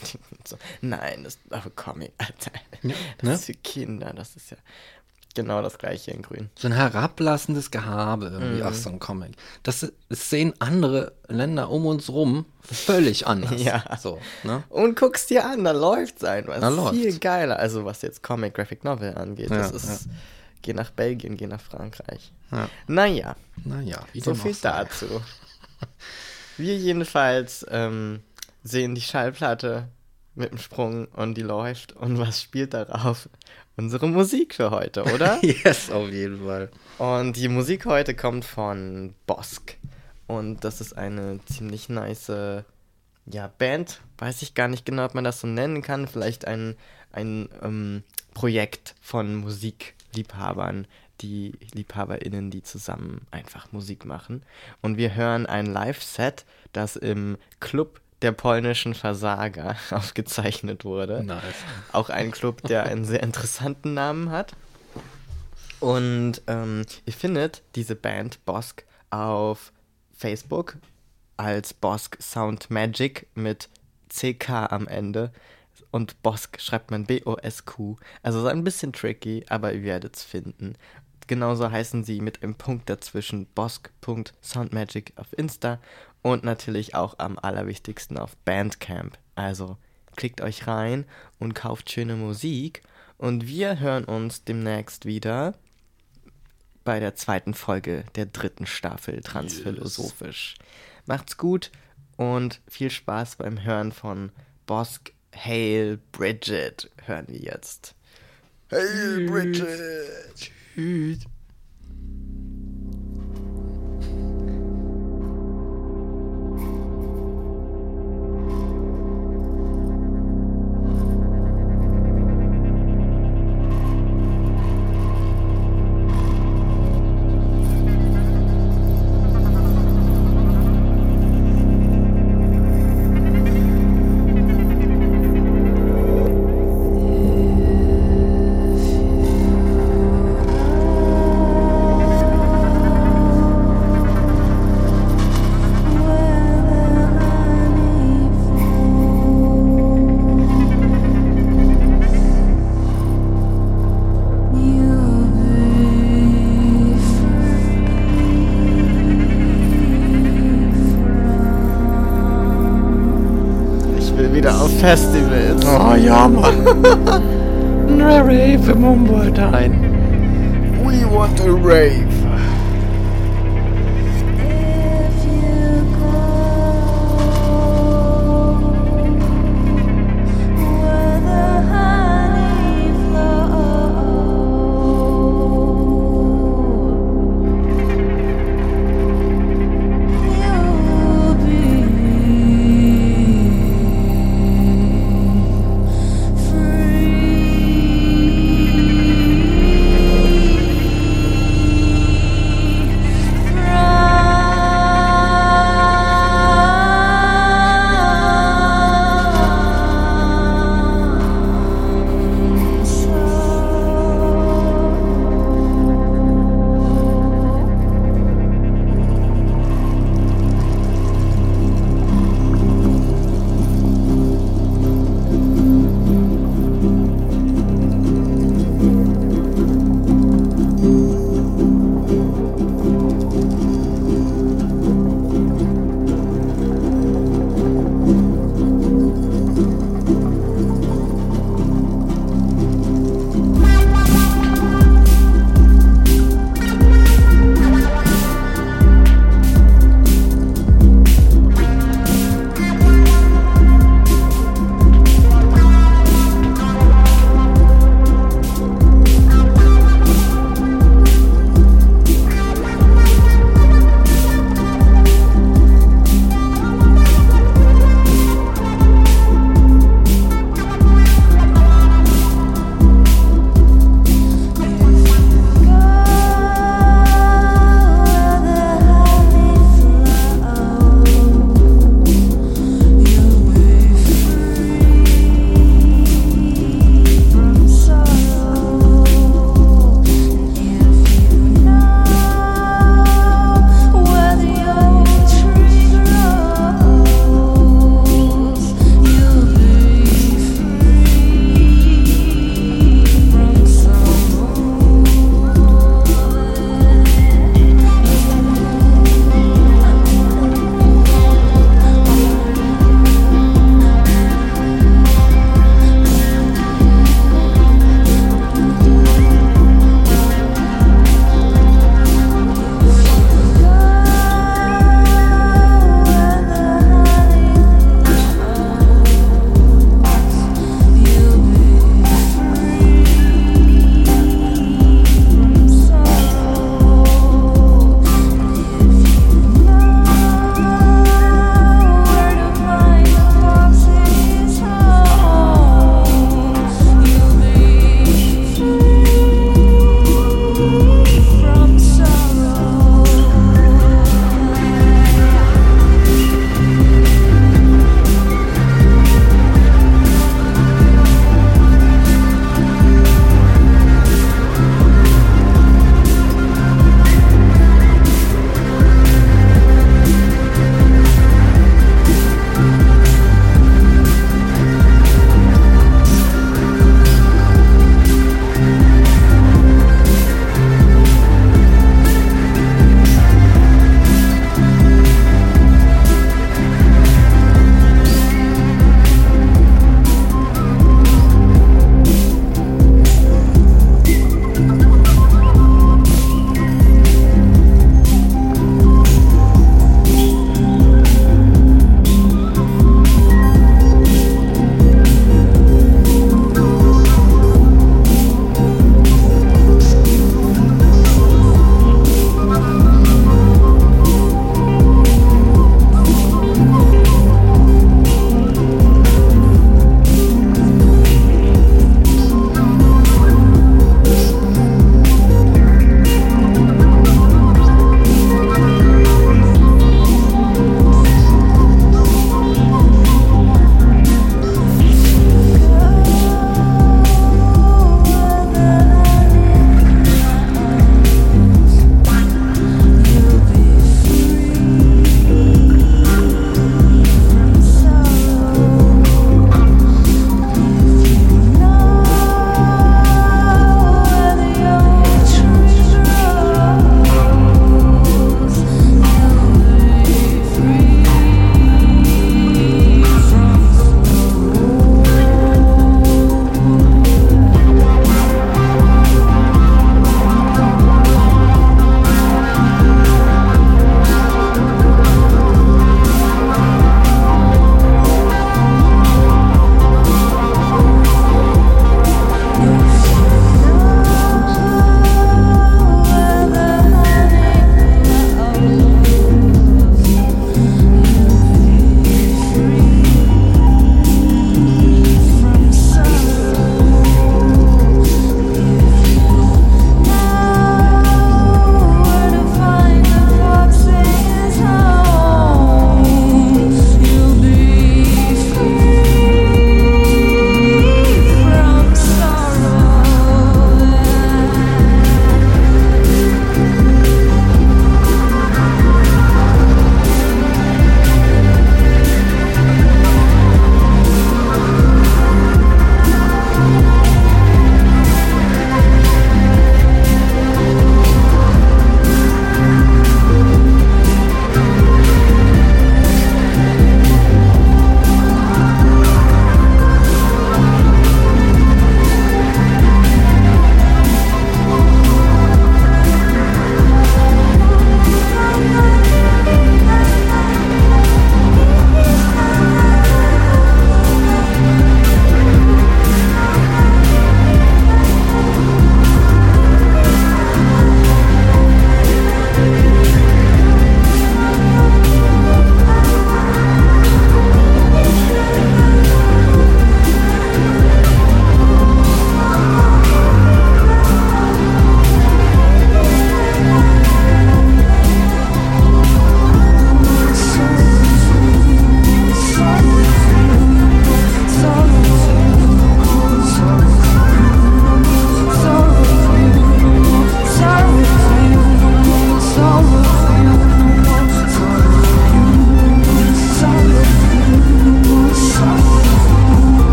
so, 0.44 0.56
nein, 0.80 1.24
das 1.24 1.34
ist 1.34 1.40
aber 1.52 1.70
Comic, 1.70 2.12
Alter. 2.18 2.52
Ja, 2.82 2.94
das 3.18 3.28
ne? 3.28 3.34
ist 3.34 3.44
für 3.46 3.54
Kinder. 3.54 4.12
Das 4.14 4.36
ist 4.36 4.52
ja 4.52 4.58
genau 5.34 5.62
das 5.62 5.78
Gleiche 5.78 6.10
in 6.10 6.22
Grün. 6.22 6.50
So 6.56 6.68
ein 6.68 6.72
herablassendes 6.74 7.70
Gehabe 7.70 8.26
irgendwie, 8.26 8.60
Mhm. 8.62 8.66
ach 8.66 8.74
so 8.74 8.90
ein 8.90 8.98
Comic. 8.98 9.32
Das, 9.62 9.90
das 10.08 10.30
sehen 10.30 10.52
andere 10.58 11.12
Länder 11.28 11.70
um 11.70 11.86
uns 11.86 12.08
rum 12.10 12.46
völlig 12.62 13.26
anders. 13.26 13.62
Ja. 13.62 13.82
So, 14.00 14.18
ne? 14.42 14.62
Und 14.68 14.98
guckst 14.98 15.30
dir 15.30 15.46
an, 15.46 15.64
da 15.64 15.70
läuft's 15.72 16.24
einfach. 16.24 16.54
Da 16.60 16.70
Das 16.70 16.74
ist 16.84 16.90
viel 16.90 17.04
läuft's. 17.04 17.20
geiler. 17.20 17.58
Also 17.58 17.84
was 17.84 18.02
jetzt 18.02 18.22
Comic 18.22 18.54
Graphic 18.54 18.84
Novel 18.84 19.14
angeht. 19.14 19.50
das 19.50 19.70
Ja, 19.70 19.76
ist. 19.76 20.08
Geh 20.62 20.74
nach 20.74 20.90
Belgien, 20.90 21.36
geh 21.36 21.46
nach 21.46 21.60
Frankreich. 21.60 22.32
Ja. 22.52 22.68
Naja, 22.86 23.34
Naja, 23.64 24.00
wie 24.12 24.20
so 24.20 24.34
viel 24.34 24.54
dazu. 24.60 25.06
Wir 26.56 26.76
jedenfalls 26.76 27.64
ähm, 27.70 28.20
sehen 28.62 28.94
die 28.94 29.00
Schallplatte 29.00 29.88
mit 30.34 30.50
dem 30.50 30.58
Sprung 30.58 31.06
und 31.06 31.34
die 31.36 31.42
läuft. 31.42 31.92
Und 31.94 32.18
was 32.18 32.42
spielt 32.42 32.74
darauf? 32.74 33.28
Unsere 33.76 34.08
Musik 34.08 34.54
für 34.54 34.70
heute, 34.70 35.04
oder? 35.04 35.38
Yes, 35.42 35.90
auf 35.90 36.10
jeden 36.10 36.44
Fall. 36.44 36.70
Und 36.98 37.36
die 37.36 37.48
Musik 37.48 37.86
heute 37.86 38.14
kommt 38.14 38.44
von 38.44 39.14
Bosk. 39.26 39.76
Und 40.26 40.64
das 40.64 40.80
ist 40.80 40.96
eine 40.96 41.40
ziemlich 41.46 41.88
nice 41.88 42.64
ja, 43.26 43.48
Band. 43.58 44.00
Weiß 44.18 44.42
ich 44.42 44.54
gar 44.54 44.68
nicht 44.68 44.84
genau, 44.84 45.04
ob 45.04 45.14
man 45.14 45.24
das 45.24 45.40
so 45.40 45.46
nennen 45.46 45.82
kann. 45.82 46.06
Vielleicht 46.06 46.46
ein, 46.46 46.76
ein 47.12 47.48
ähm, 47.62 48.02
Projekt 48.34 48.94
von 49.00 49.34
Musikliebhabern, 49.36 50.86
die 51.20 51.52
LiebhaberInnen, 51.72 52.50
die 52.50 52.62
zusammen 52.62 53.26
einfach 53.30 53.72
Musik 53.72 54.04
machen. 54.04 54.42
Und 54.82 54.96
wir 54.96 55.14
hören 55.14 55.46
ein 55.46 55.66
Live-Set, 55.66 56.44
das 56.72 56.96
im 56.96 57.36
Club 57.60 58.00
der 58.22 58.32
polnischen 58.32 58.94
Versager 58.94 59.76
aufgezeichnet 59.90 60.84
wurde. 60.84 61.24
Nice. 61.24 61.42
Auch 61.92 62.10
ein 62.10 62.30
Club, 62.30 62.62
der 62.62 62.84
einen 62.84 63.04
sehr 63.04 63.22
interessanten 63.22 63.94
Namen 63.94 64.30
hat. 64.30 64.54
Und 65.80 66.42
ähm, 66.46 66.84
ihr 67.06 67.12
findet 67.12 67.62
diese 67.74 67.96
Band 67.96 68.44
Bosk 68.44 68.84
auf 69.08 69.72
Facebook 70.12 70.76
als 71.38 71.72
Bosk 71.72 72.18
Sound 72.20 72.70
Magic 72.70 73.26
mit 73.34 73.70
CK 74.10 74.70
am 74.70 74.86
Ende. 74.86 75.32
Und 75.90 76.22
Bosk 76.22 76.60
schreibt 76.60 76.90
man 76.90 77.06
B-O-S-Q. 77.06 77.96
Also 78.22 78.42
so 78.42 78.48
ein 78.48 78.62
bisschen 78.62 78.92
tricky, 78.92 79.44
aber 79.48 79.72
ihr 79.72 79.82
werdet 79.82 80.16
es 80.16 80.22
finden. 80.22 80.74
Genauso 81.26 81.70
heißen 81.70 82.04
sie 82.04 82.20
mit 82.20 82.42
einem 82.42 82.56
Punkt 82.56 82.90
dazwischen 82.90 83.46
bosk.soundmagic 83.46 85.12
auf 85.16 85.32
Insta 85.38 85.78
und 86.22 86.44
natürlich 86.44 86.94
auch 86.94 87.18
am 87.18 87.38
allerwichtigsten 87.38 88.18
auf 88.18 88.36
Bandcamp. 88.38 89.18
Also 89.34 89.76
klickt 90.16 90.40
euch 90.40 90.66
rein 90.66 91.06
und 91.38 91.54
kauft 91.54 91.90
schöne 91.90 92.16
Musik. 92.16 92.82
Und 93.16 93.46
wir 93.46 93.80
hören 93.80 94.04
uns 94.04 94.44
demnächst 94.44 95.04
wieder 95.04 95.54
bei 96.84 97.00
der 97.00 97.14
zweiten 97.14 97.54
Folge 97.54 98.04
der 98.14 98.26
dritten 98.26 98.66
Staffel 98.66 99.20
Transphilosophisch. 99.20 100.54
Macht's 101.06 101.36
gut 101.36 101.70
und 102.16 102.60
viel 102.66 102.90
Spaß 102.90 103.36
beim 103.36 103.62
Hören 103.62 103.92
von 103.92 104.32
Bosk 104.66 105.12
Hail 105.34 105.98
Bridget 106.12 106.90
hören 107.04 107.26
wir 107.28 107.38
jetzt. 107.38 107.94
Hail 108.70 109.26
Bridget! 109.26 110.50
Tschüss. 110.74 111.20